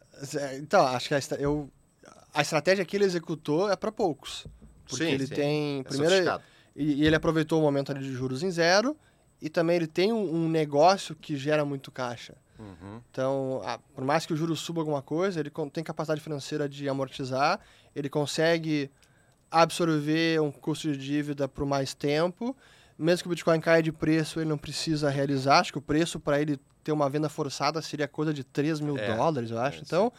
então, 0.60 0.86
acho 0.86 1.08
que 1.08 1.16
a, 1.16 1.20
eu, 1.40 1.68
a 2.32 2.44
estratégia 2.44 2.86
que 2.86 2.96
ele 2.96 3.06
executou 3.06 3.68
é 3.68 3.76
para 3.76 3.92
poucos. 3.92 4.46
Porque 4.86 5.06
sim, 5.06 5.12
ele 5.12 5.26
sim. 5.26 5.34
tem. 5.34 5.80
É 5.80 5.84
primeiro, 5.84 6.42
e, 6.76 7.02
e, 7.02 7.06
ele 7.08 7.16
aproveitou 7.16 7.60
o 7.60 7.64
momento 7.64 7.94
de 7.96 8.14
juros 8.14 8.44
em 8.44 8.52
zero 8.52 8.96
e 9.42 9.50
também 9.50 9.78
ele 9.78 9.88
tem 9.88 10.12
um, 10.12 10.46
um 10.46 10.50
negócio 10.50 11.16
que 11.16 11.36
gera 11.36 11.64
muito 11.64 11.92
caixa. 11.92 12.36
Uhum. 12.60 13.02
Então, 13.10 13.62
a, 13.64 13.78
por 13.78 14.04
mais 14.04 14.26
que 14.26 14.34
o 14.34 14.36
juro 14.36 14.56
suba 14.56 14.82
alguma 14.82 15.02
coisa, 15.02 15.40
ele 15.40 15.52
tem 15.72 15.84
capacidade 15.84 16.20
financeira 16.20 16.68
de 16.68 16.90
amortizar, 16.90 17.60
ele 17.96 18.10
consegue 18.10 18.92
absorver 19.50 20.42
um 20.42 20.52
custo 20.52 20.92
de 20.92 20.98
dívida 20.98 21.48
por 21.48 21.66
mais 21.66 21.94
tempo. 21.94 22.56
Mesmo 22.98 23.24
que 23.24 23.28
o 23.28 23.30
Bitcoin 23.30 23.62
caia 23.62 23.82
de 23.82 23.94
preço, 23.94 24.40
ele 24.40 24.50
não 24.50 24.58
precisa 24.58 25.10
realizar. 25.10 25.60
Acho 25.60 25.72
que 25.72 25.78
o 25.78 25.82
preço 25.82 26.20
para 26.20 26.42
ele 26.42 26.60
ter 26.84 26.92
uma 26.92 27.10
venda 27.10 27.30
forçada 27.30 27.82
seria 27.82 28.08
coisa 28.10 28.34
de 28.34 28.44
3 28.44 28.82
mil 28.82 28.98
é, 28.98 29.16
dólares, 29.16 29.52
eu 29.52 29.60
acho. 29.60 29.80
É, 29.80 29.82
então, 29.86 30.12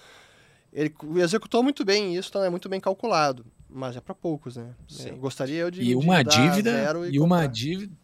ele 0.72 0.94
executou 1.16 1.62
muito 1.62 1.84
bem 1.84 2.16
isso, 2.16 2.30
então 2.30 2.42
é 2.42 2.48
muito 2.48 2.70
bem 2.70 2.80
calculado. 2.80 3.44
Mas 3.68 3.96
é 3.96 4.00
para 4.00 4.14
poucos, 4.14 4.56
né? 4.56 4.74
Sim. 4.88 5.14
gostaria 5.16 5.60
eu 5.60 5.70
de. 5.70 5.82
E 5.82 5.94
uma 5.94 6.24
dívida. 6.24 6.92
E, 7.08 7.14
e 7.14 7.20
uma 7.20 7.46
dívida 7.46 7.99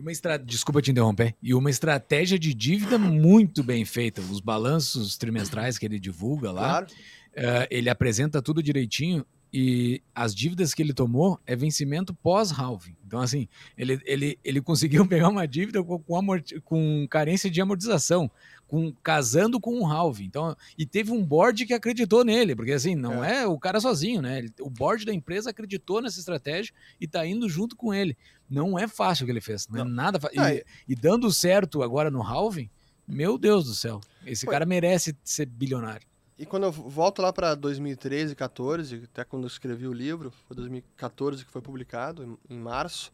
uma 0.00 0.12
estra... 0.12 0.36
Desculpa 0.36 0.82
te 0.82 0.90
interromper. 0.90 1.34
E 1.42 1.54
uma 1.54 1.70
estratégia 1.70 2.38
de 2.38 2.54
dívida 2.54 2.98
muito 2.98 3.62
bem 3.62 3.84
feita. 3.84 4.20
Os 4.20 4.40
balanços 4.40 5.16
trimestrais 5.16 5.78
que 5.78 5.86
ele 5.86 5.98
divulga 5.98 6.50
lá, 6.50 6.68
claro. 6.68 6.86
uh, 6.86 7.66
ele 7.70 7.88
apresenta 7.90 8.42
tudo 8.42 8.62
direitinho 8.62 9.24
e 9.52 10.02
as 10.14 10.34
dívidas 10.34 10.74
que 10.74 10.82
ele 10.82 10.92
tomou 10.92 11.40
é 11.46 11.56
vencimento 11.56 12.12
pós-halving. 12.14 12.96
Então, 13.06 13.20
assim, 13.20 13.48
ele, 13.76 14.00
ele, 14.04 14.38
ele 14.44 14.60
conseguiu 14.60 15.06
pegar 15.08 15.28
uma 15.28 15.46
dívida 15.46 15.82
com, 15.82 15.98
com, 15.98 16.16
amort... 16.16 16.52
com 16.64 17.06
carência 17.08 17.50
de 17.50 17.60
amortização. 17.60 18.30
Com, 18.68 18.92
casando 19.02 19.58
com 19.58 19.80
um 19.80 19.90
halving. 19.90 20.26
Então, 20.26 20.54
e 20.76 20.86
teve 20.86 21.10
um 21.10 21.24
board 21.24 21.66
que 21.66 21.72
acreditou 21.72 22.22
nele, 22.22 22.54
porque 22.54 22.72
assim, 22.72 22.94
não 22.94 23.24
é, 23.24 23.42
é 23.42 23.46
o 23.46 23.58
cara 23.58 23.80
sozinho, 23.80 24.20
né? 24.20 24.38
Ele, 24.38 24.52
o 24.60 24.68
board 24.68 25.04
da 25.06 25.12
empresa 25.12 25.50
acreditou 25.50 26.02
nessa 26.02 26.20
estratégia 26.20 26.72
e 27.00 27.06
está 27.06 27.26
indo 27.26 27.48
junto 27.48 27.74
com 27.74 27.92
ele. 27.92 28.16
Não 28.48 28.78
é 28.78 28.86
fácil 28.86 29.24
o 29.24 29.26
que 29.26 29.32
ele 29.32 29.40
fez, 29.40 29.66
não, 29.68 29.80
é 29.80 29.84
não. 29.84 29.90
é 29.90 29.94
nada 29.94 30.20
fácil. 30.20 30.40
E, 30.40 30.64
e, 30.86 30.94
dando 30.94 31.32
certo 31.32 31.82
agora 31.82 32.10
no 32.10 32.22
halving, 32.22 32.70
meu 33.06 33.38
Deus 33.38 33.64
do 33.64 33.74
céu, 33.74 34.00
esse 34.24 34.44
Foi. 34.44 34.52
cara 34.52 34.66
merece 34.66 35.16
ser 35.24 35.46
bilionário. 35.46 36.06
E 36.38 36.46
quando 36.46 36.64
eu 36.64 36.70
volto 36.70 37.20
lá 37.20 37.32
para 37.32 37.54
2013, 37.54 38.36
14, 38.36 39.02
até 39.04 39.24
quando 39.24 39.42
eu 39.42 39.48
escrevi 39.48 39.88
o 39.88 39.92
livro, 39.92 40.30
foi 40.46 40.56
2014 40.56 41.44
que 41.44 41.50
foi 41.50 41.60
publicado, 41.60 42.38
em 42.48 42.58
março, 42.58 43.12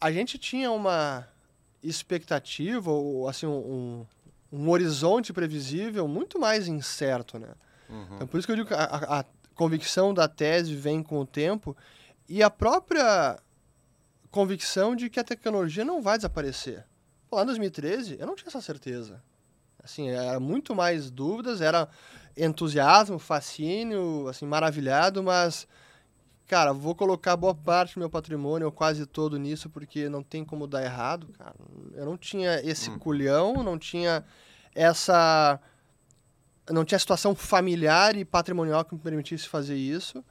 a 0.00 0.12
gente 0.12 0.38
tinha 0.38 0.70
uma 0.70 1.26
expectativa, 1.84 2.90
ou 2.90 3.28
assim, 3.28 3.46
um, 3.46 4.06
um 4.50 4.70
horizonte 4.70 5.32
previsível 5.32 6.08
muito 6.08 6.38
mais 6.38 6.66
incerto, 6.66 7.38
né? 7.38 7.48
Uhum. 7.88 8.16
Então, 8.16 8.26
por 8.26 8.38
isso 8.38 8.46
que 8.46 8.52
eu 8.52 8.56
digo 8.56 8.68
que 8.68 8.74
a, 8.74 9.20
a 9.20 9.24
convicção 9.54 10.12
da 10.12 10.26
tese 10.26 10.74
vem 10.74 11.02
com 11.02 11.20
o 11.20 11.26
tempo 11.26 11.76
e 12.28 12.42
a 12.42 12.50
própria 12.50 13.38
convicção 14.30 14.96
de 14.96 15.08
que 15.08 15.20
a 15.20 15.24
tecnologia 15.24 15.84
não 15.84 16.02
vai 16.02 16.16
desaparecer. 16.16 16.84
Pô, 17.28 17.36
lá 17.36 17.42
em 17.42 17.46
2013, 17.46 18.16
eu 18.18 18.26
não 18.26 18.34
tinha 18.34 18.48
essa 18.48 18.60
certeza. 18.60 19.22
Assim, 19.82 20.08
era 20.08 20.40
muito 20.40 20.74
mais 20.74 21.10
dúvidas, 21.10 21.60
era 21.60 21.88
entusiasmo, 22.36 23.18
fascínio, 23.18 24.26
assim, 24.28 24.46
maravilhado, 24.46 25.22
mas 25.22 25.68
cara, 26.46 26.72
vou 26.72 26.94
colocar 26.94 27.36
boa 27.36 27.54
parte 27.54 27.94
do 27.94 28.00
meu 28.00 28.10
patrimônio, 28.10 28.66
ou 28.66 28.72
quase 28.72 29.06
todo 29.06 29.38
nisso, 29.38 29.68
porque 29.70 30.08
não 30.08 30.22
tem 30.22 30.44
como 30.44 30.66
dar 30.66 30.82
errado, 30.82 31.28
cara. 31.38 31.54
Eu 31.92 32.04
não 32.04 32.16
tinha 32.16 32.60
esse 32.60 32.90
hum. 32.90 32.98
culhão, 32.98 33.62
não 33.62 33.78
tinha 33.78 34.24
essa 34.74 35.60
não 36.70 36.84
tinha 36.84 36.98
situação 36.98 37.34
familiar 37.34 38.16
e 38.16 38.24
patrimonial 38.24 38.84
que 38.84 38.94
me 38.94 39.00
permitisse 39.00 39.46
fazer 39.46 39.76
isso. 39.76 40.24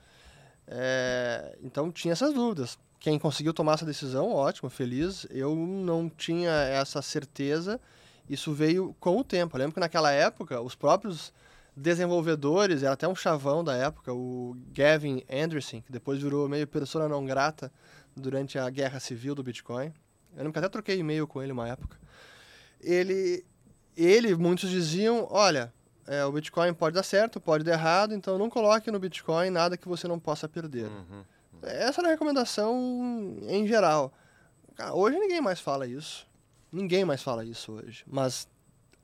É, 0.68 1.56
então 1.61 1.91
tinha 1.91 2.14
essas 2.14 2.34
dúvidas. 2.34 2.80
Quem 2.99 3.19
conseguiu 3.19 3.53
tomar 3.53 3.73
essa 3.73 3.85
decisão, 3.85 4.31
ótimo, 4.31 4.69
feliz. 4.69 5.27
Eu 5.30 5.56
não 5.56 6.10
tinha 6.10 6.52
essa 6.52 7.02
certeza 7.02 7.80
isso 8.30 8.53
veio 8.53 8.95
com 8.99 9.18
o 9.18 9.23
tempo. 9.23 9.56
Eu 9.56 9.60
lembro 9.60 9.73
que 9.73 9.80
naquela 9.80 10.11
época, 10.11 10.61
os 10.61 10.76
próprios 10.76 11.34
desenvolvedores, 11.76 12.84
era 12.84 12.94
até 12.94 13.08
um 13.08 13.16
chavão 13.16 13.64
da 13.64 13.76
época, 13.76 14.14
o 14.14 14.56
Gavin 14.72 15.24
Anderson, 15.30 15.82
que 15.82 15.91
depois 15.91 16.22
virou 16.22 16.48
meio 16.48 16.68
persona 16.68 17.08
não 17.08 17.26
grata 17.26 17.72
durante 18.16 18.60
a 18.60 18.70
guerra 18.70 19.00
civil 19.00 19.34
do 19.34 19.44
Bitcoin. 19.44 19.88
Eu 20.34 20.38
lembro 20.38 20.54
que 20.54 20.60
até 20.60 20.70
troquei 20.70 21.00
e-mail 21.00 21.28
com 21.28 21.41
ele 21.41 21.52
uma 21.52 21.68
época. 21.68 21.98
Ele, 22.80 23.44
ele 23.98 24.36
muitos 24.36 24.70
diziam, 24.70 25.28
olha, 25.32 25.74
é, 26.06 26.24
o 26.26 26.32
Bitcoin 26.32 26.74
pode 26.74 26.95
dar 26.95 27.04
certo, 27.04 27.40
pode 27.40 27.64
dar 27.64 27.74
errado, 27.74 28.14
então 28.14 28.38
não 28.38 28.50
coloque 28.50 28.91
no 28.91 29.00
Bitcoin 29.00 29.50
nada 29.50 29.78
que 29.78 29.88
você 29.88 30.08
não 30.08 30.20
possa 30.20 30.48
perder. 30.48 30.88
Uhum, 30.88 31.06
uhum. 31.12 31.24
Essa 31.64 32.02
era 32.02 32.10
a 32.10 32.12
recomendação 32.12 33.38
em 33.48 33.66
geral. 33.66 34.14
Hoje 34.94 35.18
ninguém 35.18 35.41
mais 35.41 35.60
fala 35.60 35.88
isso. 35.88 36.28
Ninguém 36.72 37.06
mais 37.06 37.22
fala 37.22 37.45
isso 37.45 37.72
hoje. 37.72 38.04
Mas 38.08 38.48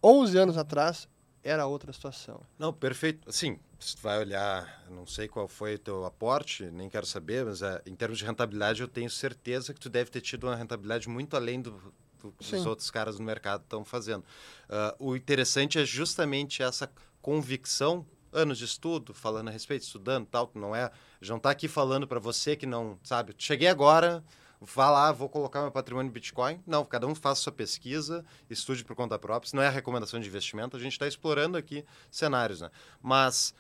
11 0.04 0.38
anos 0.38 0.58
atrás 0.58 1.08
era 1.44 1.66
outra 1.66 1.91
situação. 1.94 2.41
Não, 2.57 2.74
perfeito. 2.74 3.32
Sim, 3.32 3.60
se 3.80 3.95
tu 3.95 4.02
vai 4.02 4.20
olhar, 4.20 4.84
não 4.90 5.06
sei 5.06 5.28
qual 5.28 5.48
foi 5.48 5.76
o 5.76 5.80
teu 5.80 6.06
aporte, 6.06 6.66
nem 6.66 6.90
quero 6.90 7.06
saber, 7.06 7.45
mas 7.45 7.61
é, 7.61 7.82
em 7.86 7.95
termos 7.95 8.18
de 8.18 8.26
rentabilidade 8.26 8.82
eu 8.82 8.88
tenho 8.88 9.10
certeza 9.10 9.74
que 9.74 9.80
tu 9.80 9.90
deve 9.90 10.10
ter 10.11 10.22
tido 10.22 10.45
uma 10.45 10.56
rentabilidade 10.56 11.07
muito 11.07 11.36
além 11.36 11.61
do, 11.61 11.94
do 12.20 12.32
que 12.34 12.56
os 12.56 12.66
outros 12.66 12.91
caras 12.91 13.18
no 13.18 13.26
mercado 13.26 13.61
estão 13.61 13.86
fazendo. 13.86 14.24
Uh, 14.70 15.11
o 15.11 15.16
interessante 15.16 15.80
é 15.80 15.86
justamente 15.86 16.61
essa 16.61 16.91
convicção 17.22 18.06
anos 18.32 18.57
de 18.57 18.66
estudo, 18.66 19.14
falando 19.14 19.48
a 19.48 19.52
respeito, 19.52 19.84
estudando 19.84 20.28
tal, 20.28 20.52
não 20.53 20.76
é, 20.76 20.91
já 21.22 21.34
não 21.34 21.38
está 21.38 21.49
aqui 21.49 21.68
falando 21.68 22.07
para 22.07 22.20
você 22.20 22.56
que 22.56 22.66
não, 22.66 22.99
sabe, 23.03 23.34
cheguei 23.38 23.68
agora, 23.68 24.24
vá 24.61 24.90
lá, 24.90 25.11
vou 25.11 25.30
colocar 25.30 25.61
meu 25.61 25.72
patrimônio 25.72 26.10
em 26.10 26.14
Bitcoin. 26.14 26.61
Não, 26.65 26.84
cada 26.84 27.07
um 27.07 27.15
faça 27.15 27.41
sua 27.41 27.53
pesquisa, 27.53 28.26
estude 28.49 28.84
por 28.84 28.95
conta 28.95 29.18
própria. 29.18 29.48
Isso 29.48 29.56
não 29.56 29.64
é 29.64 29.68
a 29.68 29.72
recomendação 29.72 30.19
de 30.19 30.27
investimento, 30.27 30.76
a 30.76 30.80
gente 30.80 30.94
está 30.94 31.07
explorando 31.07 31.57
aqui 31.57 31.86
cenários, 32.11 32.61
né? 32.61 32.69
Mas, 33.02 33.53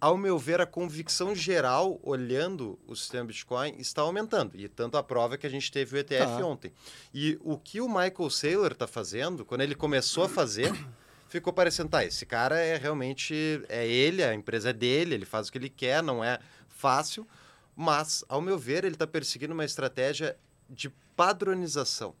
ao 0.00 0.16
meu 0.16 0.38
ver, 0.38 0.60
a 0.60 0.66
convicção 0.66 1.34
geral, 1.34 2.00
olhando 2.02 2.78
o 2.86 2.96
sistema 2.96 3.26
Bitcoin, 3.26 3.76
está 3.78 4.02
aumentando. 4.02 4.56
E 4.56 4.68
tanto 4.68 4.96
a 4.96 5.02
prova 5.02 5.38
que 5.38 5.46
a 5.46 5.50
gente 5.50 5.70
teve 5.70 5.96
o 5.96 5.98
ETF 5.98 6.38
tá. 6.38 6.46
ontem. 6.46 6.72
E 7.14 7.38
o 7.42 7.56
que 7.56 7.80
o 7.80 7.88
Michael 7.88 8.30
Saylor 8.30 8.72
está 8.72 8.86
fazendo, 8.86 9.44
quando 9.44 9.60
ele 9.60 9.74
começou 9.74 10.24
a 10.24 10.28
fazer 10.28 10.72
ficou 11.30 11.52
parecendo, 11.52 11.90
tá, 11.90 12.04
esse 12.04 12.26
cara 12.26 12.58
é 12.58 12.76
realmente, 12.76 13.62
é 13.68 13.86
ele, 13.86 14.22
a 14.22 14.34
empresa 14.34 14.70
é 14.70 14.72
dele, 14.72 15.14
ele 15.14 15.24
faz 15.24 15.48
o 15.48 15.52
que 15.52 15.58
ele 15.58 15.70
quer, 15.70 16.02
não 16.02 16.24
é 16.24 16.40
fácil, 16.68 17.24
mas, 17.74 18.24
ao 18.28 18.40
meu 18.40 18.58
ver, 18.58 18.84
ele 18.84 18.94
está 18.94 19.06
perseguindo 19.06 19.54
uma 19.54 19.64
estratégia 19.64 20.36
de 20.68 20.90
padronização. 21.16 22.14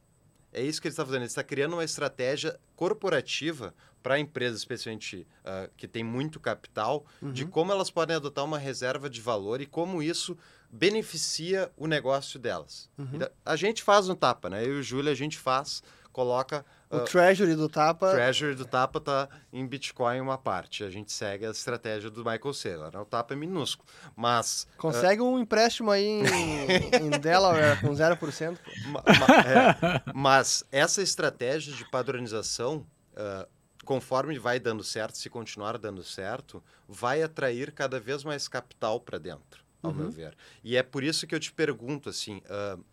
É 0.52 0.62
isso 0.62 0.80
que 0.80 0.88
ele 0.88 0.92
está 0.92 1.04
fazendo. 1.04 1.22
Ele 1.22 1.28
está 1.28 1.44
criando 1.44 1.74
uma 1.74 1.84
estratégia 1.84 2.58
corporativa 2.74 3.74
para 4.02 4.18
empresas, 4.18 4.60
especialmente 4.60 5.26
uh, 5.44 5.70
que 5.76 5.86
tem 5.86 6.02
muito 6.02 6.40
capital, 6.40 7.04
uhum. 7.20 7.32
de 7.32 7.44
como 7.44 7.70
elas 7.70 7.90
podem 7.90 8.16
adotar 8.16 8.44
uma 8.44 8.58
reserva 8.58 9.08
de 9.08 9.20
valor 9.20 9.60
e 9.60 9.66
como 9.66 10.02
isso 10.02 10.36
beneficia 10.70 11.70
o 11.76 11.86
negócio 11.86 12.38
delas. 12.38 12.88
Uhum. 12.96 13.18
A 13.44 13.56
gente 13.56 13.82
faz 13.82 14.08
um 14.08 14.14
tapa, 14.14 14.48
né? 14.48 14.64
Eu 14.64 14.76
e 14.76 14.80
o 14.80 14.82
Júlio, 14.82 15.10
a 15.10 15.14
gente 15.14 15.38
faz, 15.38 15.82
coloca 16.20 16.66
o 16.90 16.98
uh, 16.98 17.04
Treasury 17.04 17.54
do 17.54 17.66
Tapa. 17.66 18.10
Treasury 18.10 18.54
do 18.54 18.66
Tapa 18.66 18.98
está 18.98 19.26
em 19.50 19.66
Bitcoin 19.66 20.20
uma 20.20 20.36
parte. 20.36 20.84
A 20.84 20.90
gente 20.90 21.10
segue 21.10 21.46
a 21.46 21.50
estratégia 21.50 22.10
do 22.10 22.22
Michael 22.22 22.52
Saylor. 22.52 22.90
Né? 22.92 23.00
O 23.00 23.06
Tapa 23.06 23.32
é 23.32 23.36
minúsculo. 23.36 23.88
Mas. 24.14 24.68
Consegue 24.76 25.22
uh... 25.22 25.24
um 25.24 25.38
empréstimo 25.38 25.90
aí 25.90 26.04
em, 26.04 27.06
em 27.06 27.10
Delaware 27.10 27.80
com 27.80 27.88
0%. 27.88 28.58
Ma, 28.86 29.02
ma, 29.02 29.34
é, 29.46 30.12
mas 30.14 30.62
essa 30.70 31.00
estratégia 31.00 31.72
de 31.72 31.88
padronização. 31.90 32.86
Uh, 33.12 33.48
conforme 33.82 34.38
vai 34.38 34.60
dando 34.60 34.84
certo, 34.84 35.16
se 35.16 35.28
continuar 35.28 35.76
dando 35.76 36.04
certo, 36.04 36.62
vai 36.86 37.22
atrair 37.22 37.72
cada 37.72 37.98
vez 37.98 38.22
mais 38.22 38.46
capital 38.46 39.00
para 39.00 39.18
dentro, 39.18 39.64
ao 39.82 39.90
uhum. 39.90 39.96
meu 39.96 40.10
ver. 40.10 40.36
E 40.62 40.76
é 40.76 40.82
por 40.82 41.02
isso 41.02 41.26
que 41.26 41.34
eu 41.34 41.40
te 41.40 41.50
pergunto 41.50 42.08
assim, 42.08 42.40
uh, 42.46 42.84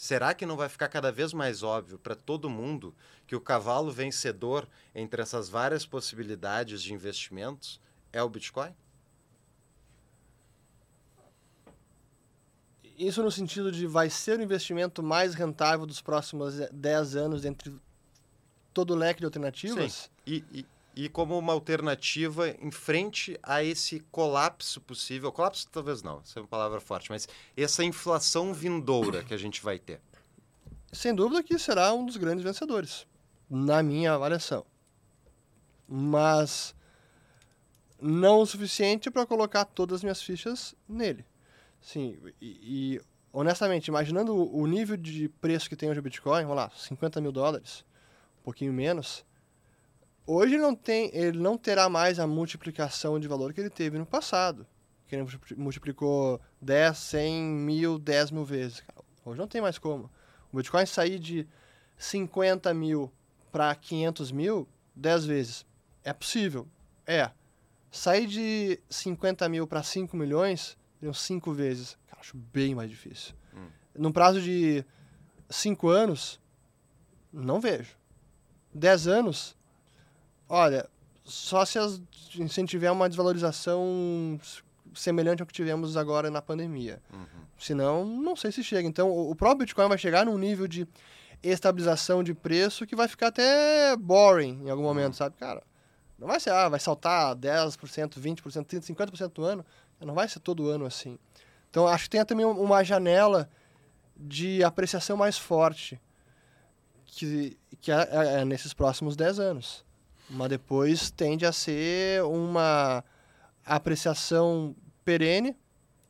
Será 0.00 0.32
que 0.32 0.46
não 0.46 0.56
vai 0.56 0.66
ficar 0.66 0.88
cada 0.88 1.12
vez 1.12 1.34
mais 1.34 1.62
óbvio 1.62 1.98
para 1.98 2.14
todo 2.14 2.48
mundo 2.48 2.94
que 3.26 3.36
o 3.36 3.40
cavalo 3.40 3.92
vencedor 3.92 4.66
entre 4.94 5.20
essas 5.20 5.50
várias 5.50 5.84
possibilidades 5.84 6.82
de 6.82 6.94
investimentos 6.94 7.78
é 8.10 8.22
o 8.22 8.28
Bitcoin? 8.30 8.74
Isso 12.96 13.22
no 13.22 13.30
sentido 13.30 13.70
de 13.70 13.86
vai 13.86 14.08
ser 14.08 14.38
o 14.38 14.42
investimento 14.42 15.02
mais 15.02 15.34
rentável 15.34 15.84
dos 15.84 16.00
próximos 16.00 16.54
10 16.72 17.16
anos 17.16 17.44
entre 17.44 17.70
todo 18.72 18.94
o 18.94 18.96
leque 18.96 19.20
de 19.20 19.26
alternativas? 19.26 19.92
Sim. 19.92 20.10
E, 20.26 20.44
e, 20.60 20.66
e 20.94 21.08
como 21.08 21.38
uma 21.38 21.52
alternativa 21.52 22.48
em 22.48 22.70
frente 22.70 23.38
a 23.42 23.62
esse 23.62 24.00
colapso 24.10 24.80
possível. 24.80 25.32
Colapso 25.32 25.68
talvez 25.70 26.02
não, 26.02 26.20
essa 26.20 26.38
é 26.38 26.42
uma 26.42 26.48
palavra 26.48 26.80
forte, 26.80 27.10
mas 27.10 27.28
essa 27.56 27.84
inflação 27.84 28.52
vindoura 28.52 29.22
que 29.22 29.34
a 29.34 29.36
gente 29.36 29.62
vai 29.62 29.78
ter. 29.78 30.00
Sem 30.92 31.14
dúvida 31.14 31.42
que 31.42 31.58
será 31.58 31.92
um 31.92 32.04
dos 32.04 32.16
grandes 32.16 32.42
vencedores, 32.42 33.06
na 33.48 33.82
minha 33.82 34.14
avaliação. 34.14 34.66
Mas 35.88 36.74
não 38.00 38.40
o 38.40 38.46
suficiente 38.46 39.10
para 39.10 39.26
colocar 39.26 39.64
todas 39.64 39.96
as 39.96 40.02
minhas 40.02 40.22
fichas 40.22 40.74
nele. 40.88 41.24
Sim, 41.80 42.18
e, 42.40 42.96
e 42.96 43.00
honestamente, 43.32 43.88
imaginando 43.88 44.34
o, 44.34 44.66
nível 44.66 44.96
de 44.96 45.28
preço 45.28 45.68
que 45.68 45.76
tem 45.76 45.88
hoje 45.88 46.00
o 46.00 46.02
Bitcoin, 46.02 46.42
vamos 46.42 46.56
lá, 46.56 46.70
50 46.70 47.20
mil 47.20 47.32
dólares, 47.32 47.84
um 48.40 48.44
pouquinho 48.44 48.72
menos, 48.72 49.24
Hoje 50.32 50.54
ele 50.54 50.62
não, 50.62 50.76
tem, 50.76 51.10
ele 51.12 51.40
não 51.40 51.58
terá 51.58 51.88
mais 51.88 52.20
a 52.20 52.26
multiplicação 52.26 53.18
de 53.18 53.26
valor 53.26 53.52
que 53.52 53.60
ele 53.60 53.68
teve 53.68 53.98
no 53.98 54.06
passado. 54.06 54.64
Que 55.08 55.16
ele 55.16 55.26
multiplicou 55.56 56.40
10, 56.62 56.96
100 56.96 57.42
mil, 57.42 57.98
10 57.98 58.30
mil 58.30 58.44
vezes. 58.44 58.80
Hoje 59.24 59.40
não 59.40 59.48
tem 59.48 59.60
mais 59.60 59.76
como. 59.76 60.08
O 60.52 60.56
Bitcoin 60.56 60.86
sair 60.86 61.18
de 61.18 61.48
50 61.98 62.72
mil 62.72 63.12
para 63.50 63.74
500 63.74 64.30
mil 64.30 64.68
10 64.94 65.24
vezes. 65.24 65.66
É 66.04 66.12
possível? 66.12 66.68
É. 67.04 67.32
Sair 67.90 68.28
de 68.28 68.78
50 68.88 69.48
mil 69.48 69.66
para 69.66 69.82
5 69.82 70.16
milhões, 70.16 70.78
seriam 71.00 71.12
5 71.12 71.52
vezes. 71.52 71.98
Cara, 72.06 72.20
acho 72.20 72.36
bem 72.36 72.72
mais 72.72 72.88
difícil. 72.88 73.34
Hum. 73.52 73.66
Num 73.98 74.12
prazo 74.12 74.40
de 74.40 74.84
5 75.48 75.88
anos, 75.88 76.40
não 77.32 77.60
vejo. 77.60 77.98
10 78.72 79.08
anos, 79.08 79.58
Olha, 80.52 80.90
só 81.22 81.64
se, 81.64 81.78
as, 81.78 82.02
se 82.48 82.64
tiver 82.64 82.90
uma 82.90 83.08
desvalorização 83.08 84.36
semelhante 84.92 85.40
ao 85.40 85.46
que 85.46 85.52
tivemos 85.52 85.96
agora 85.96 86.28
na 86.28 86.42
pandemia. 86.42 87.00
Uhum. 87.12 87.44
Senão, 87.56 88.04
não 88.04 88.34
sei 88.34 88.50
se 88.50 88.64
chega. 88.64 88.88
Então, 88.88 89.08
o, 89.08 89.32
próprio 89.36 89.60
Bitcoin 89.60 89.88
vai 89.88 89.96
chegar 89.96 90.26
num 90.26 90.36
nível 90.36 90.66
de 90.66 90.88
estabilização 91.40 92.24
de 92.24 92.34
preço 92.34 92.84
que 92.84 92.96
vai 92.96 93.06
ficar 93.06 93.28
até 93.28 93.96
boring 93.96 94.64
em 94.64 94.70
algum 94.70 94.82
momento, 94.82 95.14
sabe, 95.14 95.36
cara? 95.36 95.62
Não 96.18 96.26
vai 96.26 96.40
ser, 96.40 96.50
ah, 96.50 96.68
vai 96.68 96.80
saltar 96.80 97.36
10%, 97.36 98.18
20%, 98.18 98.42
30%, 98.42 98.92
50% 98.92 99.32
do 99.32 99.44
ano. 99.44 99.64
Não 100.00 100.14
vai 100.14 100.26
ser 100.28 100.40
todo 100.40 100.68
ano 100.68 100.84
assim. 100.84 101.16
Então, 101.70 101.86
acho 101.86 102.04
que 102.04 102.10
tem 102.10 102.24
também 102.24 102.44
uma 102.44 102.82
janela 102.82 103.48
de 104.16 104.64
apreciação 104.64 105.16
mais 105.16 105.38
forte, 105.38 106.00
que, 107.06 107.56
que 107.80 107.92
é, 107.92 108.08
é, 108.10 108.40
é 108.40 108.44
nesses 108.44 108.74
próximos 108.74 109.14
10 109.14 109.38
anos. 109.38 109.88
Mas 110.30 110.48
depois 110.48 111.10
tende 111.10 111.44
a 111.44 111.52
ser 111.52 112.22
uma 112.24 113.04
apreciação 113.64 114.74
perene, 115.04 115.56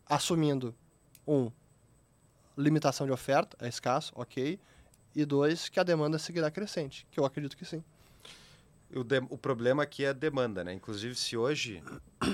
assumindo, 0.06 0.74
um, 1.26 1.50
limitação 2.56 3.06
de 3.06 3.12
oferta, 3.12 3.56
é 3.60 3.68
escasso, 3.68 4.12
ok, 4.14 4.58
e 5.14 5.24
dois, 5.24 5.68
que 5.68 5.80
a 5.80 5.82
demanda 5.82 6.18
seguirá 6.18 6.50
crescente, 6.50 7.06
que 7.10 7.18
eu 7.18 7.24
acredito 7.24 7.56
que 7.56 7.64
sim. 7.64 7.82
O, 8.94 9.04
de, 9.04 9.18
o 9.30 9.38
problema 9.38 9.84
aqui 9.84 10.04
é 10.04 10.08
a 10.08 10.12
demanda, 10.12 10.64
né? 10.64 10.72
Inclusive, 10.72 11.14
se 11.14 11.36
hoje 11.36 11.82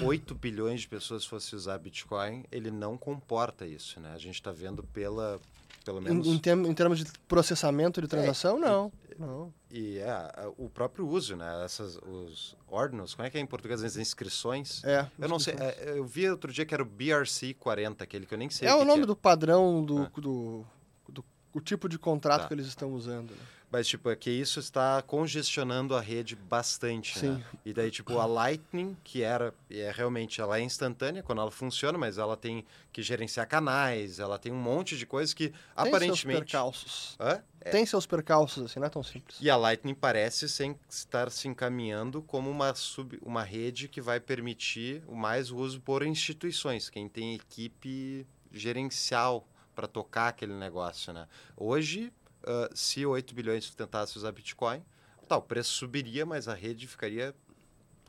8 0.02 0.34
bilhões 0.34 0.80
de 0.80 0.88
pessoas 0.88 1.24
fossem 1.26 1.56
usar 1.56 1.76
Bitcoin, 1.78 2.44
ele 2.50 2.70
não 2.70 2.96
comporta 2.96 3.66
isso, 3.66 4.00
né? 4.00 4.12
A 4.14 4.18
gente 4.18 4.36
está 4.36 4.50
vendo 4.50 4.82
pela, 4.82 5.38
pelo 5.84 6.00
menos... 6.00 6.26
Em, 6.26 6.32
em, 6.32 6.38
term, 6.38 6.64
em, 6.64 6.74
termos 6.74 6.98
de 6.98 7.12
processamento 7.28 8.00
de 8.00 8.08
transação, 8.08 8.56
é, 8.56 8.60
não. 8.60 8.92
E, 9.16 9.20
não. 9.20 9.52
E 9.70 9.98
é, 9.98 10.52
o 10.56 10.68
próprio 10.68 11.06
uso, 11.08 11.36
né? 11.36 11.64
Essas, 11.64 11.96
os 11.98 12.56
ordinals, 12.68 13.14
como 13.14 13.26
é 13.26 13.30
que 13.30 13.38
é 13.38 13.40
em 13.40 13.46
português? 13.46 13.82
As 13.82 13.96
inscrições? 13.96 14.82
É. 14.84 15.08
Eu 15.18 15.28
não 15.28 15.38
sei, 15.38 15.54
é, 15.54 15.94
eu 15.96 16.04
vi 16.04 16.28
outro 16.28 16.52
dia 16.52 16.64
que 16.64 16.74
era 16.74 16.82
o 16.82 16.86
BRC40, 16.86 18.02
aquele 18.02 18.26
que 18.26 18.34
eu 18.34 18.38
nem 18.38 18.50
sei 18.50 18.68
É 18.68 18.74
o, 18.74 18.80
o 18.80 18.84
nome 18.84 19.02
é. 19.02 19.06
do 19.06 19.16
padrão 19.16 19.84
do, 19.84 20.02
ah. 20.02 20.10
do, 20.14 20.66
do, 21.08 21.24
do, 21.54 21.60
tipo 21.60 21.88
de 21.88 21.98
contrato 21.98 22.42
tá. 22.42 22.48
que 22.48 22.54
eles 22.54 22.66
estão 22.66 22.92
usando. 22.92 23.30
Né? 23.30 23.38
Mas, 23.70 23.88
tipo, 23.88 24.08
é 24.08 24.16
que 24.16 24.30
isso 24.30 24.60
está 24.60 25.02
congestionando 25.02 25.94
a 25.94 26.00
rede 26.00 26.36
bastante, 26.36 27.18
Sim. 27.18 27.30
né? 27.30 27.44
E 27.64 27.72
daí, 27.72 27.90
tipo, 27.90 28.18
a 28.18 28.24
Lightning, 28.24 28.96
que 29.02 29.22
era, 29.22 29.52
é 29.68 29.90
realmente, 29.94 30.40
ela 30.40 30.58
é 30.58 30.62
instantânea 30.62 31.22
quando 31.22 31.40
ela 31.40 31.50
funciona, 31.50 31.98
mas 31.98 32.16
ela 32.16 32.36
tem 32.36 32.64
que 32.92 33.02
gerenciar 33.02 33.48
canais, 33.48 34.20
ela 34.20 34.38
tem 34.38 34.52
um 34.52 34.56
monte 34.56 34.96
de 34.96 35.04
coisas 35.04 35.34
que, 35.34 35.48
tem 35.48 35.58
aparentemente... 35.74 36.38
Seus 36.38 36.38
percalços. 36.38 37.16
Hã? 37.20 37.42
É. 37.60 37.70
Tem 37.70 37.84
seus 37.84 38.06
percalços, 38.06 38.64
assim, 38.64 38.78
não 38.78 38.86
é 38.86 38.90
tão 38.90 39.02
simples. 39.02 39.38
E 39.40 39.50
a 39.50 39.56
Lightning 39.56 39.94
parece 39.94 40.48
sem 40.48 40.78
estar 40.88 41.28
se 41.30 41.48
encaminhando 41.48 42.22
como 42.22 42.48
uma, 42.48 42.72
sub, 42.74 43.18
uma 43.20 43.42
rede 43.42 43.88
que 43.88 44.00
vai 44.00 44.20
permitir 44.20 45.02
o 45.08 45.16
mais 45.16 45.50
uso 45.50 45.80
por 45.80 46.06
instituições, 46.06 46.88
quem 46.88 47.08
tem 47.08 47.34
equipe 47.34 48.24
gerencial 48.52 49.46
para 49.74 49.88
tocar 49.88 50.28
aquele 50.28 50.54
negócio, 50.54 51.12
né? 51.12 51.26
Hoje, 51.56 52.12
uh, 52.46 52.74
se 52.74 53.04
8 53.04 53.34
bilhões 53.34 53.74
tentasse 53.74 54.16
usar 54.16 54.32
Bitcoin, 54.32 54.82
tá, 55.28 55.36
o 55.36 55.42
preço 55.42 55.70
subiria, 55.70 56.24
mas 56.24 56.48
a 56.48 56.54
rede 56.54 56.86
ficaria 56.86 57.34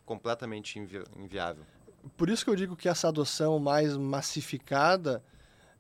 completamente 0.06 0.80
invi 0.80 1.04
inviável. 1.18 1.64
Por 2.16 2.30
isso 2.30 2.46
que 2.46 2.50
eu 2.50 2.56
digo 2.56 2.76
que 2.76 2.88
essa 2.88 3.10
adoção 3.10 3.60
mais 3.60 3.98
massificada, 3.98 5.22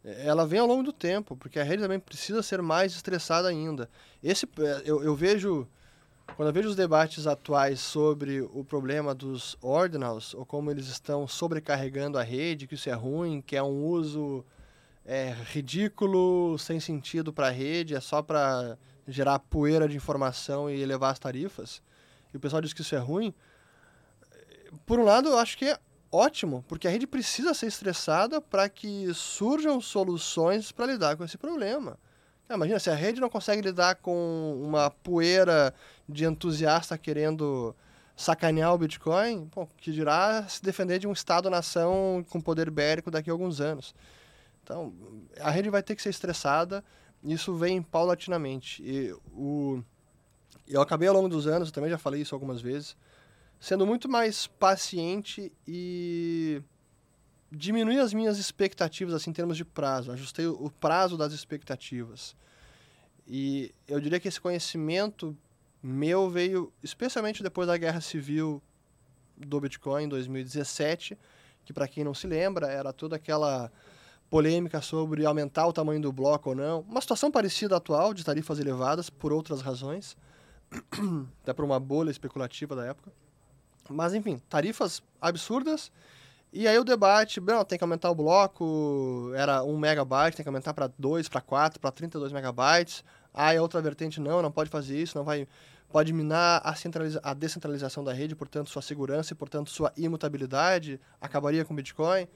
ela 0.03 0.45
vem 0.45 0.59
ao 0.59 0.67
longo 0.67 0.83
do 0.83 0.91
tempo, 0.91 1.37
porque 1.37 1.59
a 1.59 1.63
rede 1.63 1.81
também 1.83 1.99
precisa 1.99 2.43
ser 2.43 2.61
mais 2.61 2.93
estressada 2.93 3.47
ainda. 3.47 3.89
Esse, 4.21 4.45
eh, 4.45 4.81
eu, 4.83 5.01
eu 5.01 5.15
vejo, 5.15 5.67
quando 6.35 6.49
eu 6.49 6.53
vejo 6.53 6.69
os 6.69 6.75
debates 6.75 7.25
atuais 7.27 7.79
sobre 7.79 8.41
o 8.41 8.63
problema 8.63 9.15
dos 9.15 9.55
ordinals, 9.61 10.33
ou 10.33 10.45
como 10.45 10.69
eles 10.69 10.87
estão 10.87 11.27
sobrecarregando 11.27 12.17
a 12.17 12.23
rede, 12.23 12.67
que 12.67 12.75
isso 12.75 12.89
é 12.89 12.93
ruim, 12.93 13.41
que 13.41 13.55
é 13.55 13.63
um 13.63 13.85
uso 13.85 14.43
é 15.07 15.33
ridículo, 15.53 16.59
sem 16.59 16.81
sentido 16.81 17.31
para 17.31 17.47
a 17.47 17.51
rede, 17.51 17.95
é 17.95 18.01
só 18.01 18.21
para 18.21 18.77
gerar 19.07 19.39
poeira 19.39 19.87
de 19.87 19.95
informação 19.95 20.69
e 20.69 20.81
elevar 20.81 21.13
as 21.13 21.19
tarifas. 21.19 21.81
E 22.33 22.37
o 22.37 22.39
pessoal 22.41 22.61
diz 22.61 22.73
que 22.73 22.81
isso 22.81 22.93
é 22.93 22.99
ruim. 22.99 23.33
Por 24.85 24.99
um 24.99 25.05
lado, 25.05 25.29
eu 25.29 25.37
acho 25.37 25.57
que 25.57 25.63
é 25.63 25.79
ótimo, 26.11 26.63
porque 26.67 26.89
a 26.89 26.91
rede 26.91 27.07
precisa 27.07 27.53
ser 27.53 27.67
estressada 27.67 28.41
para 28.41 28.67
que 28.67 29.13
surjam 29.13 29.79
soluções 29.79 30.73
para 30.73 30.87
lidar 30.87 31.15
com 31.15 31.23
esse 31.23 31.37
problema. 31.37 31.97
Imagina, 32.49 32.79
se 32.79 32.89
a 32.89 32.95
rede 32.95 33.21
não 33.21 33.29
consegue 33.29 33.61
lidar 33.61 33.95
com 33.95 34.61
uma 34.61 34.89
poeira 34.89 35.73
de 36.07 36.25
entusiasta 36.25 36.97
querendo 36.97 37.73
sacanear 38.15 38.73
o 38.73 38.77
Bitcoin, 38.77 39.49
bom, 39.53 39.67
que 39.77 39.91
dirá 39.91 40.45
se 40.49 40.61
defender 40.61 40.99
de 40.99 41.07
um 41.07 41.13
Estado-nação 41.13 42.25
com 42.29 42.41
poder 42.41 42.69
bélico 42.69 43.09
daqui 43.09 43.29
a 43.29 43.33
alguns 43.33 43.61
anos. 43.61 43.93
Então, 44.67 44.93
a 45.39 45.49
rede 45.49 45.69
vai 45.69 45.81
ter 45.81 45.95
que 45.95 46.01
ser 46.01 46.09
estressada, 46.09 46.83
isso 47.23 47.55
vem 47.55 47.81
paulatinamente. 47.81 48.83
E 48.83 49.13
o, 49.31 49.81
eu 50.67 50.81
acabei 50.81 51.07
ao 51.07 51.15
longo 51.15 51.29
dos 51.29 51.47
anos, 51.47 51.69
eu 51.69 51.73
também 51.73 51.89
já 51.89 51.97
falei 51.97 52.21
isso 52.21 52.35
algumas 52.35 52.59
vezes, 52.59 52.97
sendo 53.61 53.87
muito 53.87 54.09
mais 54.09 54.45
paciente 54.45 55.53
e 55.65 56.61
diminuir 57.49 57.99
as 57.99 58.13
minhas 58.13 58.37
expectativas 58.37 59.13
assim, 59.13 59.29
em 59.29 59.33
termos 59.33 59.55
de 59.55 59.63
prazo. 59.63 60.11
Ajustei 60.11 60.45
o 60.47 60.69
prazo 60.69 61.15
das 61.15 61.31
expectativas. 61.31 62.35
E 63.25 63.73
eu 63.87 64.01
diria 64.01 64.19
que 64.19 64.27
esse 64.27 64.41
conhecimento 64.41 65.35
meu 65.81 66.29
veio 66.29 66.73
especialmente 66.83 67.41
depois 67.41 67.69
da 67.69 67.77
guerra 67.77 68.01
civil 68.01 68.61
do 69.37 69.61
Bitcoin 69.61 70.03
em 70.03 70.09
2017, 70.09 71.17
que 71.63 71.71
para 71.71 71.87
quem 71.87 72.03
não 72.03 72.13
se 72.13 72.27
lembra, 72.27 72.67
era 72.67 72.91
toda 72.91 73.15
aquela 73.15 73.71
polêmica 74.29 74.81
sobre 74.81 75.25
aumentar 75.25 75.67
o 75.67 75.73
tamanho 75.73 76.01
do 76.01 76.11
bloco 76.11 76.49
ou 76.49 76.55
não. 76.55 76.81
Uma 76.81 77.01
situação 77.01 77.31
parecida 77.31 77.77
atual, 77.77 78.13
de 78.13 78.23
tarifas 78.23 78.59
elevadas, 78.59 79.09
por 79.09 79.31
outras 79.31 79.61
razões, 79.61 80.17
até 81.43 81.53
por 81.53 81.63
uma 81.63 81.79
bolha 81.79 82.11
especulativa 82.11 82.75
da 82.75 82.85
época. 82.85 83.11
Mas, 83.89 84.13
enfim, 84.13 84.41
tarifas 84.49 85.01
absurdas. 85.21 85.91
E 86.51 86.67
aí 86.67 86.77
o 86.77 86.83
debate, 86.83 87.39
não, 87.39 87.63
tem 87.63 87.77
que 87.77 87.83
aumentar 87.83 88.09
o 88.09 88.15
bloco, 88.15 89.31
era 89.35 89.63
1 89.63 89.77
megabyte, 89.77 90.37
tem 90.37 90.43
que 90.43 90.49
aumentar 90.49 90.73
para 90.73 90.89
2, 90.97 91.29
para 91.29 91.41
4, 91.41 91.79
para 91.79 91.91
32 91.91 92.31
megabytes. 92.31 93.03
Aí 93.33 93.57
a 93.57 93.61
outra 93.61 93.81
vertente, 93.81 94.19
não, 94.19 94.41
não 94.41 94.51
pode 94.51 94.69
fazer 94.69 95.01
isso, 95.01 95.17
não 95.17 95.23
vai 95.23 95.47
pode 95.89 96.11
minar 96.11 96.61
a, 96.65 96.73
a 97.31 97.33
descentralização 97.33 98.03
da 98.03 98.11
rede, 98.11 98.35
portanto 98.35 98.69
sua 98.69 98.81
segurança 98.81 99.31
e 99.31 99.35
portanto 99.35 99.69
sua 99.69 99.91
imutabilidade, 99.95 100.99
acabaria 101.21 101.63
com 101.63 101.73
o 101.73 101.77
Bitcoin 101.77 102.27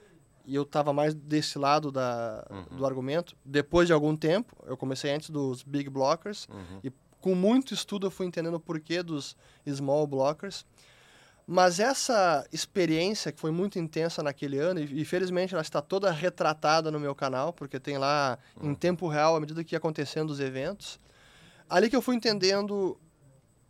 e 0.44 0.54
eu 0.54 0.62
estava 0.62 0.92
mais 0.92 1.14
desse 1.14 1.58
lado 1.58 1.90
da, 1.90 2.44
uhum. 2.50 2.76
do 2.76 2.86
argumento. 2.86 3.36
Depois 3.44 3.86
de 3.86 3.92
algum 3.92 4.16
tempo, 4.16 4.54
eu 4.66 4.76
comecei 4.76 5.12
antes 5.12 5.30
dos 5.30 5.62
big 5.62 5.88
blockers, 5.88 6.48
uhum. 6.48 6.80
e 6.82 6.92
com 7.20 7.34
muito 7.34 7.72
estudo 7.72 8.06
eu 8.06 8.10
fui 8.10 8.26
entendendo 8.26 8.54
o 8.54 8.60
porquê 8.60 9.02
dos 9.02 9.36
small 9.66 10.06
blockers. 10.06 10.66
Mas 11.46 11.80
essa 11.80 12.46
experiência, 12.52 13.32
que 13.32 13.40
foi 13.40 13.50
muito 13.50 13.78
intensa 13.78 14.22
naquele 14.22 14.58
ano, 14.58 14.80
e, 14.80 15.02
e 15.02 15.04
felizmente 15.04 15.54
ela 15.54 15.62
está 15.62 15.82
toda 15.82 16.10
retratada 16.10 16.90
no 16.90 17.00
meu 17.00 17.14
canal, 17.14 17.52
porque 17.52 17.78
tem 17.80 17.98
lá 17.98 18.38
uhum. 18.60 18.70
em 18.70 18.74
tempo 18.74 19.08
real, 19.08 19.36
à 19.36 19.40
medida 19.40 19.62
que 19.64 19.74
ia 19.74 19.78
acontecendo 19.78 20.30
os 20.30 20.40
eventos, 20.40 20.98
ali 21.68 21.88
que 21.90 21.96
eu 21.96 22.02
fui 22.02 22.14
entendendo 22.14 22.98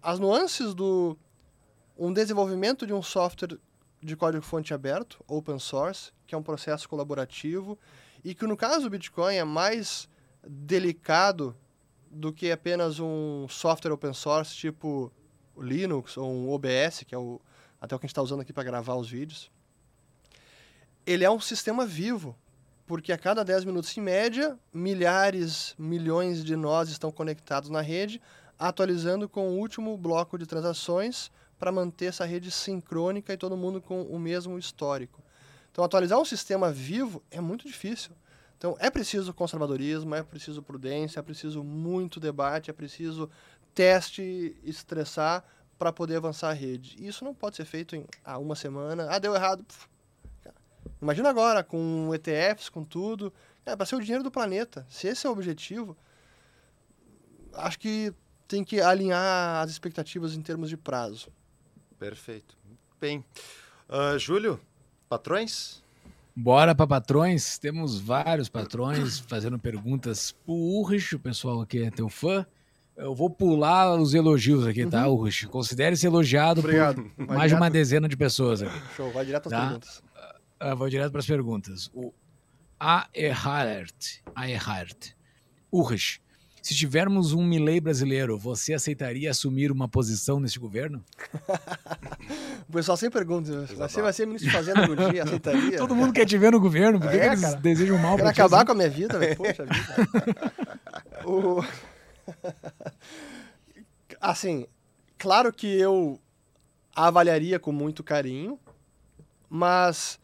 as 0.02 0.18
nuances 0.18 0.74
do 0.74 1.16
um 1.96 2.12
desenvolvimento 2.12 2.86
de 2.86 2.92
um 2.92 3.02
software 3.02 3.58
de 4.02 4.16
código-fonte 4.16 4.74
aberto, 4.74 5.22
open 5.28 5.58
source, 5.58 6.10
que 6.26 6.34
é 6.34 6.38
um 6.38 6.42
processo 6.42 6.88
colaborativo 6.88 7.78
e 8.24 8.34
que 8.34 8.46
no 8.46 8.56
caso 8.56 8.82
do 8.82 8.90
Bitcoin 8.90 9.36
é 9.36 9.44
mais 9.44 10.08
delicado 10.44 11.56
do 12.10 12.32
que 12.32 12.50
apenas 12.50 12.98
um 12.98 13.46
software 13.48 13.92
open 13.92 14.12
source 14.12 14.54
tipo 14.54 15.12
Linux 15.56 16.16
ou 16.16 16.30
um 16.30 16.50
OBS, 16.50 17.04
que 17.06 17.14
é 17.14 17.18
o, 17.18 17.40
até 17.80 17.94
o 17.94 17.98
que 17.98 18.04
a 18.04 18.06
gente 18.06 18.12
está 18.12 18.22
usando 18.22 18.40
aqui 18.40 18.52
para 18.52 18.64
gravar 18.64 18.96
os 18.96 19.08
vídeos. 19.08 19.50
Ele 21.06 21.24
é 21.24 21.30
um 21.30 21.40
sistema 21.40 21.86
vivo, 21.86 22.36
porque 22.86 23.12
a 23.12 23.18
cada 23.18 23.44
10 23.44 23.64
minutos 23.64 23.96
em 23.96 24.00
média, 24.00 24.58
milhares, 24.72 25.74
milhões 25.78 26.44
de 26.44 26.56
nós 26.56 26.88
estão 26.88 27.10
conectados 27.12 27.70
na 27.70 27.80
rede, 27.80 28.20
atualizando 28.58 29.28
com 29.28 29.48
o 29.48 29.58
último 29.58 29.96
bloco 29.96 30.36
de 30.38 30.46
transações 30.46 31.30
para 31.62 31.70
manter 31.70 32.06
essa 32.06 32.24
rede 32.24 32.50
sincrônica 32.50 33.32
e 33.32 33.36
todo 33.36 33.56
mundo 33.56 33.80
com 33.80 34.02
o 34.02 34.18
mesmo 34.18 34.58
histórico. 34.58 35.22
Então, 35.70 35.84
atualizar 35.84 36.18
um 36.18 36.24
sistema 36.24 36.72
vivo 36.72 37.22
é 37.30 37.40
muito 37.40 37.68
difícil. 37.68 38.10
Então, 38.58 38.76
é 38.80 38.90
preciso 38.90 39.32
conservadorismo, 39.32 40.12
é 40.12 40.24
preciso 40.24 40.60
prudência, 40.60 41.20
é 41.20 41.22
preciso 41.22 41.62
muito 41.62 42.18
debate, 42.18 42.68
é 42.68 42.72
preciso 42.72 43.30
teste, 43.72 44.60
estressar 44.64 45.44
para 45.78 45.92
poder 45.92 46.16
avançar 46.16 46.50
a 46.50 46.52
rede. 46.52 46.96
Isso 46.98 47.24
não 47.24 47.32
pode 47.32 47.54
ser 47.54 47.64
feito 47.64 47.94
em 47.94 48.06
ah, 48.24 48.38
uma 48.38 48.56
semana. 48.56 49.06
Ah, 49.08 49.20
deu 49.20 49.32
errado. 49.32 49.64
Imagina 51.00 51.30
agora, 51.30 51.62
com 51.62 52.10
ETFs, 52.12 52.68
com 52.68 52.82
tudo. 52.82 53.32
É 53.64 53.76
para 53.76 53.86
ser 53.86 53.94
o 53.94 54.00
dinheiro 54.00 54.24
do 54.24 54.32
planeta. 54.32 54.84
Se 54.90 55.06
esse 55.06 55.28
é 55.28 55.30
o 55.30 55.32
objetivo, 55.32 55.96
acho 57.54 57.78
que 57.78 58.12
tem 58.48 58.64
que 58.64 58.80
alinhar 58.80 59.62
as 59.62 59.70
expectativas 59.70 60.34
em 60.34 60.42
termos 60.42 60.68
de 60.68 60.76
prazo. 60.76 61.30
Perfeito. 62.02 62.56
Bem, 63.00 63.24
uh, 63.88 64.18
Júlio, 64.18 64.60
patrões? 65.08 65.80
Bora 66.34 66.74
para 66.74 66.84
patrões. 66.86 67.58
Temos 67.58 68.00
vários 68.00 68.48
patrões 68.48 69.20
fazendo 69.20 69.56
perguntas 69.56 70.32
pro 70.44 70.52
Urrich, 70.52 71.14
o 71.14 71.20
pessoal 71.20 71.60
aqui 71.60 71.80
é 71.84 71.90
teu 71.92 72.08
fã. 72.08 72.44
Eu 72.96 73.14
vou 73.14 73.30
pular 73.30 73.94
os 74.00 74.14
elogios 74.14 74.66
aqui, 74.66 74.84
tá, 74.84 75.04
Rush? 75.04 75.44
Considere-se 75.46 76.04
elogiado 76.04 76.58
Obrigado. 76.60 77.04
por 77.16 77.26
Vai 77.26 77.36
mais 77.38 77.50
de 77.52 77.56
uma 77.56 77.70
dezena 77.70 78.08
de 78.08 78.16
pessoas 78.16 78.62
aqui. 78.62 78.82
Show, 78.96 79.12
vai 79.12 79.24
direto 79.24 79.46
às 79.46 79.52
Tá. 79.52 79.60
perguntas. 79.60 80.02
Ah, 80.58 80.74
vou 80.74 80.88
direto 80.88 81.10
para 81.12 81.20
as 81.20 81.26
perguntas. 81.26 81.88
O 81.94 82.12
A. 82.80 83.08
Erhard. 83.14 83.94
A. 84.34 84.50
Erhard. 84.50 85.16
Urras, 85.72 86.18
se 86.62 86.74
tivermos 86.74 87.32
um 87.32 87.44
Milley 87.44 87.80
brasileiro, 87.80 88.38
você 88.38 88.72
aceitaria 88.72 89.30
assumir 89.30 89.70
uma 89.72 89.88
posição 89.88 90.38
nesse 90.40 90.58
governo? 90.58 91.04
O 92.68 92.72
pessoal 92.72 92.96
sempre 92.96 93.18
pergunta, 93.18 93.66
você 93.66 94.00
vai 94.00 94.12
ser 94.12 94.24
ministro 94.26 94.48
de 94.50 94.56
Fazenda 94.56 94.86
no 94.86 94.96
dia, 95.10 95.24
aceitaria? 95.24 95.76
Todo 95.76 95.94
mundo 95.94 96.12
quer 96.12 96.24
te 96.24 96.38
ver 96.38 96.52
no 96.52 96.60
governo, 96.60 96.98
por 96.98 97.10
que, 97.10 97.16
É, 97.16 97.20
que 97.20 97.26
eles 97.26 97.40
cara. 97.42 97.56
desejam 97.56 97.98
mal 97.98 98.16
ti, 98.16 98.22
acabar 98.22 98.58
assim? 98.58 98.66
com 98.66 98.72
a 98.72 98.74
minha 98.76 98.88
vida, 98.88 99.18
velho. 99.18 99.36
Poxa 99.36 99.64
vida. 99.64 100.82
O- 101.26 101.62
Assim, 104.20 104.66
claro 105.18 105.52
que 105.52 105.66
eu 105.66 106.20
avaliaria 106.94 107.58
com 107.58 107.72
muito 107.72 108.02
carinho, 108.04 108.58
mas 109.50 110.18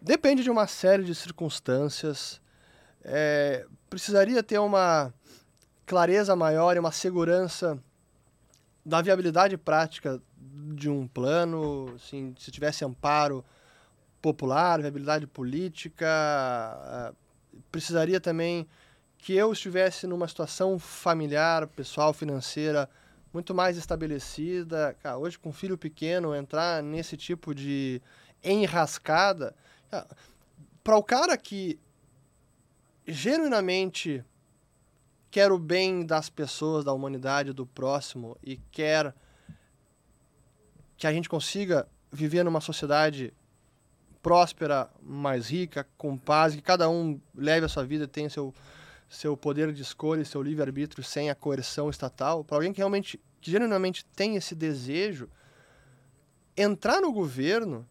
depende 0.00 0.42
de 0.42 0.50
uma 0.50 0.66
série 0.66 1.04
de 1.04 1.14
circunstâncias. 1.14 2.40
É, 3.04 3.66
precisaria 3.90 4.42
ter 4.42 4.58
uma 4.58 5.12
clareza 5.92 6.34
maior 6.34 6.74
e 6.74 6.78
uma 6.78 6.90
segurança 6.90 7.78
da 8.82 9.02
viabilidade 9.02 9.58
prática 9.58 10.18
de 10.74 10.88
um 10.88 11.06
plano, 11.06 11.92
assim, 11.96 12.34
se 12.38 12.50
tivesse 12.50 12.82
amparo 12.82 13.44
popular, 14.22 14.80
viabilidade 14.80 15.26
política, 15.26 16.08
ah, 16.08 17.12
precisaria 17.70 18.18
também 18.18 18.66
que 19.18 19.34
eu 19.34 19.52
estivesse 19.52 20.06
numa 20.06 20.26
situação 20.26 20.78
familiar, 20.78 21.66
pessoal, 21.66 22.14
financeira 22.14 22.88
muito 23.30 23.54
mais 23.54 23.76
estabelecida. 23.76 24.96
Cara, 25.02 25.18
hoje 25.18 25.38
com 25.38 25.50
um 25.50 25.52
filho 25.52 25.76
pequeno 25.76 26.34
entrar 26.34 26.82
nesse 26.82 27.18
tipo 27.18 27.54
de 27.54 28.00
enrascada, 28.42 29.54
para 30.82 30.96
o 30.96 31.02
cara 31.02 31.36
que 31.36 31.78
genuinamente 33.06 34.24
quer 35.32 35.50
o 35.50 35.58
bem 35.58 36.04
das 36.04 36.28
pessoas, 36.28 36.84
da 36.84 36.92
humanidade, 36.92 37.54
do 37.54 37.64
próximo 37.64 38.36
e 38.44 38.58
quer 38.70 39.14
que 40.94 41.06
a 41.06 41.12
gente 41.12 41.26
consiga 41.26 41.88
viver 42.12 42.44
numa 42.44 42.60
sociedade 42.60 43.32
próspera, 44.22 44.90
mais 45.02 45.48
rica, 45.48 45.88
com 45.96 46.18
paz, 46.18 46.54
que 46.54 46.60
cada 46.60 46.88
um 46.88 47.18
leve 47.34 47.64
a 47.64 47.68
sua 47.68 47.82
vida, 47.82 48.06
tenha 48.06 48.28
seu, 48.28 48.54
seu 49.08 49.34
poder 49.34 49.72
de 49.72 49.80
escolha, 49.80 50.22
seu 50.22 50.42
livre-arbítrio 50.42 51.02
sem 51.02 51.30
a 51.30 51.34
coerção 51.34 51.88
estatal, 51.88 52.44
para 52.44 52.58
alguém 52.58 52.72
que 52.72 52.78
realmente, 52.78 53.18
que 53.40 53.50
genuinamente 53.50 54.04
tem 54.04 54.36
esse 54.36 54.54
desejo, 54.54 55.30
entrar 56.54 57.00
no 57.00 57.10
governo 57.10 57.88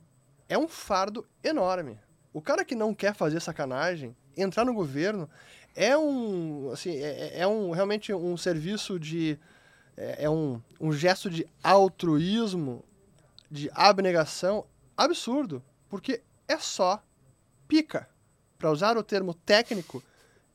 é 0.48 0.58
um 0.58 0.68
fardo 0.68 1.28
enorme. 1.44 2.00
O 2.32 2.40
cara 2.40 2.64
que 2.64 2.76
não 2.76 2.94
quer 2.94 3.16
fazer 3.16 3.42
sacanagem, 3.42 4.16
entrar 4.38 4.64
no 4.64 4.74
governo 4.74 5.28
é 5.76 5.98
um, 5.98 6.72
assim, 6.72 6.98
é, 6.98 7.40
é 7.40 7.48
um 7.48 7.72
realmente 7.72 8.14
um 8.14 8.36
serviço 8.38 9.00
de 9.00 9.40
é, 9.98 10.26
é 10.26 10.30
um, 10.30 10.62
um 10.80 10.92
gesto 10.92 11.30
de 11.30 11.46
altruísmo, 11.64 12.84
de 13.50 13.70
abnegação 13.74 14.66
absurdo, 14.96 15.64
porque 15.90 16.22
é 16.48 16.58
só 16.58 17.02
pica. 17.68 18.08
Para 18.58 18.72
usar 18.72 18.98
o 18.98 19.04
termo 19.04 19.34
técnico, 19.34 20.04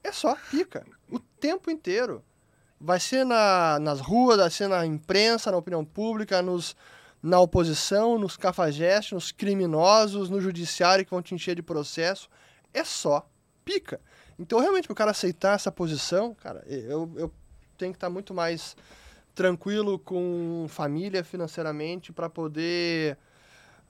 é 0.03 0.13
só 0.13 0.37
pica 0.51 0.87
o 1.11 1.19
tempo 1.19 1.71
inteiro. 1.71 2.23
Vai 2.81 3.01
ser 3.01 3.25
na, 3.25 3.79
nas 3.81 4.01
ruas, 4.01 4.39
vai 4.39 4.51
ser 4.51 4.69
na 4.69 4.85
imprensa, 4.85 5.51
na 5.51 5.57
opinião 5.57 5.85
pública, 5.85 6.43
nos, 6.43 6.77
na 7.23 7.41
oposição, 7.41 8.19
nos 8.19 8.37
cafajestes, 8.37 9.13
nos 9.13 9.33
criminosos, 9.33 10.29
no 10.29 10.41
judiciário 10.41 11.05
que 11.05 11.11
vão 11.11 11.23
te 11.23 11.35
encher 11.35 11.57
de 11.57 11.63
processo. 11.63 12.29
É 12.73 12.85
só 12.85 13.29
pica. 13.65 14.01
Então, 14.39 14.61
realmente, 14.61 14.87
para 14.87 14.93
o 14.93 14.97
cara 14.97 15.11
aceitar 15.11 15.55
essa 15.55 15.73
posição, 15.73 16.35
cara, 16.35 16.63
eu, 16.67 17.11
eu 17.17 17.33
tenho 17.79 17.93
que 17.93 17.97
estar 17.97 18.11
muito 18.11 18.35
mais 18.35 18.77
tranquilo 19.35 19.99
com 19.99 20.67
família 20.69 21.23
financeiramente 21.23 22.13
para 22.13 22.29
poder 22.29 23.19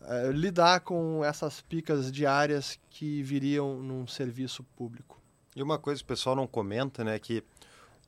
eh, 0.02 0.30
lidar 0.32 0.80
com 0.80 1.24
essas 1.24 1.60
picas 1.60 2.10
diárias 2.12 2.78
que 2.90 3.22
viriam 3.22 3.80
num 3.80 4.06
serviço 4.06 4.62
público. 4.76 5.20
E 5.54 5.62
uma 5.62 5.78
coisa 5.78 6.00
que 6.00 6.04
o 6.04 6.08
pessoal 6.08 6.36
não 6.36 6.46
comenta, 6.46 7.02
né, 7.02 7.18
que 7.18 7.42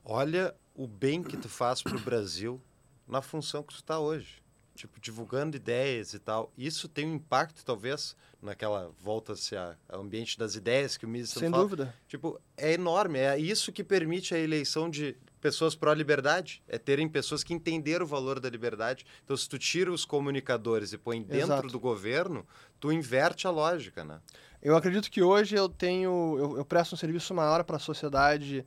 olha 0.04 0.54
o 0.74 0.86
bem 0.86 1.22
que 1.22 1.36
tu 1.36 1.48
faz 1.48 1.82
pro 1.82 1.98
Brasil 1.98 2.60
na 3.06 3.22
função 3.22 3.62
que 3.62 3.72
tu 3.72 3.76
está 3.76 3.98
hoje. 3.98 4.42
Tipo, 4.78 5.00
divulgando 5.00 5.56
ideias 5.56 6.14
e 6.14 6.20
tal. 6.20 6.52
Isso 6.56 6.88
tem 6.88 7.04
um 7.04 7.16
impacto, 7.16 7.64
talvez, 7.64 8.14
naquela 8.40 8.92
volta-se 9.02 9.56
ao 9.56 10.00
ambiente 10.00 10.38
das 10.38 10.54
ideias 10.54 10.96
que 10.96 11.04
o 11.04 11.08
Mises 11.08 11.30
Sem 11.30 11.50
fala. 11.50 11.64
dúvida. 11.64 11.94
Tipo, 12.06 12.40
é 12.56 12.74
enorme. 12.74 13.18
É 13.18 13.36
isso 13.36 13.72
que 13.72 13.82
permite 13.82 14.36
a 14.36 14.38
eleição 14.38 14.88
de 14.88 15.16
pessoas 15.40 15.74
pró-liberdade. 15.74 16.62
É 16.68 16.78
terem 16.78 17.08
pessoas 17.08 17.42
que 17.42 17.52
entenderam 17.52 18.04
o 18.04 18.08
valor 18.08 18.38
da 18.38 18.48
liberdade. 18.48 19.04
Então, 19.24 19.36
se 19.36 19.48
tu 19.48 19.58
tira 19.58 19.90
os 19.90 20.04
comunicadores 20.04 20.92
e 20.92 20.98
põe 20.98 21.20
dentro 21.20 21.54
Exato. 21.54 21.66
do 21.66 21.80
governo, 21.80 22.46
tu 22.78 22.92
inverte 22.92 23.48
a 23.48 23.50
lógica, 23.50 24.04
né? 24.04 24.20
Eu 24.62 24.76
acredito 24.76 25.10
que 25.10 25.22
hoje 25.22 25.56
eu 25.56 25.68
tenho, 25.68 26.36
eu, 26.38 26.58
eu 26.58 26.64
presto 26.64 26.92
um 26.92 26.98
serviço 26.98 27.34
maior 27.34 27.64
para 27.64 27.78
a 27.78 27.80
sociedade, 27.80 28.64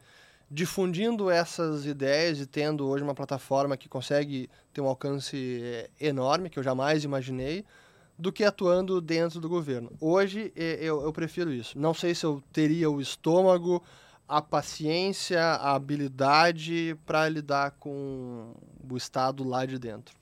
difundindo 0.51 1.31
essas 1.31 1.85
ideias 1.85 2.41
e 2.41 2.45
tendo 2.45 2.85
hoje 2.85 3.01
uma 3.01 3.15
plataforma 3.15 3.77
que 3.77 3.87
consegue 3.87 4.49
ter 4.73 4.81
um 4.81 4.85
alcance 4.85 5.61
eh, 5.63 5.89
enorme, 5.97 6.49
que 6.49 6.59
eu 6.59 6.63
jamais 6.63 7.05
imaginei, 7.05 7.63
do 8.19 8.33
que 8.33 8.43
atuando 8.43 8.99
dentro 8.99 9.39
do 9.39 9.47
governo. 9.47 9.89
Hoje 9.99 10.51
eu, 10.55 11.01
eu 11.01 11.13
prefiro 11.13 11.53
isso. 11.53 11.79
Não 11.79 11.93
sei 11.93 12.13
se 12.13 12.25
eu 12.25 12.43
teria 12.51 12.89
o 12.89 12.99
estômago, 12.99 13.81
a 14.27 14.41
paciência, 14.41 15.41
a 15.41 15.73
habilidade 15.73 16.97
para 17.05 17.29
lidar 17.29 17.71
com 17.79 18.53
o 18.89 18.97
Estado 18.97 19.45
lá 19.45 19.65
de 19.65 19.79
dentro. 19.79 20.13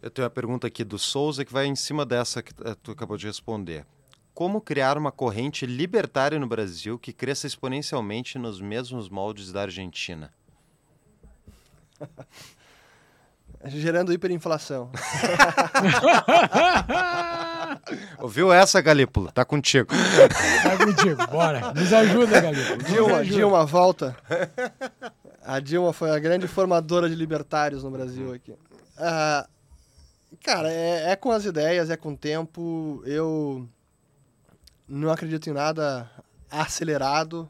Eu 0.00 0.08
tenho 0.08 0.24
uma 0.24 0.30
pergunta 0.30 0.68
aqui 0.68 0.84
do 0.84 0.98
Souza 0.98 1.44
que 1.44 1.52
vai 1.52 1.66
em 1.66 1.74
cima 1.74 2.06
dessa 2.06 2.40
que 2.42 2.52
eh, 2.64 2.76
tu 2.80 2.92
acabou 2.92 3.16
de 3.16 3.26
responder. 3.26 3.84
Como 4.38 4.60
criar 4.60 4.96
uma 4.96 5.10
corrente 5.10 5.66
libertária 5.66 6.38
no 6.38 6.46
Brasil 6.46 6.96
que 6.96 7.12
cresça 7.12 7.48
exponencialmente 7.48 8.38
nos 8.38 8.60
mesmos 8.60 9.08
moldes 9.08 9.50
da 9.50 9.62
Argentina? 9.62 10.32
Gerando 13.66 14.12
hiperinflação. 14.12 14.92
Ouviu 18.22 18.52
essa, 18.52 18.80
Galípolo? 18.80 19.32
Tá 19.32 19.44
contigo. 19.44 19.88
Tá 20.62 20.86
contigo, 20.86 21.26
bora. 21.26 21.74
Nos 21.74 21.92
ajuda, 21.92 22.40
Galito. 22.40 22.76
Nos 22.76 22.86
Dilma, 22.86 23.16
ajuda. 23.16 23.36
Dilma, 23.36 23.66
volta. 23.66 24.16
A 25.42 25.58
Dilma 25.58 25.92
foi 25.92 26.12
a 26.12 26.18
grande 26.20 26.46
formadora 26.46 27.08
de 27.08 27.16
libertários 27.16 27.82
no 27.82 27.90
Brasil 27.90 28.32
aqui. 28.32 28.54
Ah, 28.96 29.48
cara, 30.44 30.70
é, 30.70 31.10
é 31.10 31.16
com 31.16 31.32
as 31.32 31.44
ideias, 31.44 31.90
é 31.90 31.96
com 31.96 32.12
o 32.12 32.16
tempo. 32.16 33.02
Eu 33.04 33.68
não 34.88 35.10
acredito 35.10 35.48
em 35.48 35.52
nada 35.52 36.10
acelerado. 36.50 37.48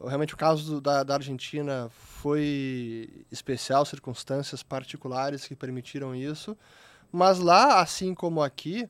Realmente 0.00 0.34
o 0.34 0.36
caso 0.36 0.64
do- 0.74 0.80
da, 0.80 1.02
da 1.04 1.14
Argentina 1.14 1.88
foi 1.90 3.24
especial, 3.30 3.84
circunstâncias 3.84 4.62
particulares 4.62 5.46
que 5.46 5.54
permitiram 5.54 6.14
isso. 6.14 6.56
Mas 7.12 7.38
lá, 7.38 7.80
assim 7.80 8.12
como 8.12 8.42
aqui, 8.42 8.88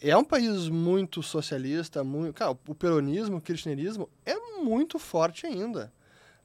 é 0.00 0.16
um 0.16 0.24
país 0.24 0.68
muito 0.68 1.22
socialista, 1.22 2.02
muito, 2.02 2.34
cara, 2.34 2.50
o 2.50 2.74
peronismo, 2.74 3.36
o 3.36 3.40
kirchnerismo 3.40 4.08
é 4.26 4.34
muito 4.60 4.98
forte 4.98 5.46
ainda. 5.46 5.92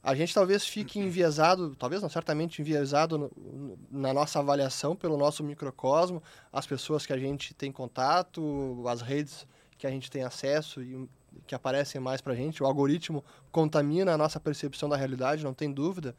A 0.02 0.14
gente 0.14 0.32
talvez 0.32 0.64
fique 0.64 0.98
enviesado, 0.98 1.74
talvez 1.76 2.00
não, 2.00 2.08
certamente 2.08 2.62
enviesado 2.62 3.18
no- 3.18 3.30
no- 3.36 3.78
na 3.90 4.14
nossa 4.14 4.38
avaliação 4.38 4.94
pelo 4.96 5.16
nosso 5.16 5.42
microcosmo, 5.42 6.22
as 6.52 6.64
pessoas 6.66 7.04
que 7.04 7.12
a 7.12 7.18
gente 7.18 7.52
tem 7.52 7.70
contato, 7.72 8.82
as 8.86 9.02
redes 9.02 9.46
que 9.80 9.86
a 9.86 9.90
gente 9.90 10.10
tem 10.10 10.22
acesso 10.22 10.82
e 10.82 11.08
que 11.46 11.54
aparecem 11.54 11.98
mais 12.00 12.20
pra 12.20 12.34
gente. 12.34 12.62
O 12.62 12.66
algoritmo 12.66 13.24
contamina 13.50 14.12
a 14.12 14.18
nossa 14.18 14.38
percepção 14.38 14.88
da 14.90 14.96
realidade, 14.96 15.42
não 15.42 15.54
tem 15.54 15.72
dúvida. 15.72 16.14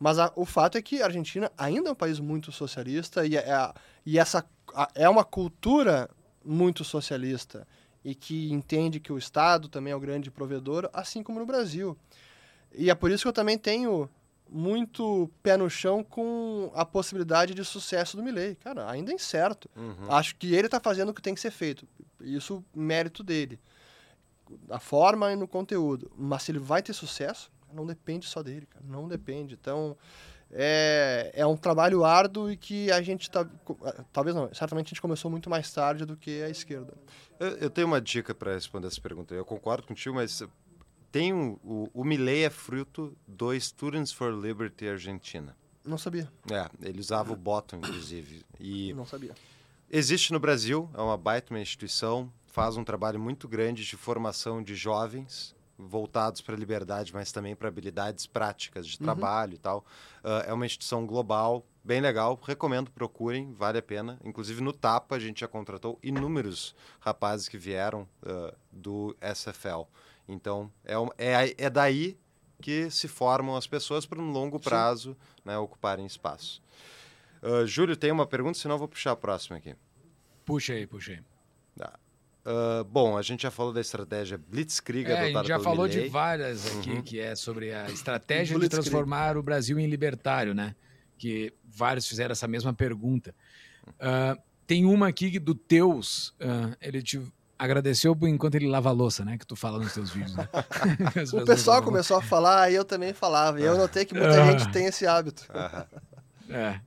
Mas 0.00 0.18
a- 0.18 0.32
o 0.34 0.44
fato 0.44 0.76
é 0.76 0.82
que 0.82 1.00
a 1.00 1.04
Argentina 1.06 1.50
ainda 1.56 1.88
é 1.88 1.92
um 1.92 1.94
país 1.94 2.18
muito 2.18 2.50
socialista 2.50 3.24
e, 3.24 3.36
é, 3.36 3.52
a- 3.52 3.74
e 4.04 4.18
essa 4.18 4.44
a- 4.74 4.88
é 4.94 5.08
uma 5.08 5.24
cultura 5.24 6.10
muito 6.44 6.82
socialista 6.84 7.66
e 8.04 8.14
que 8.14 8.50
entende 8.52 8.98
que 9.00 9.12
o 9.12 9.18
Estado 9.18 9.68
também 9.68 9.92
é 9.92 9.96
o 9.96 10.00
grande 10.00 10.30
provedor, 10.30 10.88
assim 10.92 11.22
como 11.22 11.38
no 11.38 11.46
Brasil. 11.46 11.96
E 12.74 12.90
é 12.90 12.94
por 12.94 13.10
isso 13.10 13.22
que 13.24 13.28
eu 13.28 13.32
também 13.32 13.56
tenho 13.58 14.08
muito 14.50 15.30
pé 15.42 15.56
no 15.56 15.68
chão 15.68 16.02
com 16.02 16.70
a 16.74 16.84
possibilidade 16.84 17.54
de 17.54 17.64
sucesso 17.64 18.16
do 18.16 18.22
Milley. 18.22 18.54
Cara, 18.56 18.90
ainda 18.90 19.12
é 19.12 19.14
incerto. 19.14 19.68
Uhum. 19.76 20.10
Acho 20.12 20.34
que 20.36 20.54
ele 20.54 20.66
está 20.66 20.80
fazendo 20.80 21.10
o 21.10 21.14
que 21.14 21.20
tem 21.22 21.34
que 21.34 21.40
ser 21.40 21.50
feito. 21.50 21.86
Isso 22.20 22.64
mérito 22.74 23.22
dele. 23.22 23.60
A 24.70 24.78
forma 24.78 25.32
e 25.32 25.36
no 25.36 25.46
conteúdo. 25.46 26.10
Mas 26.16 26.44
se 26.44 26.52
ele 26.52 26.58
vai 26.58 26.82
ter 26.82 26.92
sucesso, 26.92 27.50
não 27.72 27.86
depende 27.86 28.26
só 28.26 28.42
dele, 28.42 28.66
cara. 28.66 28.84
Não 28.88 29.06
depende. 29.06 29.54
Então, 29.54 29.96
é, 30.50 31.30
é 31.34 31.46
um 31.46 31.56
trabalho 31.56 32.04
árduo 32.04 32.50
e 32.50 32.56
que 32.56 32.90
a 32.90 33.02
gente 33.02 33.30
tá, 33.30 33.46
talvez 34.12 34.34
não, 34.34 34.52
certamente 34.54 34.86
a 34.86 34.90
gente 34.90 35.02
começou 35.02 35.30
muito 35.30 35.50
mais 35.50 35.70
tarde 35.70 36.06
do 36.06 36.16
que 36.16 36.42
a 36.42 36.48
esquerda. 36.48 36.94
Eu, 37.38 37.48
eu 37.58 37.70
tenho 37.70 37.86
uma 37.86 38.00
dica 38.00 38.34
para 38.34 38.54
responder 38.54 38.86
essa 38.86 39.00
pergunta. 39.00 39.34
Eu 39.34 39.44
concordo 39.44 39.86
contigo, 39.86 40.14
mas 40.14 40.42
tem 41.12 41.32
um, 41.32 41.58
o, 41.62 41.90
o 41.92 42.04
Milley 42.04 42.44
é 42.44 42.50
fruto 42.50 43.16
do 43.26 43.58
Students 43.58 44.12
for 44.12 44.32
Liberty 44.32 44.88
Argentina. 44.88 45.54
Não 45.84 45.98
sabia. 45.98 46.30
É, 46.50 46.68
ele 46.86 47.00
usava 47.00 47.32
o 47.32 47.36
bottom, 47.36 47.76
inclusive. 47.76 48.44
E 48.60 48.92
Não 48.92 49.06
sabia. 49.06 49.34
Existe 49.90 50.32
no 50.32 50.40
Brasil, 50.40 50.88
é 50.94 51.00
uma 51.00 51.16
baita 51.16 51.52
uma 51.52 51.60
instituição, 51.60 52.32
faz 52.46 52.76
um 52.76 52.84
trabalho 52.84 53.18
muito 53.20 53.46
grande 53.48 53.84
de 53.84 53.96
formação 53.96 54.62
de 54.62 54.74
jovens 54.74 55.54
voltados 55.80 56.40
para 56.40 56.56
a 56.56 56.58
liberdade, 56.58 57.12
mas 57.14 57.30
também 57.30 57.54
para 57.54 57.68
habilidades 57.68 58.26
práticas 58.26 58.84
de 58.86 58.98
trabalho 58.98 59.54
e 59.54 59.58
tal. 59.58 59.84
Ah, 60.24 60.42
é 60.46 60.52
uma 60.52 60.66
instituição 60.66 61.06
global, 61.06 61.64
bem 61.84 62.00
legal, 62.00 62.38
recomendo, 62.44 62.90
procurem, 62.90 63.52
vale 63.52 63.78
a 63.78 63.82
pena. 63.82 64.18
Inclusive 64.24 64.60
no 64.60 64.72
Tapa 64.72 65.14
a 65.14 65.20
gente 65.20 65.40
já 65.40 65.46
contratou 65.48 65.96
inúmeros 66.02 66.74
rapazes 66.98 67.48
que 67.48 67.56
vieram 67.56 68.08
ah, 68.26 68.52
do 68.72 69.16
SFL. 69.20 69.82
Então 70.28 70.68
é, 70.84 70.98
um- 70.98 71.10
é, 71.16 71.54
é 71.56 71.70
daí 71.70 72.18
que 72.60 72.90
se 72.90 73.06
formam 73.06 73.54
as 73.56 73.68
pessoas 73.68 74.04
para 74.04 74.18
um 74.20 74.32
longo 74.32 74.58
prazo 74.58 75.16
né, 75.44 75.56
ocuparem 75.58 76.04
espaço. 76.04 76.60
Ah, 77.42 77.64
Júlio, 77.66 77.96
tem 77.96 78.10
uma 78.12 78.26
pergunta, 78.26 78.58
senão 78.58 78.74
eu 78.74 78.78
vou 78.78 78.88
puxar 78.88 79.12
a 79.12 79.16
próxima 79.16 79.56
aqui. 79.56 79.74
Puxa 80.44 80.72
aí, 80.72 80.86
puxa 80.86 81.12
aí. 81.12 81.20
Ah, 82.50 82.82
bom, 82.90 83.18
a 83.18 83.20
gente 83.22 83.42
já 83.42 83.50
falou 83.50 83.72
da 83.74 83.80
estratégia 83.80 84.38
Blitzkrieg 84.38 85.10
É, 85.10 85.20
a 85.20 85.26
gente 85.26 85.48
já 85.48 85.60
falou 85.60 85.86
de 85.86 86.08
várias 86.08 86.66
aqui, 86.78 86.90
Uhum. 86.92 87.02
que 87.02 87.20
é 87.20 87.34
sobre 87.34 87.74
a 87.74 87.86
estratégia 87.90 88.58
de 88.58 88.68
transformar 88.70 89.36
o 89.36 89.42
Brasil 89.42 89.78
em 89.78 89.86
libertário, 89.86 90.54
né? 90.54 90.74
Que 91.18 91.52
vários 91.62 92.08
fizeram 92.08 92.32
essa 92.32 92.48
mesma 92.48 92.72
pergunta. 92.72 93.34
Ah, 94.00 94.36
tem 94.66 94.86
uma 94.86 95.08
aqui 95.08 95.38
do 95.38 95.54
Teus, 95.54 96.34
ah, 96.40 96.74
ele 96.80 97.02
te 97.02 97.20
agradeceu 97.58 98.14
por 98.16 98.28
enquanto 98.28 98.54
ele 98.54 98.68
lava 98.68 98.88
a 98.88 98.92
louça, 98.92 99.24
né? 99.26 99.36
Que 99.36 99.46
tu 99.46 99.54
fala 99.56 99.78
nos 99.78 99.92
teus 99.92 100.10
vídeos, 100.10 100.34
né? 100.34 100.48
O 101.34 101.44
pessoal 101.44 101.82
começou 101.82 102.16
a 102.16 102.22
falar 102.22 102.70
e 102.70 102.76
eu 102.76 102.84
também 102.84 103.12
falava. 103.12 103.60
E 103.60 103.64
eu 103.64 103.76
notei 103.76 104.06
que 104.06 104.14
muita 104.14 104.46
gente 104.46 104.70
tem 104.72 104.86
esse 104.86 105.06
hábito. 105.06 105.46
É. 106.48 106.80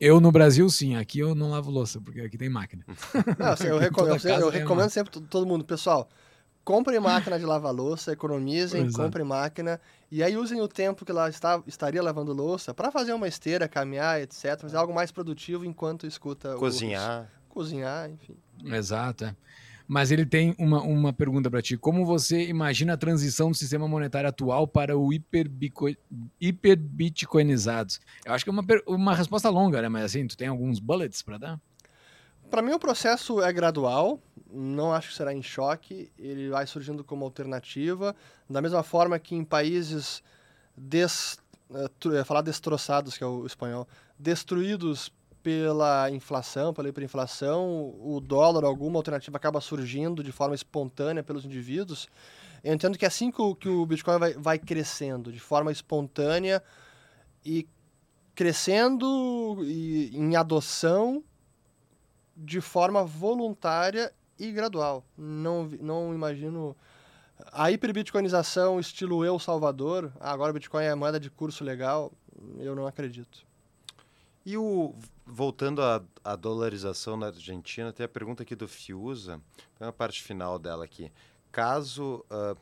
Eu 0.00 0.20
no 0.20 0.30
Brasil, 0.30 0.68
sim. 0.68 0.96
Aqui 0.96 1.18
eu 1.20 1.34
não 1.34 1.50
lavo 1.50 1.70
louça, 1.70 2.00
porque 2.00 2.20
aqui 2.20 2.36
tem 2.36 2.48
máquina. 2.48 2.84
Não, 3.38 3.48
assim, 3.48 3.68
eu, 3.68 3.80
eu 3.80 4.50
tem 4.50 4.60
recomendo 4.60 4.82
uma. 4.84 4.88
sempre 4.90 5.10
to- 5.12 5.20
todo 5.22 5.46
mundo, 5.46 5.64
pessoal, 5.64 6.08
comprem 6.64 6.98
máquina 7.00 7.38
de 7.38 7.44
lavar 7.46 7.72
louça, 7.72 8.12
economizem, 8.12 8.82
Exato. 8.84 9.02
comprem 9.02 9.24
máquina 9.24 9.80
e 10.10 10.22
aí 10.22 10.36
usem 10.36 10.60
o 10.60 10.68
tempo 10.68 11.04
que 11.04 11.10
ela 11.10 11.28
está, 11.28 11.62
estaria 11.66 12.02
lavando 12.02 12.32
louça 12.32 12.74
para 12.74 12.90
fazer 12.90 13.12
uma 13.12 13.26
esteira, 13.28 13.68
caminhar, 13.68 14.20
etc, 14.20 14.60
fazer 14.60 14.76
algo 14.76 14.94
mais 14.94 15.10
produtivo 15.10 15.64
enquanto 15.64 16.06
escuta 16.06 16.56
o- 16.56 16.58
Cozinhar. 16.58 17.30
cozinhar, 17.48 18.10
enfim. 18.10 18.36
Exato, 18.64 19.24
é. 19.24 19.36
Mas 19.88 20.10
ele 20.10 20.26
tem 20.26 20.54
uma, 20.58 20.82
uma 20.82 21.12
pergunta 21.12 21.50
para 21.50 21.62
ti. 21.62 21.76
Como 21.76 22.04
você 22.04 22.46
imagina 22.48 22.94
a 22.94 22.96
transição 22.96 23.50
do 23.50 23.56
sistema 23.56 23.86
monetário 23.86 24.28
atual 24.28 24.66
para 24.66 24.98
o 24.98 25.12
hiperbico- 25.12 25.94
hiperbitcoinizados? 26.40 28.00
Eu 28.24 28.32
acho 28.32 28.44
que 28.44 28.50
é 28.50 28.52
uma, 28.52 28.64
uma 28.86 29.14
resposta 29.14 29.48
longa, 29.48 29.80
né? 29.80 29.88
Mas 29.88 30.04
assim, 30.06 30.26
tu 30.26 30.36
tem 30.36 30.48
alguns 30.48 30.80
bullets 30.80 31.22
para 31.22 31.38
dar? 31.38 31.60
Para 32.50 32.62
mim 32.62 32.72
o 32.72 32.78
processo 32.78 33.40
é 33.42 33.52
gradual, 33.52 34.20
não 34.52 34.92
acho 34.92 35.08
que 35.08 35.16
será 35.16 35.34
em 35.34 35.42
choque, 35.42 36.10
ele 36.16 36.48
vai 36.48 36.66
surgindo 36.66 37.02
como 37.02 37.24
alternativa, 37.24 38.14
da 38.48 38.62
mesma 38.62 38.82
forma 38.82 39.18
que 39.18 39.34
em 39.34 39.44
países 39.44 40.22
des, 40.76 41.38
eh, 41.74 41.90
ia 42.14 42.24
falar 42.24 42.42
destroçados, 42.42 43.18
que 43.18 43.24
é 43.24 43.26
o 43.26 43.44
espanhol, 43.44 43.88
destruídos 44.16 45.12
pela 45.46 46.10
inflação, 46.10 46.74
pela 46.74 46.88
hiperinflação, 46.88 47.94
o 48.00 48.20
dólar, 48.20 48.64
alguma 48.64 48.98
alternativa 48.98 49.36
acaba 49.36 49.60
surgindo 49.60 50.20
de 50.20 50.32
forma 50.32 50.56
espontânea 50.56 51.22
pelos 51.22 51.44
indivíduos. 51.44 52.08
Eu 52.64 52.74
entendo 52.74 52.98
que 52.98 53.04
é 53.04 53.08
assim 53.08 53.30
que 53.30 53.40
o, 53.40 53.54
que 53.54 53.68
o 53.68 53.86
Bitcoin 53.86 54.18
vai, 54.18 54.32
vai 54.32 54.58
crescendo, 54.58 55.30
de 55.30 55.38
forma 55.38 55.70
espontânea 55.70 56.60
e 57.44 57.64
crescendo 58.34 59.58
e, 59.62 60.10
em 60.16 60.34
adoção 60.34 61.22
de 62.36 62.60
forma 62.60 63.04
voluntária 63.04 64.12
e 64.36 64.50
gradual. 64.50 65.04
Não, 65.16 65.66
não 65.80 66.12
imagino 66.12 66.76
a 67.52 67.70
hiperbitcoinização 67.70 68.80
estilo 68.80 69.24
Eu 69.24 69.38
Salvador, 69.38 70.12
agora 70.18 70.50
o 70.50 70.54
Bitcoin 70.54 70.82
é 70.82 70.94
moeda 70.96 71.20
de 71.20 71.30
curso 71.30 71.62
legal, 71.62 72.10
eu 72.58 72.74
não 72.74 72.84
acredito. 72.84 73.46
E 74.44 74.56
o 74.56 74.92
voltando 75.26 75.82
à, 75.82 76.02
à 76.24 76.36
dolarização 76.36 77.16
na 77.16 77.26
Argentina, 77.26 77.92
tem 77.92 78.04
a 78.06 78.08
pergunta 78.08 78.42
aqui 78.44 78.54
do 78.54 78.68
Fiuza, 78.68 79.40
tem 79.78 79.86
a 79.88 79.92
parte 79.92 80.22
final 80.22 80.58
dela 80.58 80.84
aqui. 80.84 81.10
Caso 81.50 82.24
ah, 82.30 82.54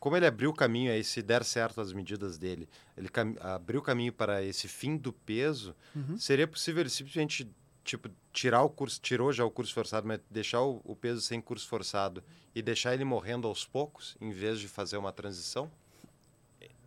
como 0.00 0.16
ele 0.16 0.26
abriu 0.26 0.50
o 0.50 0.54
caminho 0.54 0.92
aí, 0.92 1.02
se 1.02 1.20
der 1.22 1.44
certo 1.44 1.80
as 1.80 1.92
medidas 1.92 2.38
dele, 2.38 2.68
ele 2.96 3.08
cam- 3.08 3.34
abriu 3.40 3.80
o 3.80 3.82
caminho 3.82 4.12
para 4.12 4.42
esse 4.42 4.68
fim 4.68 4.96
do 4.96 5.12
peso, 5.12 5.74
Uhum. 5.94 6.16
seria 6.18 6.46
possível 6.46 6.80
ele 6.82 6.90
simplesmente 6.90 7.48
tipo 7.84 8.08
tirar 8.32 8.62
o 8.62 8.68
curso, 8.68 9.00
tirou 9.00 9.32
já 9.32 9.44
o 9.44 9.50
curso 9.50 9.72
forçado, 9.72 10.06
mas 10.06 10.20
deixar 10.30 10.60
o, 10.62 10.80
o 10.84 10.94
peso 10.96 11.20
sem 11.20 11.40
curso 11.40 11.66
forçado 11.68 12.22
e 12.54 12.60
deixar 12.62 12.94
ele 12.94 13.04
morrendo 13.04 13.46
aos 13.48 13.64
poucos, 13.64 14.16
em 14.20 14.30
vez 14.30 14.58
de 14.60 14.66
fazer 14.68 14.96
uma 14.96 15.12
transição? 15.12 15.70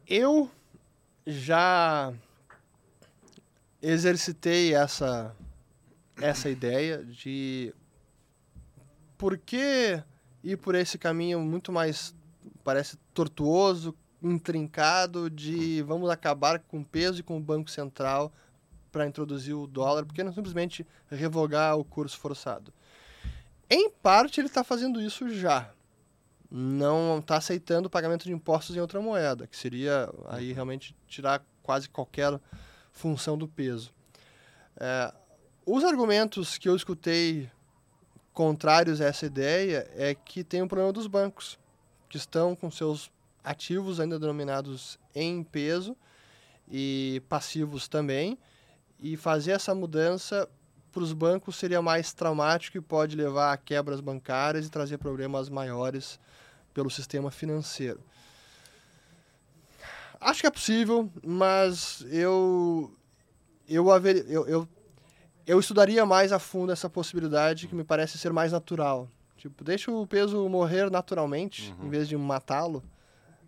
Eu 0.08 0.50
já 1.26 2.14
exercitei 3.82 4.74
essa 4.74 5.36
essa 6.22 6.50
ideia 6.50 7.04
de 7.04 7.74
por 9.18 9.38
que 9.38 10.04
ir 10.44 10.58
por 10.58 10.76
esse 10.76 10.98
caminho 10.98 11.40
muito 11.40 11.72
mais 11.72 12.14
parece 12.64 12.98
tortuoso, 13.14 13.96
intrincado 14.22 15.30
de 15.30 15.82
vamos 15.84 16.10
acabar 16.10 16.60
com 16.60 16.82
o 16.82 16.86
peso 16.86 17.20
e 17.20 17.24
com 17.24 17.38
o 17.38 17.42
Banco 17.42 17.70
Central 17.70 18.34
para 18.92 19.08
introduzir 19.08 19.54
o 19.54 19.68
dólar, 19.68 20.06
porque 20.06 20.24
não 20.24 20.34
simplesmente 20.34 20.86
revogar 21.10 21.78
o 21.78 21.86
curso 21.86 22.18
forçado. 22.18 22.74
Em 23.70 23.90
parte 23.90 24.40
ele 24.40 24.48
está 24.48 24.64
fazendo 24.64 25.00
isso 25.00 25.30
já. 25.30 25.72
Não 26.52 27.20
está 27.20 27.38
aceitando 27.38 27.88
o 27.88 27.90
pagamento 27.90 28.26
de 28.26 28.34
impostos 28.34 28.76
em 28.76 28.80
outra 28.80 29.00
moeda, 29.00 29.46
que 29.46 29.56
seria 29.56 30.12
aí 30.28 30.52
realmente 30.52 30.96
tirar 31.08 31.46
quase 31.62 31.88
qualquer 31.88 32.40
função 32.92 33.38
do 33.38 33.48
peso. 33.48 33.94
É, 34.78 35.14
os 35.66 35.84
argumentos 35.84 36.58
que 36.58 36.68
eu 36.68 36.76
escutei 36.76 37.50
contrários 38.34 39.02
a 39.02 39.06
essa 39.06 39.26
ideia 39.26 39.90
é 39.96 40.16
que 40.16 40.44
tem 40.44 40.62
um 40.62 40.68
problema 40.68 40.94
dos 40.94 41.08
bancos, 41.08 41.60
que 42.08 42.18
estão 42.18 42.56
com 42.56 42.72
seus 42.72 43.12
ativos 43.44 44.00
ainda 44.00 44.20
denominados 44.20 45.00
em 45.14 45.44
peso 45.44 45.96
e 46.72 47.22
passivos 47.28 47.88
também, 47.88 48.38
e 49.00 49.16
fazer 49.18 49.52
essa 49.52 49.74
mudança 49.74 50.48
para 50.92 51.04
os 51.04 51.14
bancos 51.14 51.56
seria 51.56 51.82
mais 51.82 52.14
traumático 52.14 52.78
e 52.78 52.82
pode 52.82 53.16
levar 53.16 53.54
a 53.54 53.58
quebras 53.58 54.00
bancárias 54.00 54.66
e 54.66 54.70
trazer 54.70 54.98
problemas 54.98 55.50
maiores 55.50 56.20
pelo 56.74 56.90
sistema 56.90 57.32
financeiro. 57.32 58.00
Acho 60.20 60.42
que 60.42 60.48
é 60.48 60.52
possível, 60.52 61.10
mas 61.26 62.06
eu 62.10 62.94
eu, 63.68 63.92
haver, 63.92 64.26
eu, 64.30 64.48
eu 64.48 64.68
eu 65.48 65.60
estudaria 65.60 66.06
mais 66.06 66.32
a 66.32 66.40
fundo 66.40 66.72
essa 66.72 66.90
possibilidade 66.90 67.68
que 67.68 67.74
me 67.74 67.84
parece 67.84 68.18
ser 68.18 68.32
mais 68.32 68.52
natural. 68.52 69.10
Tipo, 69.38 69.64
deixa 69.64 69.92
o 69.92 70.06
peso 70.06 70.48
morrer 70.50 70.92
naturalmente, 70.92 71.74
em 71.82 71.90
vez 71.90 72.08
de 72.08 72.16
matá-lo, 72.18 72.84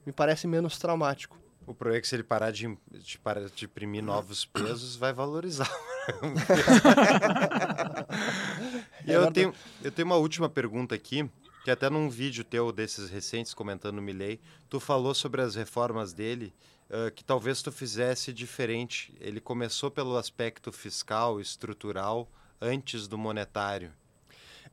me 0.06 0.12
parece 0.12 0.48
menos 0.48 0.80
traumático. 0.80 1.38
O 1.68 1.76
problema 1.76 2.00
é 2.00 2.02
que 2.02 2.08
se 2.08 2.16
ele 2.16 2.24
parar 2.24 2.52
de, 2.52 2.76
de, 2.92 3.20
parar 3.20 3.48
de 3.48 3.66
imprimir 3.66 4.02
novos 4.02 4.46
pesos, 4.46 4.96
vai 4.96 5.14
valorizar. 5.14 5.70
É 9.08 9.16
eu, 9.16 9.22
verdade. 9.22 9.34
tenho, 9.34 9.54
eu 9.84 9.92
tenho 9.92 10.06
uma 10.06 10.16
última 10.16 10.50
pergunta 10.50 10.94
aqui, 10.94 11.30
que 11.64 11.72
até 11.72 11.90
num 11.90 12.10
vídeo 12.10 12.44
teu 12.44 12.72
desses 12.72 13.10
recentes, 13.10 13.54
comentando 13.54 14.00
o 14.00 14.02
Milley, 14.02 14.40
tu 14.70 14.80
falou 14.80 15.14
sobre 15.14 15.42
as 15.42 15.56
reformas 15.56 16.14
dele, 16.14 16.54
ah, 16.92 17.10
que 17.10 17.24
talvez 17.24 17.62
tu 17.62 17.72
fizesse 17.72 18.34
diferente. 18.34 19.16
Ele 19.20 19.40
começou 19.40 19.90
pelo 19.90 20.18
aspecto 20.18 20.72
fiscal, 20.72 21.40
estrutural, 21.40 22.30
antes 22.60 23.08
do 23.08 23.18
monetário. 23.18 23.94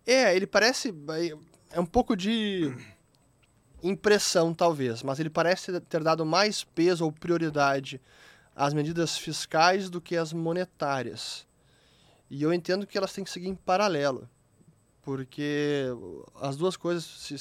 É, 0.04 0.34
ele 0.34 0.46
parece. 0.46 0.92
É 1.70 1.78
um 1.78 1.86
pouco 1.86 2.16
de 2.16 2.74
impressão, 3.82 4.52
talvez, 4.52 5.02
mas 5.02 5.20
ele 5.20 5.30
parece 5.30 5.80
ter 5.82 6.02
dado 6.02 6.26
mais 6.26 6.64
peso 6.64 7.04
ou 7.04 7.12
prioridade 7.12 8.00
às 8.56 8.74
medidas 8.74 9.16
fiscais 9.16 9.88
do 9.88 10.00
que 10.00 10.16
às 10.16 10.32
monetárias. 10.32 11.46
E 12.28 12.42
eu 12.42 12.52
entendo 12.52 12.86
que 12.86 12.98
elas 12.98 13.12
têm 13.12 13.22
que 13.22 13.30
seguir 13.30 13.48
em 13.48 13.54
paralelo, 13.54 14.28
porque 15.08 15.86
as 16.38 16.54
duas 16.54 16.76
coisas, 16.76 17.02
se, 17.02 17.38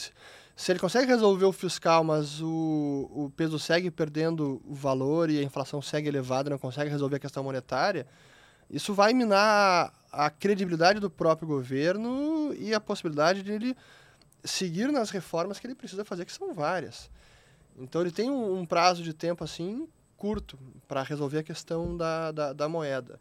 Se 0.55 0.71
ele 0.71 0.79
consegue 0.79 1.05
resolver 1.05 1.43
o 1.43 1.51
fiscal, 1.51 2.01
mas 2.01 2.41
o, 2.41 3.11
o 3.13 3.29
peso 3.35 3.59
segue 3.59 3.91
perdendo 3.91 4.61
o 4.65 4.73
valor 4.73 5.29
e 5.29 5.37
a 5.37 5.43
inflação 5.43 5.81
segue 5.81 6.07
elevada, 6.07 6.49
não 6.49 6.57
consegue 6.57 6.89
resolver 6.89 7.17
a 7.17 7.19
questão 7.19 7.43
monetária, 7.43 8.07
isso 8.69 8.93
vai 8.93 9.13
minar 9.13 9.93
a 10.09 10.29
credibilidade 10.29 11.01
do 11.01 11.09
próprio 11.09 11.45
governo 11.45 12.55
e 12.57 12.73
a 12.73 12.79
possibilidade 12.79 13.43
de 13.43 13.51
ele 13.51 13.77
seguir 14.45 14.89
nas 14.89 15.09
reformas 15.09 15.59
que 15.59 15.67
ele 15.67 15.75
precisa 15.75 16.05
fazer, 16.05 16.23
que 16.23 16.31
são 16.31 16.53
várias. 16.53 17.11
Então 17.77 17.99
ele 17.99 18.11
tem 18.11 18.31
um, 18.31 18.59
um 18.59 18.65
prazo 18.65 19.03
de 19.03 19.13
tempo 19.13 19.43
assim 19.43 19.89
curto 20.15 20.57
para 20.87 21.03
resolver 21.03 21.39
a 21.39 21.43
questão 21.43 21.97
da, 21.97 22.31
da, 22.31 22.53
da 22.53 22.69
moeda. 22.69 23.19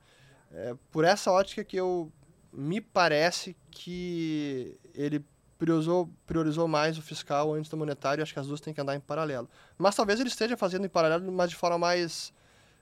É, 0.53 0.73
por 0.93 1.05
essa 1.05 1.33
ótica 1.33 1.65
que 1.65 1.77
eu 1.77 2.13
me 2.57 2.81
parece 2.81 3.55
que 3.71 4.77
ele 4.95 5.25
priorizou, 5.59 6.11
priorizou 6.27 6.67
mais 6.67 6.99
o 6.99 7.03
fiscal 7.03 7.55
antes 7.55 7.71
do 7.71 7.77
monetário, 7.77 8.23
acho 8.23 8.33
que 8.33 8.39
as 8.39 8.47
duas 8.47 8.61
têm 8.61 8.73
que 8.73 8.81
andar 8.81 8.97
em 8.97 9.01
paralelo. 9.01 9.49
Mas 9.77 9.95
talvez 9.95 10.21
ele 10.21 10.29
esteja 10.29 10.57
fazendo 10.57 10.87
em 10.87 10.89
paralelo, 10.89 11.31
mas 11.31 11.51
de 11.51 11.57
forma 11.57 11.79
mais 11.79 12.33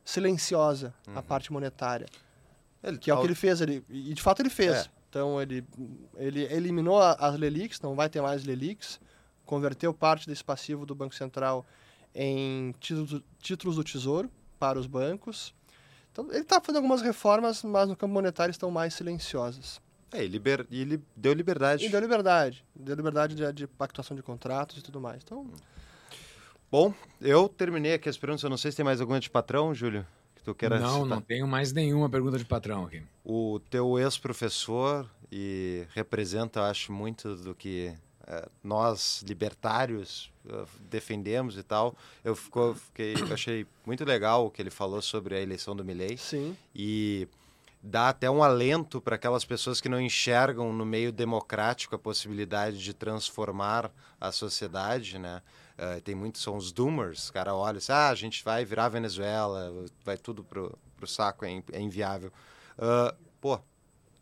silenciosa 0.05 0.94
uhum. 1.07 1.19
a 1.19 1.23
parte 1.23 1.53
monetária. 1.53 2.07
Ele, 2.83 2.99
que 2.99 3.11
é 3.11 3.15
o 3.15 3.20
que 3.20 3.27
ele 3.27 3.35
fez, 3.35 3.61
ele, 3.61 3.83
e 3.89 4.12
de 4.12 4.23
fato 4.23 4.41
ele 4.43 4.51
fez. 4.51 4.77
É. 4.77 4.86
Então 5.09 5.41
ele, 5.41 5.65
ele 6.17 6.43
eliminou 6.53 7.01
as 7.01 7.39
Lelics, 7.39 7.81
não 7.81 7.94
vai 7.94 8.09
ter 8.09 8.20
mais 8.20 8.44
Lelics, 8.44 9.01
converteu 9.44 9.94
parte 9.94 10.27
desse 10.27 10.44
passivo 10.44 10.85
do 10.85 10.94
Banco 10.94 11.15
Central 11.15 11.65
em 12.15 12.75
títulos, 12.81 13.23
títulos 13.41 13.77
do 13.77 13.85
Tesouro 13.85 14.31
para 14.59 14.78
os 14.78 14.86
bancos. 14.86 15.55
Então 16.15 16.28
ele 16.31 16.43
está 16.43 16.60
fazendo 16.60 16.76
algumas 16.76 17.02
reformas, 17.02 17.65
mas 17.65 17.89
no 17.89 17.97
campo 17.97 18.15
monetário 18.15 18.52
estão 18.52 18.70
mais 18.70 18.94
silenciosas. 18.94 19.81
É, 20.12 20.25
e 20.25 20.28
liber, 20.28 20.65
ele 20.70 21.02
deu 21.17 21.33
liberdade. 21.33 21.84
E 21.84 21.89
deu 21.89 22.01
liberdade. 22.01 22.65
Deu 22.73 22.94
liberdade 22.94 23.34
de, 23.34 23.52
de 23.52 23.67
pactuação 23.67 24.17
de 24.17 24.23
contratos 24.23 24.78
e 24.78 24.83
tudo 24.83 25.01
mais. 25.01 25.23
Então. 25.25 25.44
Bom, 26.70 26.94
eu 27.20 27.49
terminei 27.49 27.94
aqui 27.94 28.09
as 28.09 28.17
perguntas. 28.17 28.44
Eu 28.44 28.51
não 28.51 28.57
sei 28.57 28.70
se 28.70 28.76
tem 28.76 28.84
mais 28.84 29.01
alguma 29.01 29.18
de 29.18 29.28
patrão, 29.28 29.75
Júlio 29.75 30.07
tu 30.44 30.55
queira 30.55 30.78
Não, 30.78 31.02
citar. 31.02 31.07
não 31.09 31.20
tenho 31.23 31.49
mais 31.49 31.73
nenhuma 31.73 32.09
pergunta 32.09 32.36
de 32.36 32.44
patrão 32.44 32.84
aqui. 32.84 33.02
O 33.25 33.59
teu 33.70 33.99
ex-professor 33.99 35.10
e 35.33 35.86
representa, 35.94 36.68
acho, 36.68 36.93
muito 36.93 37.34
do 37.36 37.55
que 37.55 37.94
nós 38.62 39.23
libertários 39.27 40.33
uh, 40.47 40.67
defendemos 40.89 41.57
e 41.57 41.62
tal. 41.62 41.97
Eu, 42.25 42.35
ficou, 42.35 42.75
fiquei, 42.75 43.15
eu 43.15 43.33
achei 43.33 43.67
muito 43.85 44.05
legal 44.05 44.47
o 44.47 44.51
que 44.51 44.62
ele 44.62 44.70
falou 44.70 45.03
sobre 45.03 45.35
a 45.35 45.41
eleição 45.41 45.75
do 45.77 45.85
Milley. 45.85 46.17
Sim. 46.17 46.57
E 46.75 47.28
dá 47.83 48.09
até 48.09 48.31
um 48.31 48.43
alento 48.43 49.01
para 49.01 49.17
aquelas 49.17 49.44
pessoas 49.44 49.81
que 49.81 49.89
não 49.89 50.01
enxergam 50.01 50.73
no 50.73 50.86
meio 50.86 51.12
democrático 51.12 51.94
a 51.94 51.99
possibilidade 51.99 52.83
de 52.83 52.94
transformar 52.94 53.91
a 54.19 54.33
sociedade, 54.33 55.19
né? 55.19 55.43
Uh, 55.77 56.01
tem 56.01 56.15
muitos, 56.15 56.41
são 56.41 56.57
os 56.57 56.73
doomers, 56.73 57.31
cara 57.31 57.55
olha 57.55 57.78
assim, 57.78 57.93
ah, 57.93 58.09
a 58.09 58.15
gente 58.15 58.44
vai 58.44 58.65
virar 58.65 58.89
Venezuela, 58.89 59.85
vai 60.05 60.17
tudo 60.17 60.44
pro, 60.44 60.78
pro 60.97 61.07
saco, 61.07 61.44
é, 61.44 61.62
é 61.73 61.81
inviável. 61.81 62.33
Uh, 62.78 63.15
pô, 63.41 63.61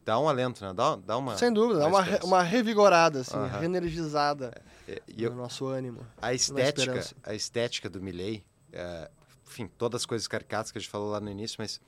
dá 0.05 0.19
um 0.19 0.29
alento, 0.29 0.65
né? 0.65 0.73
Dá, 0.73 0.97
dá 0.97 1.17
uma... 1.17 1.37
Sem 1.37 1.53
dúvida, 1.53 1.81
dá 1.81 1.87
uma, 1.87 2.03
re, 2.03 2.19
uma 2.23 2.43
revigorada, 2.43 3.21
assim, 3.21 3.37
uh 3.37 3.43
-huh. 3.43 3.61
reenergizada 3.61 4.53
é, 4.89 5.01
no 5.09 5.23
eu, 5.23 5.35
nosso 5.35 5.67
ânimo. 5.67 6.07
A 6.21 6.35
estética, 6.35 7.05
a 7.23 7.35
estética 7.35 7.89
do 7.89 8.01
Milley, 8.01 8.45
uh, 8.73 9.11
enfim, 9.47 9.69
todas 9.79 10.03
as 10.03 10.07
coisas 10.07 10.27
caricatas 10.27 10.73
que 10.73 10.79
a 10.79 10.81
gente 10.81 10.91
falou 10.91 11.11
lá 11.11 11.21
no 11.21 11.31
início, 11.31 11.57
mas 11.59 11.81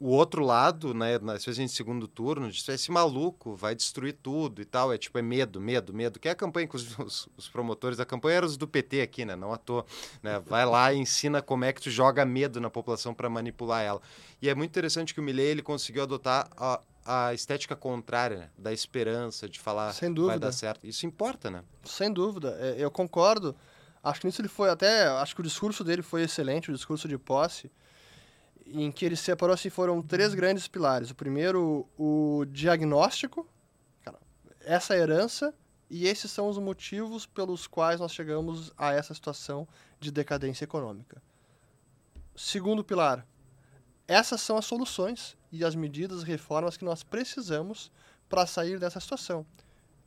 o 0.00 0.08
outro 0.08 0.42
lado, 0.42 0.94
né, 0.94 1.16
às 1.16 1.44
vezes 1.44 1.58
em 1.58 1.68
segundo 1.68 2.08
turno, 2.08 2.50
diz, 2.50 2.66
esse 2.66 2.90
maluco 2.90 3.54
vai 3.54 3.74
destruir 3.74 4.14
tudo 4.14 4.62
e 4.62 4.64
tal, 4.64 4.90
é 4.90 4.96
tipo, 4.96 5.18
é 5.18 5.22
medo, 5.22 5.60
medo, 5.60 5.92
medo, 5.92 6.18
que 6.18 6.26
é 6.26 6.30
a 6.30 6.34
campanha, 6.34 6.64
inclusive 6.64 6.94
os, 7.04 7.28
os, 7.36 7.48
promotores 7.50 7.98
da 7.98 8.06
campanha 8.06 8.38
eram 8.38 8.46
os 8.46 8.56
do 8.56 8.66
PT 8.66 9.02
aqui, 9.02 9.26
né, 9.26 9.36
não 9.36 9.52
à 9.52 9.58
toa, 9.58 9.84
né, 10.22 10.40
vai 10.46 10.64
lá 10.64 10.90
e 10.90 10.96
ensina 10.96 11.42
como 11.42 11.66
é 11.66 11.72
que 11.72 11.82
tu 11.82 11.90
joga 11.90 12.24
medo 12.24 12.62
na 12.62 12.70
população 12.70 13.12
para 13.12 13.28
manipular 13.28 13.84
ela. 13.84 14.00
E 14.40 14.48
é 14.48 14.54
muito 14.54 14.70
interessante 14.70 15.12
que 15.12 15.20
o 15.20 15.22
Milley, 15.22 15.48
ele 15.48 15.62
conseguiu 15.62 16.02
adotar 16.02 16.48
a, 16.56 16.80
a 17.04 17.34
estética 17.34 17.76
contrária, 17.76 18.38
né, 18.38 18.50
da 18.56 18.72
esperança, 18.72 19.46
de 19.46 19.60
falar 19.60 19.92
Sem 19.92 20.10
dúvida. 20.10 20.32
vai 20.32 20.38
dar 20.38 20.52
certo. 20.52 20.86
Isso 20.86 21.04
importa, 21.04 21.50
né? 21.50 21.62
Sem 21.84 22.10
dúvida, 22.10 22.56
é, 22.58 22.76
eu 22.78 22.90
concordo. 22.90 23.54
Acho 24.02 24.22
que 24.22 24.26
nisso 24.26 24.40
ele 24.40 24.48
foi 24.48 24.70
até, 24.70 25.08
acho 25.08 25.34
que 25.34 25.42
o 25.42 25.44
discurso 25.44 25.84
dele 25.84 26.00
foi 26.00 26.22
excelente, 26.22 26.70
o 26.70 26.74
discurso 26.74 27.06
de 27.06 27.18
posse, 27.18 27.70
em 28.66 28.90
que 28.90 29.04
ele 29.04 29.16
separou 29.16 29.54
assim 29.54 29.70
foram 29.70 30.00
três 30.02 30.34
grandes 30.34 30.68
pilares. 30.68 31.10
O 31.10 31.14
primeiro, 31.14 31.88
o 31.98 32.44
diagnóstico, 32.46 33.46
essa 34.60 34.96
herança 34.96 35.54
e 35.88 36.06
esses 36.06 36.30
são 36.30 36.48
os 36.48 36.58
motivos 36.58 37.26
pelos 37.26 37.66
quais 37.66 37.98
nós 37.98 38.12
chegamos 38.12 38.72
a 38.76 38.92
essa 38.92 39.12
situação 39.12 39.66
de 39.98 40.12
decadência 40.12 40.64
econômica. 40.64 41.20
Segundo 42.36 42.84
pilar, 42.84 43.26
essas 44.06 44.40
são 44.40 44.56
as 44.56 44.64
soluções 44.64 45.36
e 45.50 45.64
as 45.64 45.74
medidas, 45.74 46.22
reformas 46.22 46.76
que 46.76 46.84
nós 46.84 47.02
precisamos 47.02 47.90
para 48.28 48.46
sair 48.46 48.78
dessa 48.78 49.00
situação. 49.00 49.44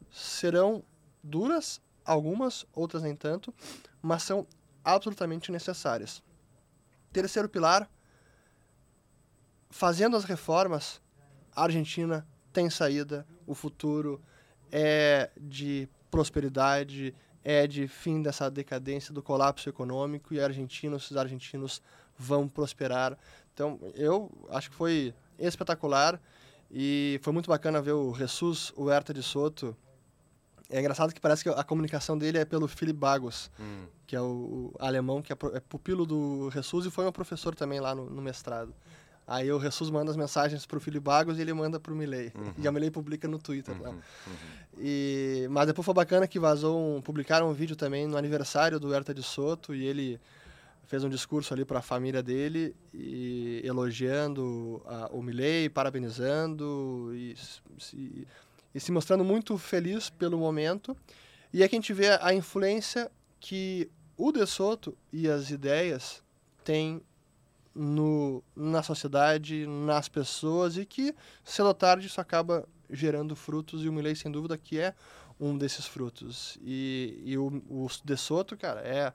Serão 0.09 0.83
duras, 1.21 1.81
algumas, 2.05 2.65
outras 2.73 3.03
nem 3.03 3.15
tanto, 3.15 3.53
mas 4.01 4.23
são 4.23 4.47
absolutamente 4.83 5.51
necessárias. 5.51 6.23
Terceiro 7.11 7.49
pilar, 7.49 7.89
fazendo 9.73 10.15
as 10.15 10.23
reformas, 10.23 11.01
a 11.55 11.63
Argentina 11.63 12.25
tem 12.53 12.69
saída, 12.69 13.25
o 13.47 13.55
futuro 13.55 14.21
é 14.71 15.31
de 15.35 15.89
prosperidade, 16.11 17.13
é 17.43 17.65
de 17.65 17.87
fim 17.87 18.21
dessa 18.21 18.51
decadência 18.51 19.11
do 19.11 19.23
colapso 19.23 19.67
econômico 19.67 20.31
e 20.31 20.39
argentinos, 20.39 21.09
os 21.09 21.17
argentinos 21.17 21.81
vão 22.15 22.47
prosperar. 22.47 23.17
Então, 23.51 23.79
eu 23.95 24.31
acho 24.51 24.69
que 24.69 24.75
foi 24.75 25.11
espetacular 25.39 26.21
e 26.69 27.19
foi 27.23 27.33
muito 27.33 27.49
bacana 27.49 27.81
ver 27.81 27.93
o 27.93 28.13
Jesus 28.13 28.71
Huerta 28.77 29.11
de 29.11 29.23
Soto. 29.23 29.75
É 30.69 30.79
engraçado 30.79 31.11
que 31.15 31.19
parece 31.19 31.43
que 31.43 31.49
a 31.49 31.63
comunicação 31.63 32.15
dele 32.15 32.37
é 32.37 32.45
pelo 32.45 32.67
Philip 32.67 32.97
Bagos, 32.97 33.49
hum. 33.59 33.87
que 34.05 34.15
é 34.15 34.21
o, 34.21 34.25
o, 34.25 34.73
alemão, 34.77 35.19
que 35.19 35.33
é, 35.33 35.37
é, 35.53 35.59
pupilo 35.59 36.05
do 36.05 36.51
Jesus 36.51 36.85
e 36.85 36.91
foi 36.91 37.05
meu 37.05 37.11
professor 37.11 37.55
também 37.55 37.79
lá 37.79 37.95
no, 37.95 38.07
no 38.07 38.21
mestrado. 38.21 38.71
Aí 39.25 39.51
o 39.51 39.59
Jesus 39.59 39.89
manda 39.89 40.11
as 40.11 40.17
mensagens 40.17 40.65
pro 40.65 40.79
Filipe 40.79 41.03
Bagos 41.03 41.37
e 41.37 41.41
ele 41.41 41.53
manda 41.53 41.79
pro 41.79 41.95
Milley. 41.95 42.31
Uhum. 42.35 42.53
E 42.57 42.67
a 42.67 42.71
Milley 42.71 42.91
publica 42.91 43.27
no 43.27 43.39
Twitter 43.39 43.75
uhum. 43.75 43.81
lá. 43.81 43.89
Uhum. 43.89 43.99
E, 44.77 45.47
mas 45.49 45.67
depois 45.67 45.85
foi 45.85 45.93
bacana 45.93 46.27
que 46.27 46.39
vazou 46.39 46.97
um, 46.97 47.01
publicaram 47.01 47.49
um 47.49 47.53
vídeo 47.53 47.75
também 47.75 48.05
no 48.05 48.17
aniversário 48.17 48.79
do 48.79 48.93
Herta 48.93 49.13
de 49.13 49.23
Soto 49.23 49.73
e 49.73 49.85
ele 49.85 50.19
fez 50.85 51.03
um 51.03 51.09
discurso 51.09 51.53
ali 51.53 51.63
para 51.63 51.79
a 51.79 51.81
família 51.81 52.21
dele 52.21 52.75
e 52.93 53.61
elogiando 53.63 54.81
a, 54.85 55.09
o 55.13 55.21
Milley, 55.21 55.69
parabenizando 55.69 57.11
e 57.15 57.35
se, 57.79 58.27
e 58.75 58.79
se 58.79 58.91
mostrando 58.91 59.23
muito 59.23 59.57
feliz 59.57 60.09
pelo 60.09 60.37
momento. 60.37 60.95
E 61.53 61.63
aqui 61.63 61.75
a 61.75 61.79
gente 61.79 61.93
vê 61.93 62.09
a 62.21 62.33
influência 62.33 63.09
que 63.39 63.89
o 64.17 64.31
De 64.31 64.45
Soto 64.45 64.97
e 65.11 65.29
as 65.29 65.49
ideias 65.49 66.21
têm 66.63 67.01
no, 67.75 68.43
na 68.55 68.83
sociedade, 68.83 69.65
nas 69.65 70.07
pessoas 70.07 70.77
e 70.77 70.85
que 70.85 71.15
cedo 71.43 71.67
ou 71.67 71.73
tarde 71.73 72.07
isso 72.07 72.21
acaba 72.21 72.67
gerando 72.89 73.35
frutos 73.35 73.83
e 73.83 73.89
o 73.89 73.93
Milley 73.93 74.15
sem 74.15 74.31
dúvida 74.31 74.57
que 74.57 74.79
é 74.79 74.93
um 75.39 75.57
desses 75.57 75.85
frutos. 75.85 76.57
E, 76.61 77.21
e 77.25 77.37
o, 77.37 77.47
o 77.69 77.87
De 78.03 78.15
Soto 78.15 78.55
cara 78.55 78.81
é 78.81 79.11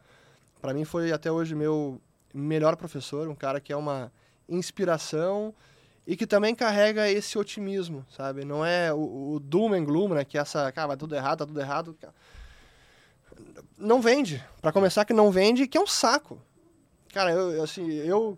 para 0.60 0.74
mim 0.74 0.84
foi 0.84 1.12
até 1.12 1.30
hoje 1.30 1.54
meu 1.54 2.00
melhor 2.34 2.76
professor 2.76 3.28
um 3.28 3.34
cara 3.34 3.60
que 3.60 3.72
é 3.72 3.76
uma 3.76 4.12
inspiração 4.48 5.54
e 6.06 6.16
que 6.16 6.26
também 6.26 6.54
carrega 6.54 7.08
esse 7.08 7.38
otimismo 7.38 8.04
sabe? 8.10 8.44
Não 8.44 8.64
é 8.64 8.92
o, 8.92 9.34
o 9.34 9.40
doom 9.40 9.74
and 9.74 9.84
gloom 9.84 10.14
né 10.14 10.24
que 10.24 10.36
é 10.36 10.40
essa 10.40 10.70
cara 10.72 10.88
vai 10.88 10.96
tudo 10.96 11.14
errado 11.14 11.38
tá 11.38 11.46
tudo 11.46 11.60
errado 11.60 11.96
não 13.76 14.00
vende. 14.00 14.44
Para 14.60 14.72
começar 14.72 15.04
que 15.04 15.12
não 15.12 15.30
vende 15.30 15.68
que 15.68 15.78
é 15.78 15.80
um 15.80 15.86
saco. 15.86 16.40
Cara 17.12 17.30
eu 17.30 17.62
assim 17.62 17.88
eu 17.90 18.36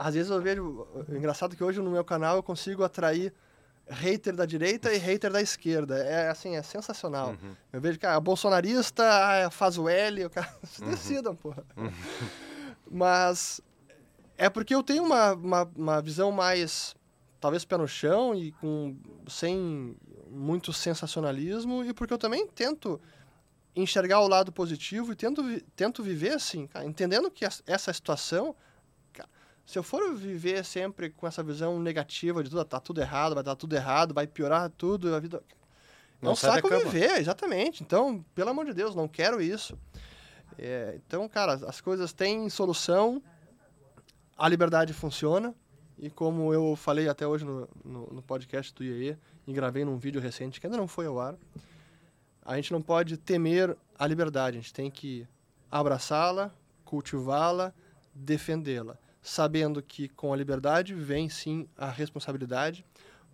às 0.00 0.14
vezes 0.14 0.30
eu 0.30 0.40
vejo. 0.40 0.86
É 1.10 1.16
engraçado 1.16 1.54
que 1.54 1.62
hoje 1.62 1.78
no 1.78 1.90
meu 1.90 2.02
canal 2.02 2.36
eu 2.36 2.42
consigo 2.42 2.82
atrair 2.82 3.34
hater 3.86 4.34
da 4.34 4.46
direita 4.46 4.92
e 4.94 4.96
hater 4.96 5.30
da 5.30 5.42
esquerda. 5.42 5.98
É 5.98 6.30
assim, 6.30 6.56
é 6.56 6.62
sensacional. 6.62 7.30
Uhum. 7.30 7.54
Eu 7.70 7.80
vejo 7.82 7.98
que 7.98 8.06
a 8.06 8.18
bolsonarista 8.18 9.04
ah, 9.04 9.50
faz 9.50 9.76
o 9.76 9.88
L, 9.90 10.24
o 10.24 10.30
cara 10.30 10.50
se 10.64 10.82
uhum. 10.82 10.90
decidam, 10.90 11.36
porra. 11.36 11.62
Uhum. 11.76 11.92
Mas 12.90 13.60
é 14.38 14.48
porque 14.48 14.74
eu 14.74 14.82
tenho 14.82 15.04
uma, 15.04 15.34
uma, 15.34 15.70
uma, 15.76 16.00
visão 16.00 16.32
mais, 16.32 16.94
talvez 17.38 17.66
pé 17.66 17.76
no 17.76 17.86
chão 17.86 18.34
e 18.34 18.52
com, 18.52 18.96
sem 19.28 19.94
muito 20.30 20.72
sensacionalismo, 20.72 21.84
e 21.84 21.92
porque 21.92 22.14
eu 22.14 22.18
também 22.18 22.46
tento 22.46 22.98
enxergar 23.76 24.20
o 24.20 24.28
lado 24.28 24.50
positivo 24.50 25.12
e 25.12 25.16
tento, 25.16 25.42
tento 25.76 26.02
viver 26.02 26.32
assim, 26.32 26.66
cara, 26.66 26.86
entendendo 26.86 27.30
que 27.30 27.44
essa 27.44 27.92
situação 27.92 28.56
se 29.70 29.78
eu 29.78 29.84
for 29.84 30.12
viver 30.16 30.64
sempre 30.64 31.10
com 31.10 31.28
essa 31.28 31.44
visão 31.44 31.78
negativa 31.78 32.42
de 32.42 32.50
tudo, 32.50 32.64
tá 32.64 32.80
tudo 32.80 33.00
errado, 33.00 33.36
vai 33.36 33.44
dar 33.44 33.54
tudo 33.54 33.76
errado, 33.76 34.12
vai 34.12 34.26
piorar 34.26 34.68
tudo, 34.68 35.14
a 35.14 35.20
vida. 35.20 35.40
É 36.20 36.28
um 36.28 36.34
saco 36.34 36.68
viver, 36.68 37.20
exatamente. 37.20 37.80
Então, 37.80 38.24
pelo 38.34 38.50
amor 38.50 38.64
de 38.66 38.74
Deus, 38.74 38.96
não 38.96 39.06
quero 39.06 39.40
isso. 39.40 39.78
É, 40.58 40.98
então, 41.06 41.28
cara, 41.28 41.52
as 41.52 41.80
coisas 41.80 42.12
têm 42.12 42.50
solução, 42.50 43.22
a 44.36 44.48
liberdade 44.48 44.92
funciona, 44.92 45.54
e 45.96 46.10
como 46.10 46.52
eu 46.52 46.74
falei 46.74 47.08
até 47.08 47.24
hoje 47.24 47.44
no, 47.44 47.68
no, 47.84 48.06
no 48.08 48.22
podcast 48.22 48.74
do 48.74 48.82
IEE, 48.82 49.16
e 49.46 49.52
gravei 49.52 49.84
num 49.84 49.98
vídeo 49.98 50.20
recente 50.20 50.60
que 50.60 50.66
ainda 50.66 50.76
não 50.76 50.88
foi 50.88 51.06
ao 51.06 51.20
ar, 51.20 51.36
a 52.44 52.56
gente 52.56 52.72
não 52.72 52.82
pode 52.82 53.16
temer 53.16 53.76
a 53.96 54.04
liberdade, 54.04 54.58
a 54.58 54.60
gente 54.60 54.74
tem 54.74 54.90
que 54.90 55.28
abraçá-la, 55.70 56.52
cultivá-la, 56.84 57.72
defendê-la, 58.12 58.98
sabendo 59.22 59.82
que 59.82 60.08
com 60.08 60.32
a 60.32 60.36
liberdade 60.36 60.94
vem 60.94 61.28
sim 61.28 61.68
a 61.76 61.90
responsabilidade, 61.90 62.84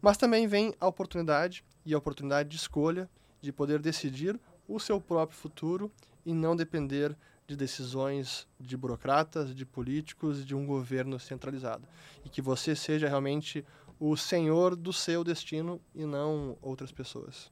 mas 0.00 0.16
também 0.16 0.46
vem 0.46 0.74
a 0.80 0.86
oportunidade 0.86 1.64
e 1.84 1.94
a 1.94 1.98
oportunidade 1.98 2.48
de 2.48 2.56
escolha 2.56 3.08
de 3.40 3.52
poder 3.52 3.80
decidir 3.80 4.38
o 4.68 4.80
seu 4.80 5.00
próprio 5.00 5.38
futuro 5.38 5.92
e 6.24 6.34
não 6.34 6.56
depender 6.56 7.16
de 7.46 7.56
decisões 7.56 8.46
de 8.58 8.76
burocratas, 8.76 9.54
de 9.54 9.64
políticos, 9.64 10.44
de 10.44 10.54
um 10.54 10.66
governo 10.66 11.18
centralizado. 11.20 11.86
E 12.24 12.28
que 12.28 12.42
você 12.42 12.74
seja 12.74 13.08
realmente 13.08 13.64
o 14.00 14.16
senhor 14.16 14.74
do 14.74 14.92
seu 14.92 15.22
destino 15.22 15.80
e 15.94 16.04
não 16.04 16.58
outras 16.60 16.90
pessoas. 16.90 17.50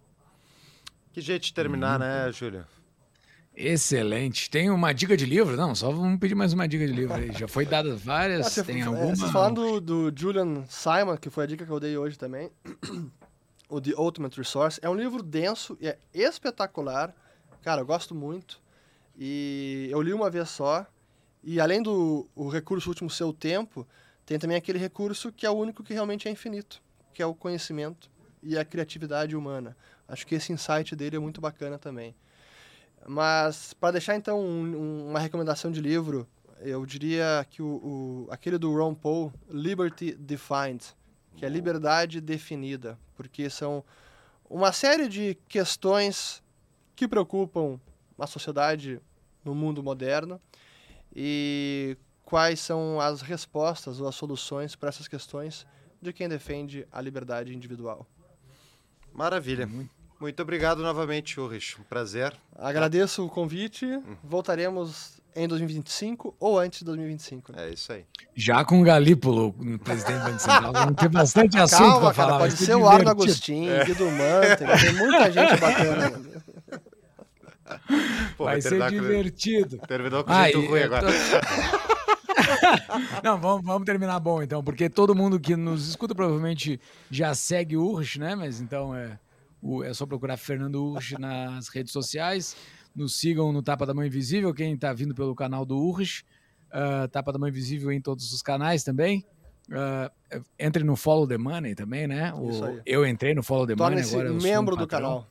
Que 1.12 1.20
jeito 1.20 1.44
de 1.44 1.54
terminar, 1.54 2.00
uhum. 2.00 2.06
né, 2.06 2.32
Júlio? 2.32 2.66
Excelente. 3.56 4.50
Tem 4.50 4.68
uma 4.68 4.92
dica 4.92 5.16
de 5.16 5.24
livro? 5.24 5.56
Não, 5.56 5.74
só 5.74 5.90
vamos 5.90 6.18
pedir 6.18 6.34
mais 6.34 6.52
uma 6.52 6.66
dica 6.66 6.86
de 6.86 6.92
livro 6.92 7.14
aí. 7.14 7.32
Já 7.32 7.46
foi 7.46 7.64
dada 7.64 7.94
várias, 7.94 8.58
ah, 8.58 8.64
tem 8.64 8.80
é, 8.80 8.84
alguma... 8.84 9.14
Vocês 9.14 9.30
falando 9.30 9.80
do, 9.80 10.10
do 10.10 10.20
Julian 10.20 10.64
Simon, 10.68 11.16
que 11.16 11.30
foi 11.30 11.44
a 11.44 11.46
dica 11.46 11.64
que 11.64 11.70
eu 11.70 11.78
dei 11.78 11.96
hoje 11.96 12.18
também, 12.18 12.50
o 13.68 13.80
The 13.80 13.92
Ultimate 13.96 14.36
Resource, 14.36 14.80
é 14.82 14.90
um 14.90 14.94
livro 14.94 15.22
denso 15.22 15.78
e 15.80 15.86
é 15.86 15.98
espetacular. 16.12 17.14
Cara, 17.62 17.82
eu 17.82 17.86
gosto 17.86 18.14
muito. 18.14 18.60
E 19.16 19.88
eu 19.90 20.02
li 20.02 20.12
uma 20.12 20.28
vez 20.28 20.48
só. 20.50 20.84
E 21.42 21.60
além 21.60 21.80
do 21.80 22.28
o 22.34 22.48
recurso 22.48 22.88
último 22.88 23.08
ser 23.08 23.24
o 23.24 23.32
tempo, 23.32 23.86
tem 24.26 24.38
também 24.38 24.56
aquele 24.56 24.78
recurso 24.78 25.30
que 25.30 25.46
é 25.46 25.50
o 25.50 25.54
único 25.54 25.84
que 25.84 25.92
realmente 25.92 26.26
é 26.26 26.30
infinito, 26.30 26.82
que 27.12 27.22
é 27.22 27.26
o 27.26 27.34
conhecimento 27.34 28.10
e 28.42 28.58
a 28.58 28.64
criatividade 28.64 29.36
humana. 29.36 29.76
Acho 30.08 30.26
que 30.26 30.34
esse 30.34 30.52
insight 30.52 30.96
dele 30.96 31.16
é 31.16 31.18
muito 31.18 31.40
bacana 31.40 31.78
também. 31.78 32.14
Mas 33.06 33.74
para 33.74 33.92
deixar 33.92 34.16
então 34.16 34.40
um, 34.40 35.08
uma 35.08 35.18
recomendação 35.18 35.70
de 35.70 35.80
livro, 35.80 36.26
eu 36.60 36.84
diria 36.86 37.46
que 37.50 37.62
o, 37.62 37.66
o, 37.66 38.28
aquele 38.30 38.58
do 38.58 38.72
Ron 38.74 38.94
Paul, 38.94 39.32
Liberty 39.48 40.14
Defined, 40.14 40.82
que 41.36 41.44
é 41.44 41.48
liberdade 41.48 42.20
definida, 42.20 42.98
porque 43.14 43.50
são 43.50 43.84
uma 44.48 44.72
série 44.72 45.08
de 45.08 45.36
questões 45.48 46.42
que 46.96 47.08
preocupam 47.08 47.78
a 48.18 48.26
sociedade 48.26 49.00
no 49.44 49.54
mundo 49.54 49.82
moderno 49.82 50.40
e 51.14 51.96
quais 52.24 52.60
são 52.60 53.00
as 53.00 53.20
respostas 53.20 54.00
ou 54.00 54.08
as 54.08 54.14
soluções 54.14 54.74
para 54.74 54.88
essas 54.88 55.08
questões 55.08 55.66
de 56.00 56.12
quem 56.12 56.28
defende 56.28 56.86
a 56.90 57.00
liberdade 57.00 57.54
individual. 57.54 58.06
Maravilha. 59.12 59.66
Muito 59.66 60.03
obrigado 60.40 60.82
novamente, 60.82 61.38
Ulrich. 61.38 61.80
Um 61.80 61.84
prazer. 61.84 62.32
Agradeço 62.56 63.24
o 63.24 63.28
convite. 63.28 63.86
Voltaremos 64.22 65.22
em 65.36 65.48
2025 65.48 66.34
ou 66.38 66.58
antes 66.58 66.80
de 66.80 66.84
2025. 66.86 67.52
Né? 67.52 67.68
É 67.68 67.72
isso 67.72 67.92
aí. 67.92 68.04
Já 68.34 68.64
com 68.64 68.80
o 68.80 68.84
Galípolo, 68.84 69.54
no 69.58 69.78
presidente 69.78 70.18
do 70.18 70.24
Banco 70.24 70.38
Central, 70.38 70.72
vamos 70.72 70.96
ter 70.96 71.08
bastante 71.08 71.58
assunto 71.58 72.00
para 72.00 72.14
falar. 72.14 72.38
Pode 72.38 72.56
ser 72.56 72.74
o 72.76 72.88
Arno 72.88 73.10
Agostinho, 73.10 73.72
é. 73.72 73.84
Guido 73.84 74.04
Mantega, 74.10 74.78
tem 74.78 74.92
muita 74.92 75.32
gente 75.32 75.60
bacana. 75.60 76.34
Pô, 78.36 78.44
vai, 78.44 78.60
vai 78.60 78.62
ser 78.62 78.90
divertido. 78.90 79.78
Com... 79.78 79.86
Terminou 79.86 80.24
com 80.24 80.32
ah, 80.32 80.44
jeito 80.44 80.66
ruim 80.66 80.82
agora. 80.82 81.06
Tô... 81.06 81.94
Não, 83.22 83.38
vamos, 83.38 83.64
vamos 83.64 83.84
terminar 83.86 84.18
bom 84.20 84.42
então, 84.42 84.62
porque 84.62 84.88
todo 84.88 85.14
mundo 85.14 85.40
que 85.40 85.56
nos 85.56 85.88
escuta 85.88 86.14
provavelmente 86.14 86.80
já 87.10 87.34
segue 87.34 87.76
o 87.76 87.84
Urch, 87.84 88.18
né? 88.18 88.34
Mas 88.34 88.60
então 88.60 88.94
é, 88.94 89.18
é 89.84 89.94
só 89.94 90.06
procurar 90.06 90.36
Fernando 90.36 90.84
Urch 90.84 91.18
nas 91.18 91.68
redes 91.68 91.92
sociais. 91.92 92.56
Nos 92.94 93.18
sigam 93.18 93.52
no 93.52 93.62
Tapa 93.62 93.86
da 93.86 93.94
Mãe 93.94 94.06
Invisível, 94.06 94.52
quem 94.54 94.74
está 94.74 94.92
vindo 94.92 95.14
pelo 95.14 95.34
canal 95.34 95.64
do 95.64 95.76
Urch. 95.76 96.24
Uh, 96.68 97.08
Tapa 97.08 97.32
da 97.32 97.38
Mãe 97.38 97.50
Invisível 97.50 97.90
em 97.92 98.00
todos 98.00 98.32
os 98.32 98.42
canais 98.42 98.84
também. 98.84 99.24
Uh, 99.68 100.44
entre 100.58 100.84
no 100.84 100.94
Follow 100.94 101.26
the 101.26 101.38
Money 101.38 101.74
também, 101.74 102.06
né? 102.06 102.32
O, 102.34 102.80
eu 102.84 103.06
entrei 103.06 103.34
no 103.34 103.42
Follow 103.42 103.66
the 103.66 103.74
Money 103.74 104.02
agora. 104.02 104.28
Eu 104.28 104.34
membro 104.34 104.74
um 104.74 104.78
do 104.78 104.86
canal. 104.86 105.26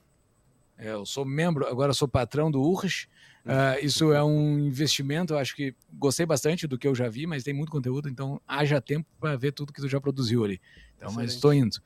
É, 0.78 0.92
eu 0.92 1.06
sou 1.06 1.24
membro, 1.24 1.68
agora 1.68 1.94
sou 1.94 2.08
patrão 2.08 2.50
do 2.50 2.62
Urch. 2.62 3.08
Uh, 3.46 3.86
isso 3.86 4.12
é 4.14 4.24
um 4.24 4.58
investimento, 4.60 5.34
eu 5.34 5.38
acho 5.38 5.56
que 5.56 5.76
gostei 5.94 6.26
bastante 6.26 6.66
do 6.66 6.78
que 6.78 6.88
eu 6.88 6.96
já 6.96 7.10
vi, 7.10 7.28
mas 7.28 7.44
tem 7.44 7.54
muito 7.54 7.72
conteúdo, 7.72 8.08
então 8.08 8.42
haja 8.48 8.80
tempo 8.80 9.06
para 9.20 9.36
ver 9.36 9.52
tudo 9.52 9.74
que 9.74 9.82
tu 9.82 9.90
já 9.90 10.00
produziu 10.00 10.46
ali. 10.46 10.62
Então, 10.96 11.10
Excelente. 11.10 11.26
mas 11.26 11.34
estou 11.34 11.54
indo. 11.54 11.78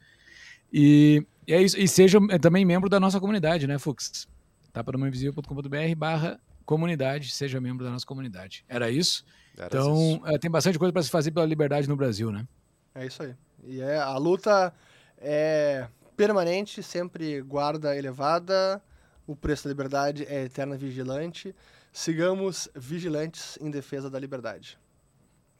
E, 0.72 1.26
e, 1.48 1.54
é 1.54 1.62
isso, 1.62 1.80
e 1.80 1.88
seja 1.88 2.20
é 2.30 2.38
também 2.38 2.66
membro 2.66 2.90
da 2.90 3.00
nossa 3.00 3.20
comunidade, 3.20 3.66
né, 3.68 3.80
Fux? 3.80 4.28
tapadomainvisível.com.br 4.74 5.96
barra 5.96 6.40
comunidade, 6.66 7.32
seja 7.32 7.60
membro 7.60 7.86
da 7.86 7.92
nossa 7.92 8.06
comunidade. 8.06 8.66
Era 8.68 8.92
isso? 8.92 9.26
Era 9.58 9.68
então, 9.68 10.22
é, 10.26 10.38
tem 10.38 10.52
bastante 10.52 10.78
coisa 10.78 10.92
para 10.92 11.02
se 11.02 11.10
fazer 11.10 11.32
pela 11.32 11.46
liberdade 11.46 11.88
no 11.88 11.96
Brasil, 11.96 12.32
né? 12.32 12.46
É 12.94 13.06
isso 13.06 13.24
aí. 13.24 13.34
E 13.64 13.82
é, 13.82 13.98
a 13.98 14.18
luta 14.18 14.74
é 15.18 15.88
permanente, 16.16 16.84
sempre 16.84 17.42
guarda 17.42 17.96
elevada, 17.96 18.82
o 19.26 19.36
preço 19.36 19.64
da 19.64 19.70
liberdade 19.70 20.26
é 20.26 20.44
eterna 20.44 20.78
vigilante. 20.78 21.56
Sigamos 21.92 22.70
vigilantes 22.76 23.58
em 23.62 23.72
defesa 23.72 24.10
da 24.10 24.20
liberdade. 24.20 24.78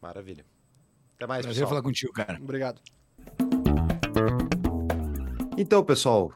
Maravilha. 0.02 0.46
Até 1.16 1.26
mais, 1.26 1.46
Prazer 1.46 1.64
pessoal. 1.64 1.70
falar 1.70 1.82
contigo, 1.82 2.14
cara. 2.14 2.38
Obrigado. 2.40 2.82
Então, 5.60 5.84
pessoal, 5.84 6.32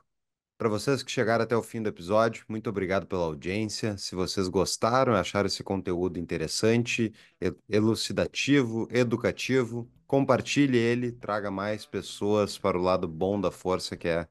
para 0.58 0.68
vocês 0.68 1.04
que 1.04 1.12
chegaram 1.12 1.44
até 1.44 1.56
o 1.56 1.62
fim 1.62 1.80
do 1.80 1.90
episódio, 1.90 2.44
muito 2.50 2.68
obrigado 2.72 3.06
pela 3.06 3.22
audiência. 3.26 3.96
Se 3.96 4.16
vocês 4.16 4.48
gostaram, 4.48 5.14
acharam 5.14 5.46
esse 5.46 5.64
conteúdo 5.64 6.18
interessante, 6.18 7.14
elucidativo, 7.70 8.88
educativo, 8.90 9.88
compartilhe 10.08 10.76
ele, 10.76 11.12
traga 11.12 11.52
mais 11.52 11.86
pessoas 11.86 12.58
para 12.58 12.80
o 12.80 12.82
lado 12.82 13.08
bom 13.08 13.40
da 13.40 13.52
força 13.52 13.96
que 13.96 14.08
é 14.08 14.28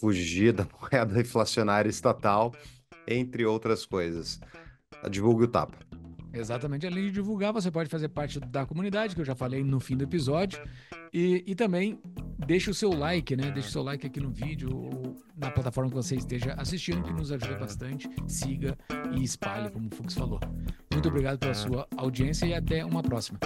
fugir 0.00 0.52
da 0.54 0.66
moeda 0.66 1.20
inflacionária 1.20 1.88
estatal, 1.88 2.52
entre 3.06 3.46
outras 3.46 3.86
coisas. 3.86 4.40
Divulgue 5.08 5.44
o 5.44 5.48
tapa. 5.48 5.78
Exatamente. 6.32 6.86
Além 6.86 7.06
de 7.06 7.10
divulgar, 7.10 7.52
você 7.52 7.70
pode 7.70 7.88
fazer 7.88 8.08
parte 8.08 8.40
da 8.40 8.64
comunidade, 8.64 9.14
que 9.14 9.20
eu 9.20 9.24
já 9.24 9.34
falei 9.34 9.62
no 9.62 9.78
fim 9.80 9.96
do 9.96 10.04
episódio. 10.04 10.62
E, 11.12 11.44
e 11.46 11.54
também 11.54 11.98
deixe 12.46 12.70
o 12.70 12.74
seu 12.74 12.90
like, 12.90 13.36
né? 13.36 13.50
Deixe 13.50 13.68
o 13.68 13.72
seu 13.72 13.82
like 13.82 14.06
aqui 14.06 14.20
no 14.20 14.30
vídeo 14.30 14.74
ou 14.74 15.16
na 15.36 15.50
plataforma 15.50 15.90
que 15.90 15.96
você 15.96 16.16
esteja 16.16 16.54
assistindo, 16.54 17.02
que 17.02 17.12
nos 17.12 17.30
ajuda 17.30 17.58
bastante. 17.58 18.08
Siga 18.26 18.78
e 19.14 19.22
espalhe, 19.22 19.70
como 19.70 19.88
o 19.88 19.94
Fux 19.94 20.14
falou. 20.14 20.40
Muito 20.92 21.08
obrigado 21.08 21.38
pela 21.38 21.54
sua 21.54 21.86
audiência 21.96 22.46
e 22.46 22.54
até 22.54 22.84
uma 22.84 23.02
próxima. 23.02 23.38